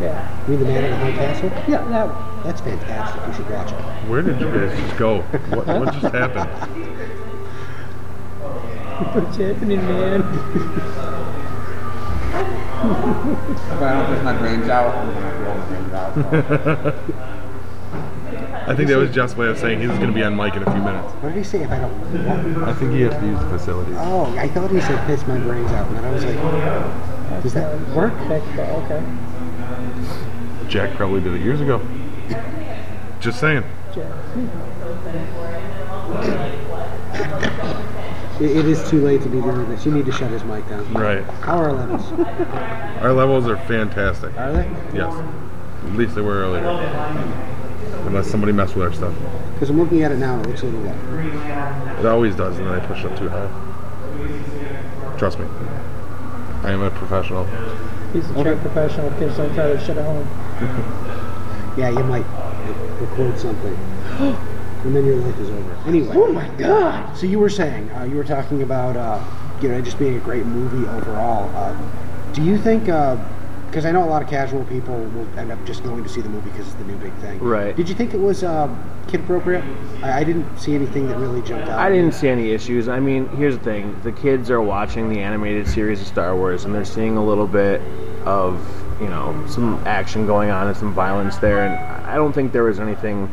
Yeah, 0.00 0.46
You 0.46 0.56
mean 0.56 0.60
the 0.60 0.66
man 0.66 0.84
in 0.84 0.90
the 0.90 0.96
high 0.96 1.12
castle? 1.12 1.50
yeah, 1.68 1.84
that 1.88 2.06
one. 2.08 2.44
That's 2.44 2.60
fantastic. 2.62 3.26
You 3.26 3.32
should 3.34 3.50
watch 3.50 3.70
it. 3.72 4.08
Where 4.08 4.22
did 4.22 4.40
you 4.40 4.46
guys 4.50 4.78
just 4.78 4.96
go? 4.98 5.20
What, 5.20 5.66
what 5.66 5.92
just 5.94 6.14
happened? 6.14 6.50
What's 9.14 9.36
happening, 9.36 9.82
man? 9.84 10.20
If 13.72 13.82
I 13.82 13.92
don't 13.92 14.06
push 14.06 14.22
my 14.24 14.36
brains 14.38 14.68
out, 14.68 14.94
I'm 14.94 15.12
gonna 15.12 15.38
blow 15.38 15.54
my 15.54 15.66
brains 15.66 15.92
out. 15.92 16.94
I 18.70 18.74
think 18.76 18.88
that 18.88 18.98
was 18.98 19.12
Jeff's 19.12 19.36
way 19.36 19.48
of 19.48 19.58
saying 19.58 19.80
he's 19.80 19.88
going 19.88 20.06
to 20.06 20.12
be 20.12 20.22
on 20.22 20.36
mic 20.36 20.54
in 20.54 20.62
a 20.62 20.70
few 20.70 20.80
minutes. 20.80 21.12
What 21.14 21.30
did 21.30 21.38
he 21.38 21.42
say 21.42 21.64
if 21.64 21.72
I 21.72 21.80
don't 21.80 21.90
what? 22.54 22.68
I 22.68 22.72
think 22.72 22.92
he 22.92 23.00
has 23.00 23.12
to 23.14 23.26
use 23.26 23.40
the 23.40 23.48
facilities. 23.48 23.96
Oh, 23.98 24.32
I 24.38 24.46
thought 24.46 24.70
he 24.70 24.80
said 24.80 25.04
piss 25.08 25.26
my 25.26 25.38
brains 25.38 25.72
out, 25.72 25.88
and 25.88 25.96
then 25.96 26.04
I 26.04 26.12
was 26.12 26.24
like, 26.24 27.42
does 27.42 27.52
that 27.54 27.88
work? 27.88 28.14
Basketball, 28.28 28.82
okay. 28.84 29.02
Jack 30.68 30.96
probably 30.96 31.20
did 31.20 31.34
it 31.34 31.40
years 31.40 31.60
ago. 31.60 31.84
Just 33.18 33.40
saying. 33.40 33.64
Jack. 33.92 34.14
It, 38.40 38.56
it 38.56 38.66
is 38.66 38.88
too 38.88 39.00
late 39.00 39.20
to 39.22 39.28
be 39.28 39.40
doing 39.40 39.68
this. 39.68 39.84
You 39.84 39.90
need 39.90 40.06
to 40.06 40.12
shut 40.12 40.30
his 40.30 40.44
mic 40.44 40.68
down. 40.68 40.92
Right. 40.94 41.24
How 41.42 41.58
are 41.58 41.70
our 41.70 41.72
levels? 41.72 42.12
Our 43.02 43.12
levels 43.12 43.48
are 43.48 43.56
fantastic. 43.66 44.32
Are 44.38 44.52
they? 44.52 44.70
Yes. 44.94 45.12
At 45.86 45.92
least 45.94 46.14
they 46.14 46.20
were 46.20 46.38
earlier. 46.38 47.56
Unless 48.06 48.30
somebody 48.30 48.52
messed 48.52 48.74
with 48.76 48.84
our 48.84 48.92
stuff. 48.92 49.14
Because 49.54 49.70
I'm 49.70 49.78
looking 49.78 50.02
at 50.02 50.12
it 50.12 50.18
now, 50.18 50.40
it 50.40 50.46
looks 50.46 50.62
a 50.62 50.66
little 50.66 50.80
low. 50.80 51.98
It 51.98 52.06
always 52.06 52.34
does, 52.34 52.58
and 52.58 52.66
then 52.66 52.74
I 52.80 52.86
push 52.86 53.04
it 53.04 53.12
up 53.12 53.18
too 53.18 53.28
high. 53.28 55.16
Trust 55.18 55.38
me. 55.38 55.46
I 56.62 56.72
am 56.72 56.82
a 56.82 56.90
professional. 56.90 57.44
He's 58.12 58.28
a 58.30 58.42
trained 58.42 58.60
professional. 58.60 59.10
Kids 59.18 59.36
don't 59.36 59.54
try 59.54 59.72
to 59.72 59.80
shit 59.80 59.96
at 59.96 60.04
home. 60.04 60.96
Yeah, 61.76 61.90
you 61.90 62.02
might 62.02 62.26
record 63.00 63.38
something. 63.38 63.72
and 64.84 64.96
then 64.96 65.06
your 65.06 65.16
life 65.16 65.38
is 65.38 65.48
over. 65.50 65.72
Anyway. 65.86 66.14
Oh 66.16 66.32
my 66.32 66.48
God! 66.58 67.16
So 67.16 67.26
you 67.26 67.38
were 67.38 67.48
saying, 67.48 67.90
uh, 67.92 68.04
you 68.04 68.16
were 68.16 68.24
talking 68.24 68.62
about, 68.62 68.96
uh, 68.96 69.22
you 69.62 69.68
know, 69.68 69.80
just 69.80 69.98
being 69.98 70.16
a 70.16 70.20
great 70.20 70.44
movie 70.44 70.88
overall. 70.88 71.48
Uh, 71.54 71.76
do 72.32 72.42
you 72.42 72.58
think, 72.58 72.88
because 73.70 73.86
I 73.86 73.92
know 73.92 74.02
a 74.02 74.10
lot 74.10 74.20
of 74.20 74.28
casual 74.28 74.64
people 74.64 74.96
will 74.96 75.38
end 75.38 75.52
up 75.52 75.64
just 75.64 75.84
going 75.84 76.02
to 76.02 76.08
see 76.08 76.20
the 76.20 76.28
movie 76.28 76.50
because 76.50 76.66
it's 76.66 76.76
the 76.76 76.84
new 76.84 76.96
big 76.96 77.14
thing. 77.18 77.38
Right. 77.38 77.76
Did 77.76 77.88
you 77.88 77.94
think 77.94 78.12
it 78.14 78.18
was 78.18 78.42
uh, 78.42 78.68
kid 79.06 79.20
appropriate? 79.20 79.62
I, 80.02 80.20
I 80.20 80.24
didn't 80.24 80.58
see 80.58 80.74
anything 80.74 81.06
that 81.06 81.16
really 81.18 81.40
jumped 81.42 81.68
out. 81.68 81.78
I 81.78 81.88
didn't 81.88 82.12
see 82.12 82.28
any 82.28 82.50
issues. 82.50 82.88
I 82.88 82.98
mean, 82.98 83.28
here's 83.28 83.56
the 83.56 83.62
thing: 83.62 83.96
the 84.02 84.10
kids 84.10 84.50
are 84.50 84.60
watching 84.60 85.08
the 85.08 85.20
animated 85.20 85.68
series 85.68 86.00
of 86.00 86.08
Star 86.08 86.34
Wars, 86.34 86.64
and 86.64 86.74
they're 86.74 86.84
seeing 86.84 87.16
a 87.16 87.24
little 87.24 87.46
bit 87.46 87.80
of, 88.26 88.60
you 89.00 89.08
know, 89.08 89.46
some 89.48 89.80
action 89.86 90.26
going 90.26 90.50
on 90.50 90.66
and 90.66 90.76
some 90.76 90.92
violence 90.92 91.36
there. 91.36 91.64
And 91.64 91.74
I 92.06 92.16
don't 92.16 92.32
think 92.32 92.52
there 92.52 92.64
was 92.64 92.80
anything 92.80 93.32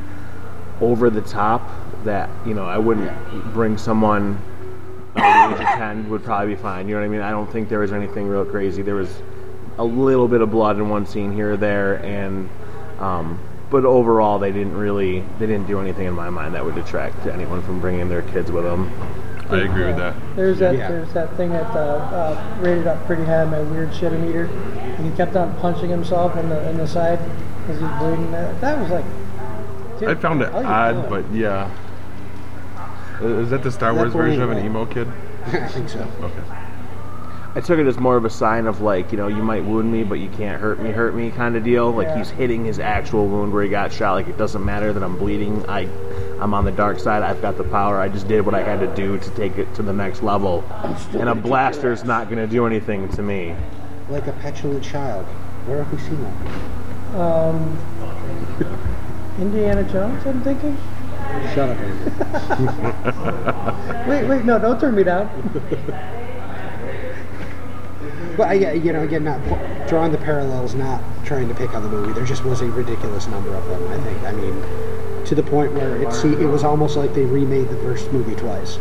over 0.81 1.09
the 1.09 1.21
top 1.21 1.67
that 2.03 2.29
you 2.45 2.53
know 2.53 2.65
I 2.65 2.77
wouldn't 2.77 3.11
bring 3.53 3.75
someone 3.75 4.39
under 5.15 5.55
the 5.55 5.61
age 5.63 5.67
of 5.67 5.77
ten 5.79 6.07
would 6.11 6.23
probably 6.23 6.53
be 6.53 6.61
fine. 6.61 6.87
You 6.87 6.93
know 6.93 7.01
what 7.01 7.07
I 7.07 7.09
mean? 7.09 7.21
I 7.21 7.31
don't 7.31 7.51
think 7.51 7.69
there 7.69 7.79
was 7.79 7.91
anything 7.91 8.27
real 8.27 8.45
crazy. 8.45 8.83
There 8.83 8.93
was 8.93 9.09
a 9.77 9.83
little 9.83 10.27
bit 10.27 10.41
of 10.41 10.51
blood 10.51 10.77
in 10.77 10.89
one 10.89 11.05
scene 11.05 11.31
here 11.33 11.53
or 11.53 11.57
there, 11.57 11.95
and 12.03 12.49
um, 12.99 13.39
but 13.69 13.85
overall 13.85 14.39
they 14.39 14.51
didn't 14.51 14.75
really 14.75 15.19
they 15.39 15.45
didn't 15.45 15.67
do 15.67 15.79
anything 15.79 16.07
in 16.07 16.13
my 16.13 16.29
mind 16.29 16.55
that 16.55 16.63
would 16.65 16.75
detract 16.75 17.23
to 17.23 17.33
anyone 17.33 17.61
from 17.61 17.79
bringing 17.79 18.09
their 18.09 18.21
kids 18.23 18.51
with 18.51 18.63
them. 18.63 18.91
I 19.49 19.59
agree 19.59 19.85
with 19.85 19.95
that. 19.97 20.13
There's 20.35 20.59
that 20.59 20.75
Yeah. 20.75 20.89
there's 20.89 21.13
that 21.13 21.35
thing 21.37 21.51
that 21.51 21.69
uh, 21.73 21.79
uh, 21.79 22.57
rated 22.59 22.85
up 22.85 23.05
pretty 23.05 23.23
high 23.23 23.43
on 23.43 23.51
my 23.51 23.61
weird 23.61 23.93
shit 23.93 24.11
meter. 24.11 24.45
And 24.45 25.09
he 25.09 25.15
kept 25.15 25.37
on 25.37 25.55
punching 25.59 25.89
himself 25.89 26.35
in 26.35 26.49
the 26.49 26.69
in 26.69 26.77
the 26.77 26.87
side 26.87 27.19
because 27.61 27.79
he's 27.79 27.99
bleeding. 27.99 28.31
That, 28.31 28.59
that 28.59 28.77
was 28.77 28.89
like. 28.91 29.05
dude, 29.99 30.09
I 30.09 30.15
found 30.15 30.41
it 30.41 30.53
odd, 30.53 31.09
but 31.09 31.31
yeah. 31.31 31.71
Is 33.21 33.49
that 33.51 33.63
the 33.63 33.71
Star 33.71 33.93
That 33.93 33.99
Wars 33.99 34.13
version 34.13 34.41
of 34.41 34.51
an 34.51 34.63
emo 34.65 34.85
kid? 34.85 35.07
I 35.45 35.67
think 35.69 35.87
so. 35.89 35.99
Okay. 36.21 36.66
I 37.57 37.59
took 37.59 37.79
it 37.79 37.87
as 37.87 37.97
more 37.97 38.15
of 38.15 38.23
a 38.23 38.29
sign 38.29 38.67
of 38.67 38.81
like 38.81 39.11
you 39.11 39.17
know 39.17 39.27
you 39.27 39.41
might 39.41 39.63
wound 39.63 39.91
me 39.91 40.03
but 40.03 40.19
you 40.19 40.29
can't 40.29 40.61
hurt 40.61 40.79
me 40.79 40.91
hurt 40.91 41.15
me 41.15 41.31
kind 41.31 41.55
of 41.55 41.63
deal. 41.63 41.89
Like 41.89 42.07
Yeah. 42.07 42.19
he's 42.19 42.29
hitting 42.29 42.63
his 42.63 42.77
actual 42.77 43.27
wound 43.27 43.51
where 43.51 43.63
he 43.63 43.69
got 43.69 43.91
shot. 43.91 44.13
Like 44.13 44.27
it 44.27 44.37
doesn't 44.37 44.63
matter 44.63 44.93
that 44.93 45.01
I'm 45.01 45.17
bleeding. 45.17 45.67
I 45.67 45.89
I'm 46.39 46.53
on 46.53 46.65
the 46.65 46.71
dark 46.71 46.99
side. 46.99 47.23
I've 47.23 47.41
got 47.41 47.57
the 47.57 47.63
power. 47.63 47.99
I 47.99 48.09
just 48.09 48.27
did 48.27 48.45
what 48.45 48.53
I 48.53 48.61
had 48.61 48.79
to 48.81 48.95
do 48.95 49.17
to 49.17 49.29
take 49.31 49.57
it 49.57 49.73
to 49.73 49.81
the 49.81 49.91
next 49.91 50.21
level. 50.21 50.63
And 51.13 51.29
a 51.29 51.33
blaster's 51.33 52.03
not 52.03 52.29
going 52.29 52.37
to 52.37 52.45
do 52.45 52.67
anything 52.67 53.09
to 53.09 53.23
me. 53.23 53.55
Like 54.07 54.27
a 54.27 54.33
petulant 54.33 54.83
child. 54.83 55.25
Where 55.65 55.83
have 55.83 55.91
we 55.91 55.97
seen 55.97 56.21
that? 56.21 57.19
Um, 57.19 57.75
Indiana 59.41 59.81
Jones, 59.91 60.23
I'm 60.27 60.43
thinking. 60.43 60.77
Shut 61.55 61.69
up, 61.69 61.77
Andy. 61.79 62.11
Wait, 64.09 64.27
wait, 64.27 64.45
no, 64.45 64.59
don't 64.59 64.79
turn 64.79 64.93
me 64.93 65.03
down. 65.03 65.27
But 68.37 68.49
I, 68.49 68.53
you 68.73 68.93
know, 68.93 69.01
again, 69.01 69.23
not 69.23 69.41
drawing 69.87 70.11
the 70.11 70.19
parallels, 70.19 70.75
not 70.75 71.03
trying 71.25 71.47
to 71.47 71.55
pick 71.55 71.73
on 71.73 71.81
the 71.81 71.89
movie. 71.89 72.13
There 72.13 72.25
just 72.25 72.45
was 72.45 72.61
a 72.61 72.67
ridiculous 72.67 73.27
number 73.27 73.53
of 73.55 73.65
them. 73.67 73.87
I 73.87 73.97
think. 74.03 74.21
I 74.23 74.31
mean, 74.31 75.25
to 75.25 75.35
the 75.35 75.43
point 75.43 75.73
where 75.73 75.97
it 75.97 76.13
see, 76.13 76.33
it 76.33 76.45
was 76.45 76.63
almost 76.63 76.95
like 76.95 77.13
they 77.13 77.25
remade 77.25 77.69
the 77.69 77.77
first 77.77 78.11
movie 78.13 78.35
twice. 78.35 78.77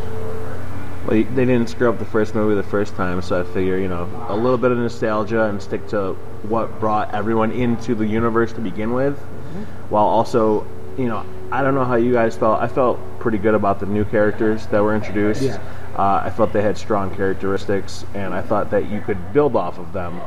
Well, 1.07 1.22
they 1.22 1.44
didn't 1.44 1.68
screw 1.68 1.88
up 1.88 1.98
the 1.98 2.04
first 2.04 2.34
movie 2.34 2.54
the 2.54 2.68
first 2.68 2.94
time, 2.96 3.22
so 3.22 3.40
I 3.40 3.44
figure 3.44 3.78
you 3.78 3.88
know 3.88 4.09
a 4.28 4.36
little 4.36 4.59
bit 4.59 4.72
of 4.72 4.78
nostalgia 4.78 5.44
and 5.44 5.62
stick 5.62 5.86
to 5.88 6.12
what 6.42 6.78
brought 6.78 7.14
everyone 7.14 7.50
into 7.50 7.94
the 7.94 8.07
universe 8.07 8.52
to 8.54 8.61
begin 8.61 8.92
with, 8.92 9.16
mm-hmm. 9.16 9.62
while 9.88 10.04
also 10.04 10.66
you 10.98 11.07
know 11.07 11.24
I 11.50 11.62
don't 11.62 11.74
know 11.74 11.84
how 11.84 11.94
you 11.94 12.12
guys 12.12 12.36
felt. 12.36 12.61
I 12.61 12.68
felt 12.68 12.98
pretty 13.20 13.38
good 13.38 13.54
about 13.54 13.80
the 13.80 13.86
new 13.86 14.04
characters 14.04 14.66
that 14.66 14.82
were 14.82 14.94
introduced. 14.94 15.42
Yeah. 15.42 15.62
Uh, 15.97 16.20
I 16.24 16.30
felt 16.30 16.53
they 16.53 16.61
had 16.61 16.76
strong 16.76 17.14
characteristics, 17.16 18.05
and 18.14 18.34
I 18.34 18.42
thought 18.42 18.70
that 18.70 18.90
you 18.90 19.01
could 19.01 19.32
build 19.32 19.57
off 19.57 19.78
of 19.78 19.94
them, 19.94 20.20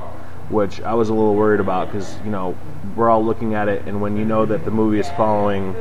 which 0.49 0.81
I 0.81 0.95
was 0.95 1.09
a 1.09 1.13
little 1.13 1.35
worried 1.35 1.59
about 1.59 1.91
because 1.91 2.17
you 2.25 2.31
know 2.31 2.57
we're 2.95 3.09
all 3.09 3.23
looking 3.23 3.53
at 3.53 3.69
it, 3.69 3.85
and 3.85 4.01
when 4.01 4.17
you 4.17 4.25
know 4.25 4.47
that 4.47 4.65
the 4.65 4.71
movie 4.71 4.99
is 4.99 5.07
following 5.11 5.75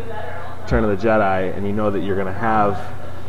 Return 0.62 0.84
of 0.84 1.00
the 1.00 1.08
Jedi, 1.08 1.56
and 1.56 1.66
you 1.66 1.72
know 1.72 1.90
that 1.90 2.00
you're 2.00 2.16
going 2.16 2.26
to 2.26 2.38
have 2.38 2.78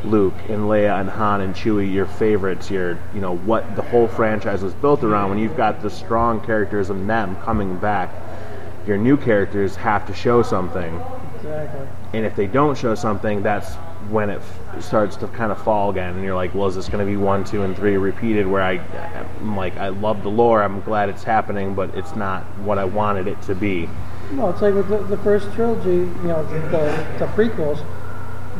Luke 0.03 0.35
and 0.49 0.63
Leia 0.63 0.99
and 0.99 1.09
Han 1.09 1.39
and 1.39 1.55
Chewie, 1.55 1.93
your 1.93 2.05
favorites, 2.05 2.69
your 2.69 2.97
you 3.13 3.21
know 3.21 3.37
what 3.37 3.77
the 3.77 3.81
whole 3.81 4.09
franchise 4.09 4.61
was 4.61 4.73
built 4.73 5.01
around. 5.01 5.29
When 5.29 5.39
you've 5.39 5.55
got 5.55 5.81
the 5.81 5.89
strong 5.89 6.41
characters 6.45 6.89
and 6.89 7.09
them 7.09 7.37
coming 7.37 7.77
back, 7.77 8.09
your 8.85 8.97
new 8.97 9.15
characters 9.15 9.77
have 9.77 10.05
to 10.07 10.13
show 10.13 10.43
something, 10.43 11.01
Exactly. 11.39 11.87
and 12.13 12.25
if 12.25 12.35
they 12.35 12.47
don't 12.47 12.77
show 12.77 12.95
something, 12.95 13.41
that's 13.43 13.75
when 14.09 14.29
it 14.29 14.41
f- 14.73 14.83
starts 14.83 15.15
to 15.17 15.27
kind 15.27 15.51
of 15.51 15.61
fall 15.63 15.89
again. 15.89 16.15
And 16.15 16.23
you're 16.23 16.35
like, 16.35 16.53
well, 16.53 16.67
is 16.67 16.75
this 16.75 16.87
going 16.89 17.05
to 17.05 17.09
be 17.09 17.17
one, 17.17 17.43
two, 17.43 17.63
and 17.63 17.75
three 17.75 17.97
repeated? 17.97 18.47
Where 18.47 18.61
I, 18.61 18.79
I'm 19.39 19.55
like, 19.55 19.75
I 19.77 19.89
love 19.89 20.23
the 20.23 20.29
lore, 20.29 20.63
I'm 20.63 20.81
glad 20.81 21.09
it's 21.09 21.23
happening, 21.23 21.75
but 21.75 21.93
it's 21.95 22.15
not 22.15 22.43
what 22.59 22.77
I 22.77 22.85
wanted 22.85 23.27
it 23.27 23.41
to 23.43 23.55
be. 23.55 23.89
No, 24.31 24.49
it's 24.49 24.61
like 24.61 24.73
with 24.75 24.89
the, 24.89 24.99
the 25.03 25.17
first 25.17 25.51
trilogy, 25.53 25.89
you 25.89 26.27
know, 26.27 26.43
the, 26.69 27.17
the 27.19 27.25
prequels, 27.33 27.83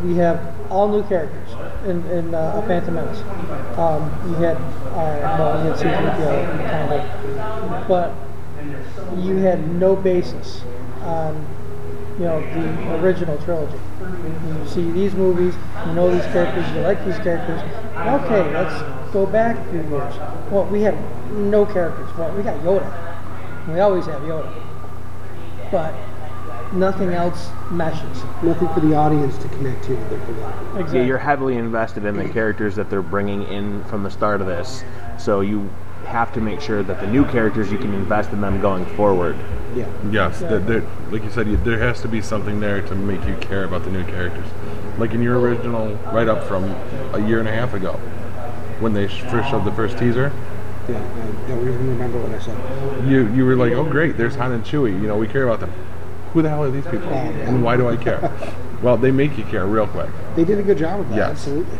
we 0.04 0.16
have 0.16 0.56
all 0.72 0.88
new 0.88 1.04
characters 1.08 1.50
in, 1.86 2.06
in 2.08 2.34
uh, 2.34 2.62
Phantom 2.68 2.96
Menace. 2.96 3.22
Um, 3.78 4.04
you 4.30 4.36
had, 4.36 4.58
uh, 4.58 5.38
well, 5.38 5.64
you 5.64 5.72
had 5.72 5.80
C-3PO, 5.80 6.70
kind 6.70 7.82
of, 7.82 7.88
but 7.88 8.14
you 9.22 9.36
had 9.38 9.68
no 9.76 9.96
basis 9.96 10.62
on, 11.02 11.46
you 12.20 12.26
know, 12.26 12.40
the 12.42 13.04
original 13.04 13.38
trilogy. 13.40 13.80
You 14.02 14.68
see 14.68 14.92
these 14.92 15.14
movies, 15.14 15.56
you 15.88 15.94
know 15.94 16.12
these 16.12 16.26
characters, 16.32 16.70
you 16.76 16.82
like 16.82 17.04
these 17.06 17.18
characters. 17.20 17.62
Okay, 17.96 18.54
let's 18.54 19.12
go 19.14 19.26
back 19.26 19.58
a 19.58 19.72
few 19.72 19.82
years. 19.90 20.14
Well, 20.52 20.66
we 20.66 20.82
have 20.82 20.98
no 21.32 21.66
characters. 21.66 22.10
Well, 22.18 22.36
we 22.36 22.44
got 22.44 22.58
Yoda. 22.60 22.88
We 23.74 23.80
always 23.80 24.06
have 24.06 24.22
Yoda 24.22 24.70
but 25.72 25.94
nothing 26.74 27.10
else 27.10 27.50
meshes. 27.72 28.24
Nothing 28.44 28.68
for 28.70 28.80
the 28.80 28.96
audience 28.96 29.38
to 29.40 29.48
connect 29.50 29.84
to 29.86 29.96
that 29.96 30.88
they're. 30.88 30.96
Yeah, 30.96 31.08
you're 31.08 31.18
heavily 31.18 31.58
invested 31.58 32.06
in 32.06 32.18
the 32.18 32.30
characters 32.30 32.76
that 32.76 32.90
they're 32.90 33.02
bringing 33.02 33.44
in 33.44 33.84
from 33.86 34.04
the 34.04 34.12
start 34.12 34.42
of 34.42 34.48
this, 34.48 34.84
so 35.18 35.42
you 35.42 35.70
have 36.10 36.34
to 36.34 36.42
make 36.42 36.60
sure 36.60 36.84
that 36.84 37.00
the 37.00 37.08
new 37.08 37.24
characters 37.26 37.72
you 37.72 37.78
can 37.78 37.94
invest 37.94 38.32
in 38.32 38.42
them 38.42 38.60
going 38.62 38.86
forward. 38.98 39.38
Yeah. 39.76 39.88
Yes, 40.12 40.40
there, 40.40 40.60
there, 40.60 40.82
like 41.12 41.24
you 41.24 41.30
said, 41.30 41.48
you, 41.48 41.58
there 41.58 41.78
has 41.78 42.02
to 42.02 42.08
be 42.08 42.22
something 42.22 42.60
there 42.60 42.82
to 42.82 42.96
make 42.96 43.24
you 43.26 43.36
care 43.38 43.64
about 43.64 43.84
the 43.84 43.92
new 43.92 44.04
characters. 44.04 44.46
Like 44.98 45.14
in 45.14 45.22
your 45.22 45.40
original 45.40 45.96
write-up 46.12 46.44
from 46.48 46.64
a 47.14 47.26
year 47.28 47.40
and 47.40 47.48
a 47.48 47.52
half 47.52 47.74
ago, 47.76 47.94
when 48.80 48.94
they 48.94 49.08
sh- 49.08 49.22
first 49.30 49.50
showed 49.50 49.66
the 49.66 49.72
first 49.74 49.98
teaser, 50.00 50.32
Yeah, 50.90 50.98
I 50.98 51.48
don't 51.50 51.62
even 51.62 51.88
remember 51.90 52.20
what 52.20 52.32
I 52.32 52.40
said. 52.40 53.08
You 53.08 53.32
you 53.34 53.46
were 53.46 53.56
like, 53.56 53.74
oh 53.74 53.84
great, 53.84 54.18
there's 54.18 54.36
Han 54.36 54.52
and 54.52 54.64
Chewie. 54.64 54.92
You 54.92 55.08
know, 55.08 55.18
we 55.18 55.28
care 55.28 55.44
about 55.48 55.60
them. 55.60 55.72
Who 56.34 56.42
the 56.42 56.50
hell 56.50 56.64
are 56.64 56.72
these 56.72 56.86
people? 56.86 57.08
Oh, 57.10 57.14
yeah. 57.14 57.50
And 57.50 57.64
why 57.64 57.78
do 57.78 57.88
I 57.90 57.96
care? 57.96 58.20
well, 58.82 58.98
they 58.98 59.12
make 59.12 59.38
you 59.38 59.44
care 59.46 59.66
real 59.68 59.88
quick. 59.88 60.10
They 60.36 60.46
did 60.46 60.58
a 60.60 60.64
good 60.64 60.78
job 60.80 61.00
with 61.00 61.10
that. 61.10 61.16
Yes. 61.16 61.30
Absolutely. 61.32 61.78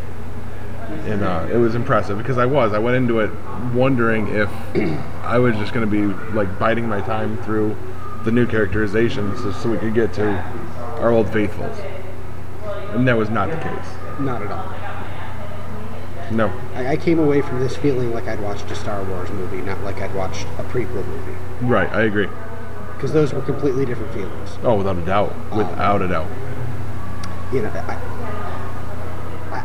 And 1.06 1.24
uh, 1.24 1.48
it 1.52 1.58
was 1.58 1.76
impressive 1.76 2.18
because 2.18 2.38
I 2.38 2.46
was. 2.46 2.74
I 2.74 2.80
went 2.80 2.96
into 2.98 3.20
it 3.20 3.32
wondering 3.74 4.28
if 4.30 4.50
I 5.24 5.38
was 5.40 5.56
just 5.58 5.74
going 5.74 5.90
to 5.90 5.92
be 5.92 6.06
like 6.34 6.60
biding 6.60 6.88
my 6.88 7.02
time 7.02 7.38
through 7.44 7.76
the 8.24 8.32
new 8.32 8.46
characterizations 8.46 9.40
so, 9.42 9.52
so 9.52 9.70
we 9.72 9.78
could 9.78 9.94
get 9.94 10.14
to 10.14 10.30
our 11.00 11.12
old 11.12 11.30
faithfuls, 11.32 11.78
and 12.94 13.08
that 13.08 13.18
was 13.18 13.30
not 13.30 13.50
the 13.50 13.58
case. 13.58 14.20
Not 14.20 14.42
at 14.42 14.52
all. 14.52 14.76
No, 16.32 16.48
I, 16.76 16.90
I 16.90 16.98
came 16.98 17.18
away 17.18 17.42
from 17.42 17.60
this 17.60 17.76
feeling 17.76 18.14
like 18.14 18.28
I'd 18.28 18.42
watched 18.42 18.70
a 18.70 18.76
Star 18.76 19.04
Wars 19.04 19.30
movie, 19.32 19.62
not 19.62 19.80
like 19.84 20.00
I'd 20.02 20.14
watched 20.14 20.44
a 20.60 20.64
prequel 20.64 21.06
movie. 21.06 21.32
right, 21.66 21.90
I 21.92 22.04
agree. 22.04 22.28
Because 22.96 23.14
those 23.14 23.34
were 23.34 23.42
completely 23.42 23.86
different 23.86 24.14
feelings. 24.14 24.58
Oh, 24.62 24.76
without 24.76 24.98
a 24.98 25.06
doubt, 25.06 25.34
without 25.56 26.02
a 26.02 26.08
doubt. 26.08 26.28
you 27.54 27.62
know, 27.64 27.70
I, 27.70 27.94
I- 27.94 28.06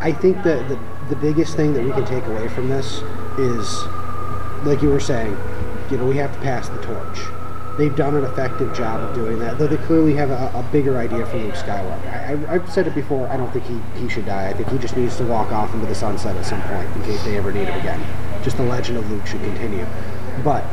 I 0.00 0.12
think 0.12 0.42
that 0.44 0.68
the, 0.68 0.74
the 0.76 0.80
biggest 1.16 1.56
thing 1.56 1.72
that 1.74 1.84
we 1.84 1.90
can 1.90 2.04
take 2.06 2.24
away 2.26 2.48
from 2.48 2.68
this 2.68 3.02
is, 3.38 3.84
like 4.64 4.82
you 4.82 4.88
were 4.88 5.00
saying, 5.00 5.36
you 5.90 5.96
know, 5.96 6.06
we 6.06 6.16
have 6.16 6.32
to 6.32 6.40
pass 6.40 6.68
the 6.68 6.80
torch. 6.82 7.20
They've 7.76 7.94
done 7.94 8.14
an 8.14 8.24
effective 8.24 8.74
job 8.74 9.00
of 9.00 9.14
doing 9.14 9.38
that, 9.40 9.58
though 9.58 9.66
they 9.66 9.76
clearly 9.78 10.14
have 10.14 10.30
a, 10.30 10.50
a 10.54 10.62
bigger 10.70 10.96
idea 10.96 11.26
for 11.26 11.38
Luke 11.38 11.54
Skywalker. 11.54 12.48
I, 12.48 12.54
I've 12.54 12.70
said 12.72 12.86
it 12.86 12.94
before, 12.94 13.26
I 13.28 13.36
don't 13.36 13.52
think 13.52 13.64
he, 13.64 13.80
he 14.00 14.08
should 14.08 14.26
die. 14.26 14.48
I 14.48 14.52
think 14.52 14.68
he 14.68 14.78
just 14.78 14.96
needs 14.96 15.16
to 15.16 15.24
walk 15.24 15.52
off 15.52 15.74
into 15.74 15.86
the 15.86 15.94
sunset 15.94 16.36
at 16.36 16.46
some 16.46 16.62
point 16.62 16.88
in 16.96 17.02
case 17.02 17.22
they 17.24 17.36
ever 17.36 17.52
need 17.52 17.68
him 17.68 17.80
again. 17.80 18.42
Just 18.44 18.56
the 18.56 18.62
legend 18.62 18.98
of 18.98 19.10
Luke 19.10 19.26
should 19.26 19.40
continue. 19.40 19.86
But 20.44 20.64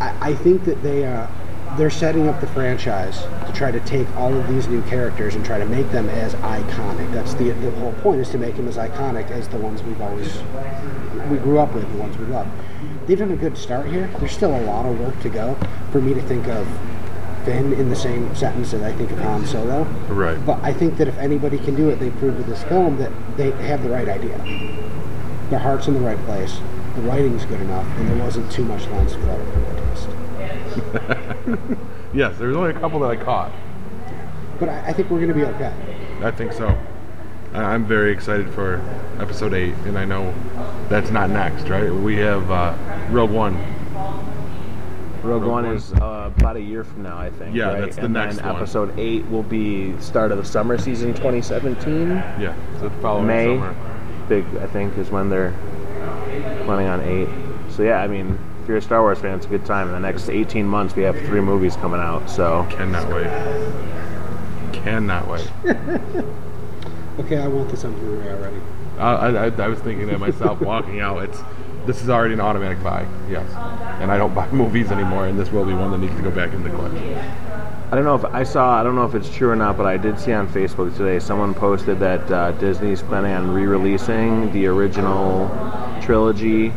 I, 0.00 0.30
I 0.30 0.34
think 0.34 0.64
that 0.64 0.82
they, 0.82 1.06
uh, 1.06 1.28
they're 1.76 1.90
setting 1.90 2.28
up 2.28 2.40
the 2.40 2.46
franchise 2.48 3.22
to 3.46 3.52
try 3.54 3.70
to 3.70 3.80
take 3.80 4.08
all 4.16 4.32
of 4.32 4.48
these 4.48 4.66
new 4.68 4.82
characters 4.82 5.34
and 5.34 5.44
try 5.44 5.58
to 5.58 5.66
make 5.66 5.90
them 5.90 6.08
as 6.08 6.34
iconic. 6.36 7.12
That's 7.12 7.34
the, 7.34 7.50
the 7.50 7.70
whole 7.72 7.92
point 7.94 8.20
is 8.20 8.30
to 8.30 8.38
make 8.38 8.56
them 8.56 8.68
as 8.68 8.76
iconic 8.76 9.30
as 9.30 9.48
the 9.48 9.58
ones 9.58 9.82
we've 9.82 10.00
always 10.00 10.40
we 11.30 11.38
grew 11.38 11.58
up 11.58 11.74
with, 11.74 11.90
the 11.92 11.98
ones 11.98 12.16
we 12.16 12.26
love. 12.26 12.48
They've 13.06 13.18
done 13.18 13.32
a 13.32 13.36
good 13.36 13.56
start 13.56 13.86
here. 13.86 14.08
There's 14.18 14.32
still 14.32 14.54
a 14.54 14.62
lot 14.62 14.86
of 14.86 14.98
work 15.00 15.20
to 15.20 15.28
go 15.28 15.56
for 15.92 16.00
me 16.00 16.14
to 16.14 16.22
think 16.22 16.46
of 16.48 16.66
Finn 17.44 17.72
in 17.72 17.88
the 17.88 17.96
same 17.96 18.34
sentence 18.34 18.72
that 18.72 18.82
I 18.82 18.92
think 18.92 19.10
of 19.10 19.18
Han 19.20 19.46
Solo. 19.46 19.84
Right. 20.08 20.44
But 20.44 20.62
I 20.62 20.72
think 20.72 20.96
that 20.98 21.08
if 21.08 21.16
anybody 21.18 21.58
can 21.58 21.74
do 21.74 21.88
it, 21.90 21.96
they 21.96 22.10
prove 22.10 22.36
with 22.36 22.46
this 22.46 22.62
film 22.64 22.98
that 22.98 23.12
they 23.36 23.50
have 23.66 23.82
the 23.82 23.90
right 23.90 24.08
idea. 24.08 24.38
Their 25.50 25.58
heart's 25.58 25.88
in 25.88 25.94
the 25.94 26.00
right 26.00 26.18
place. 26.24 26.60
The 26.94 27.02
writing's 27.02 27.44
good 27.46 27.60
enough, 27.60 27.86
and 27.98 28.08
there 28.08 28.22
wasn't 28.22 28.50
too 28.50 28.64
much 28.64 28.86
lines 28.88 29.12
to 29.12 29.20
throw 29.20 29.34
at 29.34 29.76
the 29.76 29.82
twist. 29.82 30.17
Yes, 32.14 32.38
there 32.38 32.48
was 32.48 32.56
only 32.56 32.70
a 32.70 32.80
couple 32.80 32.98
that 33.00 33.10
I 33.10 33.16
caught. 33.16 33.52
But 34.58 34.70
I, 34.70 34.86
I 34.88 34.92
think 34.94 35.10
we're 35.10 35.18
going 35.18 35.28
to 35.28 35.34
be 35.34 35.44
okay. 35.44 35.72
I 36.22 36.30
think 36.30 36.52
so. 36.54 36.68
I- 37.52 37.62
I'm 37.74 37.84
very 37.84 38.12
excited 38.12 38.48
for 38.54 38.80
episode 39.20 39.52
eight, 39.52 39.74
and 39.84 39.98
I 39.98 40.04
know 40.06 40.34
that's 40.88 41.10
not 41.10 41.28
next, 41.30 41.68
right? 41.68 41.92
We 41.92 42.16
have 42.16 42.50
uh, 42.50 42.74
Rogue 43.10 43.30
One. 43.30 43.54
Rogue 45.22 45.42
Rogue 45.42 45.44
One 45.44 45.64
One. 45.66 45.74
is 45.76 45.92
uh, 45.94 46.30
about 46.38 46.56
a 46.56 46.60
year 46.60 46.82
from 46.82 47.02
now, 47.02 47.18
I 47.18 47.28
think. 47.30 47.54
Yeah, 47.54 47.66
right? 47.72 47.80
that's 47.82 47.96
the 47.96 48.04
and 48.06 48.14
next 48.14 48.36
then 48.36 48.46
one. 48.46 48.56
Episode 48.56 48.98
eight 48.98 49.28
will 49.28 49.42
be 49.42 49.98
start 50.00 50.32
of 50.32 50.38
the 50.38 50.44
summer 50.44 50.78
season, 50.78 51.12
2017. 51.12 52.08
Yeah, 52.10 52.54
so 52.80 52.88
the 52.88 52.90
following 53.02 53.26
May, 53.26 53.56
summer. 53.56 53.76
big 54.28 54.44
I 54.56 54.66
think 54.66 54.96
is 54.96 55.10
when 55.10 55.28
they're 55.28 55.52
planning 56.64 56.86
on 56.88 57.00
eight. 57.02 57.28
So 57.70 57.82
yeah, 57.82 58.00
I 58.02 58.06
mean, 58.08 58.38
if 58.68 58.72
you're 58.72 58.78
a 58.80 58.82
Star 58.82 59.00
Wars 59.00 59.18
fan, 59.18 59.34
it's 59.34 59.46
a 59.46 59.48
good 59.48 59.64
time. 59.64 59.86
In 59.86 59.94
the 59.94 60.00
next 60.00 60.28
18 60.28 60.66
months, 60.66 60.94
we 60.94 61.02
have 61.04 61.18
three 61.20 61.40
movies 61.40 61.74
coming 61.76 62.00
out. 62.00 62.28
So 62.28 62.66
Cannot 62.68 63.08
wait. 63.08 63.24
Cannot 64.74 65.26
wait. 65.26 65.50
Okay, 67.18 67.38
I 67.38 67.48
want 67.48 67.68
this 67.68 67.84
on 67.84 67.98
Blu-ray 67.98 68.28
already. 68.28 68.60
I, 68.96 69.46
I, 69.46 69.64
I 69.64 69.66
was 69.66 69.80
thinking 69.80 70.06
that 70.06 70.20
myself 70.20 70.60
walking 70.72 71.00
out. 71.00 71.24
It's 71.24 71.40
this 71.84 72.00
is 72.00 72.08
already 72.08 72.34
an 72.34 72.40
automatic 72.40 72.80
buy. 72.80 73.08
Yes, 73.28 73.50
and 74.00 74.12
I 74.12 74.18
don't 74.18 74.32
buy 74.32 74.48
movies 74.52 74.92
anymore, 74.92 75.26
and 75.26 75.36
this 75.36 75.50
will 75.50 75.64
be 75.64 75.74
one 75.74 75.90
that 75.90 75.98
needs 75.98 76.14
to 76.14 76.22
go 76.22 76.30
back 76.30 76.52
in 76.52 76.62
the 76.62 76.70
collection. 76.70 77.14
I 77.90 77.96
don't 77.96 78.04
know 78.04 78.14
if 78.14 78.24
I 78.26 78.44
saw. 78.44 78.78
I 78.78 78.84
don't 78.84 78.94
know 78.94 79.04
if 79.04 79.16
it's 79.16 79.34
true 79.34 79.50
or 79.50 79.56
not, 79.56 79.76
but 79.76 79.84
I 79.86 79.96
did 79.96 80.20
see 80.20 80.32
on 80.32 80.46
Facebook 80.46 80.96
today 80.96 81.18
someone 81.18 81.54
posted 81.54 81.98
that 81.98 82.30
uh, 82.30 82.52
Disney's 82.52 83.02
planning 83.02 83.32
on 83.32 83.50
re-releasing 83.50 84.52
the 84.52 84.66
original 84.66 85.48
trilogy, 86.00 86.72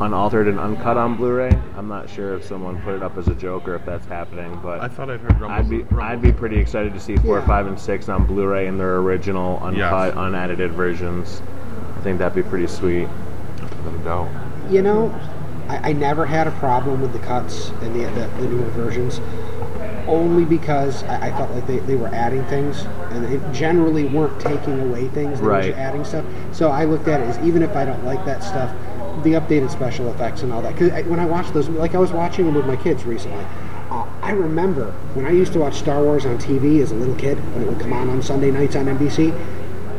unaltered 0.00 0.48
and 0.48 0.58
uncut 0.58 0.96
on 0.96 1.16
Blu-ray. 1.16 1.56
I'm 1.76 1.88
not 1.88 2.10
sure 2.10 2.34
if 2.34 2.44
someone 2.44 2.80
put 2.82 2.94
it 2.94 3.02
up 3.02 3.16
as 3.16 3.28
a 3.28 3.34
joke 3.34 3.68
or 3.68 3.76
if 3.76 3.84
that's 3.86 4.06
happening, 4.06 4.58
but 4.62 4.80
I 4.80 4.88
thought 4.88 5.10
I'd 5.10 5.20
heard 5.20 5.40
rumbles. 5.40 5.50
I'd 5.50 5.70
be 5.70 5.78
rumbles. 5.82 6.00
I'd 6.02 6.22
be 6.22 6.32
pretty 6.32 6.58
excited 6.58 6.92
to 6.94 7.00
see 7.00 7.16
four, 7.16 7.38
Yeah. 7.38 7.46
five, 7.46 7.66
and 7.66 7.78
six 7.78 8.08
on 8.08 8.24
Blu-ray 8.26 8.66
in 8.66 8.76
their 8.78 8.96
original, 8.96 9.58
uncut, 9.62 10.08
Yes. 10.08 10.14
unedited 10.16 10.72
versions. 10.72 11.42
I 11.96 12.00
think 12.00 12.18
that'd 12.18 12.34
be 12.34 12.42
pretty 12.48 12.66
sweet. 12.66 13.08
Without 13.84 13.94
a 13.94 14.04
doubt. 14.04 14.28
You 14.70 14.82
know, 14.82 15.14
I, 15.68 15.90
I 15.90 15.92
never 15.92 16.26
had 16.26 16.46
a 16.46 16.52
problem 16.52 17.00
with 17.00 17.12
the 17.12 17.18
cuts 17.20 17.68
and 17.80 17.94
the, 17.94 18.04
the, 18.18 18.26
the 18.42 18.48
newer 18.48 18.68
versions, 18.70 19.20
only 20.06 20.44
because 20.44 21.02
I, 21.04 21.28
I 21.28 21.30
felt 21.30 21.50
like 21.52 21.66
they, 21.66 21.78
they 21.80 21.94
were 21.94 22.08
adding 22.08 22.44
things, 22.46 22.82
and 23.10 23.24
they 23.24 23.40
generally 23.56 24.06
weren't 24.06 24.38
taking 24.40 24.80
away 24.80 25.08
things. 25.08 25.38
They 25.38 25.44
were 25.46 25.52
Right. 25.52 25.64
just 25.66 25.78
adding 25.78 26.04
stuff. 26.04 26.24
So 26.52 26.70
I 26.70 26.84
looked 26.84 27.08
at 27.08 27.20
it 27.20 27.24
as 27.24 27.38
even 27.46 27.62
if 27.62 27.74
I 27.76 27.84
don't 27.84 28.04
like 28.04 28.24
that 28.26 28.42
stuff, 28.42 28.74
the 29.22 29.32
updated 29.32 29.70
special 29.70 30.10
effects 30.10 30.42
and 30.42 30.52
all 30.52 30.62
that. 30.62 30.74
Because 30.74 31.04
when 31.06 31.20
I 31.20 31.26
watched 31.26 31.54
those, 31.54 31.68
like 31.68 31.94
I 31.94 31.98
was 31.98 32.12
watching 32.12 32.46
them 32.46 32.54
with 32.54 32.66
my 32.66 32.76
kids 32.76 33.04
recently. 33.04 33.44
Uh, 33.90 34.06
I 34.22 34.32
remember 34.32 34.92
when 35.14 35.26
I 35.26 35.30
used 35.30 35.52
to 35.52 35.60
watch 35.60 35.74
Star 35.74 36.02
Wars 36.02 36.26
on 36.26 36.38
TV 36.38 36.80
as 36.80 36.90
a 36.90 36.94
little 36.94 37.14
kid, 37.14 37.38
when 37.52 37.62
it 37.62 37.68
would 37.68 37.78
come 37.78 37.92
on 37.92 38.08
on 38.08 38.22
Sunday 38.22 38.50
nights 38.50 38.74
on 38.76 38.86
NBC, 38.86 39.32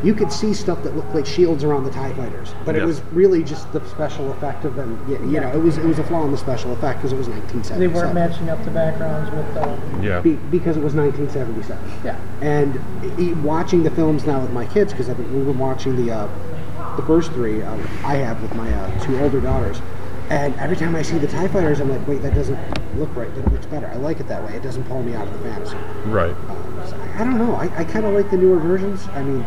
you 0.04 0.14
could 0.14 0.30
see 0.30 0.52
stuff 0.52 0.82
that 0.82 0.94
looked 0.94 1.14
like 1.14 1.26
shields 1.26 1.64
around 1.64 1.84
the 1.84 1.90
TIE 1.90 2.12
fighters. 2.14 2.54
But 2.64 2.76
it 2.76 2.84
was 2.84 3.00
really 3.12 3.42
just 3.42 3.72
the 3.72 3.84
special 3.88 4.30
effect 4.32 4.64
of 4.64 4.74
them. 4.76 5.04
You 5.08 5.18
you 5.30 5.40
know, 5.40 5.50
it 5.50 5.58
was 5.58 5.78
it 5.78 5.84
was 5.84 5.98
a 5.98 6.04
flaw 6.04 6.24
in 6.24 6.32
the 6.32 6.38
special 6.38 6.72
effect 6.72 6.98
because 6.98 7.12
it 7.12 7.16
was 7.16 7.28
1977. 7.28 7.80
They 7.80 7.88
weren't 7.88 8.14
matching 8.14 8.48
up 8.50 8.62
the 8.64 8.70
backgrounds 8.70 9.30
with 9.30 9.54
the. 9.54 10.06
Yeah. 10.06 10.20
Be, 10.20 10.34
because 10.34 10.76
it 10.76 10.82
was 10.82 10.94
1977. 10.94 12.04
Yeah. 12.04 12.20
And 12.40 13.18
e- 13.18 13.34
watching 13.34 13.82
the 13.82 13.90
films 13.90 14.26
now 14.26 14.40
with 14.40 14.52
my 14.52 14.66
kids, 14.66 14.92
because 14.92 15.08
we've 15.08 15.16
been 15.16 15.58
watching 15.58 15.96
the 15.96 16.12
uh, 16.12 16.28
the 16.96 17.02
first 17.02 17.32
three 17.32 17.62
um, 17.62 17.80
I 18.04 18.14
have 18.16 18.40
with 18.42 18.54
my 18.54 18.72
uh, 18.72 19.00
two 19.04 19.18
older 19.20 19.40
daughters, 19.40 19.80
and 20.30 20.54
every 20.56 20.76
time 20.76 20.94
I 20.96 21.02
see 21.02 21.18
the 21.18 21.26
Tie 21.26 21.48
Fighters, 21.48 21.80
I'm 21.80 21.90
like, 21.90 22.06
wait, 22.08 22.22
that 22.22 22.34
doesn't 22.34 22.58
look 22.98 23.14
right. 23.14 23.32
That 23.34 23.52
looks 23.52 23.66
better. 23.66 23.86
I 23.88 23.96
like 23.96 24.20
it 24.20 24.28
that 24.28 24.42
way. 24.44 24.54
It 24.54 24.62
doesn't 24.62 24.84
pull 24.84 25.02
me 25.02 25.14
out 25.14 25.26
of 25.28 25.32
the 25.34 25.48
fantasy. 25.50 25.76
Right. 26.06 26.30
Um, 26.48 26.82
so 26.88 26.96
I, 26.96 27.14
I 27.20 27.24
don't 27.24 27.38
know. 27.38 27.54
I, 27.54 27.64
I 27.78 27.84
kind 27.84 28.06
of 28.06 28.14
like 28.14 28.30
the 28.30 28.36
newer 28.36 28.58
versions. 28.58 29.06
I 29.08 29.22
mean, 29.22 29.44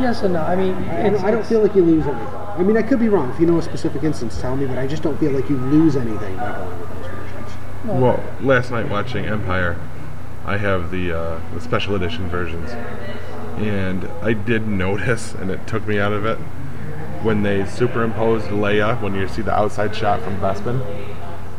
Yes 0.00 0.22
and 0.22 0.32
no. 0.34 0.40
I 0.42 0.56
mean, 0.56 0.72
I, 0.74 1.06
I 1.06 1.10
don't- 1.10 1.24
I 1.24 1.30
don't 1.30 1.44
feel 1.44 1.60
like 1.62 1.74
you 1.74 1.84
lose 1.84 2.06
anything. 2.06 2.26
I 2.26 2.62
mean, 2.62 2.76
I 2.76 2.82
could 2.82 2.98
be 2.98 3.08
wrong. 3.08 3.30
If 3.30 3.38
you 3.40 3.46
know 3.46 3.58
a 3.58 3.62
specific 3.62 4.02
instance, 4.02 4.40
tell 4.40 4.56
me. 4.56 4.66
But 4.66 4.78
I 4.78 4.86
just 4.86 5.02
don't 5.02 5.18
feel 5.18 5.30
like 5.32 5.48
you 5.50 5.56
lose 5.56 5.96
anything 5.96 6.36
by 6.36 6.52
going 6.52 6.80
with 6.80 6.88
those 6.88 7.06
versions. 7.06 7.50
Well, 7.84 8.22
last 8.40 8.70
night 8.70 8.88
watching 8.88 9.24
Empire, 9.26 9.78
I 10.46 10.56
have 10.56 10.90
the 10.90 11.12
uh, 11.16 11.40
the 11.54 11.60
special 11.60 11.94
edition 11.94 12.28
versions, 12.28 12.70
and 13.60 14.04
I 14.22 14.32
did 14.32 14.66
notice, 14.66 15.34
and 15.34 15.50
it 15.50 15.66
took 15.66 15.86
me 15.86 15.98
out 15.98 16.12
of 16.12 16.24
it, 16.24 16.38
when 17.22 17.42
they 17.42 17.66
superimposed 17.66 18.46
Leia 18.46 19.00
when 19.02 19.14
you 19.14 19.28
see 19.28 19.42
the 19.42 19.52
outside 19.52 19.94
shot 19.94 20.20
from 20.22 20.36
Bespin, 20.40 20.80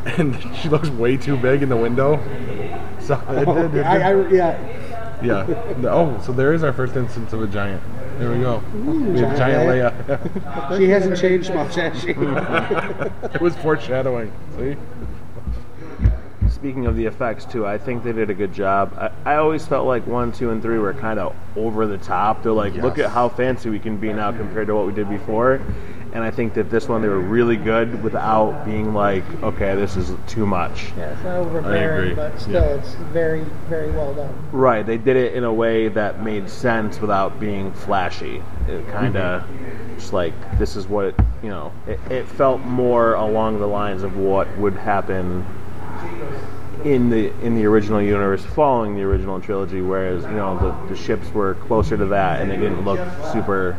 and 0.17 0.35
she 0.55 0.69
looks 0.69 0.89
way 0.89 1.17
too 1.17 1.37
big 1.37 1.61
in 1.61 1.69
the 1.69 1.77
window. 1.77 2.17
So 2.99 3.13
it, 3.29 3.47
Oh, 3.47 3.65
it- 3.65 3.75
it- 3.75 3.85
I, 3.85 4.11
I, 4.11 4.27
yeah. 4.29 5.21
yeah. 5.23 5.45
Oh, 5.89 6.19
so 6.25 6.31
there 6.31 6.53
is 6.53 6.63
our 6.63 6.73
first 6.73 6.95
instance 6.95 7.33
of 7.33 7.41
a 7.43 7.47
giant. 7.47 7.81
There 8.17 8.31
we 8.31 8.39
go. 8.39 8.61
we 8.75 9.19
have 9.19 9.35
giant 9.37 9.37
giant 9.37 10.07
Leia. 10.07 10.77
She 10.77 10.89
hasn't 10.89 11.17
changed 11.17 11.53
much, 11.53 11.75
has 11.75 11.99
she? 12.01 12.09
it 12.11 13.41
was 13.41 13.55
foreshadowing. 13.57 14.31
See. 14.57 14.75
Speaking 16.61 16.85
of 16.85 16.95
the 16.95 17.07
effects 17.07 17.43
too, 17.45 17.65
I 17.65 17.79
think 17.79 18.03
they 18.03 18.11
did 18.11 18.29
a 18.29 18.35
good 18.35 18.53
job. 18.53 18.93
I, 18.95 19.33
I 19.33 19.35
always 19.37 19.65
felt 19.65 19.87
like 19.87 20.05
one, 20.05 20.31
two, 20.31 20.51
and 20.51 20.61
three 20.61 20.77
were 20.77 20.93
kind 20.93 21.17
of 21.17 21.35
over 21.57 21.87
the 21.87 21.97
top. 21.97 22.43
They're 22.43 22.51
like, 22.51 22.75
look 22.75 22.99
at 22.99 23.09
how 23.09 23.29
fancy 23.29 23.71
we 23.71 23.79
can 23.79 23.97
be 23.97 24.13
now 24.13 24.31
compared 24.31 24.67
to 24.67 24.75
what 24.75 24.85
we 24.85 24.93
did 24.93 25.09
before. 25.09 25.59
And 26.13 26.23
I 26.23 26.29
think 26.29 26.53
that 26.53 26.69
this 26.69 26.87
one 26.87 27.01
they 27.01 27.07
were 27.07 27.19
really 27.19 27.55
good 27.55 28.03
without 28.03 28.63
being 28.63 28.93
like, 28.93 29.23
okay, 29.41 29.75
this 29.75 29.97
is 29.97 30.11
too 30.27 30.45
much. 30.45 30.91
yeah, 30.95 31.13
it's 31.13 31.23
not 31.23 31.41
agree. 31.41 31.59
overbearing, 31.59 32.15
but 32.15 32.39
still, 32.39 32.53
Yeah. 32.53 32.75
it's 32.75 32.93
very, 33.11 33.41
very 33.67 33.89
well 33.89 34.13
done. 34.13 34.31
Right, 34.51 34.85
they 34.85 34.99
did 34.99 35.15
it 35.15 35.33
in 35.33 35.43
a 35.45 35.53
way 35.53 35.87
that 35.87 36.21
made 36.23 36.47
sense 36.47 37.01
without 37.01 37.39
being 37.39 37.71
flashy. 37.73 38.43
It 38.67 38.87
kind 38.89 39.17
of 39.17 39.41
mm-hmm. 39.41 39.95
just 39.95 40.13
like 40.13 40.33
this 40.59 40.75
is 40.75 40.87
what 40.87 41.15
you 41.41 41.49
know. 41.49 41.71
It, 41.87 41.99
it 42.11 42.27
felt 42.27 42.61
more 42.61 43.15
along 43.15 43.59
the 43.59 43.67
lines 43.67 44.03
of 44.03 44.15
what 44.15 44.47
would 44.59 44.75
happen 44.75 45.43
in 46.83 47.09
the 47.09 47.31
in 47.45 47.55
the 47.55 47.65
original 47.65 48.01
universe, 48.01 48.43
following 48.43 48.95
the 48.95 49.03
original 49.03 49.39
trilogy. 49.39 49.81
Whereas 49.81 50.23
you 50.23 50.31
know 50.31 50.57
the, 50.57 50.93
the 50.93 50.99
ships 50.99 51.29
were 51.33 51.55
closer 51.55 51.97
to 51.97 52.05
that, 52.07 52.41
and 52.41 52.49
they 52.49 52.57
didn't 52.57 52.83
look 52.83 52.99
super 53.31 53.73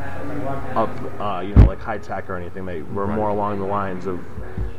up, 0.74 0.90
uh, 1.20 1.40
you 1.40 1.55
know, 1.55 1.65
like 1.65 1.81
high 1.81 1.99
tech 1.99 2.31
or 2.31 2.36
anything. 2.36 2.65
They 2.65 2.82
were 2.82 3.07
more 3.07 3.28
along 3.31 3.59
the 3.59 3.66
lines 3.66 4.07
of 4.07 4.19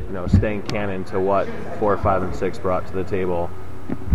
you 0.07 0.13
know 0.13 0.27
staying 0.27 0.63
canon 0.63 1.03
to 1.05 1.19
what 1.19 1.47
four, 1.79 1.97
five, 1.97 2.23
and 2.23 2.35
six 2.35 2.57
brought 2.57 2.87
to 2.87 2.93
the 2.93 3.03
table. 3.03 3.49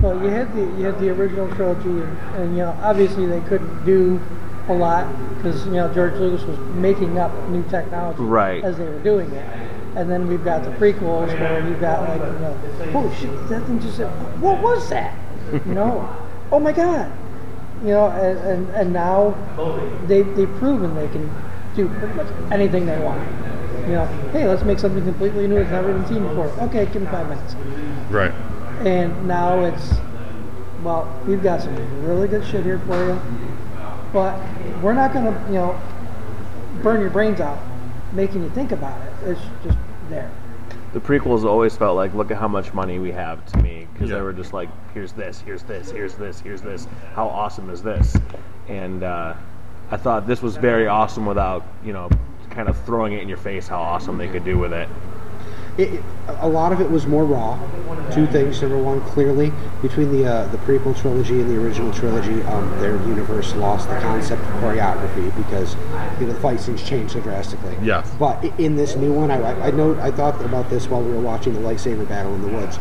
Well, 0.00 0.22
you 0.22 0.30
had 0.30 0.54
the 0.54 0.62
you 0.62 0.84
had 0.86 0.98
the 0.98 1.10
original 1.10 1.54
trilogy, 1.54 1.88
and, 1.88 2.18
and 2.36 2.56
you 2.56 2.62
know 2.62 2.78
obviously 2.82 3.26
they 3.26 3.40
couldn't 3.42 3.84
do 3.84 4.20
a 4.68 4.72
lot 4.72 5.06
because 5.36 5.64
you 5.66 5.72
know 5.72 5.92
George 5.92 6.14
Lucas 6.14 6.46
was 6.46 6.58
making 6.74 7.18
up 7.18 7.32
new 7.48 7.62
technology 7.68 8.22
Right. 8.22 8.62
as 8.64 8.78
they 8.78 8.84
were 8.84 9.00
doing 9.00 9.30
it. 9.32 9.70
And 9.96 10.10
then 10.10 10.28
we've 10.28 10.44
got 10.44 10.64
the 10.64 10.70
prequels 10.70 11.28
where 11.38 11.66
you've 11.66 11.80
got 11.80 12.08
like 12.08 12.20
you 12.20 12.38
know, 12.38 12.92
holy 12.92 13.14
shit, 13.16 13.48
that 13.48 13.64
thing 13.66 13.80
just 13.80 13.96
said, 13.96 14.10
what 14.40 14.62
was 14.62 14.88
that? 14.90 15.16
You 15.66 15.72
know, 15.72 16.06
oh 16.52 16.60
my 16.60 16.72
god, 16.72 17.10
you 17.80 17.88
know, 17.88 18.08
and 18.08 18.38
and, 18.38 18.68
and 18.74 18.92
now 18.92 19.34
they 20.06 20.22
they've 20.22 20.54
proven 20.56 20.94
they 20.94 21.08
can 21.08 21.30
do 21.74 21.88
pretty 21.88 22.14
much 22.14 22.26
anything 22.52 22.84
they 22.84 22.98
want. 23.00 23.26
You 23.86 23.94
know, 23.94 24.06
hey, 24.32 24.46
let's 24.46 24.62
make 24.64 24.78
something 24.78 25.02
completely 25.04 25.48
new 25.48 25.54
that's 25.54 25.70
never 25.70 25.94
been 25.94 26.06
seen 26.06 26.22
before. 26.22 26.48
Okay, 26.66 26.84
give 26.86 27.00
me 27.00 27.08
five 27.08 27.28
minutes. 27.28 27.54
Right. 28.10 28.32
And 28.84 29.26
now 29.26 29.64
it's, 29.64 29.94
well, 30.82 31.08
we've 31.26 31.42
got 31.42 31.62
some 31.62 32.04
really 32.04 32.28
good 32.28 32.44
shit 32.44 32.64
here 32.64 32.78
for 32.80 33.06
you, 33.06 33.20
but 34.12 34.38
we're 34.82 34.92
not 34.92 35.14
going 35.14 35.24
to, 35.24 35.40
you 35.46 35.54
know, 35.54 35.80
burn 36.82 37.00
your 37.00 37.10
brains 37.10 37.40
out 37.40 37.58
making 38.12 38.42
you 38.42 38.50
think 38.50 38.72
about 38.72 39.00
it. 39.06 39.12
It's 39.30 39.40
just 39.64 39.78
there. 40.08 40.30
The 40.92 41.00
prequels 41.00 41.44
always 41.44 41.76
felt 41.76 41.96
like, 41.96 42.14
look 42.14 42.30
at 42.30 42.38
how 42.38 42.48
much 42.48 42.72
money 42.72 42.98
we 42.98 43.10
have 43.12 43.44
to 43.52 43.58
me, 43.58 43.86
because 43.92 44.08
Yeah. 44.08 44.16
they 44.16 44.22
were 44.22 44.32
just 44.32 44.52
like, 44.52 44.68
here's 44.94 45.12
this, 45.12 45.40
here's 45.40 45.62
this, 45.62 45.90
here's 45.90 46.14
this, 46.14 46.40
here's 46.40 46.62
this. 46.62 46.88
How 47.14 47.28
awesome 47.28 47.68
is 47.70 47.82
this? 47.82 48.16
And 48.68 49.02
uh, 49.02 49.34
I 49.90 49.96
thought 49.96 50.26
this 50.26 50.40
was 50.42 50.56
very 50.56 50.86
awesome 50.86 51.26
without, 51.26 51.64
you 51.84 51.92
know, 51.92 52.08
kind 52.50 52.68
of 52.68 52.80
throwing 52.84 53.12
it 53.12 53.22
in 53.22 53.28
your 53.28 53.38
face 53.38 53.68
how 53.68 53.80
awesome 53.80 54.16
they 54.16 54.28
could 54.28 54.44
do 54.44 54.58
with 54.58 54.72
it. 54.72 54.88
It, 55.78 55.94
it- 55.94 56.04
a 56.40 56.46
lot 56.48 56.72
of 56.72 56.80
it 56.82 56.88
was 56.90 57.06
more 57.06 57.24
raw. 57.24 57.58
Two 58.12 58.26
things. 58.26 58.60
Number 58.60 58.76
one, 58.78 59.00
clearly 59.00 59.50
between 59.82 60.12
the 60.12 60.26
uh, 60.30 60.46
the 60.48 60.58
prequel 60.58 60.94
trilogy 61.00 61.40
and 61.40 61.50
the 61.50 61.56
original 61.60 61.90
trilogy, 61.92 62.42
um, 62.42 62.68
their 62.80 62.96
universe 63.08 63.54
lost 63.56 63.88
the 63.88 63.98
concept 64.00 64.42
of 64.42 64.48
choreography 64.62 65.34
because 65.36 65.74
you 66.20 66.26
know 66.26 66.32
the 66.34 66.38
fight 66.40 66.60
scenes 66.60 66.82
changed 66.86 67.14
so 67.14 67.20
drastically. 67.20 67.74
Yes. 67.82 68.14
But 68.18 68.44
in 68.60 68.76
this 68.76 68.94
new 68.94 69.12
one, 69.12 69.30
I, 69.30 69.40
I, 69.40 69.66
I 69.68 69.70
know 69.72 69.98
I 70.00 70.10
thought 70.10 70.40
about 70.44 70.68
this 70.70 70.86
while 70.88 71.02
we 71.02 71.10
were 71.12 71.20
watching 71.20 71.54
the 71.54 71.60
lightsaber 71.60 72.06
battle 72.06 72.34
in 72.34 72.42
the 72.42 72.48
woods. 72.48 72.78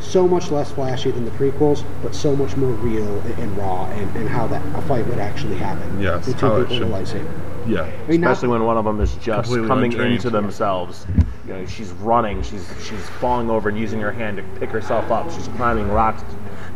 So 0.00 0.28
much 0.28 0.50
less 0.50 0.70
flashy 0.70 1.10
than 1.10 1.24
the 1.24 1.30
prequels, 1.32 1.82
but 2.02 2.14
so 2.14 2.36
much 2.36 2.54
more 2.56 2.70
real 2.72 3.18
and, 3.20 3.38
and 3.38 3.56
raw, 3.58 3.86
and, 3.86 4.14
and 4.16 4.28
how 4.28 4.46
that 4.48 4.62
a 4.78 4.82
fight 4.82 5.06
would 5.06 5.18
actually 5.18 5.56
happen. 5.56 6.00
Yes, 6.00 6.26
The 6.26 6.34
two 6.34 6.38
how 6.46 6.56
it 6.56 6.68
people 6.68 6.86
with 6.90 6.94
a 6.94 7.16
lightsaber. 7.18 7.40
Yeah. 7.66 7.82
I 7.82 8.10
mean, 8.10 8.20
not- 8.20 8.32
Especially 8.32 8.48
when 8.50 8.64
one 8.64 8.76
of 8.76 8.84
them 8.84 9.00
is 9.00 9.14
just 9.16 9.50
coming 9.50 9.92
untrained. 9.92 10.14
into 10.14 10.30
themselves. 10.30 11.06
You 11.50 11.56
know, 11.56 11.66
she's 11.66 11.90
running, 11.90 12.44
she's 12.44 12.64
she's 12.80 13.08
falling 13.18 13.50
over 13.50 13.70
and 13.70 13.76
using 13.76 13.98
her 14.02 14.12
hand 14.12 14.36
to 14.36 14.44
pick 14.60 14.70
herself 14.70 15.10
up. 15.10 15.32
She's 15.32 15.48
climbing 15.48 15.88
rocks 15.88 16.22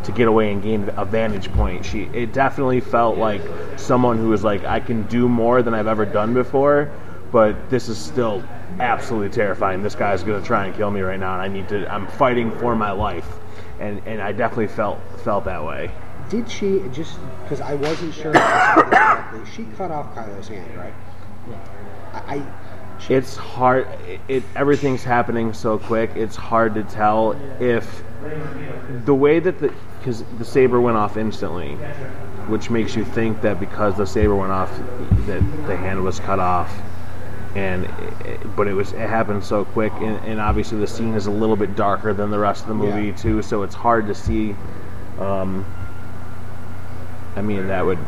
to 0.02 0.10
get 0.10 0.26
away 0.26 0.50
and 0.50 0.60
gain 0.60 0.90
a 0.96 1.04
vantage 1.04 1.52
point. 1.52 1.86
She 1.86 2.10
it 2.12 2.32
definitely 2.32 2.80
felt 2.80 3.16
like 3.16 3.40
someone 3.76 4.18
who 4.18 4.30
was 4.30 4.42
like, 4.42 4.64
I 4.64 4.80
can 4.80 5.04
do 5.04 5.28
more 5.28 5.62
than 5.62 5.74
I've 5.74 5.86
ever 5.86 6.04
done 6.04 6.34
before, 6.34 6.90
but 7.30 7.70
this 7.70 7.88
is 7.88 7.96
still 7.96 8.42
absolutely 8.80 9.28
terrifying. 9.28 9.80
This 9.84 9.94
guy's 9.94 10.24
gonna 10.24 10.44
try 10.44 10.66
and 10.66 10.74
kill 10.74 10.90
me 10.90 11.02
right 11.02 11.20
now, 11.20 11.34
and 11.34 11.42
I 11.42 11.46
need 11.46 11.68
to. 11.68 11.86
I'm 11.86 12.08
fighting 12.08 12.50
for 12.58 12.74
my 12.74 12.90
life, 12.90 13.28
and 13.78 14.02
and 14.06 14.20
I 14.20 14.32
definitely 14.32 14.66
felt 14.66 14.98
felt 15.22 15.44
that 15.44 15.64
way. 15.64 15.92
Did 16.30 16.50
she 16.50 16.82
just 16.90 17.20
because 17.44 17.60
I 17.60 17.74
wasn't 17.74 18.12
sure 18.12 18.32
if 18.32 18.42
I 18.42 18.74
saw 18.74 18.82
this 18.82 18.98
correctly? 18.98 19.52
She 19.54 19.76
cut 19.76 19.92
off 19.92 20.12
Kylo's 20.16 20.48
hand, 20.48 20.76
right? 20.76 20.94
I, 22.12 22.36
I 22.36 22.63
it's 23.08 23.36
hard 23.36 23.86
it, 24.08 24.20
it 24.28 24.42
everything's 24.56 25.04
happening 25.04 25.52
so 25.52 25.78
quick 25.78 26.10
it's 26.14 26.36
hard 26.36 26.74
to 26.74 26.82
tell 26.84 27.36
if 27.60 28.02
the 29.04 29.14
way 29.14 29.38
that 29.38 29.58
the 29.58 29.72
because 29.98 30.22
the 30.38 30.44
saber 30.44 30.80
went 30.80 30.96
off 30.96 31.16
instantly 31.16 31.72
which 32.48 32.70
makes 32.70 32.94
you 32.94 33.04
think 33.04 33.40
that 33.40 33.58
because 33.58 33.96
the 33.96 34.06
saber 34.06 34.34
went 34.34 34.52
off 34.52 34.70
that 35.26 35.40
the 35.66 35.76
hand 35.76 36.02
was 36.02 36.20
cut 36.20 36.38
off 36.38 36.74
and 37.56 37.84
it, 38.26 38.56
but 38.56 38.66
it 38.66 38.72
was 38.74 38.92
it 38.92 39.08
happened 39.08 39.42
so 39.44 39.64
quick 39.64 39.92
and, 39.94 40.16
and 40.24 40.40
obviously 40.40 40.78
the 40.78 40.86
scene 40.86 41.14
is 41.14 41.26
a 41.26 41.30
little 41.30 41.56
bit 41.56 41.74
darker 41.76 42.12
than 42.12 42.30
the 42.30 42.38
rest 42.38 42.62
of 42.62 42.68
the 42.68 42.74
movie 42.74 43.06
Yeah. 43.08 43.16
too 43.16 43.42
so 43.42 43.62
it's 43.62 43.74
hard 43.74 44.06
to 44.06 44.14
see 44.14 44.54
um, 45.18 45.64
I 47.36 47.42
mean 47.42 47.68
that 47.68 47.84
would 47.84 47.98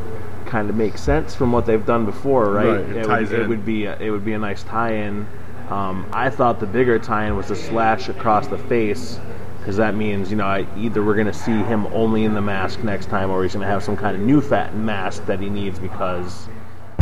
kind 0.47 0.71
of 0.71 0.77
make 0.77 0.97
sense 0.97 1.35
from 1.35 1.53
what 1.53 1.67
they've 1.67 1.85
done 1.85 2.05
before, 2.05 2.51
right? 2.51 2.67
Right, 2.67 2.81
it 2.81 2.97
it, 2.97 3.07
would, 3.09 3.33
it 3.33 3.49
would 3.49 3.65
be 3.67 3.85
a, 3.87 3.99
it 3.99 4.11
would 4.11 4.25
be 4.25 4.33
a 4.33 4.39
nice 4.39 4.63
tie-in. 4.63 5.27
Um, 5.69 6.09
I 6.13 6.31
thought 6.31 6.61
the 6.61 6.67
bigger 6.67 6.99
tie-in 6.99 7.37
was 7.37 7.49
the 7.49 7.57
slash 7.57 8.09
across 8.09 8.47
the 8.47 8.59
face, 8.59 9.19
because 9.59 9.77
that 9.79 9.95
means 9.97 10.31
you 10.31 10.37
know 10.37 10.47
I, 10.47 10.67
either 10.79 11.03
we're 11.05 11.15
going 11.15 11.27
to 11.27 11.35
see 11.35 11.51
him 11.53 11.87
only 11.89 12.25
in 12.25 12.35
the 12.35 12.43
mask 12.43 12.85
next 12.85 13.07
time, 13.07 13.31
or 13.31 13.43
he's 13.43 13.55
going 13.55 13.67
to 13.67 13.71
have 13.71 13.83
some 13.83 13.97
kind 13.97 14.17
of 14.17 14.23
new 14.23 14.41
fat 14.41 14.77
mask 14.77 15.27
that 15.27 15.41
he 15.41 15.51
needs 15.51 15.79
because 15.79 16.47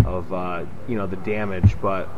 of 0.06 0.32
uh, 0.32 0.64
you 0.88 0.96
know 0.96 1.06
the 1.06 1.16
damage. 1.16 1.76
But 1.82 2.08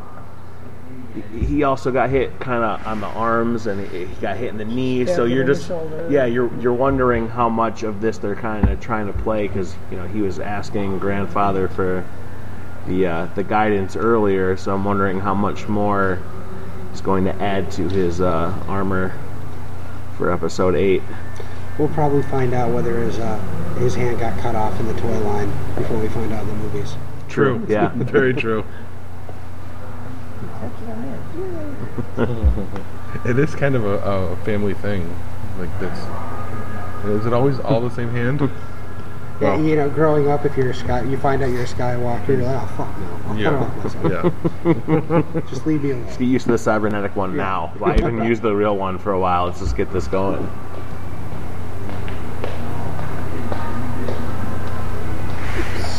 he 1.33 1.63
also 1.63 1.91
got 1.91 2.11
hit 2.11 2.39
kind 2.41 2.63
of 2.63 2.87
on 2.87 3.01
the 3.01 3.07
arms 3.07 3.67
and 3.67 3.87
he 3.89 4.05
he 4.05 4.15
got 4.17 4.37
hit 4.37 4.49
in 4.49 4.59
the 4.59 4.65
knee. 4.65 5.05
Yeah, 5.05 5.15
so 5.15 5.25
you're 5.25 5.45
just 5.45 5.71
yeah, 6.11 6.27
you're 6.27 6.55
you're 6.61 6.75
wondering 6.75 7.29
how 7.29 7.49
much 7.49 7.83
of 7.83 8.01
this 8.01 8.19
they're 8.19 8.37
kind 8.37 8.69
of 8.69 8.81
trying 8.81 9.07
to 9.07 9.13
play 9.13 9.49
because 9.49 9.75
you 9.91 9.97
know 9.97 10.07
he 10.07 10.21
was 10.21 10.39
asking 10.39 10.99
grandfather 10.99 11.69
for 11.69 12.05
the 12.87 13.07
uh, 13.07 13.27
the 13.35 13.45
guidance 13.45 13.97
earlier. 13.97 14.57
So 14.57 14.75
I'm 14.75 14.85
wondering 14.85 15.21
how 15.21 15.35
much 15.35 15.69
more 15.69 16.23
is 16.93 17.01
going 17.01 17.25
to 17.25 17.35
add 17.43 17.71
to 17.73 17.89
his 17.89 18.21
uh, 18.21 18.55
armor 18.69 19.19
for 20.17 20.33
episode 20.33 20.75
eight. 20.75 21.03
We'll 21.79 21.89
probably 21.89 22.23
find 22.25 22.55
out 22.55 22.73
whether 22.73 22.99
his 23.01 23.19
uh, 23.19 23.39
his 23.79 23.95
hand 23.95 24.19
got 24.19 24.39
cut 24.41 24.55
off 24.55 24.79
in 24.81 24.87
the 24.87 24.99
toy 25.01 25.19
line 25.21 25.51
before 25.75 25.99
we 25.99 26.09
find 26.09 26.33
out 26.33 26.43
in 26.43 26.49
the 26.49 26.55
movies. 26.55 26.95
True. 27.29 27.65
Yeah. 27.69 27.89
Very 27.95 28.33
true. 28.33 28.65
It 33.25 33.39
is 33.39 33.55
kind 33.55 33.75
of 33.75 33.85
a, 33.85 33.99
a 33.99 34.37
family 34.45 34.75
thing, 34.75 35.09
like 35.59 35.71
this. 35.81 35.99
Is 37.07 37.27
it 37.27 37.33
always 37.33 37.59
all 37.61 37.81
the 37.81 37.91
same 37.95 38.11
hand? 38.11 38.51
Yeah, 39.39 39.55
Well, 39.57 39.65
you 39.67 39.77
know, 39.77 39.91
growing 39.91 40.29
up, 40.31 40.47
if 40.47 40.57
you're 40.57 40.71
a 40.71 40.75
sky, 40.75 41.03
you 41.03 41.19
find 41.19 41.43
out 41.43 41.51
you're 41.51 41.61
a 41.65 41.67
Skywalker, 41.67 42.29
you're 42.29 42.43
like, 42.45 42.57
oh 42.59 42.67
fuck 42.75 42.99
no, 42.99 43.21
I'll 43.27 43.37
Yeah. 43.39 43.51
cut 43.51 43.53
it 43.53 44.15
off 44.17 44.33
myself. 45.05 45.33
yeah. 45.35 45.41
Just 45.51 45.67
leave 45.67 45.83
me 45.83 45.91
alone. 45.91 46.07
Just 46.07 46.19
Get 46.19 46.25
used 46.25 46.47
to 46.47 46.53
the 46.53 46.57
cybernetic 46.59 47.15
one 47.17 47.37
now. 47.37 47.71
Why 47.77 47.97
even 47.97 48.25
use 48.25 48.41
the 48.41 48.55
real 48.57 48.79
one 48.79 48.97
for 48.99 49.13
a 49.13 49.21
while? 49.21 49.45
Let's 49.45 49.59
just 49.61 49.77
get 49.77 49.93
this 49.93 50.09
going. 50.09 50.49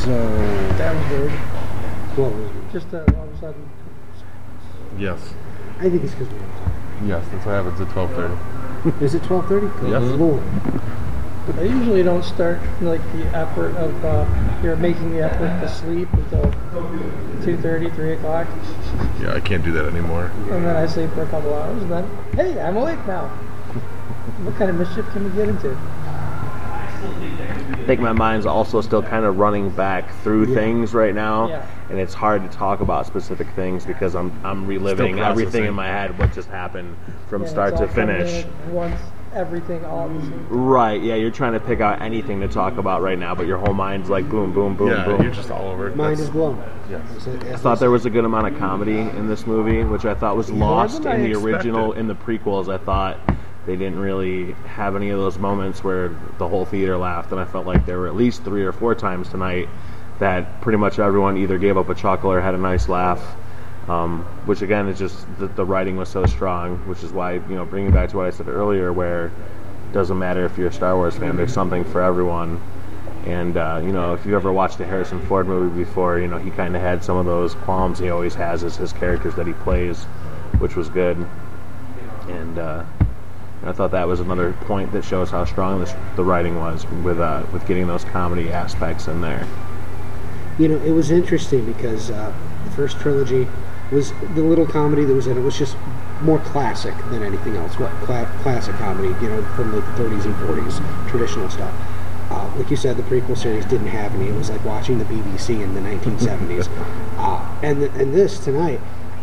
So, 0.04 0.14
That 0.78 0.96
was 0.96 1.20
weird. 1.20 1.32
what 2.16 2.32
was 2.34 2.46
it? 2.46 2.72
Just 2.72 2.94
uh, 2.94 3.00
all 3.18 3.24
of 3.28 3.34
a 3.34 3.38
sudden. 3.40 3.70
Yes. 4.98 5.34
I 5.80 5.90
think 5.90 6.04
it's 6.04 6.14
because 6.14 6.30
we 6.34 7.08
Yes, 7.08 7.24
that's 7.32 7.46
what 7.46 7.54
happens 7.54 7.80
at 7.80 7.88
12:30. 7.90 9.02
is 9.02 9.14
it 9.14 9.22
12:30? 9.24 9.80
Good 9.80 9.90
Yes. 9.92 10.02
Lord. 10.20 10.44
I 11.58 11.62
usually 11.62 12.04
don't 12.04 12.24
start 12.26 12.60
like 12.82 13.02
the 13.14 13.26
effort 13.28 13.74
of 13.78 14.04
uh, 14.04 14.26
you're 14.64 14.76
making 14.76 15.12
the 15.12 15.22
effort 15.22 15.48
to 15.62 15.70
sleep 15.70 16.12
until 16.14 16.52
2:30, 17.42 17.96
3 17.96 18.14
o'clock, 18.14 18.48
Yeah, 19.22 19.34
I 19.34 19.40
can't 19.40 19.64
do 19.64 19.72
that 19.72 19.86
anymore. 19.86 20.32
and 20.50 20.66
then 20.66 20.76
I 20.76 20.86
sleep 20.88 21.10
for 21.12 21.22
a 21.22 21.28
couple 21.28 21.54
hours, 21.54 21.82
and 21.84 21.92
then 21.92 22.10
hey, 22.34 22.60
I'm 22.60 22.76
awake 22.76 23.00
now. 23.08 23.28
what 24.44 24.56
kind 24.56 24.70
of 24.70 24.76
mischief 24.78 25.06
can 25.12 25.24
we 25.24 25.30
get 25.38 25.48
into? 25.48 25.78
I 27.00 27.84
think 27.88 28.02
my 28.02 28.12
mind's 28.12 28.46
also 28.46 28.82
still 28.82 29.02
kind 29.04 29.24
of 29.24 29.38
running 29.38 29.70
back 29.70 30.12
through 30.24 30.48
Yeah. 30.48 30.56
things 30.56 30.94
right 30.94 31.16
now, 31.16 31.48
Yeah. 31.48 31.66
And 31.90 32.00
it's 32.00 32.14
hard 32.14 32.44
to 32.50 32.58
talk 32.58 32.80
about 32.82 33.06
specific 33.06 33.48
things 33.52 33.86
because 33.86 34.16
I'm 34.16 34.32
I'm 34.46 34.66
reliving 34.68 35.20
everything 35.20 35.66
in 35.66 35.74
my 35.74 35.88
head 35.88 36.18
what 36.20 36.34
just 36.34 36.50
happened 36.50 36.96
from 37.30 37.44
And 37.44 37.50
start 37.52 37.74
it's 37.74 37.82
to 37.82 37.88
all 37.88 37.94
finish. 37.94 38.46
Once 38.70 39.00
everything 39.34 39.86
all 39.86 40.10
at 40.10 40.14
the 40.16 40.22
same 40.22 40.32
time. 40.32 40.48
Right? 40.50 41.02
Yeah, 41.02 41.16
you're 41.16 41.32
trying 41.32 41.54
to 41.54 41.60
pick 41.60 41.80
out 41.80 42.02
anything 42.02 42.40
to 42.42 42.48
talk 42.48 42.78
about 42.78 43.02
right 43.02 43.20
now, 43.20 43.36
but 43.36 43.46
your 43.46 43.58
whole 43.58 43.74
mind's 43.74 44.10
like 44.10 44.28
boom, 44.30 44.54
boom, 44.54 44.76
boom, 44.76 44.90
yeah, 44.90 45.06
boom. 45.06 45.22
you're 45.22 45.34
just 45.34 45.52
all 45.52 45.68
over. 45.68 45.88
it. 45.88 45.96
Mind 45.96 46.18
That's- 46.18 46.28
is 46.28 46.30
blown. 46.30 46.64
Yes. 46.90 47.28
I 47.28 47.58
thought 47.58 47.80
there 47.80 47.92
was 47.92 48.06
a 48.06 48.10
good 48.10 48.26
amount 48.26 48.48
of 48.48 48.58
comedy 48.58 48.98
in 48.98 49.28
this 49.28 49.46
movie, 49.46 49.84
which 49.84 50.06
I 50.06 50.14
thought 50.16 50.38
was 50.38 50.50
lost 50.50 51.04
than 51.04 51.12
I 51.12 51.16
in 51.16 51.24
the 51.24 51.30
expected. 51.32 51.54
original, 51.56 51.94
in 51.94 52.08
the 52.08 52.16
prequels. 52.16 52.74
I 52.74 52.78
thought 52.78 53.20
they 53.66 53.76
didn't 53.76 54.00
really 54.00 54.54
have 54.66 54.96
any 54.96 55.10
of 55.10 55.20
those 55.20 55.38
moments 55.38 55.84
where 55.84 56.10
the 56.38 56.48
whole 56.48 56.66
theater 56.66 56.98
laughed, 56.98 57.32
and 57.32 57.42
I 57.42 57.46
felt 57.46 57.66
like 57.66 57.86
there 57.86 58.00
were 58.00 58.08
at 58.08 58.16
least 58.16 58.44
three 58.46 58.64
or 58.64 58.72
four 58.72 58.96
times 58.96 59.28
tonight 59.30 59.68
that 60.20 60.62
pretty 60.62 60.78
much 60.78 61.00
everyone 61.00 61.38
either 61.38 61.58
gave 61.58 61.78
up 61.78 61.90
a 61.90 61.96
chuckle 61.96 62.32
or 62.32 62.42
had 62.42 62.56
a 62.56 62.58
nice 62.58 62.90
laugh. 62.90 63.22
Um, 63.88 64.26
which 64.46 64.62
again 64.62 64.90
is 64.90 65.00
just 65.00 65.26
the, 65.40 65.48
the 65.48 65.64
writing 65.64 65.96
was 65.96 66.10
so 66.10 66.26
strong, 66.26 66.78
which 66.90 67.04
is 67.04 67.14
why 67.14 67.36
you 67.36 67.56
know 67.56 67.64
bringing 67.64 67.92
back 67.92 68.10
to 68.10 68.18
what 68.18 68.26
I 68.26 68.32
said 68.32 68.50
earlier, 68.50 68.92
where 68.92 69.28
it 69.28 69.94
doesn't 69.94 70.20
matter 70.20 70.44
if 70.44 70.58
you're 70.58 70.68
a 70.68 70.74
Star 70.74 70.96
Wars 70.96 71.16
fan. 71.16 71.38
There's 71.38 71.54
something 71.54 71.86
for 71.86 72.02
everyone. 72.02 72.62
And 73.26 73.56
uh, 73.56 73.82
you 73.82 73.94
know, 73.94 74.14
if 74.14 74.26
you 74.26 74.36
ever 74.36 74.52
watched 74.52 74.80
a 74.82 74.86
Harrison 74.86 75.26
Ford 75.28 75.48
movie 75.48 75.86
before, 75.86 76.20
you 76.20 76.28
know 76.28 76.38
he 76.38 76.52
kind 76.52 76.76
of 76.76 76.82
had 76.82 77.02
some 77.02 77.16
of 77.16 77.26
those 77.26 77.56
qualms 77.56 78.00
he 78.00 78.10
always 78.10 78.36
has 78.36 78.64
as 78.64 78.76
his 78.76 78.92
characters 78.92 79.36
that 79.36 79.48
he 79.48 79.54
plays, 79.54 80.04
which 80.60 80.76
was 80.76 80.90
good. 80.90 81.26
And 82.28 82.58
uh, 82.58 82.84
I 83.64 83.72
thought 83.72 83.92
that 83.92 84.08
was 84.08 84.20
another 84.20 84.54
point 84.62 84.92
that 84.92 85.04
shows 85.04 85.30
how 85.30 85.46
strong 85.46 85.80
this, 85.80 85.94
the 86.16 86.24
writing 86.24 86.58
was 86.58 86.86
with 87.04 87.20
uh, 87.20 87.44
with 87.54 87.66
getting 87.68 87.88
those 87.88 88.04
comedy 88.06 88.50
aspects 88.50 89.08
in 89.08 89.22
there. 89.22 89.48
You 90.60 90.68
know, 90.70 90.78
it 90.84 90.92
was 90.92 91.12
interesting 91.12 91.66
because 91.66 92.10
uh, 92.10 92.34
the 92.66 92.72
first 92.72 93.00
trilogy 93.00 93.48
was 93.92 94.12
the 94.36 94.42
little 94.42 94.66
comedy 94.66 95.06
that 95.06 95.14
was 95.14 95.28
in 95.28 95.38
it 95.38 95.42
was 95.42 95.58
just 95.58 95.78
more 96.22 96.40
classic 96.40 96.96
than 97.10 97.24
anything 97.24 97.56
else. 97.56 97.78
What 97.78 97.92
cla- 98.02 98.30
classic 98.42 98.76
comedy, 98.76 99.10
you 99.24 99.30
know, 99.30 99.44
from 99.56 99.72
the 99.72 99.82
30s 99.82 100.26
and 100.26 100.36
40s, 100.36 101.10
traditional 101.10 101.50
stuff. 101.50 101.74
Uh, 102.30 102.52
like 102.58 102.70
you 102.70 102.76
said, 102.76 102.98
the 102.98 103.04
prequel 103.04 103.38
series 103.38 103.66
didn't 103.66 103.88
have 103.88 104.14
any. 104.16 104.28
It 104.28 104.36
was 104.36 104.50
like 104.50 104.64
watching 104.66 104.98
the 104.98 105.06
BBC 105.06 105.62
in 105.62 105.74
the 105.76 105.80
1970s. 105.80 106.68
uh, 107.18 107.60
and 107.64 107.80
th- 107.80 107.92
and 107.94 108.14
this 108.14 108.40
tonight, 108.40 108.82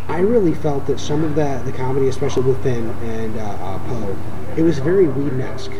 I 0.09 0.20
really 0.20 0.55
felt 0.55 0.86
that 0.86 1.01
some 1.01 1.24
of 1.24 1.35
that 1.35 1.65
the 1.66 1.73
comedy, 1.73 2.09
especially 2.09 2.44
with 2.44 2.62
Finn 2.62 2.89
and 3.02 3.36
uh, 3.36 3.43
uh, 3.43 3.78
Poe, 3.89 4.16
it 4.56 4.62
was 4.62 4.78
very 4.78 5.06
Whedon-esque. 5.09 5.73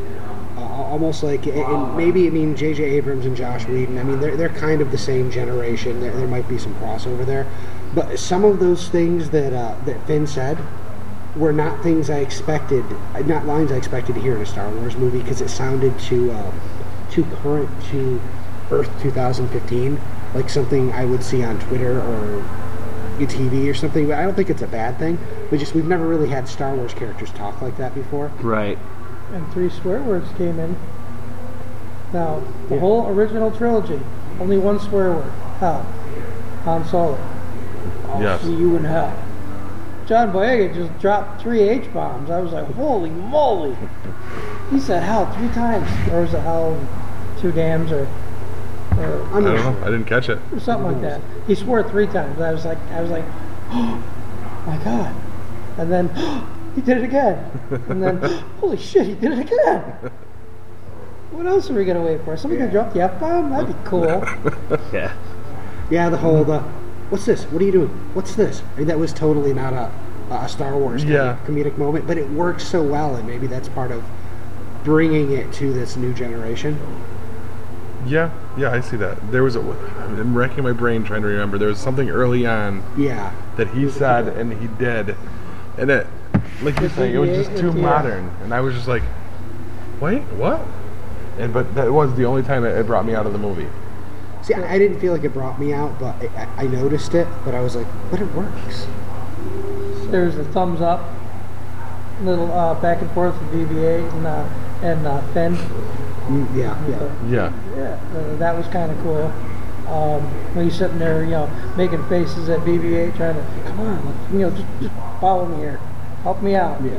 Almost 0.75 1.23
like, 1.23 1.47
and- 1.47 1.97
maybe 1.97 2.27
I 2.27 2.31
mean 2.31 2.57
J.J. 2.57 2.83
Abrams 2.83 3.27
and 3.27 3.37
Joss 3.37 3.67
Whedon. 3.67 3.99
I 3.99 4.03
mean, 4.03 4.21
they're 4.21 4.37
they're 4.37 4.49
kind 4.49 4.81
of 4.81 4.91
the 4.91 4.99
same 4.99 5.31
generation. 5.31 6.01
There, 6.01 6.13
there 6.13 6.27
might 6.27 6.49
be 6.49 6.59
some 6.59 6.75
crossover 6.77 7.25
there, 7.25 7.47
but 7.95 8.19
some 8.19 8.45
of 8.45 8.59
those 8.59 8.89
things 8.89 9.31
that 9.31 9.53
uh, 9.53 9.77
that 9.87 10.05
Finn 10.07 10.27
said 10.27 10.59
were 11.37 11.53
not 11.53 11.83
things 11.83 12.11
I 12.11 12.19
expected, 12.19 12.85
not 13.27 13.47
lines 13.47 13.73
I 13.73 13.77
expected 13.77 14.15
to 14.15 14.21
hear 14.21 14.37
in 14.37 14.43
a 14.43 14.47
Star 14.47 14.71
Wars 14.71 14.97
movie 14.97 15.21
because 15.21 15.41
it 15.41 15.49
sounded 15.49 15.99
too 15.99 16.31
uh, 16.33 16.53
too 17.11 17.25
current 17.43 17.71
to 17.91 18.21
Earth 18.71 18.91
2015, 19.03 20.01
like 20.35 20.49
something 20.49 20.93
I 20.93 21.05
would 21.05 21.23
see 21.23 21.45
on 21.45 21.59
Twitter 21.61 22.01
or 22.01 22.43
TV 23.19 23.71
or 23.71 23.75
something. 23.75 24.09
But 24.09 24.19
I 24.19 24.23
don't 24.23 24.35
think 24.35 24.51
it's 24.51 24.63
a 24.63 24.67
bad 24.67 24.99
thing. 24.99 25.19
We 25.51 25.59
just 25.59 25.75
we've 25.75 25.87
never 25.87 26.07
really 26.07 26.29
had 26.29 26.49
Star 26.49 26.75
Wars 26.75 26.95
characters 26.95 27.31
talk 27.31 27.61
like 27.63 27.77
that 27.77 27.95
before. 27.95 28.29
Right. 28.41 28.79
And 29.35 29.53
three 29.53 29.69
swear 29.69 30.01
words 30.01 30.29
came 30.39 30.59
in. 30.59 30.77
Now, 32.13 32.41
the 32.69 32.75
Yeah. 32.77 32.81
whole 32.81 33.09
original 33.09 33.51
trilogy, 33.51 34.01
only 34.41 34.57
one 34.57 34.79
swear 34.79 35.11
word, 35.13 35.25
hell. 35.61 35.85
Han 36.65 36.85
Solo. 36.87 37.17
I'll 38.13 38.23
Yes. 38.23 38.41
see 38.43 38.55
you 38.55 38.77
in 38.77 38.85
hell. 38.85 39.13
John 40.07 40.33
Boyega 40.33 40.73
just 40.75 40.99
dropped 40.99 41.41
three 41.43 41.61
H 41.63 41.93
bombs. 41.93 42.31
I 42.31 42.39
was 42.41 42.53
like, 42.53 42.73
holy 42.75 43.11
moly. 43.11 43.77
He 44.71 44.79
said 44.79 45.03
hell 45.03 45.27
three 45.37 45.49
times. 45.49 45.89
Or 46.13 46.21
was 46.23 46.33
it 46.35 46.41
hell 46.41 46.77
two 47.41 47.51
dams 47.53 47.91
or, 47.91 48.07
or 48.99 49.23
I 49.33 49.41
don't 49.41 49.45
know. 49.45 49.77
I 49.83 49.87
didn't 49.87 50.05
catch 50.05 50.29
it. 50.29 50.39
or 50.53 50.61
something 50.61 50.93
like 50.93 51.01
that. 51.03 51.21
He 51.47 51.55
swore 51.55 51.83
three 51.83 52.07
times. 52.07 52.41
I 52.41 52.53
was 52.53 52.65
like, 52.65 52.79
I 52.93 53.01
was 53.01 53.11
like, 53.11 53.25
oh 53.73 54.03
my 54.67 54.77
god! 54.79 55.15
And 55.79 55.91
then 55.93 56.11
he 56.75 56.81
did 56.81 56.99
it 56.99 57.05
again. 57.05 57.51
And 57.89 58.03
then 58.03 58.19
holy 58.61 58.77
shit, 58.77 59.07
he 59.07 59.15
did 59.15 59.33
it 59.33 59.39
again. 59.41 59.83
What 61.31 61.47
else 61.47 61.69
are 61.71 61.75
we 61.75 61.85
gonna 61.85 62.03
wait 62.03 62.23
for? 62.25 62.37
Somebody 62.37 62.61
gonna 62.61 62.73
drop 62.73 62.93
the 62.93 63.01
f 63.03 63.19
bomb? 63.21 63.51
That'd 63.51 63.69
be 63.69 63.75
cool. 63.85 64.07
Yeah. 64.93 65.13
Yeah, 65.91 66.09
the 66.09 66.17
whole 66.17 66.45
the 66.45 66.61
what's 67.11 67.27
this? 67.27 67.45
What 67.45 67.61
are 67.61 67.65
you 67.65 67.73
doing? 67.73 67.89
What's 68.15 68.35
this? 68.35 68.63
I 68.75 68.79
mean, 68.79 68.87
that 68.89 68.99
was 68.99 69.13
totally 69.13 69.53
not 69.53 69.73
a 69.73 69.91
a 70.31 70.49
Star 70.49 70.77
Wars 70.77 71.03
kind 71.03 71.13
Yeah. 71.15 71.33
of 71.33 71.47
comedic 71.47 71.77
moment, 71.77 72.07
but 72.07 72.17
it 72.17 72.29
works 72.31 72.67
so 72.67 72.83
well, 72.83 73.15
and 73.17 73.27
maybe 73.27 73.47
that's 73.47 73.69
part 73.69 73.91
of 73.91 74.03
bringing 74.83 75.33
it 75.33 75.53
to 75.55 75.73
this 75.73 75.97
new 75.97 76.15
generation. 76.15 76.79
Yeah, 78.07 78.31
yeah, 78.57 78.71
I 78.71 78.81
see 78.81 78.97
that. 78.99 79.31
There 79.33 79.43
was 79.43 79.57
a. 79.57 79.61
I'm 79.61 80.37
racking 80.37 80.63
my 80.65 80.73
brain 80.73 81.05
trying 81.05 81.23
to 81.23 81.29
remember. 81.29 81.57
There 81.59 81.69
was 81.69 81.79
something 81.79 82.11
early 82.11 82.47
on 82.47 82.83
Yeah, 82.97 83.33
that 83.57 83.69
he 83.69 83.91
said 83.91 84.29
and 84.29 84.53
he 84.61 84.67
did, 84.67 85.17
and 85.79 85.91
it, 85.91 86.07
like 86.63 86.79
you're 86.81 86.91
saying, 86.91 87.15
it 87.15 87.19
was 87.19 87.31
just 87.31 87.57
too 87.59 87.73
modern, 87.73 88.31
and 88.43 88.55
I 88.55 88.61
was 88.61 88.75
just 88.75 88.89
like, 88.89 89.03
wait, 90.01 90.23
what? 90.35 90.61
And 91.39 91.53
but 91.53 91.75
that 91.75 91.93
was 91.93 92.15
the 92.17 92.25
only 92.25 92.43
time 92.43 92.65
it, 92.65 92.77
it 92.77 92.87
brought 92.87 93.05
me 93.05 93.15
out 93.15 93.27
of 93.27 93.33
the 93.33 93.39
movie. 93.39 93.69
See, 94.43 94.55
I, 94.55 94.75
I 94.75 94.79
didn't 94.79 95.01
feel 95.01 95.13
like 95.13 95.25
it 95.25 95.33
brought 95.33 95.59
me 95.59 95.73
out, 95.73 95.99
but 95.99 96.15
I, 96.17 96.45
I 96.45 96.63
I 96.65 96.67
noticed 96.67 97.15
it. 97.15 97.27
But 97.45 97.55
I 97.55 97.61
was 97.61 97.75
like, 97.75 97.87
but 98.11 98.21
it 98.21 98.33
works. 98.35 98.87
There's 100.11 100.37
the 100.37 100.45
thumbs 100.45 100.81
up, 100.81 101.03
little 102.23 102.53
uh, 102.53 102.81
back 102.81 103.01
and 103.03 103.11
forth 103.13 103.35
with 103.41 103.69
BB-8 103.69 104.13
and 104.13 104.27
uh, 104.27 104.49
and 104.83 105.07
uh, 105.07 105.21
Finn. 105.33 105.57
Mm, 106.25 106.57
yeah, 106.57 106.89
yeah. 106.89 107.29
Yeah, 107.29 107.53
Yeah, 107.77 108.19
uh, 108.19 108.37
that 108.37 108.57
was 108.57 108.67
kind 108.69 108.91
of 108.91 108.99
cool. 109.03 109.33
Um, 109.93 110.23
when 110.55 110.65
he's 110.67 110.79
sitting 110.79 110.99
there, 110.99 111.25
you 111.25 111.31
know, 111.33 111.51
making 111.77 112.07
faces 112.09 112.49
at 112.49 112.61
BB-8, 112.61 113.17
trying 113.17 113.35
to 113.35 113.63
come 113.69 113.81
on, 113.81 114.19
you 114.33 114.39
know, 114.39 114.51
just, 114.51 114.65
just 114.81 114.95
follow 115.21 115.45
me 115.47 115.57
here, 115.59 115.79
help 116.25 116.43
me 116.43 116.57
out. 116.57 116.83
Yeah. 116.83 116.99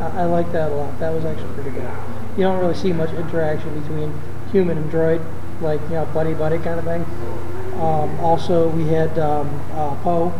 I, 0.00 0.22
I 0.22 0.24
like 0.24 0.52
that 0.52 0.70
a 0.70 0.74
lot. 0.74 0.98
That 0.98 1.14
was 1.14 1.24
actually 1.24 1.54
pretty 1.54 1.70
good. 1.70 1.90
You 2.36 2.42
don't 2.42 2.58
really 2.58 2.74
see 2.74 2.92
much 2.92 3.10
interaction 3.14 3.80
between 3.80 4.12
human 4.52 4.76
and 4.76 4.92
droid, 4.92 5.24
like 5.62 5.80
you 5.82 5.94
know, 5.94 6.04
buddy 6.06 6.34
buddy 6.34 6.58
kind 6.58 6.78
of 6.78 6.84
thing. 6.84 7.02
Um, 7.80 8.20
also, 8.20 8.68
we 8.68 8.84
had 8.88 9.18
um, 9.18 9.48
uh, 9.72 9.94
Poe 10.02 10.38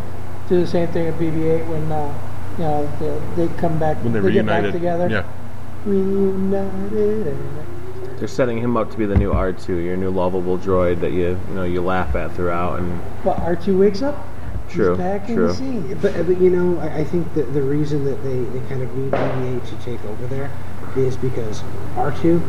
do 0.49 0.59
the 0.59 0.67
same 0.67 0.87
thing 0.89 1.07
at 1.07 1.15
BB-8 1.15 1.67
when 1.67 1.91
uh, 1.91 2.13
you 2.57 2.63
know 2.63 3.35
they, 3.35 3.47
they 3.47 3.57
come 3.57 3.79
back, 3.79 3.97
when 4.03 4.13
they, 4.13 4.31
get 4.31 4.45
back 4.45 4.71
together. 4.71 5.07
Yeah, 5.09 5.25
Reunited. 5.85 7.37
They're 8.17 8.27
setting 8.27 8.57
him 8.57 8.75
up 8.75 8.89
to 8.91 8.97
be 8.97 9.05
the 9.05 9.15
new 9.15 9.31
R2, 9.31 9.67
your 9.67 9.95
new 9.95 10.09
lovable 10.09 10.57
droid 10.57 11.01
that 11.01 11.11
you 11.11 11.39
you 11.49 11.53
know 11.53 11.63
you 11.63 11.81
laugh 11.81 12.15
at 12.15 12.33
throughout, 12.33 12.79
and 12.79 13.01
But 13.23 13.37
R2 13.37 13.79
wakes 13.79 14.01
up. 14.01 14.27
True, 14.69 14.89
He's 14.89 14.97
back 14.97 15.29
in 15.29 15.35
true. 15.35 15.47
the 15.47 15.53
scene. 15.53 15.97
But, 16.01 16.15
uh, 16.15 16.23
but 16.23 16.39
you 16.41 16.49
know, 16.49 16.79
I, 16.79 16.99
I 16.99 17.03
think 17.03 17.33
that 17.35 17.53
the 17.53 17.61
reason 17.61 18.03
that 18.05 18.21
they, 18.23 18.43
they 18.43 18.67
kind 18.67 18.81
of 18.81 18.93
need 18.95 19.11
BB-8 19.11 19.69
to 19.69 19.75
take 19.85 20.03
over 20.05 20.27
there 20.27 20.51
is 20.95 21.15
because 21.17 21.61
R2 21.95 22.41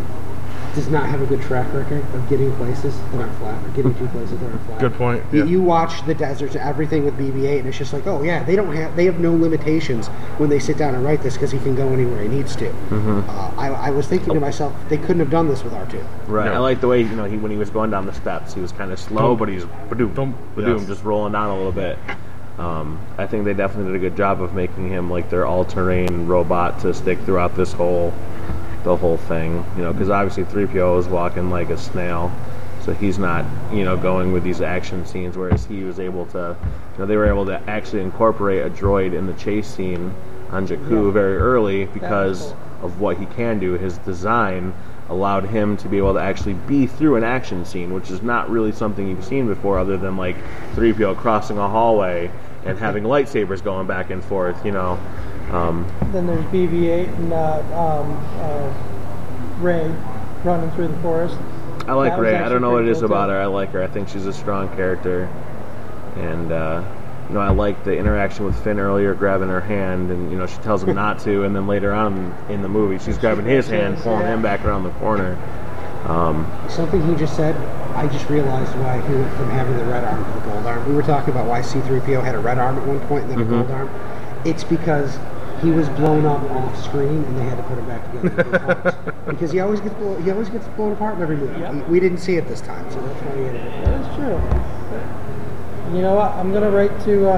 does 0.75 0.89
not 0.89 1.07
have 1.09 1.21
a 1.23 1.27
good 1.27 1.41
track 1.43 1.73
record 1.75 2.05
of 2.15 2.29
getting 2.29 2.53
places 2.57 2.97
that 2.97 3.15
aren't 3.21 3.35
flat, 3.39 3.65
or 3.65 3.69
getting 3.71 3.95
to 3.95 4.07
places 4.09 4.39
that 4.39 4.47
aren't 4.47 4.63
flat. 4.67 4.81
good 4.81 4.95
point. 4.95 5.23
You- 5.33 5.39
Yeah. 5.41 5.45
You 5.47 5.63
watch 5.63 6.05
the 6.07 6.15
deserts, 6.15 6.55
everything 6.57 7.05
with 7.05 7.17
BB-8, 7.19 7.59
and 7.61 7.69
it's 7.69 7.79
just 7.79 7.93
like, 7.93 8.07
oh 8.07 8.23
yeah, 8.23 8.43
they 8.45 8.55
don't 8.57 8.73
have, 8.75 8.95
they 8.97 9.05
have 9.07 9.19
no 9.19 9.35
limitations 9.35 10.07
when 10.39 10.51
they 10.51 10.59
sit 10.59 10.77
down 10.79 10.95
and 10.95 11.05
write 11.05 11.23
this 11.23 11.35
because 11.35 11.51
he 11.51 11.59
can 11.59 11.75
go 11.75 11.89
anywhere 11.89 12.23
he 12.23 12.29
needs 12.29 12.55
to. 12.57 12.67
Mm-hmm. 12.67 13.29
Uh, 13.29 13.51
I, 13.61 13.69
I 13.89 13.91
was 13.91 14.07
thinking 14.07 14.35
to 14.35 14.41
myself, 14.41 14.73
they 14.89 14.99
couldn't 14.99 15.21
have 15.21 15.31
done 15.31 15.49
this 15.49 15.65
with 15.65 15.73
R2. 15.73 16.03
right. 16.29 16.47
No. 16.47 16.55
I 16.55 16.59
like 16.59 16.81
the 16.81 16.89
way 16.89 17.01
you 17.01 17.09
know 17.17 17.25
he 17.25 17.37
when 17.37 17.51
he 17.51 17.57
was 17.57 17.71
going 17.71 17.91
down 17.91 18.07
the 18.07 18.15
steps, 18.15 18.55
he 18.55 18.61
was 18.61 18.73
kind 18.73 18.93
of 18.93 18.99
slow, 18.99 19.31
Boom. 19.31 19.39
but 19.39 19.49
he's 19.49 19.65
badoom, 19.91 20.15
Boom. 20.15 20.35
badoom, 20.57 20.79
Yes. 20.81 20.87
just 20.87 21.05
rolling 21.05 21.33
down 21.33 21.51
a 21.51 21.57
little 21.57 21.73
bit. 21.73 21.99
Um, 22.59 22.99
I 23.17 23.27
think 23.27 23.45
they 23.45 23.55
definitely 23.55 23.93
did 23.93 23.97
a 24.05 24.09
good 24.11 24.17
job 24.17 24.43
of 24.43 24.53
making 24.53 24.89
him 24.89 25.09
like 25.11 25.31
their 25.31 25.47
all-terrain 25.47 26.27
robot 26.27 26.81
to 26.81 26.93
stick 26.93 27.19
throughout 27.21 27.55
this 27.55 27.73
whole 27.73 28.13
the 28.85 28.97
whole 28.97 29.17
thing. 29.17 29.65
You 29.77 29.83
know, 29.83 29.93
because 29.93 30.11
obviously 30.11 30.45
3PO 30.45 31.01
is 31.01 31.09
walking 31.09 31.51
like 31.51 31.71
a 31.71 31.79
snail, 31.79 32.33
so 32.83 32.93
he's 32.95 33.19
not 33.19 33.45
you 33.73 33.85
know 33.85 33.97
going 33.97 34.33
with 34.33 34.45
these 34.45 34.61
action 34.61 35.05
scenes. 35.07 35.37
Whereas 35.37 35.65
he 35.67 35.85
was 35.85 35.99
able 36.01 36.27
to, 36.27 36.57
you 36.93 36.99
know, 36.99 37.07
they 37.07 37.17
were 37.17 37.27
able 37.27 37.47
to 37.47 37.61
actually 37.69 38.03
incorporate 38.03 38.65
a 38.65 38.71
droid 38.71 39.15
in 39.15 39.27
the 39.27 39.35
chase 39.35 39.69
scene 39.69 40.15
on 40.51 40.67
Jakku 40.67 41.13
very 41.13 41.37
early 41.37 41.87
because 41.87 42.53
of 42.83 43.01
what 43.01 43.19
he 43.19 43.27
can 43.27 43.59
do. 43.59 43.75
His 43.75 43.99
design 43.99 44.73
allowed 45.11 45.45
him 45.45 45.77
to 45.79 45.89
be 45.89 45.97
able 45.97 46.15
to 46.15 46.21
actually 46.21 46.55
be 46.55 46.87
through 46.87 47.17
an 47.17 47.25
action 47.25 47.65
scene, 47.65 47.93
which 47.93 48.11
is 48.11 48.23
not 48.23 48.49
really 48.51 48.73
something 48.73 49.09
you've 49.09 49.25
seen 49.25 49.47
before, 49.47 49.79
other 49.79 49.97
than 49.97 50.17
like 50.17 50.37
3PO 50.75 51.17
crossing 51.17 51.59
a 51.59 51.69
hallway 51.69 52.31
and 52.65 52.79
having 52.79 53.05
lightsabers 53.05 53.63
going 53.63 53.87
back 53.87 54.11
and 54.11 54.23
forth. 54.25 54.65
You 54.65 54.73
know. 54.73 54.99
Um, 55.51 55.87
Then 56.13 56.27
there's 56.27 56.45
BB-8 56.47 57.09
and 57.17 57.33
uh, 57.33 57.59
um, 57.75 58.17
uh, 58.41 58.73
Rey 59.61 59.95
running 60.45 60.71
through 60.73 60.89
the 60.89 60.99
forest. 61.01 61.37
I 61.87 61.95
like 61.95 62.13
That 62.13 62.21
Rey. 62.21 62.37
I 62.37 62.49
don't 62.49 62.61
know 62.61 62.71
what 62.73 62.83
it 62.83 62.89
is 62.89 62.99
cool, 62.99 63.07
about 63.07 63.27
too. 63.27 63.33
her. 63.33 63.41
I 63.41 63.47
like 63.47 63.71
her. 63.71 63.83
I 63.83 63.87
think 63.87 64.09
she's 64.09 64.27
a 64.27 64.33
strong 64.33 64.69
character, 64.77 65.25
and 66.17 66.53
uh, 66.53 66.83
you 67.29 67.35
know, 67.35 67.41
I 67.41 67.49
like 67.49 67.83
the 67.85 67.97
interaction 67.97 68.45
with 68.45 68.63
Finn 68.63 68.79
earlier, 68.79 69.15
grabbing 69.15 69.49
her 69.49 69.61
hand, 69.61 70.11
and 70.11 70.31
you 70.31 70.37
know, 70.37 70.47
she 70.47 70.59
tells 70.59 70.83
him 70.85 70.95
not 70.95 71.19
to, 71.21 71.45
and 71.45 71.57
then 71.57 71.67
later 71.67 71.93
on 71.95 72.35
in 72.51 72.61
the 72.61 72.69
movie, 72.69 72.99
she's 73.03 73.17
grabbing 73.17 73.47
his 73.47 73.67
hand, 73.69 73.97
pulling 73.99 74.27
him 74.27 74.43
back 74.43 74.65
around 74.67 74.83
the 74.85 74.91
corner. 74.93 75.37
Um, 76.07 76.47
Something 76.69 77.03
he 77.09 77.15
just 77.17 77.35
said, 77.37 77.57
I 77.97 78.07
just 78.09 78.29
realized 78.31 78.73
why 78.81 79.01
he 79.09 79.15
went 79.15 79.33
from 79.35 79.51
having 79.51 79.77
the 79.79 79.85
red 79.87 80.05
arm 80.05 80.25
to 80.25 80.31
the 80.41 80.47
gold 80.47 80.67
arm. 80.67 80.87
We 80.89 80.95
were 80.95 81.03
talking 81.03 81.33
about 81.33 81.47
why 81.47 81.61
C3PO 81.61 82.23
had 82.23 82.35
a 82.35 82.39
red 82.39 82.59
arm 82.59 82.79
at 82.79 82.87
one 82.87 83.01
point 83.09 83.25
and 83.25 83.33
then 83.33 83.39
Mhm. 83.41 83.47
a 83.47 83.51
gold 83.65 83.71
arm. 83.71 83.91
It's 84.45 84.63
because 84.63 85.19
he 85.61 85.71
was 85.71 85.89
blown 85.91 86.25
up 86.25 86.43
off 86.51 86.85
screen 86.85 87.25
and 87.25 87.37
they 87.37 87.45
had 87.45 87.57
to 87.57 87.63
put 87.65 87.79
him 87.79 87.87
back 87.87 88.13
together. 88.13 89.15
because 89.27 89.51
he 89.51 89.61
always 89.61 89.81
gets 89.81 89.95
blow, 89.97 90.17
he 90.21 90.31
always 90.31 90.49
gets 90.49 90.67
blown 90.69 90.93
apart 90.93 91.17
in 91.17 91.23
every 91.23 91.37
movie. 91.37 91.61
Yep. 91.61 91.75
We, 91.75 91.81
we 91.83 92.01
didn't 92.01 92.19
see 92.19 92.37
it 92.37 92.47
this 92.47 92.61
time, 92.61 92.89
so 92.91 93.01
that's 93.01 93.21
why 93.23 93.37
he 93.37 93.43
had 93.45 93.55
it. 93.57 93.85
That 93.85 94.01
is 94.01 94.17
true. 94.17 95.97
You 95.97 96.03
know 96.03 96.15
what? 96.15 96.33
I'm 96.33 96.53
gonna 96.53 96.71
write 96.71 96.99
to 97.05 97.29
uh, 97.29 97.33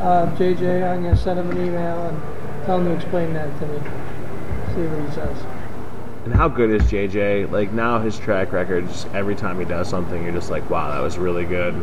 uh, 0.00 0.36
JJ. 0.36 0.88
I'm 0.88 1.02
gonna 1.02 1.16
send 1.16 1.40
him 1.40 1.50
an 1.50 1.56
email 1.56 2.06
and 2.06 2.66
tell 2.66 2.78
him 2.78 2.84
to 2.84 2.94
explain 2.94 3.32
that 3.32 3.58
to 3.60 3.66
me. 3.66 3.78
See 4.74 4.86
what 4.86 5.08
he 5.08 5.14
says. 5.14 5.36
And 6.24 6.34
how 6.34 6.48
good 6.48 6.70
is 6.70 6.82
JJ? 6.82 7.50
Like 7.50 7.72
now 7.72 7.98
his 7.98 8.18
track 8.18 8.52
record, 8.52 8.86
just 8.88 9.08
every 9.14 9.34
time 9.34 9.58
he 9.58 9.64
does 9.64 9.88
something, 9.88 10.22
you're 10.22 10.32
just 10.32 10.50
like, 10.50 10.68
wow, 10.68 10.92
that 10.92 11.00
was 11.00 11.18
really 11.18 11.44
good. 11.44 11.74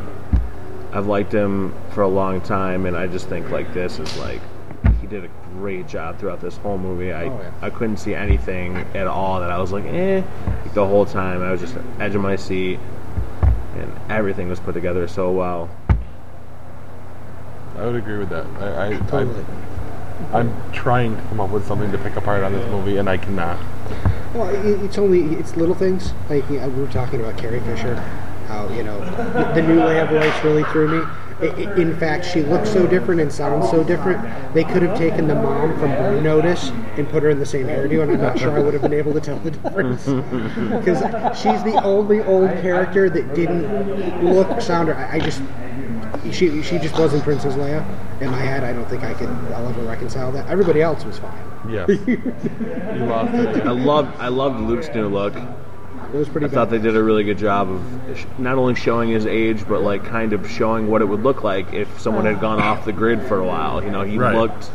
I've 0.94 1.08
liked 1.08 1.34
him 1.34 1.74
for 1.92 2.04
a 2.04 2.08
long 2.08 2.40
time, 2.40 2.86
and 2.86 2.96
I 2.96 3.08
just 3.08 3.28
think 3.28 3.50
like 3.50 3.74
this 3.74 4.00
is 4.00 4.18
like 4.20 4.42
he 5.06 5.16
did 5.16 5.24
a 5.24 5.30
great 5.54 5.88
job 5.88 6.18
throughout 6.20 6.42
this 6.42 6.58
whole 6.58 6.78
movie. 6.78 7.14
I 7.14 7.26
Oh, 7.26 7.40
yeah. 7.40 7.52
I 7.62 7.70
couldn't 7.70 7.98
see 7.98 8.16
anything 8.16 8.78
at 8.96 9.08
all 9.08 9.40
that 9.40 9.52
I 9.52 9.60
was 9.60 9.72
like, 9.72 9.86
eh. 9.86 10.24
Like, 10.48 10.74
the 10.74 10.86
whole 10.86 11.06
time 11.06 11.44
I 11.44 11.52
was 11.52 11.62
just 11.62 11.76
edge 12.00 12.16
of 12.16 12.22
my 12.22 12.36
seat, 12.36 12.80
and 13.76 13.92
everything 14.10 14.50
was 14.50 14.60
put 14.60 14.74
together 14.74 15.08
so 15.08 15.32
well. 15.32 15.70
I 17.78 17.86
would 17.86 17.96
agree 17.96 18.18
with 18.18 18.30
that. 18.30 18.46
I, 18.60 18.88
I, 18.88 18.98
Totally. 19.08 19.46
I, 20.32 20.40
I'm 20.40 20.72
trying 20.72 21.16
to 21.16 21.22
come 21.24 21.40
up 21.40 21.52
with 21.52 21.68
something 21.68 21.92
to 21.92 21.98
pick 21.98 22.16
apart 22.16 22.44
on 22.44 22.54
this 22.54 22.68
movie, 22.72 22.98
and 22.98 23.10
I 23.10 23.18
cannot. 23.18 23.60
Well, 24.34 24.50
it, 24.50 24.84
it's 24.84 24.98
only 24.98 25.36
it's 25.36 25.56
little 25.56 25.76
things. 25.76 26.14
Like 26.30 26.50
yeah, 26.50 26.68
we 26.68 26.82
were 26.82 26.92
talking 26.92 27.20
about 27.20 27.38
Carrie 27.38 27.60
Fisher, 27.60 27.96
how 28.48 28.70
you 28.70 28.84
know 28.84 29.00
the, 29.00 29.62
the 29.62 29.68
new 29.68 29.80
Leia 29.80 30.10
voice 30.10 30.44
really 30.44 30.64
threw 30.72 31.00
me. 31.00 31.08
I- 31.42 31.46
I- 31.48 31.76
In 31.76 31.96
fact, 31.98 32.26
she 32.26 32.42
looks 32.44 32.70
so 32.70 32.88
different 32.88 33.20
and 33.22 33.32
sounds 33.32 33.70
so 33.70 33.84
different. 33.84 34.22
They 34.54 34.64
could 34.64 34.82
have 34.84 34.98
taken 34.98 35.28
the 35.28 35.36
mom 35.36 35.74
from 35.80 35.92
Burn 35.92 36.24
Notice 36.24 36.72
and 36.98 37.08
put 37.10 37.24
her 37.24 37.30
in 37.30 37.40
the 37.40 37.46
same 37.46 37.68
hairdo, 37.68 38.04
and 38.04 38.12
I'm 38.14 38.22
not 38.22 38.40
sure 38.40 38.52
I 38.52 38.60
would 38.60 38.74
have 38.74 38.82
been 38.82 38.94
able 38.94 39.14
to 39.14 39.20
tell 39.20 39.38
the 39.40 39.52
difference 39.52 40.06
because 40.06 41.38
she's 41.38 41.62
the 41.64 41.80
only 41.84 42.22
old 42.24 42.50
character 42.62 43.10
that 43.10 43.34
didn't 43.36 44.24
look, 44.24 44.62
sound, 44.62 44.90
or 44.90 44.96
I, 44.96 45.16
I 45.16 45.20
just 45.20 45.42
she 46.32 46.62
she 46.64 46.80
just 46.80 46.98
wasn't 46.98 47.24
Princess 47.24 47.56
Leia. 47.56 47.86
In 48.22 48.32
my 48.32 48.38
head, 48.40 48.64
I 48.64 48.72
don't 48.72 48.88
think 48.90 49.04
I 49.04 49.14
could. 49.14 49.28
I'll 49.30 49.68
ever 49.68 49.82
reconcile 49.84 50.32
that. 50.32 50.48
Everybody 50.48 50.82
else 50.82 51.04
was 51.04 51.20
fine. 51.20 51.34
Yes. 51.70 51.90
you 52.08 52.18
lost 53.06 53.34
it. 53.34 53.66
I 53.66 53.72
loved 53.72 54.16
I 54.20 54.30
loved 54.30 54.62
Luke's 54.62 54.88
new 54.96 55.08
look. 55.10 55.34
It 56.16 56.20
was 56.20 56.30
pretty 56.30 56.46
I 56.48 56.50
thought 56.50 56.70
they 56.70 56.80
did 56.80 56.96
a 56.96 57.04
really 57.04 57.26
good 57.26 57.38
job 57.38 57.70
of 57.70 58.40
not 58.40 58.58
only 58.58 58.74
showing 58.74 59.10
his 59.10 59.26
age, 59.26 59.68
but 59.68 59.82
like 59.82 60.06
kind 60.06 60.32
of 60.32 60.50
showing 60.50 60.88
what 60.88 61.02
it 61.02 61.06
would 61.06 61.24
look 61.24 61.44
like 61.44 61.74
if 61.74 62.00
someone 62.00 62.24
had 62.24 62.40
gone 62.40 62.58
off 62.58 62.86
the 62.86 62.94
grid 62.94 63.22
for 63.24 63.40
a 63.40 63.46
while. 63.46 63.84
You 63.84 63.92
know, 63.92 64.04
he 64.04 64.18
Right. 64.18 64.34
looked 64.34 64.72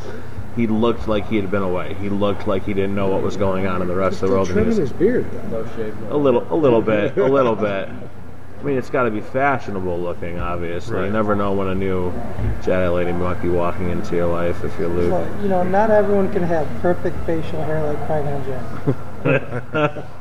he 0.55 0.67
looked 0.67 1.09
like 1.09 1.27
he 1.29 1.37
had 1.37 1.51
been 1.51 1.63
away. 1.63 1.95
He 1.95 2.11
looked 2.11 2.47
like 2.47 2.65
he 2.65 2.75
didn't 2.75 2.95
know 2.95 3.09
what 3.09 3.23
was 3.23 3.39
going 3.39 3.67
on 3.67 3.81
in 3.81 3.89
the 3.89 3.95
rest 3.95 4.23
of 4.23 4.29
the 4.29 4.35
world. 4.35 4.49
and 4.49 4.55
trimming 4.57 4.77
his 4.77 4.93
beard 4.93 5.31
though. 5.51 5.67
a 6.11 6.17
little, 6.17 6.47
a 6.53 6.57
little 6.57 6.83
bit, 6.83 7.17
a 7.17 7.25
little 7.39 7.57
bit. 7.57 7.89
I 7.89 8.63
mean, 8.63 8.77
it's 8.77 8.91
got 8.91 9.05
to 9.05 9.11
be 9.11 9.23
fashionable 9.23 9.99
looking, 9.99 10.39
obviously. 10.39 11.07
You 11.07 11.11
never 11.11 11.35
know 11.35 11.55
when 11.55 11.69
a 11.69 11.75
new 11.75 12.13
Jedi 12.61 12.95
lady 12.95 13.13
might 13.13 13.41
be 13.41 13.49
walking 13.49 13.89
into 13.89 14.15
your 14.17 14.27
life 14.27 14.63
if 14.63 14.79
you're 14.79 14.89
Luke. 14.89 15.11
Well, 15.13 15.43
you 15.43 15.49
know, 15.49 15.63
not 15.63 15.91
everyone 15.91 16.31
can 16.31 16.43
have 16.43 16.69
perfect 16.83 17.17
facial 17.25 17.63
hair 17.63 17.83
like 17.83 17.97
Qui-Gon 18.07 18.45
Jinn. 19.25 20.05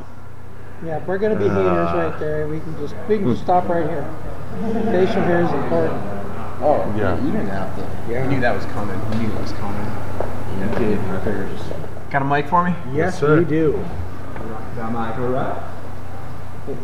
Yeah, 0.85 0.97
if 0.97 1.07
we're 1.07 1.17
gonna 1.17 1.35
be 1.35 1.47
haters 1.49 1.89
Ah. 1.89 1.93
right 2.09 2.19
there, 2.19 2.47
we 2.47 2.59
can 2.59 2.77
just 2.79 2.95
we 3.07 3.17
can 3.17 3.27
just 3.31 3.41
stop 3.43 3.67
right 3.67 3.87
here. 3.87 4.05
Facial 4.85 5.21
hair 5.23 5.41
is 5.41 5.51
important. 5.51 5.99
Oh, 6.61 6.83
Yeah. 6.97 7.15
You 7.21 7.31
didn't 7.31 7.47
have 7.47 7.75
to. 7.75 7.83
Yeah. 8.11 8.23
You 8.23 8.29
knew 8.29 8.41
that 8.41 8.55
was 8.55 8.65
coming. 8.65 8.99
You 9.13 9.19
knew 9.27 9.29
that 9.33 9.41
was 9.41 9.51
coming. 9.53 9.85
You 10.59 10.79
did. 10.79 10.99
I 10.99 11.19
figured 11.19 11.49
just. 11.57 11.69
Got 12.11 12.21
a 12.21 12.25
mic 12.25 12.47
for 12.47 12.63
me? 12.65 12.73
Yes, 12.93 13.19
sir. 13.19 13.37
we 13.39 13.45
do. 13.45 13.79
Got 14.75 14.89
a 14.89 14.91
mic, 14.91 15.17
all 15.19 15.27
right. 15.29 15.63
Can 16.65 16.75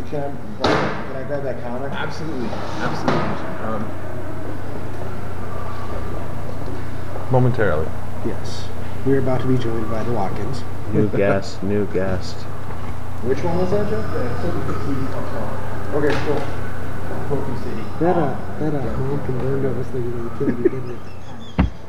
I, 0.64 0.64
can 0.64 1.16
I 1.16 1.24
grab 1.28 1.44
that 1.44 1.62
counter? 1.62 1.88
Absolutely. 1.88 2.48
Absolutely. 2.48 3.66
Um, 3.66 3.86
Momentarily. 7.32 7.88
Yes. 8.26 8.66
We're 9.06 9.20
about 9.20 9.42
to 9.42 9.48
be 9.48 9.58
joined 9.58 9.90
by 9.90 10.04
the 10.04 10.12
Watkins. 10.14 10.64
New 10.94 11.08
guest, 11.10 11.62
new 11.64 11.86
guest. 11.88 12.36
Which 13.24 13.44
one 13.44 13.58
was 13.58 13.72
that, 13.72 13.90
Joe? 13.90 14.02
Okay, 15.96 16.14
cool. 16.26 16.66
Poking 17.28 17.58
City. 17.64 17.82
That 18.00 18.18
uh, 18.18 18.60
that 18.60 18.76
uh, 18.76 18.98
mom 18.98 19.26
can 19.26 19.40
burn 19.40 19.64
notice 19.64 19.88
thing 19.88 20.12
really 20.14 20.38
killed 20.38 20.60
me, 20.60 20.70
didn't 20.70 20.92
it? 20.92 21.00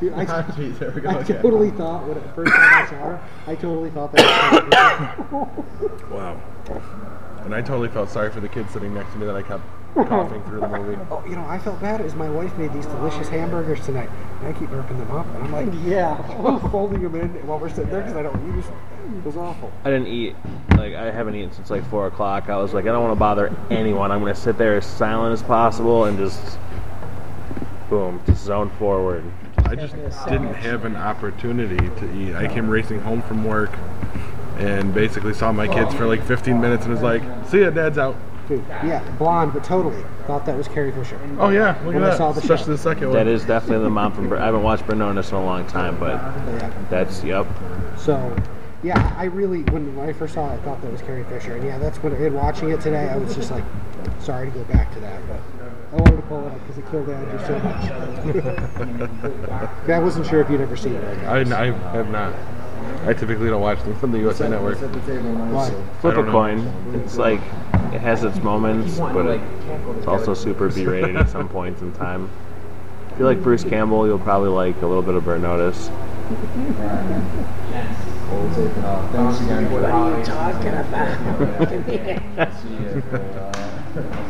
Dude, 0.00 0.12
I, 0.12 0.24
Jeez, 0.56 0.78
there 0.78 0.90
we 0.90 1.00
go. 1.00 1.10
I 1.10 1.16
okay. 1.16 1.34
totally 1.34 1.70
thought 1.70 2.06
when 2.06 2.14
the 2.14 2.28
first 2.32 2.52
time 2.52 2.84
I 2.84 2.86
saw 2.86 2.96
her, 2.96 3.28
I 3.46 3.54
totally 3.54 3.90
thought 3.90 4.12
that. 4.12 5.30
Was 5.30 6.00
Wow. 6.10 6.40
And 7.46 7.54
I 7.54 7.62
totally 7.62 7.88
felt 7.88 8.10
sorry 8.10 8.32
for 8.32 8.40
the 8.40 8.48
kid 8.48 8.68
sitting 8.70 8.92
next 8.92 9.12
to 9.12 9.18
me 9.18 9.26
that 9.26 9.36
I 9.36 9.42
kept 9.42 9.62
coughing 9.94 10.42
through 10.42 10.60
the 10.60 10.68
movie. 10.68 11.00
oh, 11.12 11.24
you 11.26 11.36
know, 11.36 11.46
I 11.46 11.60
felt 11.60 11.80
bad 11.80 12.00
as 12.00 12.16
my 12.16 12.28
wife 12.28 12.52
made 12.58 12.72
these 12.72 12.86
delicious 12.86 13.28
hamburgers 13.28 13.80
tonight, 13.86 14.10
and 14.40 14.48
I 14.48 14.58
keep 14.58 14.68
burping 14.68 14.98
them 14.98 15.12
up, 15.12 15.26
and 15.26 15.44
I'm 15.44 15.52
like, 15.52 15.68
Yeah. 15.86 16.16
folding 16.72 17.04
them 17.04 17.14
in 17.14 17.28
while 17.46 17.60
we're 17.60 17.68
sitting 17.68 17.88
there 17.90 18.00
because 18.00 18.16
I 18.16 18.22
don't 18.24 18.56
use. 18.56 18.64
It 18.66 19.24
was 19.24 19.36
awful. 19.36 19.70
I 19.84 19.90
didn't 19.90 20.08
eat, 20.08 20.34
like, 20.70 20.94
I 20.94 21.12
haven't 21.12 21.36
eaten 21.36 21.52
since 21.52 21.70
like 21.70 21.88
4 21.88 22.08
o'clock. 22.08 22.48
I 22.48 22.56
was 22.56 22.74
like, 22.74 22.86
I 22.86 22.88
don't 22.88 23.04
want 23.04 23.14
to 23.14 23.20
bother 23.20 23.56
anyone. 23.70 24.10
I'm 24.10 24.18
going 24.18 24.34
to 24.34 24.40
sit 24.40 24.58
there 24.58 24.76
as 24.76 24.84
silent 24.84 25.32
as 25.32 25.44
possible 25.44 26.06
and 26.06 26.18
just, 26.18 26.58
boom, 27.88 28.20
just 28.26 28.42
zone 28.42 28.70
forward. 28.70 29.22
I 29.58 29.76
just 29.76 29.94
didn't 29.94 30.52
have 30.54 30.84
an 30.84 30.96
opportunity 30.96 31.76
to 31.76 32.12
eat. 32.16 32.34
I 32.34 32.48
came 32.52 32.68
racing 32.68 33.00
home 33.02 33.22
from 33.22 33.44
work 33.44 33.70
and 34.58 34.92
basically 34.94 35.34
saw 35.34 35.52
my 35.52 35.68
kids 35.68 35.94
for 35.94 36.06
like 36.06 36.22
15 36.24 36.60
minutes 36.60 36.84
and 36.84 36.92
was 36.94 37.02
like, 37.02 37.22
see 37.48 37.60
ya, 37.60 37.70
dad's 37.70 37.98
out. 37.98 38.16
Dude, 38.48 38.64
yeah, 38.68 39.02
blonde, 39.18 39.52
but 39.52 39.64
totally 39.64 40.02
thought 40.28 40.46
that 40.46 40.56
was 40.56 40.68
Carrie 40.68 40.92
Fisher. 40.92 41.18
Oh 41.40 41.48
yeah, 41.48 41.76
look 41.84 41.94
When 41.94 42.04
at 42.04 42.12
I 42.12 42.16
saw 42.16 42.30
that. 42.30 42.34
the 42.40 42.40
Especially 42.42 42.66
show. 42.66 42.72
the 42.72 42.78
second 42.78 43.08
one. 43.08 43.16
That 43.16 43.26
is 43.26 43.44
definitely 43.44 43.82
the 43.84 43.90
mom 43.90 44.12
from. 44.12 44.28
Bur- 44.28 44.38
I 44.38 44.44
haven't 44.46 44.62
watched 44.62 44.86
Burn 44.86 44.98
Notice 44.98 45.30
in 45.30 45.36
a 45.36 45.44
long 45.44 45.66
time, 45.66 45.98
but 45.98 46.12
Yeah. 46.14 46.70
that's 46.88 47.24
yep. 47.24 47.44
So, 47.96 48.36
yeah, 48.84 49.12
I 49.18 49.24
really, 49.24 49.62
when, 49.64 49.96
when 49.96 50.08
I 50.08 50.12
first 50.12 50.34
saw 50.34 50.48
it, 50.50 50.54
I 50.54 50.56
thought 50.58 50.80
that 50.82 50.92
was 50.92 51.02
Carrie 51.02 51.24
Fisher. 51.24 51.56
And 51.56 51.64
yeah, 51.64 51.76
that's 51.78 51.98
when, 52.04 52.12
in 52.14 52.34
watching 52.34 52.70
it 52.70 52.80
today, 52.80 53.08
I 53.08 53.16
was 53.16 53.34
just 53.34 53.50
like, 53.50 53.64
sorry 54.20 54.48
to 54.52 54.56
go 54.56 54.62
back 54.64 54.92
to 54.94 55.00
that, 55.00 55.20
but 55.26 55.40
I 55.92 55.96
wanted 56.02 56.16
to 56.16 56.22
pull 56.22 56.46
it 56.46 56.52
up 56.52 56.60
because 56.60 56.78
it 56.78 56.88
killed 56.90 57.08
Andrew 57.08 57.46
so 57.46 57.58
much. 57.58 57.84
yeah, 59.88 59.96
I 59.96 59.98
wasn't 59.98 60.24
sure 60.26 60.40
if 60.40 60.48
you'd 60.50 60.60
ever 60.60 60.76
seen 60.76 60.94
it. 60.94 61.18
I, 61.26 61.38
I 61.40 61.72
have 61.72 62.10
not. 62.10 62.32
I 63.06 63.12
typically 63.12 63.48
don't 63.48 63.62
watch 63.62 63.80
them 63.84 63.94
from 64.00 64.10
the 64.10 64.18
USA 64.18 64.48
Network. 64.48 64.80
The 64.80 64.88
table 64.88 65.32
Why? 65.32 65.70
Flip 66.00 66.16
a 66.16 66.24
coin. 66.24 66.66
It's 66.92 67.16
like 67.16 67.40
it 67.94 68.00
has 68.00 68.24
its 68.24 68.38
moments, 68.38 68.98
but 68.98 69.26
it, 69.26 69.40
it's 69.96 70.08
also 70.08 70.34
super 70.34 70.68
B-rated 70.68 71.14
at 71.14 71.28
some 71.28 71.48
points 71.48 71.82
in 71.82 71.92
time. 71.92 72.28
If 73.12 73.20
you 73.20 73.24
like 73.24 73.40
Bruce 73.42 73.62
Campbell, 73.62 74.08
you'll 74.08 74.18
probably 74.18 74.48
like 74.48 74.82
a 74.82 74.86
little 74.88 75.04
bit 75.04 75.14
of 75.14 75.24
Burn 75.24 75.42
Notice. 75.42 75.88
We'll 78.28 78.50
take 78.56 78.76
it 78.76 78.84
off. 78.84 79.12
Thanks 79.12 79.40
again 79.40 79.70
What 79.70 79.84
are 79.84 80.18
you 80.18 80.24
talking 80.24 80.74
about? 80.74 81.68
See 82.60 82.68
you. 82.68 83.02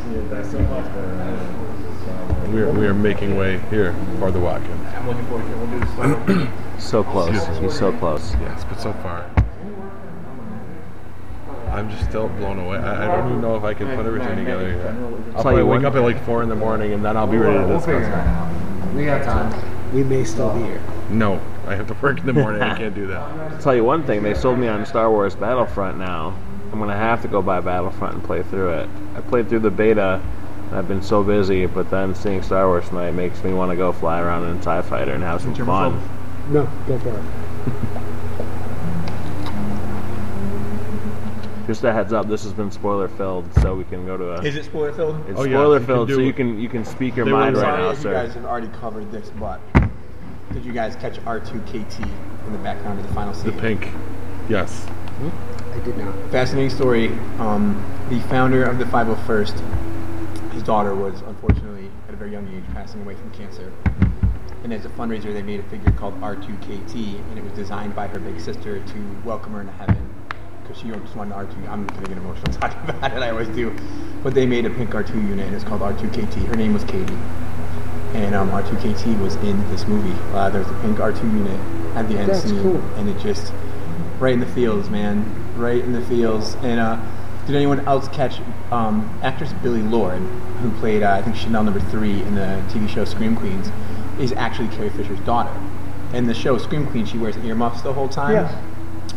See 0.05 0.13
you 0.13 0.23
next 0.31 0.53
week. 0.53 0.69
We 2.53 2.61
are, 2.61 2.71
we 2.73 2.87
are 2.87 2.95
making 2.95 3.37
way 3.37 3.59
here 3.71 3.95
for 4.19 4.31
the 4.31 4.39
Watkins. 4.39 4.87
I'm 4.95 5.09
looking 5.09 5.27
forward 5.27 5.47
to 5.47 5.53
it. 5.53 5.57
We'll 5.57 5.71
do 5.71 6.45
this 6.45 6.49
So 6.79 7.03
close. 7.05 7.35
Excuse. 7.37 7.59
He's 7.59 7.79
so 7.79 7.93
close. 7.99 8.33
Yes, 8.35 8.65
but 8.65 8.81
so 8.81 8.93
far. 8.95 9.29
I'm 11.71 11.91
just 11.91 12.05
still 12.09 12.29
blown 12.29 12.59
away. 12.59 12.79
I, 12.79 13.05
I 13.05 13.17
don't 13.17 13.29
even 13.29 13.41
know 13.43 13.57
if 13.57 13.65
I 13.65 13.75
can 13.75 13.95
put 13.97 14.07
everything 14.07 14.37
together 14.37 14.71
yet. 14.71 14.95
I'll 15.37 15.43
probably 15.43 15.63
wake 15.65 15.85
up 15.85 15.95
at 15.95 16.03
like 16.03 16.23
4 16.25 16.43
in 16.43 16.49
the 16.49 16.55
morning 16.57 16.93
and 16.93 17.05
then 17.05 17.17
I'll 17.17 17.27
be 17.27 17.37
ready 17.37 17.59
to 17.59 17.65
We'll 17.67 17.77
it 17.77 17.87
discuss. 17.87 18.95
We 18.95 19.05
got 19.05 19.25
time. 19.25 19.95
We 19.95 20.03
may 20.03 20.25
still 20.25 20.55
be 20.55 20.65
here. 20.65 20.81
No, 21.11 21.41
I 21.67 21.75
have 21.75 21.87
to 21.89 21.95
work 21.95 22.19
in 22.19 22.27
the 22.27 22.33
morning. 22.33 22.63
I 22.63 22.77
can't 22.79 22.95
do 22.95 23.07
that. 23.09 23.21
I'll 23.53 23.59
tell 23.61 23.75
you 23.75 23.85
one 23.85 24.05
thing, 24.05 24.23
they 24.23 24.35
sold 24.35 24.59
me 24.59 24.69
on 24.69 24.87
Star 24.87 25.11
Wars 25.11 25.35
Battlefront 25.35 25.99
now. 25.99 26.37
I'm 26.73 26.79
gonna 26.79 26.97
have 26.97 27.21
to 27.23 27.29
go 27.29 27.43
buy 27.43 27.61
Battlefront 27.61 28.15
and 28.15 28.25
play 28.25 28.43
through 28.43 28.71
it. 28.73 28.89
I 29.15 29.21
played 29.21 29.49
through 29.49 29.61
the 29.61 29.71
beta. 29.71 30.21
and 30.69 30.77
I've 30.77 30.89
been 30.89 31.03
so 31.03 31.23
busy, 31.23 31.67
but 31.67 31.91
then 31.91 32.15
seeing 32.15 32.43
Star 32.43 32.67
Wars 32.67 32.89
tonight 32.89 33.13
makes 33.13 33.43
me 33.45 33.53
want 33.53 33.71
to 33.71 33.77
go 33.77 33.93
fly 33.93 34.21
around 34.21 34.45
in 34.49 34.57
a 34.57 34.63
TIE 34.63 34.83
fighter 34.83 35.13
and 35.13 35.23
have 35.23 35.43
some 35.43 35.55
fun. 35.55 36.01
No, 36.51 36.69
go 36.87 36.99
for 36.99 37.09
it. 37.19 37.25
Just 41.67 41.83
a 41.83 41.93
heads 41.93 42.13
up, 42.13 42.29
this 42.29 42.45
has 42.45 42.53
been 42.53 42.71
spoiler 42.71 43.09
filled, 43.09 43.53
so 43.55 43.75
we 43.75 43.83
can 43.85 44.07
go 44.07 44.17
to 44.17 44.35
a. 44.35 44.43
Is 44.43 44.55
it 44.55 44.65
spoiler 44.65 44.93
filled? 44.93 45.17
It's 45.29 45.41
Oh, 45.41 45.43
yeah, 45.45 45.57
spoiler 45.57 45.75
you 45.75 45.79
can 45.81 45.87
filled, 45.87 46.09
do 46.09 46.15
so 46.15 46.21
it. 46.21 46.27
you 46.27 46.33
can 46.33 46.61
you 46.61 46.69
can 46.69 46.85
speak 46.85 47.17
your 47.17 47.27
They 47.27 47.33
mind 47.33 47.57
right 47.57 47.79
now, 47.81 47.91
if 47.91 48.05
you 48.05 48.13
guys 48.13 48.35
have 48.35 48.45
already 48.45 48.69
covered 48.69 49.11
this, 49.11 49.31
but 49.41 49.61
did 50.53 50.65
you 50.65 50.73
guys 50.73 50.95
catch 50.95 51.17
R2KT 51.25 52.09
in 52.47 52.53
the 52.53 52.59
background 52.59 53.01
of 53.01 53.07
the 53.09 53.13
final 53.13 53.35
scene? 53.35 53.51
The 53.51 53.61
pink. 53.61 53.89
Yes. 54.49 54.87
I 55.75 55.79
did 55.81 55.99
not. 55.99 56.15
Fascinating 56.31 56.71
story. 56.71 57.09
Um, 57.41 57.83
the 58.11 58.21
founder 58.29 58.63
of 58.63 58.79
the 58.79 58.85
501st, 58.85 60.53
his 60.53 60.63
daughter 60.63 60.95
was 60.95 61.21
unfortunately 61.23 61.91
at 62.07 62.15
a 62.15 62.17
very 62.17 62.31
young 62.31 62.47
age 62.55 62.63
passing 62.75 63.03
away 63.03 63.17
from 63.17 63.31
cancer. 63.33 63.73
And 64.65 64.73
as 64.73 64.85
a 64.85 64.89
fundraiser, 64.91 65.33
they 65.33 65.43
made 65.43 65.61
a 65.61 65.63
figure 65.65 65.93
called 65.93 66.21
R2KT, 66.21 67.21
and 67.31 67.39
it 67.39 67.45
was 67.45 67.53
designed 67.53 67.95
by 67.95 68.09
her 68.09 68.19
big 68.19 68.41
sister 68.41 68.81
to 68.81 69.17
welcome 69.25 69.53
her 69.53 69.61
into 69.61 69.73
heaven. 69.75 70.13
Because 70.63 70.79
she 70.79 70.89
just 70.89 71.15
wanted 71.15 71.35
R2. 71.35 71.69
I'm 71.69 71.87
going 71.87 72.03
to 72.03 72.09
get 72.09 72.19
emotional 72.19 72.53
talking 72.61 72.91
about 72.91 73.13
it. 73.13 73.23
I 73.23 73.31
always 73.31 73.49
do. 73.49 73.77
But 74.23 74.35
they 74.35 74.47
made 74.47 74.67
a 74.67 74.71
pink 74.71 74.91
R2 74.91 75.15
unit, 75.15 75.47
and 75.47 75.55
it's 75.55 75.65
called 75.65 75.83
R2KT. 75.83 76.47
Her 76.47 76.57
name 76.57 76.73
was 76.75 76.83
Katie. 76.85 77.15
And 78.15 78.35
um, 78.35 78.51
R2KT 78.51 79.21
was 79.21 79.37
in 79.37 79.61
this 79.71 79.87
movie. 79.87 80.19
Uh, 80.35 80.51
there's 80.51 80.67
a 80.69 80.75
pink 80.81 80.99
R2 80.99 81.23
unit 81.23 81.61
at 81.97 82.09
the 82.09 82.19
end 82.19 82.31
That's 82.31 82.43
scene, 82.43 82.61
cool. 82.63 82.77
and 82.97 83.09
it 83.09 83.19
just 83.21 83.53
right 84.19 84.33
in 84.35 84.41
the 84.41 84.47
feels, 84.47 84.89
man. 84.91 85.25
right 85.57 85.83
in 85.83 85.93
the 85.93 86.01
feels. 86.07 86.55
And 86.57 86.81
uh, 86.81 86.99
did 87.47 87.55
anyone 87.55 87.81
else 87.87 88.09
catch 88.09 88.41
um, 88.73 89.19
actress 89.23 89.53
Billie 89.63 89.83
Lourd, 89.83 90.19
who 90.63 90.71
played 90.81 91.03
uh, 91.03 91.13
I 91.13 91.23
think 91.23 91.37
Chanel 91.37 91.63
number 91.63 91.81
three 91.81 92.23
in 92.23 92.35
the 92.35 92.63
TV 92.69 92.89
show 92.89 93.05
Scream 93.05 93.37
Queens, 93.37 93.69
is 94.19 94.33
actually 94.33 94.69
Carrie 94.69 94.91
Fisher's 94.91 95.21
daughter. 95.21 95.53
In 96.13 96.27
the 96.27 96.35
show 96.35 96.59
Scream 96.59 96.87
Queen, 96.87 97.05
she 97.05 97.19
wears 97.19 97.37
earmuffs 97.39 97.83
the 97.83 97.93
whole 97.93 98.09
time. 98.09 98.33
Yes. 98.33 98.55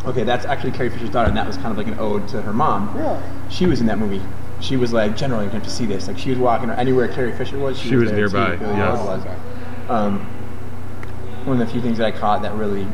Okay, 0.05 0.23
that's 0.23 0.45
actually 0.45 0.71
Carrie 0.71 0.89
Fisher's 0.89 1.09
daughter, 1.09 1.27
and 1.27 1.37
that 1.37 1.45
was 1.45 1.57
kind 1.57 1.71
of 1.71 1.77
like 1.77 1.87
an 1.87 1.99
ode 1.99 2.27
to 2.29 2.41
her 2.41 2.53
mom. 2.53 2.95
Really? 2.97 3.21
She 3.49 3.65
was 3.65 3.81
in 3.81 3.87
that 3.87 3.97
movie. 3.97 4.21
She 4.61 4.77
was 4.77 4.91
like, 4.93 5.15
generally, 5.15 5.45
you 5.45 5.51
have 5.51 5.63
to 5.63 5.69
see 5.69 5.85
this. 5.85 6.07
Like, 6.07 6.17
she 6.17 6.29
was 6.29 6.39
walking 6.39 6.69
anywhere 6.69 7.07
Carrie 7.07 7.33
Fisher 7.33 7.57
was. 7.57 7.77
She 7.77 7.95
was 7.95 8.09
there 8.09 8.17
nearby, 8.19 8.51
Too, 8.51 8.57
Billy 8.57 8.77
yes. 8.77 8.97
Lord 9.05 9.23
was. 9.25 9.37
Um, 9.89 10.19
one 11.45 11.59
of 11.59 11.67
the 11.67 11.71
few 11.71 11.81
things 11.81 11.97
that 11.97 12.05
I 12.07 12.11
caught 12.11 12.41
that 12.41 12.53
really, 12.53 12.87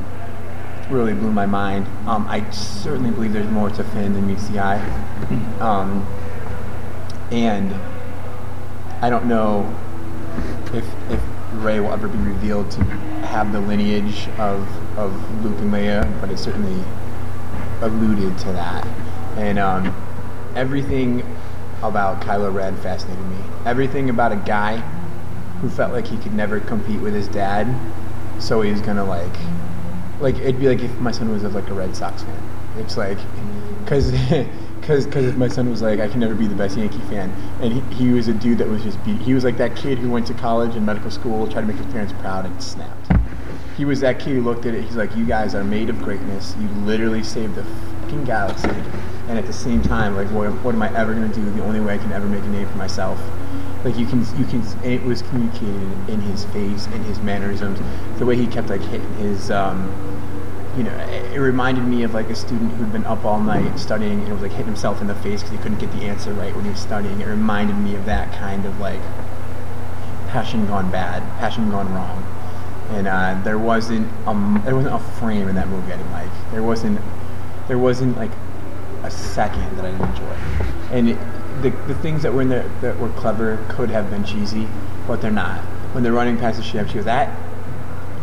really 0.90 1.14
blew 1.14 1.32
my 1.32 1.46
mind. 1.46 1.88
Um, 2.08 2.28
I 2.28 2.48
certainly 2.52 3.12
believe 3.12 3.34
there's 3.34 3.50
more 3.50 3.70
to 3.70 3.84
Finn 3.84 4.14
than 4.14 4.28
meets 4.28 4.48
the 4.48 4.60
eye. 4.60 4.82
Um, 5.56 6.06
and 7.32 7.74
I 9.02 9.10
don't 9.10 9.26
know 9.26 9.74
if 10.74 10.86
if 11.10 11.22
Rey 11.64 11.80
will 11.80 11.92
ever 11.92 12.08
be 12.08 12.18
revealed 12.18 12.72
to 12.72 12.84
have 13.26 13.52
the 13.52 13.60
lineage 13.60 14.28
of 14.38 14.68
of 14.98 15.44
Luke 15.44 15.60
and 15.60 15.74
Leia, 15.74 16.22
but 16.22 16.30
it 16.30 16.38
certainly 16.38 16.84
alluded 17.82 18.38
to 18.40 18.52
that. 18.54 18.86
And 19.38 19.60
um, 19.60 19.96
everything 20.56 21.24
about 21.84 22.22
Kylo 22.22 22.54
Ren 22.54 22.76
fascinated 22.78 23.26
me. 23.26 23.38
Everything 23.66 24.10
about 24.10 24.32
a 24.32 24.38
guy 24.38 24.78
who 25.62 25.70
felt 25.70 25.92
like 25.92 26.08
he 26.08 26.18
could 26.18 26.34
never 26.34 26.60
compete 26.60 27.02
with 27.02 27.14
his 27.14 27.28
dad, 27.28 27.68
so 28.40 28.62
he 28.62 28.72
was 28.72 28.82
gonna 28.82 29.04
like, 29.04 29.36
like 30.20 30.36
it'd 30.36 30.60
be 30.60 30.68
like 30.68 30.82
if 30.82 30.96
my 31.00 31.12
son 31.12 31.30
was 31.30 31.44
like 31.44 31.70
a 31.70 31.74
Red 31.74 31.96
Sox 31.96 32.24
fan. 32.24 32.44
It's 32.78 32.98
like, 32.98 33.18
cause, 33.86 34.12
cause, 34.86 35.06
cause 35.08 35.34
my 35.36 35.48
son 35.48 35.70
was 35.70 35.82
like, 35.82 36.00
I 36.00 36.08
can 36.08 36.20
never 36.20 36.36
be 36.36 36.48
the 36.48 36.56
best 36.56 36.78
Yankee 36.78 37.00
fan, 37.10 37.30
and 37.62 37.74
he, 37.74 38.06
he 38.06 38.12
was 38.12 38.28
a 38.28 38.34
dude 38.34 38.60
that 38.60 38.68
was 38.68 38.84
just, 38.84 39.00
he 39.00 39.34
was 39.34 39.44
like 39.44 39.58
that 39.58 39.76
kid 39.76 39.98
who 39.98 40.10
went 40.10 40.28
to 40.28 40.34
college 40.34 40.76
and 40.76 40.86
medical 40.86 41.12
school, 41.12 41.48
tried 41.48 41.62
to 41.62 41.68
make 41.68 41.78
his 41.78 41.88
parents 41.88 42.14
proud, 42.20 42.46
and 42.46 42.64
snapped. 42.64 43.12
He 43.78 43.84
was 43.84 44.00
that 44.02 44.20
kid 44.20 44.36
who 44.36 44.42
looked 44.42 44.66
at 44.66 44.74
it. 44.74 44.84
He's 44.84 44.96
like, 44.96 45.14
you 45.18 45.26
guys 45.26 45.54
are 45.54 45.64
made 45.64 45.90
of 45.90 46.00
greatness. 46.02 46.56
You 46.62 46.68
literally 46.86 47.24
saved 47.24 47.56
the 47.56 47.64
fucking 47.64 48.24
galaxy, 48.24 48.70
and 49.28 49.38
at 49.38 49.46
the 49.46 49.54
same 49.54 49.82
time, 49.82 50.16
like, 50.16 50.28
what, 50.30 50.52
what 50.64 50.76
am 50.76 50.82
I 50.82 50.96
ever 50.98 51.14
gonna 51.14 51.34
do? 51.34 51.44
The 51.52 51.64
only 51.64 51.82
way 51.82 51.96
I 51.96 51.98
can 51.98 52.12
ever 52.12 52.28
make 52.28 52.44
a 52.44 52.48
name 52.48 52.68
for 52.68 52.78
myself. 52.78 53.20
Like 53.84 53.98
you 53.98 54.08
can, 54.08 54.22
you 54.40 54.46
can. 54.46 54.64
It 54.84 55.04
was 55.04 55.22
communicated 55.22 56.10
in 56.10 56.20
his 56.22 56.46
face, 56.46 56.88
in 56.88 57.04
his 57.04 57.20
mannerisms, 57.20 57.80
the 58.18 58.26
way 58.26 58.36
he 58.36 58.48
kept 58.48 58.70
like 58.70 58.82
hitting 58.82 59.14
his. 59.16 59.52
Um, 59.52 60.15
you 60.78 60.84
know, 60.84 60.96
it 61.34 61.40
reminded 61.40 61.86
me 61.86 62.04
of 62.04 62.14
like 62.14 62.30
a 62.30 62.36
student 62.36 62.72
who'd 62.74 62.92
been 62.92 63.06
up 63.06 63.24
all 63.24 63.40
night 63.40 63.80
studying 63.80 64.20
and 64.22 64.34
was 64.34 64.42
like 64.42 64.52
hitting 64.52 64.66
himself 64.66 65.00
in 65.00 65.08
the 65.08 65.16
face 65.16 65.42
because 65.42 65.56
he 65.56 65.58
couldn't 65.64 65.80
get 65.80 65.92
the 65.94 66.04
answer 66.04 66.34
right 66.34 66.54
when 66.54 66.66
he 66.66 66.72
was 66.72 66.82
studying. 66.82 67.22
It 67.22 67.28
reminded 67.28 67.78
me 67.78 67.96
of 67.96 68.06
that 68.06 68.34
kind 68.38 68.66
of 68.66 68.78
like 68.80 69.00
passion 70.28 70.66
gone 70.68 70.92
bad, 70.92 71.24
passion 71.40 71.70
gone 71.70 71.94
wrong. 71.94 72.24
And 72.90 73.08
uh, 73.08 73.42
there 73.44 73.58
wasn't 73.58 74.12
um, 74.28 74.62
there 74.66 74.76
wasn't 74.76 74.96
a 74.96 75.00
frame 75.00 75.48
in 75.48 75.56
that 75.56 75.70
movie 75.70 75.94
I 75.94 75.98
didn't 75.98 76.12
like. 76.12 76.52
There 76.52 76.64
wasn't 76.64 77.00
there 77.68 77.80
wasn't 77.80 78.18
like 78.18 78.32
a 79.04 79.10
second 79.10 79.78
that 79.78 79.86
I 79.86 79.92
didn't 79.92 80.10
enjoy. 80.10 80.36
And 80.92 81.10
it, 81.10 81.18
the 81.62 81.70
the 81.88 81.96
things 81.96 82.22
that 82.24 82.34
were 82.34 82.42
in 82.42 82.50
there 82.50 82.70
that 82.82 83.00
were 83.00 83.10
clever 83.10 83.66
could 83.70 83.90
have 83.92 84.10
been 84.10 84.26
cheesy, 84.26 84.68
but 85.08 85.22
they're 85.22 85.32
not. 85.32 85.62
When 85.94 86.04
they're 86.04 86.12
running 86.12 86.38
past 86.38 86.58
the 86.58 86.64
ship, 86.64 86.90
she 86.90 86.96
goes 86.96 87.06
that 87.06 87.45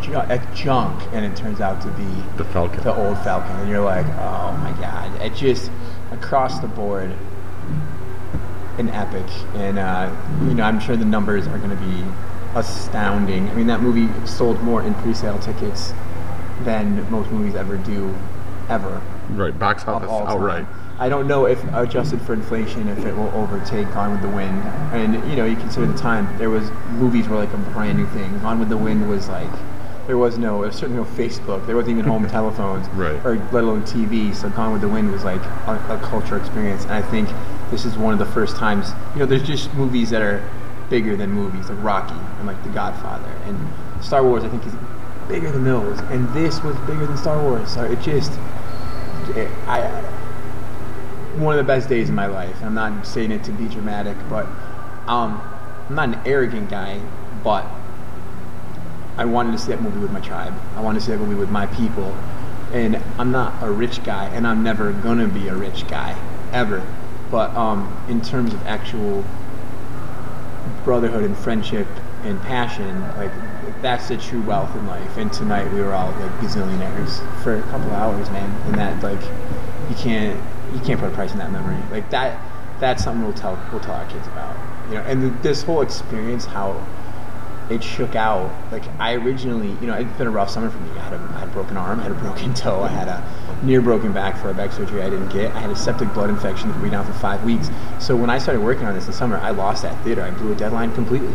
ju- 0.02 0.14
at 0.14 0.54
junk, 0.54 1.00
and 1.12 1.24
it 1.24 1.36
turns 1.36 1.60
out 1.60 1.80
to 1.82 1.88
be 1.88 2.04
The 2.36 2.44
Falcon. 2.44 2.82
the 2.82 2.94
old 2.94 3.18
Falcon, 3.18 3.54
and 3.56 3.68
you're 3.70 3.84
like, 3.84 4.06
oh 4.06 4.52
my 4.62 4.74
god! 4.80 5.20
It 5.22 5.34
just 5.34 5.70
across 6.10 6.58
the 6.60 6.68
board, 6.68 7.12
an 8.78 8.88
epic, 8.90 9.26
and 9.54 9.78
uh, 9.78 10.14
you 10.42 10.54
know 10.54 10.64
I'm 10.64 10.80
sure 10.80 10.96
the 10.96 11.04
numbers 11.04 11.46
are 11.46 11.58
going 11.58 11.70
to 11.70 11.76
be 11.76 12.04
astounding. 12.54 13.48
I 13.48 13.54
mean 13.54 13.66
that 13.68 13.80
movie 13.80 14.08
sold 14.26 14.62
more 14.62 14.82
in 14.82 14.94
pre-sale 14.94 15.38
tickets 15.38 15.92
than 16.64 17.08
most 17.10 17.30
movies 17.30 17.54
ever 17.54 17.76
do, 17.76 18.14
ever 18.68 19.00
Right, 19.30 19.56
box 19.58 19.82
of 19.84 19.88
office 19.90 20.08
all 20.10 20.20
time. 20.26 20.28
outright. 20.36 20.66
I 20.98 21.08
don't 21.08 21.26
know 21.26 21.46
if 21.46 21.62
adjusted 21.74 22.20
for 22.22 22.32
inflation, 22.34 22.86
if 22.88 23.04
it 23.04 23.16
will 23.16 23.30
overtake 23.30 23.86
Gone 23.94 24.12
with 24.12 24.20
the 24.22 24.28
Wind. 24.28 24.62
And 24.92 25.14
you 25.30 25.36
know, 25.36 25.44
you 25.46 25.56
consider 25.56 25.86
the 25.86 25.96
time. 25.98 26.36
There 26.38 26.50
was 26.50 26.70
movies 26.92 27.26
were 27.28 27.36
like 27.36 27.52
a 27.52 27.56
brand 27.56 27.98
new 27.98 28.06
thing. 28.08 28.38
Gone 28.40 28.58
with 28.60 28.68
the 28.68 28.76
Wind 28.76 29.08
was 29.08 29.28
like 29.28 29.50
there 30.06 30.18
was 30.18 30.36
no, 30.38 30.58
there 30.60 30.68
was 30.68 30.76
certainly 30.76 31.02
no 31.02 31.08
Facebook. 31.10 31.64
There 31.66 31.76
wasn't 31.76 31.98
even 31.98 32.04
home 32.10 32.26
telephones, 32.28 32.88
Right. 32.90 33.24
or 33.24 33.36
let 33.52 33.64
alone 33.64 33.82
TV. 33.84 34.34
So 34.34 34.48
Gone 34.50 34.72
with 34.72 34.80
the 34.80 34.88
Wind 34.88 35.12
was 35.12 35.24
like 35.24 35.40
a, 35.42 35.86
a 35.90 36.00
cultural 36.02 36.40
experience. 36.40 36.82
And 36.84 36.92
I 36.92 37.02
think 37.02 37.28
this 37.70 37.84
is 37.84 37.96
one 37.96 38.12
of 38.12 38.18
the 38.18 38.26
first 38.32 38.56
times. 38.56 38.90
You 39.14 39.20
know, 39.20 39.26
there's 39.26 39.42
just 39.42 39.72
movies 39.74 40.10
that 40.10 40.22
are 40.22 40.42
bigger 40.90 41.16
than 41.16 41.30
movies, 41.30 41.70
like 41.70 41.82
Rocky 41.82 42.14
and 42.38 42.46
like 42.46 42.62
The 42.64 42.70
Godfather, 42.70 43.30
and 43.46 43.58
Star 44.04 44.22
Wars. 44.24 44.44
I 44.44 44.48
think 44.48 44.66
is 44.66 44.74
bigger 45.28 45.50
than 45.50 45.64
those. 45.64 45.98
And 46.10 46.28
this 46.34 46.62
was 46.62 46.76
bigger 46.80 47.06
than 47.06 47.16
Star 47.16 47.40
Wars. 47.42 47.72
So 47.72 47.84
it 47.84 48.00
just, 48.02 48.32
it, 49.36 49.48
I 49.66 49.88
one 51.36 51.58
of 51.58 51.64
the 51.64 51.72
best 51.72 51.88
days 51.88 52.08
of 52.08 52.14
my 52.14 52.26
life. 52.26 52.62
I'm 52.62 52.74
not 52.74 53.06
saying 53.06 53.30
it 53.32 53.42
to 53.44 53.52
be 53.52 53.66
dramatic, 53.68 54.16
but 54.28 54.44
um, 55.06 55.40
I'm 55.88 55.94
not 55.94 56.08
an 56.10 56.20
arrogant 56.26 56.68
guy, 56.68 57.00
but 57.42 57.64
I 59.16 59.24
wanted 59.24 59.52
to 59.52 59.58
see 59.58 59.72
that 59.72 59.82
movie 59.82 59.98
with 59.98 60.12
my 60.12 60.20
tribe. 60.20 60.54
I 60.76 60.80
wanted 60.80 61.00
to 61.00 61.06
see 61.06 61.12
that 61.12 61.18
movie 61.18 61.34
with 61.34 61.50
my 61.50 61.66
people. 61.66 62.16
And 62.72 62.96
I'm 63.18 63.30
not 63.30 63.62
a 63.62 63.70
rich 63.70 64.02
guy, 64.02 64.26
and 64.26 64.46
I'm 64.46 64.62
never 64.62 64.92
gonna 64.92 65.28
be 65.28 65.48
a 65.48 65.54
rich 65.54 65.86
guy, 65.88 66.16
ever. 66.52 66.82
But 67.30 67.54
um, 67.54 67.94
in 68.08 68.22
terms 68.22 68.54
of 68.54 68.66
actual 68.66 69.24
brotherhood 70.84 71.24
and 71.24 71.36
friendship 71.36 71.86
and 72.24 72.40
passion, 72.42 73.00
like 73.16 73.32
that's 73.82 74.08
the 74.08 74.16
true 74.16 74.40
wealth 74.42 74.74
in 74.76 74.86
life. 74.86 75.16
And 75.16 75.32
tonight 75.32 75.70
we 75.72 75.80
were 75.80 75.92
all 75.92 76.10
like 76.12 76.30
gazillionaires 76.38 77.42
for 77.42 77.56
a 77.56 77.62
couple 77.62 77.88
of 77.88 77.92
hours, 77.92 78.30
man. 78.30 78.50
And 78.68 78.76
that 78.76 79.02
like 79.02 79.20
you 79.90 79.96
can't 79.96 80.40
you 80.72 80.80
can't 80.80 80.98
put 80.98 81.10
a 81.10 81.14
price 81.14 81.32
on 81.32 81.38
that 81.38 81.52
memory. 81.52 81.76
Like 81.90 82.08
that 82.10 82.40
that's 82.80 83.04
something 83.04 83.24
we'll 83.24 83.34
tell 83.34 83.58
we'll 83.70 83.80
tell 83.80 83.94
our 83.94 84.06
kids 84.06 84.26
about. 84.28 84.56
You 84.88 84.94
know, 84.94 85.02
and 85.02 85.42
this 85.42 85.62
whole 85.62 85.82
experience, 85.82 86.44
how 86.46 86.86
it 87.74 87.82
shook 87.82 88.14
out. 88.14 88.50
Like 88.70 88.84
I 88.98 89.14
originally, 89.14 89.68
you 89.80 89.86
know, 89.86 89.94
it's 89.94 90.18
been 90.18 90.26
a 90.26 90.30
rough 90.30 90.50
summer 90.50 90.70
for 90.70 90.78
me. 90.78 90.90
I 90.98 91.02
had 91.02 91.12
a, 91.14 91.16
I 91.16 91.40
had 91.40 91.48
a 91.48 91.52
broken 91.52 91.76
arm, 91.76 92.00
I 92.00 92.04
had 92.04 92.12
a 92.12 92.14
broken 92.20 92.54
toe, 92.54 92.82
I 92.82 92.88
had 92.88 93.08
a 93.08 93.22
near 93.64 93.80
broken 93.80 94.12
back 94.12 94.36
for 94.38 94.50
a 94.50 94.54
back 94.54 94.72
surgery 94.72 95.02
I 95.02 95.10
didn't 95.10 95.28
get. 95.28 95.54
I 95.54 95.60
had 95.60 95.70
a 95.70 95.76
septic 95.76 96.12
blood 96.14 96.30
infection 96.30 96.68
that 96.70 96.78
me 96.80 96.90
down 96.90 97.06
for 97.06 97.12
five 97.14 97.44
weeks. 97.44 97.70
So 98.00 98.16
when 98.16 98.30
I 98.30 98.38
started 98.38 98.60
working 98.60 98.86
on 98.86 98.94
this 98.94 99.06
this 99.06 99.16
summer, 99.16 99.36
I 99.36 99.50
lost 99.50 99.82
that 99.82 100.02
theater. 100.04 100.22
I 100.22 100.30
blew 100.30 100.52
a 100.52 100.56
deadline 100.56 100.94
completely, 100.94 101.34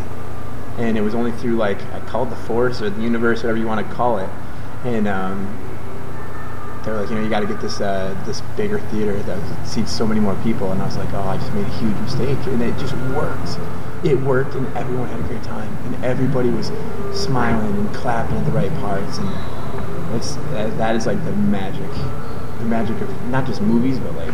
and 0.78 0.98
it 0.98 1.02
was 1.02 1.16
only 1.16 1.32
through 1.34 1.56
like 1.56 1.82
I 1.94 2.00
called 2.02 2.30
the 2.30 2.36
force 2.36 2.82
or 2.82 2.90
the 2.90 3.02
universe, 3.02 3.44
whatever 3.44 3.60
you 3.60 3.68
want 3.68 3.86
to 3.88 3.94
call 3.94 4.20
it, 4.20 4.30
and 4.84 5.08
um, 5.08 5.68
they're 6.84 6.96
like, 6.96 7.10
you 7.10 7.16
know, 7.16 7.22
you 7.22 7.30
got 7.30 7.42
to 7.42 7.48
get 7.48 7.60
this 7.62 7.82
uh, 7.82 8.16
this 8.26 8.42
bigger 8.56 8.80
theater 8.80 9.22
that 9.24 9.68
seats 9.68 9.92
so 9.92 10.08
many 10.08 10.20
more 10.20 10.36
people. 10.44 10.72
And 10.72 10.82
I 10.82 10.86
was 10.86 10.98
like, 10.98 11.14
oh, 11.14 11.22
I 11.22 11.38
just 11.38 11.54
made 11.54 11.66
a 11.66 11.78
huge 11.80 11.98
mistake, 11.98 12.38
and 12.48 12.62
it 12.62 12.78
just 12.78 12.94
worked. 13.14 13.60
It 14.04 14.20
worked, 14.22 14.54
and 14.54 14.68
everyone 14.78 15.08
had 15.10 15.20
a 15.20 15.24
great 15.24 15.44
time, 15.44 15.76
and 15.86 16.06
everybody 16.06 16.50
was 16.50 16.68
smiling 17.14 17.76
and 17.76 17.96
clapping 17.96 18.38
at 18.38 18.46
the 18.46 18.52
right 18.52 18.72
parts, 18.76 19.18
and 19.18 20.16
it's 20.16 20.36
that, 20.54 20.96
is 20.96 21.06
like 21.06 21.24
the 21.26 21.32
magic, 21.34 21.92
the 22.60 22.66
magic 22.66 23.00
of 23.02 23.26
not 23.30 23.46
just 23.46 23.62
movies, 23.62 23.98
but 24.00 24.14
like 24.14 24.34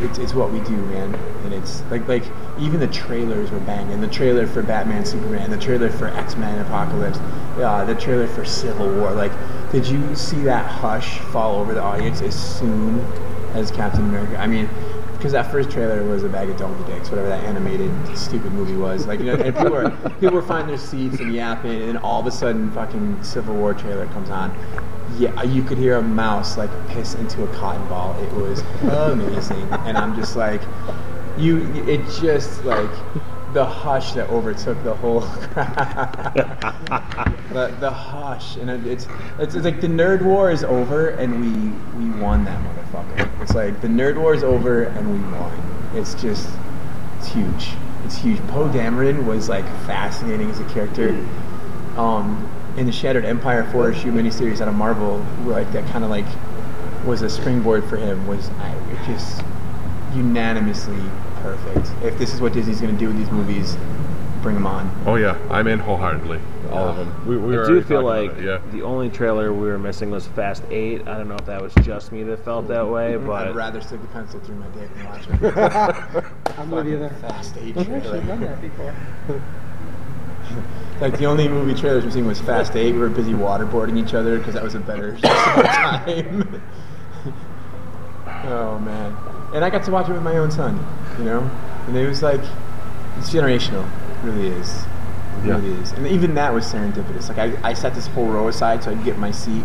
it's, 0.00 0.18
it's 0.18 0.34
what 0.34 0.50
we 0.52 0.60
do, 0.60 0.76
man. 0.86 1.14
And 1.44 1.52
it's 1.52 1.82
like 1.90 2.06
like 2.08 2.24
even 2.58 2.80
the 2.80 2.88
trailers 2.88 3.50
were 3.50 3.60
banging. 3.60 4.00
The 4.00 4.08
trailer 4.08 4.46
for 4.46 4.62
Batman, 4.62 5.04
Superman, 5.04 5.50
the 5.50 5.58
trailer 5.58 5.90
for 5.90 6.08
X 6.08 6.36
Men, 6.36 6.58
Apocalypse, 6.60 7.18
uh, 7.58 7.84
the 7.84 7.94
trailer 7.94 8.26
for 8.26 8.44
Civil 8.44 8.94
War. 8.96 9.12
Like, 9.12 9.32
did 9.72 9.86
you 9.86 10.14
see 10.14 10.40
that 10.42 10.66
hush 10.66 11.18
fall 11.18 11.60
over 11.60 11.74
the 11.74 11.82
audience 11.82 12.22
as 12.22 12.34
soon 12.58 13.00
as 13.52 13.70
Captain 13.70 14.04
America? 14.04 14.38
I 14.38 14.46
mean. 14.46 14.68
Because 15.18 15.32
that 15.32 15.50
first 15.50 15.68
trailer 15.68 16.04
was 16.04 16.22
a 16.22 16.28
bag 16.28 16.48
of 16.48 16.56
donkey 16.56 16.92
dicks, 16.92 17.10
whatever 17.10 17.28
that 17.28 17.42
animated 17.42 17.90
stupid 18.16 18.52
movie 18.52 18.76
was. 18.76 19.04
Like, 19.08 19.18
you 19.18 19.26
know, 19.26 19.34
and 19.34 19.52
people 19.52 19.70
were 19.70 19.90
people 20.20 20.30
were 20.30 20.42
finding 20.42 20.68
their 20.68 20.78
seats 20.78 21.18
and 21.18 21.34
yapping, 21.34 21.72
and 21.72 21.88
then 21.88 21.96
all 21.96 22.20
of 22.20 22.26
a 22.26 22.30
sudden, 22.30 22.70
fucking 22.70 23.24
Civil 23.24 23.56
War 23.56 23.74
trailer 23.74 24.06
comes 24.06 24.30
on. 24.30 24.56
Yeah, 25.18 25.42
you 25.42 25.64
could 25.64 25.76
hear 25.76 25.96
a 25.96 26.02
mouse 26.02 26.56
like 26.56 26.70
piss 26.90 27.14
into 27.14 27.42
a 27.42 27.48
cotton 27.56 27.84
ball. 27.88 28.16
It 28.22 28.32
was 28.32 28.60
amazing, 28.82 29.68
and 29.86 29.98
I'm 29.98 30.14
just 30.14 30.36
like, 30.36 30.62
you. 31.36 31.62
It 31.88 32.08
just 32.20 32.64
like 32.64 32.90
the 33.52 33.64
hush 33.64 34.12
that 34.12 34.28
overtook 34.30 34.82
the 34.84 34.94
whole 34.94 35.20
crowd. 35.52 36.24
the, 37.52 37.74
the 37.80 37.90
hush, 37.90 38.56
and 38.56 38.70
it, 38.70 38.86
it's, 38.86 39.06
it's 39.38 39.54
it's 39.54 39.64
like 39.64 39.80
the 39.80 39.86
nerd 39.86 40.22
war 40.22 40.50
is 40.50 40.64
over, 40.64 41.10
and 41.10 41.40
we 41.40 42.02
we 42.04 42.20
won 42.20 42.44
that 42.44 42.60
motherfucker. 42.62 43.42
It's 43.42 43.54
like 43.54 43.80
the 43.80 43.88
nerd 43.88 44.20
war 44.20 44.34
is 44.34 44.44
over, 44.44 44.84
and 44.84 45.12
we 45.12 45.18
won. 45.38 45.90
It's 45.94 46.14
just 46.14 46.48
it's 47.18 47.28
huge. 47.28 47.70
It's 48.04 48.16
huge. 48.16 48.38
Poe 48.48 48.68
Dameron 48.68 49.24
was 49.26 49.48
like 49.48 49.64
fascinating 49.86 50.50
as 50.50 50.60
a 50.60 50.64
character. 50.68 51.10
Um, 51.96 52.48
in 52.76 52.86
the 52.86 52.92
Shattered 52.92 53.24
Empire 53.24 53.68
four 53.72 53.90
issue 53.90 54.12
miniseries 54.12 54.60
out 54.60 54.68
of 54.68 54.74
Marvel, 54.74 55.24
like 55.44 55.72
that 55.72 55.84
kind 55.90 56.04
of 56.04 56.10
like 56.10 56.26
was 57.04 57.22
a 57.22 57.30
springboard 57.30 57.84
for 57.88 57.96
him 57.96 58.26
was 58.26 58.50
I, 58.60 58.72
it 58.92 59.04
just 59.06 59.42
unanimously 60.14 61.02
perfect. 61.42 62.04
If 62.04 62.18
this 62.18 62.34
is 62.34 62.40
what 62.40 62.52
Disney's 62.52 62.80
going 62.80 62.92
to 62.92 62.98
do 62.98 63.08
with 63.08 63.18
these 63.18 63.30
movies, 63.30 63.76
bring 64.42 64.54
them 64.54 64.66
on. 64.66 64.90
Oh 65.06 65.16
yeah, 65.16 65.38
I'm 65.50 65.66
in 65.66 65.78
wholeheartedly. 65.78 66.40
All 66.70 66.88
of 66.88 66.96
them. 66.96 67.26
We, 67.26 67.36
we 67.36 67.58
I 67.58 67.66
do 67.66 67.82
feel 67.82 68.02
like 68.02 68.30
it, 68.32 68.44
yeah. 68.44 68.60
the 68.72 68.82
only 68.82 69.08
trailer 69.08 69.52
we 69.52 69.68
were 69.68 69.78
missing 69.78 70.10
was 70.10 70.26
Fast 70.26 70.62
Eight. 70.70 71.06
I 71.08 71.16
don't 71.16 71.28
know 71.28 71.36
if 71.36 71.46
that 71.46 71.62
was 71.62 71.74
just 71.82 72.12
me 72.12 72.22
that 72.24 72.44
felt 72.44 72.68
that 72.68 72.86
way, 72.86 73.12
mm-hmm. 73.12 73.26
but 73.26 73.48
I'd 73.48 73.54
rather 73.54 73.80
stick 73.80 74.00
the 74.00 74.08
pencil 74.08 74.40
through 74.40 74.56
my 74.56 74.68
dick 74.68 74.94
than 74.94 75.04
watch 75.06 75.26
it. 75.28 76.24
I'm 76.58 76.70
with 76.70 76.86
you 76.86 76.98
there. 76.98 77.10
Fast 77.20 77.56
eight 77.58 77.76
I've 77.76 77.90
actually 77.90 78.20
done 78.20 78.40
that 78.40 78.60
before. 78.60 78.94
Like 81.00 81.16
the 81.18 81.26
only 81.26 81.48
movie 81.48 81.78
trailers 81.78 82.04
we've 82.04 82.12
seen 82.12 82.26
was 82.26 82.40
Fast 82.40 82.74
Eight. 82.74 82.92
We 82.92 82.98
were 82.98 83.08
busy 83.08 83.32
waterboarding 83.32 83.98
each 83.98 84.14
other 84.14 84.38
because 84.38 84.54
that 84.54 84.62
was 84.62 84.74
a 84.74 84.80
better 84.80 85.10
use 85.10 85.24
of 85.24 85.30
our 85.30 85.62
time. 85.62 86.62
oh 88.44 88.78
man! 88.80 89.16
And 89.54 89.64
I 89.64 89.70
got 89.70 89.82
to 89.84 89.90
watch 89.90 90.08
it 90.08 90.12
with 90.12 90.22
my 90.22 90.36
own 90.36 90.50
son. 90.50 90.78
You 91.18 91.24
know, 91.24 91.50
and 91.86 91.96
it 91.96 92.06
was 92.06 92.22
like 92.22 92.40
it's 93.18 93.30
generational. 93.30 93.84
It 93.86 94.26
really 94.26 94.48
is. 94.48 94.68
It 94.76 95.46
Yeah. 95.46 95.56
really 95.56 95.70
is. 95.80 95.92
And 95.92 96.06
even 96.06 96.34
that 96.34 96.52
was 96.52 96.64
serendipitous. 96.66 97.28
Like 97.28 97.38
I, 97.38 97.70
I 97.70 97.72
set 97.74 97.94
this 97.94 98.06
whole 98.08 98.26
row 98.28 98.48
aside 98.48 98.82
so 98.84 98.90
I 98.90 98.94
could 98.94 99.04
get 99.04 99.18
my 99.18 99.30
seat, 99.30 99.62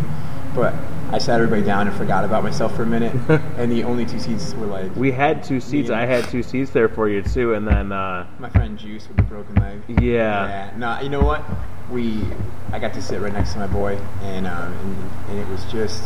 but 0.54 0.74
I 1.12 1.18
sat 1.18 1.36
everybody 1.40 1.62
down 1.62 1.86
and 1.86 1.96
forgot 1.96 2.24
about 2.24 2.42
myself 2.42 2.74
for 2.74 2.82
a 2.82 2.86
minute. 2.86 3.12
and 3.58 3.70
the 3.70 3.84
only 3.84 4.04
two 4.06 4.18
seats 4.18 4.54
were 4.54 4.66
like 4.66 4.94
we 4.96 5.12
had 5.12 5.44
two 5.44 5.60
seats. 5.60 5.90
I 5.90 6.06
had 6.06 6.24
two 6.24 6.42
seats 6.42 6.70
there 6.70 6.88
for 6.88 7.08
you 7.08 7.22
too, 7.22 7.54
and 7.54 7.66
then 7.68 7.92
uh, 7.92 8.26
my 8.38 8.48
friend 8.50 8.78
Juice 8.78 9.06
with 9.08 9.16
the 9.18 9.22
broken 9.24 9.54
leg. 9.56 9.80
Yeah. 9.88 10.00
Yeah. 10.02 10.72
No, 10.76 11.00
you 11.00 11.08
know 11.10 11.22
what? 11.22 11.44
We, 11.90 12.24
I 12.72 12.78
got 12.78 12.94
to 12.94 13.02
sit 13.02 13.20
right 13.20 13.32
next 13.32 13.52
to 13.52 13.58
my 13.58 13.66
boy, 13.66 13.98
and 14.22 14.46
um, 14.46 14.72
and, 14.72 15.30
and 15.30 15.38
it 15.38 15.46
was 15.48 15.62
just. 15.70 16.02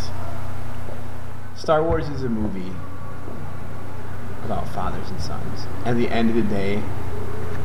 Star 1.55 1.83
Wars 1.83 2.09
is 2.09 2.23
a 2.25 2.29
movie 2.29 2.73
about 4.45 4.69
fathers 4.69 5.09
and 5.11 5.21
sons. 5.21 5.67
At 5.85 5.97
the 5.97 6.09
end 6.09 6.31
of 6.31 6.37
the 6.37 6.43
day, 6.43 6.83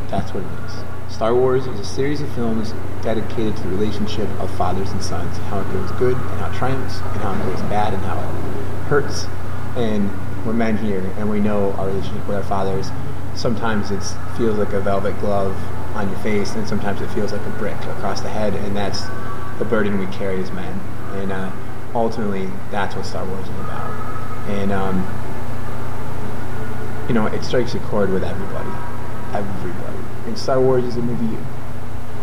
that's 0.07 0.33
what 0.33 0.43
it 0.43 0.65
is. 0.65 1.13
Star 1.13 1.35
Wars 1.35 1.67
is 1.67 1.79
a 1.79 1.85
series 1.85 2.21
of 2.21 2.33
films 2.33 2.73
dedicated 3.01 3.55
to 3.57 3.63
the 3.63 3.69
relationship 3.69 4.27
of 4.39 4.49
fathers 4.57 4.89
and 4.91 5.03
sons, 5.03 5.37
how 5.37 5.59
it 5.59 5.71
goes 5.71 5.91
good 5.93 6.15
and 6.15 6.39
how 6.39 6.49
it 6.49 6.55
triumphs, 6.55 6.99
and 6.99 7.21
how 7.21 7.33
it 7.33 7.43
goes 7.45 7.61
bad 7.69 7.93
and 7.93 8.03
how 8.03 8.17
it 8.17 8.87
hurts. 8.87 9.25
And 9.75 10.09
we're 10.45 10.53
men 10.53 10.77
here, 10.77 10.99
and 11.17 11.29
we 11.29 11.39
know 11.39 11.71
our 11.73 11.87
relationship 11.87 12.27
with 12.27 12.37
our 12.37 12.43
fathers. 12.43 12.89
Sometimes 13.35 13.91
it 13.91 14.03
feels 14.37 14.57
like 14.57 14.73
a 14.73 14.79
velvet 14.79 15.19
glove 15.19 15.55
on 15.95 16.09
your 16.09 16.19
face, 16.19 16.53
and 16.55 16.67
sometimes 16.67 17.01
it 17.01 17.07
feels 17.09 17.31
like 17.31 17.45
a 17.45 17.49
brick 17.51 17.79
across 17.85 18.21
the 18.21 18.29
head, 18.29 18.53
and 18.55 18.75
that's 18.75 19.03
the 19.59 19.65
burden 19.65 19.99
we 19.99 20.07
carry 20.07 20.41
as 20.41 20.51
men. 20.51 20.79
And 21.13 21.31
uh, 21.31 21.51
ultimately, 21.93 22.49
that's 22.71 22.95
what 22.95 23.05
Star 23.05 23.25
Wars 23.25 23.47
is 23.47 23.59
about. 23.59 23.91
And 24.49 24.71
um, 24.71 25.22
you 27.07 27.13
know, 27.13 27.27
it 27.27 27.43
strikes 27.43 27.75
a 27.75 27.79
chord 27.79 28.09
with 28.11 28.23
everybody. 28.23 28.69
Everybody. 29.33 29.97
And 30.25 30.37
Star 30.37 30.59
Wars 30.59 30.83
is 30.83 30.97
a 30.97 31.01
movie 31.01 31.37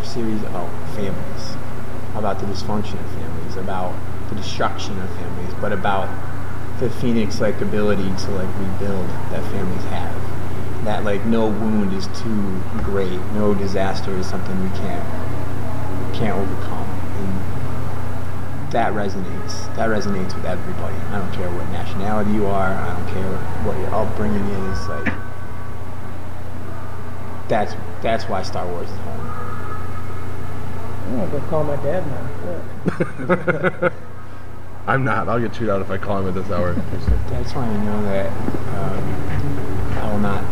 series 0.03 0.41
about 0.43 0.69
families, 0.95 1.57
about 2.15 2.39
the 2.39 2.47
dysfunction 2.47 2.95
of 2.95 3.11
families, 3.13 3.57
about 3.57 3.95
the 4.31 4.37
destruction 4.37 4.99
of 5.01 5.11
families, 5.17 5.55
but 5.61 5.73
about 5.73 6.09
the 6.81 6.89
phoenix-like 6.89 7.61
ability 7.61 8.09
to 8.25 8.31
like 8.31 8.49
rebuild 8.59 9.07
that 9.31 9.43
families 9.51 9.85
have. 9.85 10.85
That 10.85 11.05
like 11.05 11.25
no 11.27 11.47
wound 11.47 11.93
is 11.93 12.07
too 12.19 12.61
great, 12.85 13.21
no 13.35 13.55
disaster 13.55 14.13
is 14.13 14.27
something 14.27 14.63
we 14.63 14.71
can't 14.79 16.15
can't 16.15 16.37
overcome. 16.37 16.89
And 16.89 17.50
that 18.71 18.93
resonates. 18.93 19.75
That 19.77 19.89
resonates 19.89 20.35
with 20.35 20.45
everybody. 20.45 20.95
I 20.95 21.19
don't 21.19 21.33
care 21.33 21.51
what 21.51 21.69
nationality 21.71 22.33
you 22.33 22.47
are. 22.47 22.69
I 22.69 22.97
don't 22.97 23.09
care 23.13 23.37
what 23.65 23.77
your 23.79 23.95
upbringing 23.95 24.43
is. 24.43 24.89
Like 24.89 25.13
that's 27.49 27.75
that's 28.03 28.25
why 28.29 28.43
Star 28.43 28.67
Wars 28.67 28.89
is 28.89 28.97
home. 28.99 29.21
I'm 31.07 31.17
gonna 31.17 31.31
go 31.33 31.41
call 31.49 31.65
my 31.65 31.77
dad 31.77 32.07
now. 32.07 33.91
I'm 34.87 35.05
not. 35.05 35.29
I'll 35.29 35.41
get 35.41 35.53
chewed 35.53 35.69
out 35.69 35.83
if 35.83 35.91
I 35.91 35.99
call 35.99 36.19
him 36.19 36.29
at 36.29 36.35
this 36.35 36.51
hour. 36.51 36.73
That's 37.29 37.55
why 37.55 37.65
I 37.65 37.85
know 37.85 38.03
that 38.05 38.27
um, 38.77 39.99
I 39.99 40.11
will 40.11 40.19
not 40.19 40.45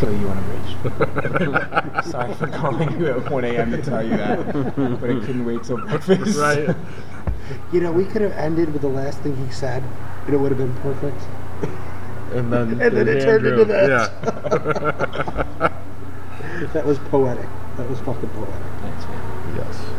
kill 0.00 0.18
you 0.18 0.28
on 0.28 0.38
a 0.38 0.42
bridge. 0.42 2.04
Sorry 2.10 2.34
for 2.34 2.46
calling 2.48 2.98
you 2.98 3.08
at 3.08 3.30
1 3.30 3.44
a.m. 3.44 3.70
to 3.72 3.82
tell 3.82 4.02
you 4.02 4.16
that, 4.16 4.52
but 5.00 5.10
I 5.10 5.20
couldn't 5.20 5.44
wait 5.44 5.62
till 5.64 5.78
breakfast. 5.78 6.38
right. 6.38 6.74
You 7.72 7.80
know, 7.80 7.92
we 7.92 8.04
could 8.04 8.22
have 8.22 8.32
ended 8.32 8.72
with 8.72 8.82
the 8.82 8.88
last 8.88 9.18
thing 9.20 9.36
he 9.36 9.52
said, 9.52 9.82
and 10.26 10.34
it 10.34 10.38
would 10.38 10.50
have 10.50 10.58
been 10.58 10.74
perfect. 10.76 11.20
And 12.32 12.52
then, 12.52 12.70
And 12.80 12.96
then 12.96 13.08
it 13.08 13.22
turned 13.22 13.46
into 13.46 13.64
that. 13.66 13.88
Yeah. 13.88 15.72
That 16.72 16.86
was 16.86 16.98
poetic. 17.10 17.46
That 17.76 17.88
was 17.88 17.98
fucking 18.00 18.30
poetic. 18.30 18.54
Thanks, 18.80 19.04
man. 19.06 19.56
yes. 19.56 19.95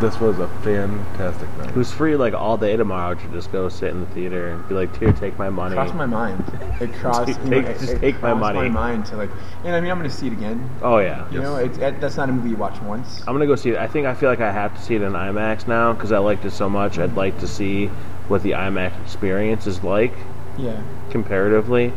This 0.00 0.20
was 0.20 0.38
a 0.38 0.46
fantastic 0.62 1.48
night. 1.56 1.70
who's 1.70 1.90
free 1.90 2.16
like 2.16 2.34
all 2.34 2.58
day 2.58 2.76
tomorrow 2.76 3.14
to 3.14 3.28
just 3.28 3.50
go 3.50 3.68
sit 3.70 3.90
in 3.90 4.00
the 4.00 4.06
theater 4.08 4.48
and 4.48 4.68
be 4.68 4.74
like, 4.74 4.94
"Here, 4.98 5.10
take 5.12 5.38
my 5.38 5.48
money." 5.48 5.74
Crossed 5.74 5.94
my 5.94 6.04
mind. 6.04 6.44
It 6.80 6.92
crossed. 7.00 7.28
Just 7.28 7.40
you 7.42 7.50
know, 7.50 7.60
take- 7.62 7.70
it- 7.76 7.80
just 7.80 7.92
it 7.94 8.00
take 8.00 8.20
my 8.20 8.34
money. 8.34 8.58
my 8.58 8.68
mind 8.68 9.06
to 9.06 9.16
like, 9.16 9.30
and 9.64 9.74
I 9.74 9.80
mean, 9.80 9.90
I'm 9.90 9.96
gonna 9.96 10.10
see 10.10 10.26
it 10.26 10.34
again. 10.34 10.68
Oh 10.82 10.98
yeah. 10.98 11.30
You 11.30 11.40
know, 11.40 11.56
it's 11.56 11.78
it, 11.78 11.98
that's 12.00 12.16
not 12.18 12.28
a 12.28 12.32
movie 12.32 12.50
you 12.50 12.56
watch 12.56 12.78
once. 12.82 13.20
I'm 13.26 13.32
gonna 13.34 13.46
go 13.46 13.56
see 13.56 13.70
it. 13.70 13.78
I 13.78 13.86
think 13.88 14.06
I 14.06 14.12
feel 14.12 14.28
like 14.28 14.40
I 14.42 14.52
have 14.52 14.74
to 14.76 14.82
see 14.82 14.94
it 14.96 15.02
in 15.02 15.12
IMAX 15.12 15.66
now 15.66 15.94
because 15.94 16.12
I 16.12 16.18
liked 16.18 16.44
it 16.44 16.50
so 16.52 16.68
much. 16.68 16.98
I'd 16.98 17.14
like 17.16 17.38
to 17.40 17.48
see 17.48 17.86
what 18.28 18.42
the 18.42 18.50
IMAX 18.50 18.92
experience 19.02 19.66
is 19.66 19.82
like 19.82 20.12
Yeah. 20.58 20.78
comparatively. 21.10 21.92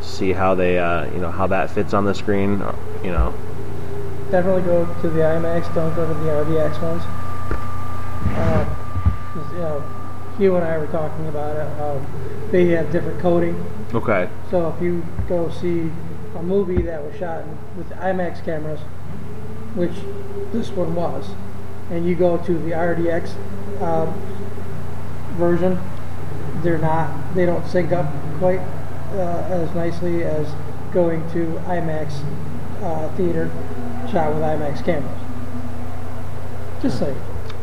See 0.00 0.32
how 0.32 0.54
they, 0.54 0.78
uh, 0.78 1.04
you 1.12 1.18
know, 1.20 1.30
how 1.30 1.48
that 1.48 1.70
fits 1.70 1.92
on 1.92 2.06
the 2.06 2.14
screen. 2.14 2.62
You 3.04 3.10
know, 3.10 3.34
Definitely 4.30 4.62
go 4.62 4.84
to 5.00 5.08
the 5.08 5.20
IMAX. 5.20 5.74
Don't 5.74 5.94
go 5.94 6.06
to 6.06 6.12
the 6.12 6.28
RPX 6.28 6.82
ones. 6.82 7.02
Um, 8.36 9.52
you 9.52 9.58
know, 9.58 9.82
Hugh 10.36 10.56
and 10.56 10.64
I 10.66 10.76
were 10.76 10.86
talking 10.88 11.26
about 11.28 11.56
it. 11.56 11.66
How 11.78 12.04
they 12.50 12.66
have 12.68 12.92
different 12.92 13.20
coding. 13.20 13.56
okay. 13.94 14.28
So 14.50 14.68
if 14.68 14.82
you 14.82 15.02
go 15.28 15.50
see 15.50 15.90
a 16.36 16.42
movie 16.42 16.82
that 16.82 17.02
was 17.02 17.16
shot 17.16 17.44
with 17.76 17.88
IMAX 17.90 18.44
cameras, 18.44 18.80
which 19.74 19.94
this 20.52 20.68
one 20.70 20.94
was, 20.94 21.30
and 21.90 22.06
you 22.06 22.14
go 22.14 22.36
to 22.36 22.58
the 22.58 22.72
RPX 22.72 23.32
uh, 23.80 24.12
version, 25.36 25.80
they're 26.62 26.76
not, 26.76 27.34
they 27.34 27.46
don't 27.46 27.66
sync 27.66 27.92
up 27.92 28.12
quite 28.38 28.60
uh, 29.12 29.48
as 29.48 29.74
nicely 29.74 30.22
as 30.22 30.46
going 30.92 31.20
to 31.32 31.46
IMAX 31.66 32.22
uh, 32.82 33.08
theater 33.16 33.50
shot 34.10 34.32
with 34.34 34.42
IMAX 34.42 34.84
cameras. 34.84 36.82
Just 36.82 36.98
saying. 36.98 37.20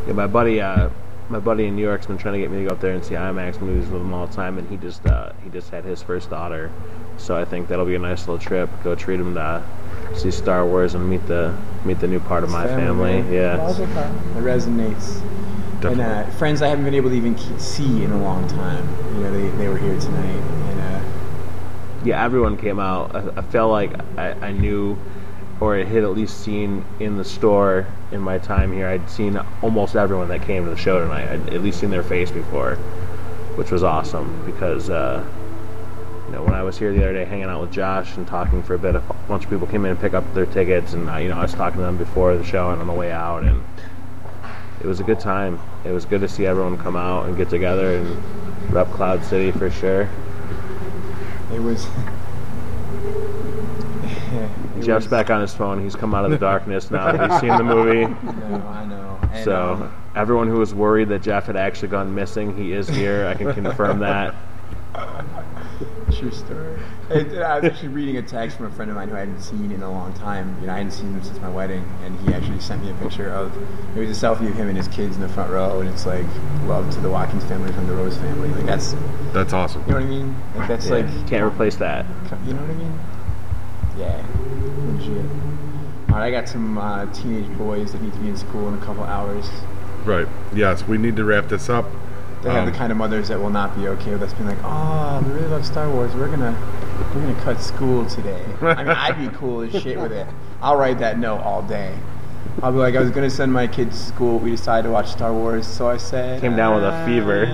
Yeah, 0.07 0.13
my 0.13 0.27
buddy, 0.27 0.61
uh, 0.61 0.89
my 1.29 1.39
buddy 1.39 1.65
in 1.65 1.75
New 1.75 1.81
York's 1.81 2.05
been 2.05 2.17
trying 2.17 2.35
to 2.35 2.39
get 2.39 2.51
me 2.51 2.59
to 2.59 2.65
go 2.65 2.75
up 2.75 2.81
there 2.81 2.93
and 2.93 3.03
see 3.03 3.15
IMAX 3.15 3.59
movies 3.61 3.89
with 3.89 4.01
him 4.01 4.13
all 4.13 4.27
the 4.27 4.33
time, 4.33 4.57
and 4.57 4.69
he 4.69 4.77
just, 4.77 5.05
uh, 5.07 5.31
he 5.43 5.49
just 5.49 5.69
had 5.69 5.83
his 5.83 6.03
first 6.03 6.29
daughter, 6.29 6.71
so 7.17 7.35
I 7.35 7.45
think 7.45 7.67
that'll 7.67 7.85
be 7.85 7.95
a 7.95 7.99
nice 7.99 8.27
little 8.27 8.37
trip. 8.37 8.69
Go 8.83 8.93
treat 8.95 9.19
him 9.19 9.33
to 9.35 9.63
see 10.15 10.31
Star 10.31 10.65
Wars 10.65 10.93
and 10.93 11.09
meet 11.09 11.25
the 11.27 11.55
meet 11.83 11.99
the 11.99 12.07
new 12.07 12.19
part 12.19 12.43
of 12.43 12.49
my 12.49 12.65
Family. 12.67 13.21
family. 13.21 13.35
Yeah. 13.35 13.69
It 13.69 14.43
resonates. 14.43 15.21
And 15.83 16.01
uh, 16.01 16.25
friends 16.31 16.61
I 16.61 16.67
haven't 16.67 16.85
been 16.85 16.95
able 16.95 17.09
to 17.11 17.15
even 17.15 17.37
see 17.59 18.03
in 18.03 18.11
a 18.11 18.21
long 18.21 18.47
time. 18.47 18.87
You 19.15 19.21
know, 19.21 19.31
they, 19.31 19.57
they 19.57 19.67
were 19.67 19.77
here 19.77 19.99
tonight, 19.99 20.23
and 20.25 20.81
uh, 20.81 21.01
yeah, 22.03 22.23
everyone 22.23 22.57
came 22.57 22.79
out. 22.79 23.15
I, 23.15 23.39
I 23.39 23.41
felt 23.43 23.71
like 23.71 23.91
I, 24.17 24.31
I 24.31 24.51
knew, 24.51 24.97
or 25.59 25.75
I 25.75 25.83
had 25.83 26.03
at 26.03 26.11
least 26.11 26.41
seen 26.41 26.83
in 26.99 27.17
the 27.17 27.23
store 27.23 27.87
in 28.11 28.21
my 28.21 28.37
time 28.37 28.73
here. 28.73 28.87
I'd 28.87 29.09
seen 29.09 29.39
almost 29.61 29.95
everyone 29.95 30.27
that 30.29 30.41
came 30.41 30.65
to 30.65 30.69
the 30.69 30.77
show 30.77 30.99
tonight. 30.99 31.29
I'd 31.29 31.53
at 31.53 31.63
least 31.63 31.79
seen 31.79 31.89
their 31.89 32.03
face 32.03 32.29
before, 32.29 32.75
which 33.55 33.71
was 33.71 33.81
awesome 33.81 34.45
because, 34.45 34.89
uh, 34.89 35.25
you 36.25 36.33
know, 36.33 36.43
when 36.43 36.53
I 36.53 36.63
was 36.63 36.77
here 36.77 36.91
the 36.91 36.99
other 36.99 37.13
day 37.13 37.25
hanging 37.25 37.45
out 37.45 37.61
with 37.61 37.71
Josh 37.71 38.17
and 38.17 38.27
talking 38.27 38.63
for 38.63 38.73
a 38.73 38.79
bit, 38.79 38.95
a 38.95 38.99
bunch 39.27 39.45
of 39.45 39.49
people 39.49 39.67
came 39.67 39.85
in 39.85 39.91
and 39.91 39.99
picked 39.99 40.15
up 40.15 40.33
their 40.33 40.45
tickets, 40.45 40.93
and 40.93 41.09
uh, 41.09 41.17
you 41.17 41.29
know, 41.29 41.37
I 41.37 41.43
was 41.43 41.53
talking 41.53 41.77
to 41.77 41.83
them 41.83 41.97
before 41.97 42.35
the 42.35 42.43
show 42.43 42.71
and 42.71 42.81
on 42.81 42.87
the 42.87 42.93
way 42.93 43.11
out, 43.11 43.43
and 43.43 43.63
it 44.81 44.87
was 44.87 44.99
a 44.99 45.03
good 45.03 45.19
time. 45.19 45.59
It 45.85 45.91
was 45.91 46.03
good 46.03 46.21
to 46.21 46.27
see 46.27 46.45
everyone 46.45 46.77
come 46.77 46.95
out 46.95 47.27
and 47.27 47.37
get 47.37 47.49
together 47.49 47.95
and 47.95 48.73
rep 48.73 48.89
Cloud 48.91 49.23
City 49.23 49.51
for 49.51 49.69
sure. 49.69 50.09
it 51.53 51.61
was. 51.61 51.87
it 54.77 54.83
Jeff's 54.83 55.05
was- 55.05 55.11
back 55.11 55.29
on 55.29 55.41
his 55.41 55.53
phone. 55.53 55.81
He's 55.83 55.95
come 55.95 56.13
out 56.15 56.25
of 56.25 56.31
the 56.31 56.37
darkness 56.37 56.89
now 56.91 57.11
that 57.11 57.31
he's 57.31 57.39
seen 57.41 57.49
the 57.57 57.63
movie. 57.63 58.05
No, 58.23 58.57
I 58.67 58.85
know. 58.85 59.19
And, 59.33 59.43
So 59.43 59.73
um, 59.73 59.95
everyone 60.15 60.47
who 60.47 60.57
was 60.59 60.73
worried 60.73 61.09
that 61.09 61.21
Jeff 61.21 61.45
had 61.47 61.55
actually 61.55 61.89
gone 61.89 62.13
missing, 62.15 62.55
he 62.55 62.71
is 62.73 62.87
here. 62.87 63.27
I 63.27 63.33
can 63.35 63.53
confirm 63.53 63.99
that. 63.99 64.33
True 66.17 66.31
story. 66.31 66.79
It- 67.09 67.37
I 67.41 67.59
was 67.59 67.65
actually 67.71 67.89
reading 67.89 68.17
a 68.17 68.21
text 68.21 68.55
from 68.57 68.67
a 68.67 68.71
friend 68.71 68.89
of 68.89 68.95
mine 68.95 69.09
who 69.09 69.15
I 69.15 69.19
hadn't 69.19 69.41
seen 69.41 69.71
in 69.71 69.81
a 69.83 69.91
long 69.91 70.13
time. 70.13 70.55
You 70.61 70.67
know, 70.67 70.73
I 70.73 70.77
hadn't 70.77 70.91
seen 70.93 71.13
him 71.13 71.21
since 71.23 71.39
my 71.39 71.49
wedding, 71.49 71.83
and 72.03 72.17
he 72.21 72.33
actually 72.33 72.59
sent 72.61 72.83
me 72.83 72.91
a 72.91 72.93
picture 72.95 73.29
of. 73.29 73.51
It 73.97 74.07
was 74.07 74.23
a 74.23 74.25
selfie 74.25 74.47
of 74.49 74.55
him 74.55 74.69
and 74.69 74.77
his 74.77 74.87
kids 74.87 75.15
in 75.15 75.21
the 75.21 75.27
front 75.29 75.51
row, 75.51 75.81
and 75.81 75.89
it's 75.89 76.05
like 76.05 76.25
love 76.65 76.89
to 76.93 77.01
the 77.01 77.09
Watkins 77.09 77.43
family 77.45 77.71
from 77.73 77.87
the 77.87 77.93
Rose 77.93 78.17
family. 78.17 78.49
Like 78.49 78.65
that's, 78.65 78.95
That's 79.33 79.51
awesome. 79.53 79.81
you 79.87 79.89
know 79.89 79.95
what 79.95 80.03
I 80.03 80.09
mean? 80.09 80.35
Like 80.55 80.67
that's 80.69 80.87
Yeah, 80.87 80.95
like, 80.95 81.27
can't 81.27 81.43
replace 81.43 81.75
that. 81.77 82.05
you 82.47 82.53
know 82.53 82.61
what 82.61 82.69
I 82.71 82.73
mean? 82.75 82.99
Yeah, 83.97 84.21
legit. 84.87 85.25
All 86.09 86.15
right, 86.21 86.27
I 86.27 86.31
got 86.31 86.47
some 86.49 86.77
uh, 86.77 87.05
teenage 87.13 87.49
boys 87.57 87.91
that 87.93 88.01
need 88.01 88.13
to 88.13 88.19
be 88.19 88.27
in 88.29 88.37
school 88.37 88.67
in 88.67 88.73
a 88.75 88.85
couple 88.85 89.03
hours. 89.03 89.49
Right. 90.05 90.27
Yes, 90.53 90.85
we 90.87 90.97
need 90.97 91.15
to 91.17 91.23
wrap 91.25 91.47
this 91.47 91.67
up. 91.69 91.85
They 92.43 92.51
have 92.51 92.65
Um, 92.67 92.71
the 92.71 92.77
kind 92.77 92.91
of 92.91 92.97
mothers 92.97 93.27
that 93.29 93.39
will 93.39 93.49
not 93.49 93.75
be 93.75 93.87
okay 93.87 94.11
with 94.11 94.21
us 94.21 94.31
being 94.33 94.47
like, 94.47 94.59
"Oh, 94.63 95.23
we 95.25 95.31
really 95.33 95.47
love 95.47 95.65
Star 95.65 95.89
Wars. 95.89 96.13
We're 96.13 96.29
gonna, 96.29 96.55
we're 97.15 97.21
gonna 97.21 97.41
cut 97.41 97.59
school 97.59 98.05
today." 98.05 98.43
I 98.61 98.75
mean, 98.83 98.87
I'd 98.89 99.17
be 99.17 99.29
cool 99.35 99.61
as 99.61 99.71
shit 99.81 99.99
with 99.99 100.11
it. 100.11 100.27
I'll 100.61 100.77
write 100.77 100.99
that 100.99 101.17
note 101.17 101.39
all 101.41 101.63
day. 101.63 101.97
I'll 102.61 102.71
be 102.71 102.77
like, 102.77 102.95
I 102.95 102.99
was 103.01 103.09
gonna 103.11 103.29
send 103.31 103.51
my 103.51 103.65
kids 103.67 103.97
to 103.99 104.05
school. 104.13 104.37
We 104.39 104.51
decided 104.51 104.83
to 104.87 104.91
watch 104.91 105.09
Star 105.11 105.33
Wars, 105.33 105.65
so 105.67 105.89
I 105.89 105.97
said, 105.97 106.39
Came 106.39 106.55
down 106.55 106.75
with 106.75 106.83
a 106.83 106.91
"Ah, 106.93 107.05
fever." 107.05 107.47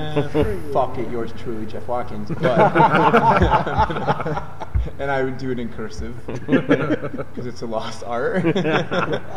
fuck 0.74 0.98
it, 0.98 1.10
yours 1.10 1.32
truly, 1.38 1.66
Jeff 1.66 1.88
Watkins. 1.88 2.30
But, 2.30 2.42
and 5.02 5.10
I 5.12 5.24
would 5.24 5.38
do 5.38 5.52
it 5.52 5.60
in 5.60 5.70
cursive 5.70 6.16
because 6.28 7.46
it's 7.46 7.62
a 7.62 7.66
lost 7.66 8.04
art. 8.06 8.44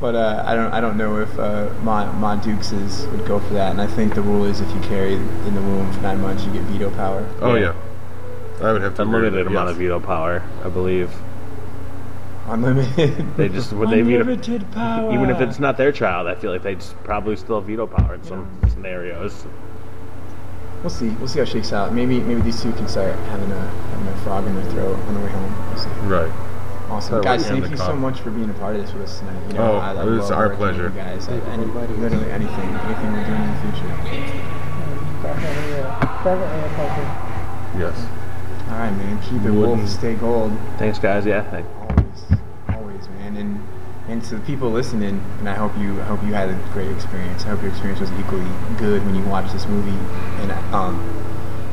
But 0.00 0.16
uh, 0.16 0.42
I 0.44 0.56
don't 0.56 0.72
I 0.72 0.80
don't 0.80 0.96
know 0.96 1.18
if 1.20 1.38
uh, 1.38 1.72
Ma, 1.84 2.10
Ma 2.14 2.34
Dukes 2.34 2.72
would 2.72 3.24
go 3.24 3.38
for 3.38 3.54
that. 3.54 3.70
And 3.70 3.80
I 3.80 3.86
think 3.86 4.16
the 4.16 4.20
rule 4.22 4.44
is 4.44 4.60
if 4.60 4.68
you 4.74 4.80
carry 4.80 5.14
in 5.14 5.54
the 5.54 5.62
womb 5.62 5.92
for 5.92 6.00
nine 6.00 6.20
months, 6.20 6.44
you 6.44 6.50
get 6.52 6.62
veto 6.62 6.90
power. 6.96 7.24
Oh 7.40 7.54
Yeah. 7.54 7.72
yeah. 8.60 8.66
I 8.68 8.72
would 8.72 8.82
have 8.82 8.96
to 8.96 9.02
Unlimited 9.02 9.34
that, 9.34 9.46
amount 9.46 9.68
yes. 9.68 9.72
of 9.74 9.78
veto 9.78 10.00
power, 10.00 10.42
I 10.64 10.68
believe. 10.70 11.08
Unlimited. 12.48 13.36
They 13.36 13.48
just 13.48 13.72
would 13.72 13.90
they 13.90 14.02
veto 14.02 14.22
Unlimited 14.22 14.72
power. 14.72 15.14
even 15.14 15.30
if 15.30 15.40
it's 15.40 15.60
not 15.60 15.76
their 15.76 15.92
child. 15.92 16.26
I 16.26 16.34
feel 16.34 16.50
like 16.50 16.64
they'd 16.64 16.82
probably 17.04 17.36
still 17.36 17.60
have 17.60 17.68
veto 17.68 17.86
power 17.86 18.14
in 18.14 18.24
some 18.24 18.48
scenarios. 18.70 19.46
We'll 20.82 20.90
see. 20.90 21.10
We'll 21.10 21.28
see 21.28 21.38
how 21.38 21.44
it 21.44 21.48
shakes 21.48 21.72
out. 21.72 21.92
Maybe 21.94 22.18
maybe 22.20 22.40
these 22.40 22.60
two 22.60 22.72
can 22.72 22.88
start 22.88 23.14
having 23.30 23.50
a 23.52 23.60
having 23.60 24.08
a 24.08 24.16
frog 24.18 24.46
in 24.46 24.54
their 24.54 24.64
throat 24.72 24.98
on 24.98 25.14
the 25.14 25.20
way 25.20 25.28
home. 25.30 25.68
We'll 25.70 25.78
see. 25.78 25.88
Right. 26.06 26.32
Awesome, 26.90 27.08
Start 27.22 27.24
guys! 27.24 27.46
Thank 27.46 27.64
the 27.64 27.70
you 27.70 27.76
so 27.78 27.96
much 27.96 28.20
for 28.20 28.30
being 28.30 28.50
a 28.50 28.54
part 28.54 28.76
of 28.76 28.82
this 28.82 28.92
with 28.92 29.04
us 29.04 29.18
tonight. 29.20 29.40
You 29.48 29.54
know, 29.54 29.72
Oh, 29.72 29.76
I, 29.78 29.92
I 29.94 30.02
it 30.02 30.10
was 30.10 30.30
our 30.30 30.54
pleasure. 30.56 30.88
You 30.88 30.90
guys, 30.90 31.26
any, 31.28 31.64
literally 31.64 32.30
anything, 32.30 32.68
anything 32.68 33.12
we're 33.12 33.24
doing 33.24 33.40
in 33.40 33.48
the 33.48 33.60
future. 33.62 33.88
Definitely, 35.22 35.72
definitely 36.24 36.60
a 36.60 36.72
pleasure. 36.74 37.78
Yes. 37.78 38.06
All 38.68 38.78
right, 38.78 38.90
man. 38.90 39.22
Keep 39.22 39.32
it 39.32 39.50
Wouldn't- 39.52 39.78
wolf, 39.78 39.88
stay 39.88 40.14
gold. 40.16 40.52
Thanks, 40.78 40.98
guys. 40.98 41.24
Yeah, 41.24 41.48
thank- 41.50 41.66
Always, 41.80 42.24
always, 42.68 43.08
man. 43.08 43.36
And 43.36 43.60
and 44.08 44.22
to 44.24 44.36
the 44.36 44.40
people 44.44 44.70
listening, 44.70 45.22
and 45.38 45.48
I 45.48 45.54
hope 45.54 45.76
you 45.78 46.00
I 46.00 46.04
hope 46.04 46.22
you 46.24 46.32
had 46.34 46.48
a 46.50 46.58
great 46.72 46.90
experience. 46.90 47.44
I 47.44 47.48
hope 47.50 47.62
your 47.62 47.70
experience 47.70 48.00
was 48.00 48.10
equally 48.12 48.44
good 48.78 49.04
when 49.04 49.14
you 49.14 49.22
watched 49.24 49.52
this 49.52 49.66
movie. 49.66 49.96
And 50.42 50.50
um, 50.74 50.96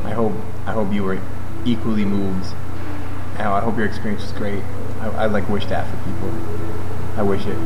I 0.04 0.10
hope 0.12 0.32
I 0.66 0.72
hope 0.72 0.92
you 0.92 1.02
were 1.04 1.18
equally 1.64 2.04
moved. 2.04 2.54
I 3.38 3.60
hope 3.60 3.76
your 3.76 3.86
experience 3.86 4.22
was 4.22 4.32
great. 4.32 4.62
I, 5.00 5.08
I 5.08 5.26
like 5.26 5.48
wish 5.48 5.66
that 5.66 5.88
for 5.90 5.96
people. 6.10 6.30
I 7.16 7.22
wish 7.22 7.44
it. 7.46 7.56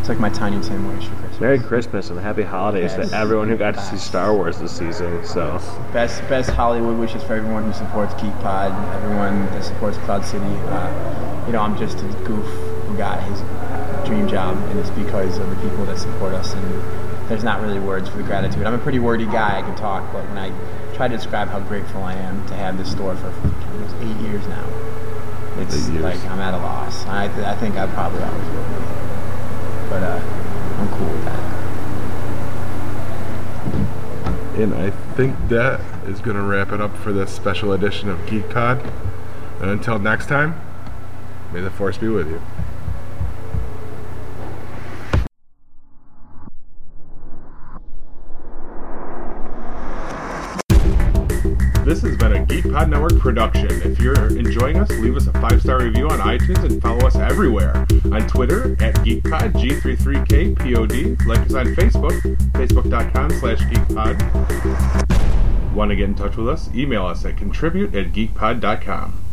It's 0.00 0.08
like 0.08 0.18
my 0.20 0.28
Tiny 0.30 0.60
Tim 0.62 0.86
wish 0.96 1.06
for 1.08 1.14
Christmas. 1.16 1.40
Merry 1.40 1.58
Christmas 1.58 2.10
and 2.10 2.18
happy 2.20 2.42
holidays 2.42 2.94
Yes. 2.96 3.10
to 3.10 3.16
everyone 3.16 3.48
who 3.48 3.56
got 3.56 3.74
to 3.74 3.80
see 3.82 3.96
Star 3.96 4.34
Wars 4.34 4.58
this 4.58 4.72
season. 4.76 5.24
So 5.24 5.58
Best 5.92 6.20
best 6.28 6.50
Hollywood 6.50 6.98
wishes 6.98 7.22
for 7.24 7.34
everyone 7.34 7.64
who 7.64 7.72
supports 7.72 8.14
Geek 8.14 8.32
Pod, 8.40 8.70
everyone 8.94 9.46
that 9.46 9.64
supports 9.64 9.98
Cloud 9.98 10.24
City. 10.24 10.44
Uh, 10.44 11.44
you 11.46 11.52
know, 11.52 11.60
I'm 11.60 11.76
just 11.76 11.98
a 11.98 12.08
goof 12.24 12.46
who 12.86 12.96
got 12.96 13.22
his 13.24 13.40
dream 14.04 14.28
job, 14.28 14.56
and 14.70 14.78
it's 14.78 14.90
because 14.90 15.38
of 15.38 15.48
the 15.50 15.56
people 15.56 15.84
that 15.86 15.98
support 15.98 16.34
us. 16.34 16.52
And 16.54 17.28
there's 17.28 17.44
not 17.44 17.60
really 17.62 17.78
words 17.78 18.08
for 18.08 18.18
the 18.18 18.22
gratitude. 18.22 18.64
I'm 18.64 18.74
a 18.74 18.78
pretty 18.78 18.98
wordy 18.98 19.26
guy. 19.26 19.58
I 19.58 19.62
can 19.62 19.74
talk, 19.76 20.12
but 20.12 20.24
when 20.28 20.38
I 20.38 20.50
try 20.94 21.08
to 21.08 21.16
describe 21.16 21.48
how 21.48 21.60
grateful 21.60 22.02
I 22.02 22.14
am 22.14 22.46
to 22.48 22.54
have 22.54 22.76
this 22.78 22.90
store 22.90 23.16
for 23.16 23.28
almost 23.28 23.96
eight 23.96 24.16
years 24.28 24.46
now, 24.46 24.66
it's 25.58 25.88
years. 25.88 26.02
like 26.02 26.22
I'm 26.26 26.40
at 26.40 26.54
a 26.54 26.58
loss. 26.58 27.04
I, 27.06 27.24
I 27.24 27.56
think 27.56 27.76
I 27.76 27.86
probably 27.88 28.22
always 28.22 28.48
will 28.48 28.64
be, 28.64 28.84
but 29.88 30.02
uh, 30.02 30.20
I'm 30.78 30.88
cool 30.88 31.08
with 31.08 31.24
that. 31.24 31.54
And 34.58 34.74
I 34.74 34.90
think 35.16 35.36
that 35.48 35.80
is 36.06 36.20
going 36.20 36.36
to 36.36 36.42
wrap 36.42 36.70
it 36.70 36.80
up 36.80 36.96
for 36.96 37.12
this 37.12 37.34
special 37.34 37.72
edition 37.72 38.08
of 38.08 38.24
Geek 38.26 38.50
Pod. 38.50 38.80
And 39.60 39.70
until 39.70 39.98
next 39.98 40.26
time, 40.26 40.60
may 41.52 41.60
the 41.60 41.70
force 41.70 41.98
be 41.98 42.08
with 42.08 42.28
you. 42.28 42.40
Pod 52.84 52.90
Network 52.90 53.18
production. 53.18 53.70
If 53.82 53.98
you're 53.98 54.36
enjoying 54.36 54.76
us, 54.76 54.90
leave 54.90 55.16
us 55.16 55.26
a 55.26 55.32
five 55.32 55.62
star 55.62 55.78
review 55.82 56.06
on 56.10 56.18
iTunes 56.18 56.62
and 56.64 56.82
follow 56.82 57.06
us 57.06 57.16
everywhere. 57.16 57.86
On 58.12 58.26
Twitter 58.28 58.72
at 58.72 58.94
GeekPod, 58.96 59.52
G33KPOD. 59.54 61.24
Like 61.24 61.38
us 61.38 61.54
on 61.54 61.74
Facebook, 61.74 62.20
facebook.com 62.52 63.30
slash 63.30 63.60
geekpod. 63.60 64.14
Want 65.72 65.88
to 65.92 65.96
get 65.96 66.10
in 66.10 66.14
touch 66.14 66.36
with 66.36 66.46
us? 66.46 66.68
Email 66.74 67.06
us 67.06 67.24
at 67.24 67.38
contribute 67.38 67.94
at 67.94 68.12
geekpod.com. 68.12 69.23